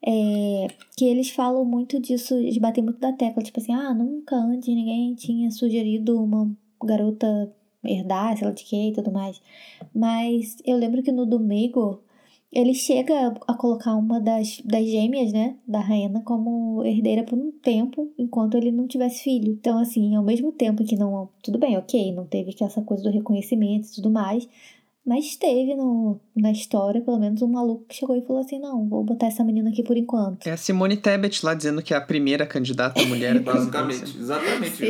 É, 0.05 0.67
que 0.95 1.05
eles 1.05 1.29
falam 1.29 1.65
muito 1.65 1.99
disso, 1.99 2.35
eles 2.35 2.57
batem 2.57 2.83
muito 2.83 2.99
da 2.99 3.13
tecla, 3.13 3.41
tipo 3.41 3.59
assim, 3.59 3.73
ah, 3.73 3.93
nunca 3.93 4.35
antes 4.35 4.67
ninguém 4.67 5.15
tinha 5.15 5.49
sugerido 5.49 6.21
uma 6.21 6.51
garota 6.83 7.51
herdar, 7.83 8.37
sei 8.37 8.47
lá 8.47 8.53
de 8.53 8.63
que 8.63 8.89
e 8.89 8.93
tudo 8.93 9.11
mais. 9.11 9.41
Mas 9.93 10.57
eu 10.65 10.77
lembro 10.77 11.01
que 11.01 11.11
no 11.11 11.25
domingo 11.25 12.01
ele 12.53 12.73
chega 12.73 13.33
a 13.47 13.53
colocar 13.55 13.95
uma 13.95 14.19
das, 14.19 14.61
das 14.63 14.85
gêmeas, 14.85 15.33
né, 15.33 15.55
da 15.67 15.79
Raina 15.79 16.21
como 16.21 16.83
herdeira 16.83 17.23
por 17.23 17.37
um 17.37 17.51
tempo, 17.51 18.11
enquanto 18.17 18.55
ele 18.55 18.71
não 18.71 18.87
tivesse 18.87 19.23
filho. 19.23 19.53
Então, 19.53 19.77
assim, 19.79 20.15
ao 20.15 20.23
mesmo 20.23 20.51
tempo 20.51 20.83
que 20.83 20.95
não. 20.95 21.29
Tudo 21.41 21.57
bem, 21.57 21.77
ok, 21.77 22.13
não 22.13 22.25
teve 22.25 22.53
que 22.53 22.63
essa 22.63 22.81
coisa 22.81 23.03
do 23.03 23.09
reconhecimento 23.09 23.87
e 23.87 23.95
tudo 23.95 24.09
mais, 24.09 24.47
mas 25.05 25.35
teve 25.35 25.75
no, 25.75 26.17
na 26.33 26.51
história, 26.51 27.01
pelo 27.01 27.19
menos, 27.19 27.41
um 27.41 27.47
maluco 27.47 27.83
que 27.89 27.95
chegou 27.95 28.15
e 28.15 28.21
falou 28.21 28.41
assim: 28.41 28.57
não, 28.57 28.87
vou 28.87 29.03
botar 29.03 29.27
essa 29.27 29.43
menina 29.43 29.69
aqui 29.69 29.83
por 29.83 29.97
enquanto. 29.97 30.47
É 30.47 30.51
a 30.51 30.57
Simone 30.57 30.95
Tebet 30.95 31.45
lá 31.45 31.53
dizendo 31.53 31.81
que 31.81 31.93
é 31.93 31.97
a 31.97 32.01
primeira 32.01 32.45
candidata 32.45 33.03
mulher. 33.05 33.37
Basicamente, 33.39 34.17
exatamente. 34.17 34.83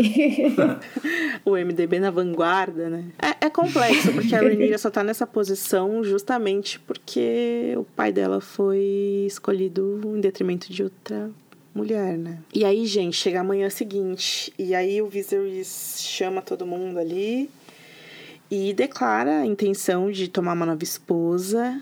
o 1.44 1.52
MDB 1.56 2.00
na 2.00 2.12
vanguarda, 2.12 2.90
né? 2.90 3.06
É, 3.20 3.48
é 3.48 3.50
complexo, 3.50 4.14
porque 4.14 4.36
a 4.36 4.42
Rhaenyra 4.42 4.78
só 4.78 4.92
tá 4.92 5.04
nessa 5.04 5.26
posição 5.26 6.04
justamente 6.04 6.80
porque 6.80 7.74
o 7.76 7.84
pai 7.84 8.12
dela 8.12 8.40
foi 8.40 9.26
escolhido 9.26 10.00
em 10.16 10.22
detrimento 10.22 10.72
de 10.72 10.84
outra 10.84 11.32
mulher, 11.74 12.20
né? 12.20 12.38
E 12.54 12.64
aí, 12.64 12.86
gente, 12.86 13.18
chega 13.18 13.42
a 13.42 13.44
manhã 13.44 13.68
seguinte, 13.68 14.54
e 14.60 14.76
aí 14.76 15.02
o 15.02 15.08
Viserys 15.08 15.98
chama 16.00 16.40
todo 16.40 16.68
mundo 16.68 17.00
ali 17.00 17.50
e 18.54 18.72
declara 18.72 19.40
a 19.40 19.46
intenção 19.48 20.12
de 20.12 20.28
tomar 20.28 20.54
uma 20.54 20.68
nova 20.68 20.84
esposa, 20.84 21.82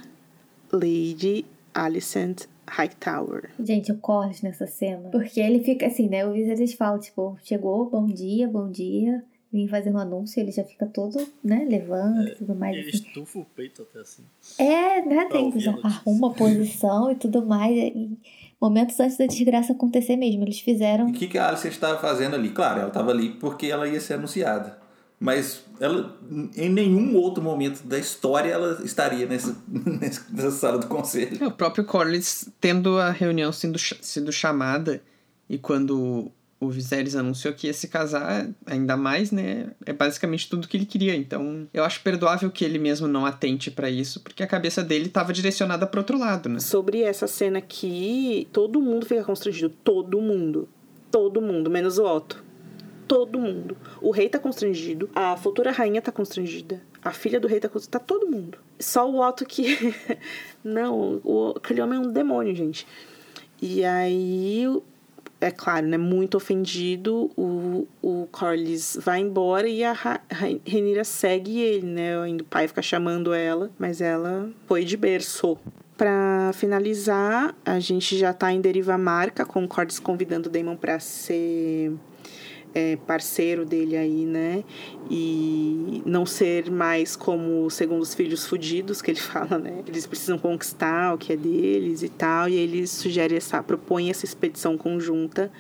Lady 0.72 1.46
Alicent 1.74 2.46
Hightower. 2.66 3.50
Gente, 3.62 3.90
eu 3.90 3.98
corro 3.98 4.32
nessa 4.42 4.66
cena. 4.66 5.10
Porque 5.10 5.42
ele 5.42 5.62
fica 5.62 5.88
assim, 5.88 6.08
né? 6.08 6.26
O 6.26 6.32
Viserys 6.32 6.74
fala, 6.74 6.98
tipo, 6.98 7.38
chegou, 7.44 7.90
bom 7.90 8.06
dia, 8.06 8.48
bom 8.48 8.72
dia. 8.72 9.22
Vim 9.52 9.68
fazer 9.68 9.92
um 9.92 9.98
anúncio, 9.98 10.40
ele 10.40 10.50
já 10.50 10.64
fica 10.64 10.86
todo, 10.86 11.18
né, 11.44 11.68
levando 11.70 12.26
e 12.26 12.32
é, 12.32 12.36
tudo 12.36 12.56
mais. 12.56 12.78
Ele 12.78 12.88
assim. 12.88 13.00
estufa 13.00 13.40
o 13.40 13.46
peito 13.54 13.82
até 13.82 14.00
assim. 14.00 14.24
É, 14.58 15.02
né? 15.02 15.26
Tem, 15.26 15.60
já 15.60 15.78
arruma 15.84 16.30
a 16.30 16.34
posição 16.34 17.12
e 17.12 17.16
tudo 17.16 17.46
mais. 17.46 17.76
E 17.76 18.18
momentos 18.62 18.98
antes 18.98 19.18
da 19.18 19.26
desgraça 19.26 19.74
acontecer 19.74 20.16
mesmo. 20.16 20.46
Eles 20.46 20.62
fizeram. 20.62 21.08
O 21.08 21.12
que, 21.12 21.28
que 21.28 21.38
a 21.38 21.50
Alicent 21.50 21.74
estava 21.74 22.00
fazendo 22.00 22.38
ali? 22.38 22.52
Claro, 22.52 22.80
ela 22.80 22.88
estava 22.88 23.12
ali 23.12 23.32
porque 23.32 23.66
ela 23.66 23.90
ia 23.90 24.00
ser 24.00 24.14
anunciada 24.14 24.81
mas 25.22 25.64
ela 25.80 26.18
em 26.58 26.68
nenhum 26.68 27.16
outro 27.16 27.44
momento 27.44 27.84
da 27.84 28.00
história 28.00 28.50
ela 28.50 28.82
estaria 28.84 29.28
nessa, 29.28 29.56
nessa 29.70 30.50
sala 30.50 30.80
do 30.80 30.88
conselho. 30.88 31.38
É, 31.40 31.46
o 31.46 31.52
próprio 31.52 31.86
Corlys 31.86 32.50
tendo 32.60 32.98
a 32.98 33.12
reunião 33.12 33.52
sendo, 33.52 33.78
sendo 33.78 34.32
chamada 34.32 35.00
e 35.48 35.60
quando 35.60 36.32
o 36.60 36.70
Viserys 36.70 37.16
anunciou 37.16 37.54
que 37.54 37.68
ia 37.68 37.74
se 37.74 37.88
casar, 37.88 38.50
ainda 38.66 38.98
mais, 38.98 39.32
né? 39.32 39.72
É 39.84 39.94
basicamente 39.94 40.48
tudo 40.48 40.68
que 40.68 40.78
ele 40.78 40.86
queria. 40.86 41.16
Então, 41.16 41.68
eu 41.74 41.84
acho 41.84 42.02
perdoável 42.02 42.52
que 42.52 42.64
ele 42.64 42.78
mesmo 42.78 43.08
não 43.08 43.26
atente 43.26 43.72
para 43.72 43.90
isso, 43.90 44.20
porque 44.22 44.44
a 44.44 44.48
cabeça 44.48 44.84
dele 44.84 45.08
estava 45.08 45.34
direcionada 45.34 45.88
para 45.88 46.00
outro 46.00 46.20
lado, 46.20 46.48
né? 46.50 46.60
Sobre 46.60 47.02
essa 47.02 47.26
cena 47.26 47.58
aqui, 47.58 48.48
todo 48.54 48.80
mundo 48.80 49.08
fica 49.08 49.24
constrangido, 49.24 49.70
todo 49.84 50.22
mundo. 50.22 50.70
Todo 51.10 51.42
mundo, 51.42 51.70
menos 51.70 51.98
o 51.98 52.06
Otto 52.06 52.51
todo 53.12 53.38
mundo. 53.38 53.76
O 54.02 54.10
rei 54.10 54.30
tá 54.30 54.40
constrangido, 54.40 55.10
a 55.14 55.36
futura 55.36 55.70
rainha 55.70 56.02
tá 56.02 56.14
constrangida, 56.14 56.82
a 57.04 57.12
filha 57.12 57.42
do 57.42 57.48
rei 57.48 57.60
tá 57.60 57.68
constrangida, 57.68 58.00
tá 58.00 58.06
todo 58.06 58.26
mundo. 58.26 58.58
Só 58.80 59.06
o 59.12 59.20
Otto 59.20 59.46
que. 59.46 59.94
Não, 60.64 61.20
o, 61.22 61.54
aquele 61.58 61.82
homem 61.82 62.00
é 62.00 62.02
um 62.02 62.10
demônio, 62.10 62.56
gente. 62.56 62.88
E 63.62 63.84
aí, 63.84 64.66
é 65.42 65.52
claro, 65.52 65.88
né? 65.88 65.98
Muito 65.98 66.38
ofendido, 66.38 67.30
o, 67.36 67.86
o 68.02 68.30
Corlys 68.32 68.98
vai 69.02 69.20
embora 69.20 69.68
e 69.68 69.84
a 69.84 69.94
Renira 70.66 71.04
segue 71.04 71.60
ele, 71.60 71.88
né? 71.88 72.18
O 72.18 72.46
pai 72.46 72.66
fica 72.70 72.82
chamando 72.82 73.34
ela, 73.34 73.70
mas 73.78 74.00
ela 74.00 74.50
foi 74.68 74.86
de 74.86 74.96
berço. 74.96 75.58
Para 75.98 76.52
finalizar, 76.54 77.54
a 77.66 77.78
gente 77.78 78.18
já 78.18 78.34
tá 78.34 78.54
em 78.54 78.62
deriva 78.62 78.98
marca, 78.98 79.46
com 79.46 79.66
o 79.66 79.68
Corlys 79.68 80.00
convidando 80.00 80.48
o 80.48 80.52
Damon 80.52 80.78
para 80.78 80.98
ser 80.98 81.94
é, 82.74 82.96
parceiro 82.96 83.66
dele 83.66 83.98
aí, 83.98 84.26
né? 84.26 84.64
E 85.10 86.02
não 86.06 86.26
ser 86.26 86.70
mais 86.72 87.16
como 87.16 87.70
segundo 87.70 88.02
os 88.02 88.14
filhos 88.14 88.46
fudidos 88.46 89.02
que 89.02 89.12
ele 89.12 89.20
fala, 89.22 89.58
né? 89.58 89.84
Eles 89.88 90.06
precisam 90.06 90.38
conquistar 90.38 91.14
o 91.14 91.18
que 91.18 91.34
é 91.34 91.38
deles 91.38 92.04
e 92.04 92.10
tal. 92.10 92.48
E 92.50 92.56
ele 92.56 92.88
sugere 92.88 93.36
essa, 93.36 93.62
propõe 93.62 94.10
essa 94.10 94.26
expedição 94.26 94.78
conjunta 94.78 95.52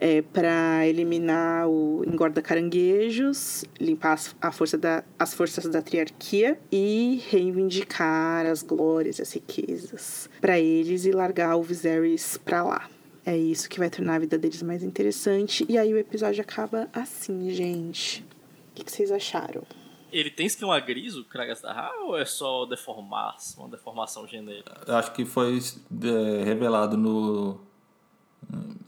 é, 0.00 0.22
para 0.22 0.86
eliminar 0.86 1.68
o 1.68 2.02
engorda 2.06 2.40
caranguejos, 2.40 3.64
limpar 3.78 4.14
as, 4.14 4.34
a 4.40 4.50
força 4.50 4.78
da, 4.78 5.04
as 5.18 5.34
forças 5.34 5.66
da 5.66 5.82
triarquia 5.82 6.58
e 6.72 7.22
reivindicar 7.28 8.46
as 8.46 8.62
glórias 8.62 9.20
as 9.20 9.32
riquezas 9.32 10.30
para 10.40 10.58
eles 10.58 11.04
e 11.04 11.12
largar 11.12 11.56
o 11.56 11.62
Viserys 11.62 12.38
para 12.38 12.62
lá. 12.62 12.88
É 13.24 13.36
isso 13.36 13.68
que 13.68 13.78
vai 13.78 13.90
tornar 13.90 14.16
a 14.16 14.18
vida 14.18 14.38
deles 14.38 14.62
mais 14.62 14.82
interessante. 14.82 15.64
E 15.68 15.76
aí 15.76 15.92
o 15.92 15.98
episódio 15.98 16.40
acaba 16.40 16.88
assim, 16.92 17.50
gente. 17.50 18.24
O 18.70 18.74
que, 18.74 18.90
vocês 18.90 19.10
acharam? 19.10 19.62
Ele 20.10 20.30
tem 20.30 20.46
esquema 20.46 20.78
gris, 20.80 21.14
o 21.16 21.24
Kragas 21.24 21.60
da 21.60 21.92
ou 22.02 22.18
é 22.18 22.24
só 22.24 22.66
deformar, 22.66 23.36
uma 23.56 23.68
deformação 23.68 24.26
genérica? 24.26 24.72
Acho 24.88 25.12
que 25.12 25.24
foi 25.24 25.58
é, 25.58 26.44
revelado 26.44 26.96
no. 26.96 27.60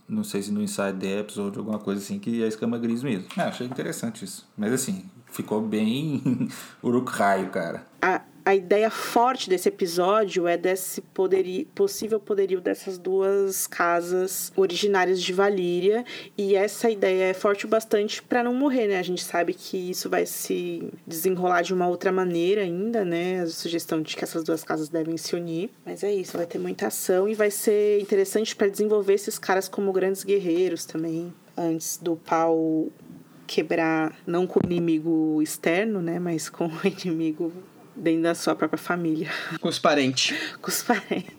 Não 0.09 0.25
sei 0.25 0.43
se 0.43 0.51
no 0.51 0.63
Inside 0.63 0.99
the 0.99 1.21
Episode 1.21 1.59
ou 1.59 1.63
alguma 1.63 1.79
coisa 1.79 2.01
assim, 2.01 2.19
que 2.19 2.43
é 2.43 2.47
escama 2.47 2.79
gris 2.79 3.03
mesmo. 3.03 3.29
É, 3.37 3.43
achei 3.43 3.67
interessante 3.67 4.25
isso. 4.25 4.49
Mas 4.57 4.73
assim, 4.73 5.09
ficou 5.27 5.61
bem 5.61 6.49
uruk 6.83 7.11
raio, 7.11 7.51
cara. 7.51 7.87
A, 8.01 8.23
a 8.45 8.55
ideia 8.55 8.91
forte 8.91 9.49
desse 9.49 9.69
episódio 9.69 10.47
é 10.47 10.57
desse 10.57 11.01
poderio, 11.01 11.67
possível 11.75 12.19
poderio 12.19 12.61
dessas 12.61 12.99
duas 12.99 13.67
casas 13.67 14.53
originárias 14.57 15.23
de 15.23 15.33
Valíria 15.33 16.05
e 16.37 16.55
essa 16.55 16.91
ideia 16.91 17.31
é 17.31 17.35
forte 17.35 17.67
o 17.67 17.69
bastante 17.69 18.23
para 18.23 18.43
não 18.43 18.55
morrer, 18.55 18.89
né? 18.89 18.99
A 18.99 19.03
gente 19.03 19.23
sabe 19.23 19.55
que 19.55 19.91
isso 19.91 20.11
vai 20.11 20.27
se 20.27 20.93
desenrolar 21.07 21.63
de 21.63 21.73
uma 21.73 21.87
outra 21.87 22.11
maneira 22.11 22.63
ainda, 22.63 23.05
né? 23.05 23.41
A 23.41 23.47
sugestão 23.47 24.03
de 24.03 24.17
que 24.17 24.25
essas 24.25 24.43
duas 24.43 24.65
casas 24.65 24.89
devem 24.89 25.17
se 25.17 25.37
unir, 25.37 25.71
mas 25.85 26.03
é 26.03 26.13
isso, 26.13 26.37
vai 26.37 26.47
ter 26.47 26.59
muita 26.59 26.89
ação 26.89 27.29
e 27.29 27.35
vai 27.35 27.51
ser 27.51 28.01
interessante 28.01 28.57
para 28.57 28.69
desenvolver 28.69 29.15
esses 29.15 29.39
caras 29.39 29.69
como 29.69 29.93
grandes 29.93 30.25
guerreiros 30.25 30.85
também, 30.85 31.33
antes 31.57 31.97
do 31.99 32.17
pau 32.17 32.89
quebrar 33.47 34.17
não 34.27 34.47
com 34.47 34.61
o 34.61 34.63
inimigo 34.65 35.41
externo, 35.43 36.01
né, 36.01 36.19
mas 36.19 36.49
com 36.49 36.67
o 36.67 36.81
inimigo 37.05 37.53
dentro 37.95 38.23
da 38.23 38.35
sua 38.35 38.55
própria 38.55 38.79
família. 38.79 39.31
Com 39.61 39.69
os 39.69 39.79
parentes. 39.79 40.37
Com 40.61 40.69
os 40.69 40.83
parentes. 40.83 41.33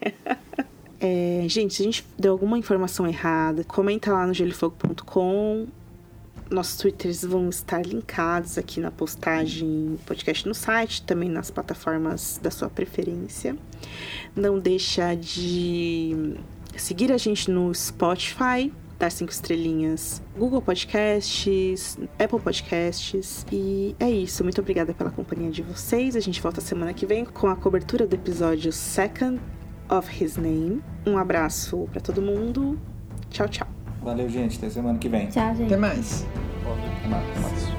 É, 1.00 1.46
gente, 1.50 1.74
se 1.74 1.82
a 1.82 1.86
gente 1.86 2.06
deu 2.18 2.32
alguma 2.32 2.58
informação 2.58 3.06
errada, 3.06 3.64
comenta 3.66 4.12
lá 4.14 4.26
no 4.26 4.34
gelifogo.com. 4.34 5.68
Nossos 6.50 6.78
twitters 6.78 7.24
vão 7.24 7.50
estar 7.50 7.86
linkados 7.86 8.58
aqui 8.58 8.80
na 8.80 8.92
postagem 8.92 10.00
podcast 10.06 10.48
no 10.48 10.54
site, 10.54 11.02
também 11.02 11.30
nas 11.30 11.52
plataformas 11.52 12.40
da 12.42 12.50
sua 12.50 12.70
preferência. 12.70 13.58
Não 14.36 14.60
deixa 14.60 15.16
de 15.16 16.36
seguir 16.78 17.12
a 17.12 17.18
gente 17.18 17.52
no 17.52 17.74
Spotify, 17.74 18.72
dar 19.04 19.12
cinco 19.12 19.32
estrelinhas. 19.32 20.22
Google 20.38 20.62
Podcasts, 20.62 21.98
Apple 22.18 22.40
Podcasts. 22.40 23.46
E 23.52 23.96
é 24.00 24.10
isso. 24.10 24.44
Muito 24.44 24.62
obrigada 24.62 24.94
pela 24.94 25.12
companhia 25.12 25.52
de 25.52 25.62
vocês. 25.62 26.16
A 26.16 26.22
gente 26.22 26.42
volta 26.42 26.62
semana 26.62 26.94
que 26.94 27.06
vem 27.06 27.26
com 27.26 27.48
a 27.48 27.56
cobertura 27.56 28.08
do 28.08 28.16
episódio 28.16 28.72
Second 28.72 29.42
of 29.90 30.24
His 30.24 30.38
Name. 30.38 30.82
Um 31.06 31.18
abraço 31.18 31.88
para 31.92 32.00
todo 32.00 32.22
mundo. 32.22 32.80
Tchau, 33.30 33.48
tchau. 33.50 33.68
Valeu, 34.02 34.30
gente. 34.30 34.58
Até 34.58 34.70
semana 34.70 34.98
que 34.98 35.10
vem. 35.10 35.28
Tchau, 35.28 35.54
gente. 35.54 35.66
Até 35.66 35.78
mais. 35.78 36.26
Até 37.00 37.08
mais. 37.10 37.73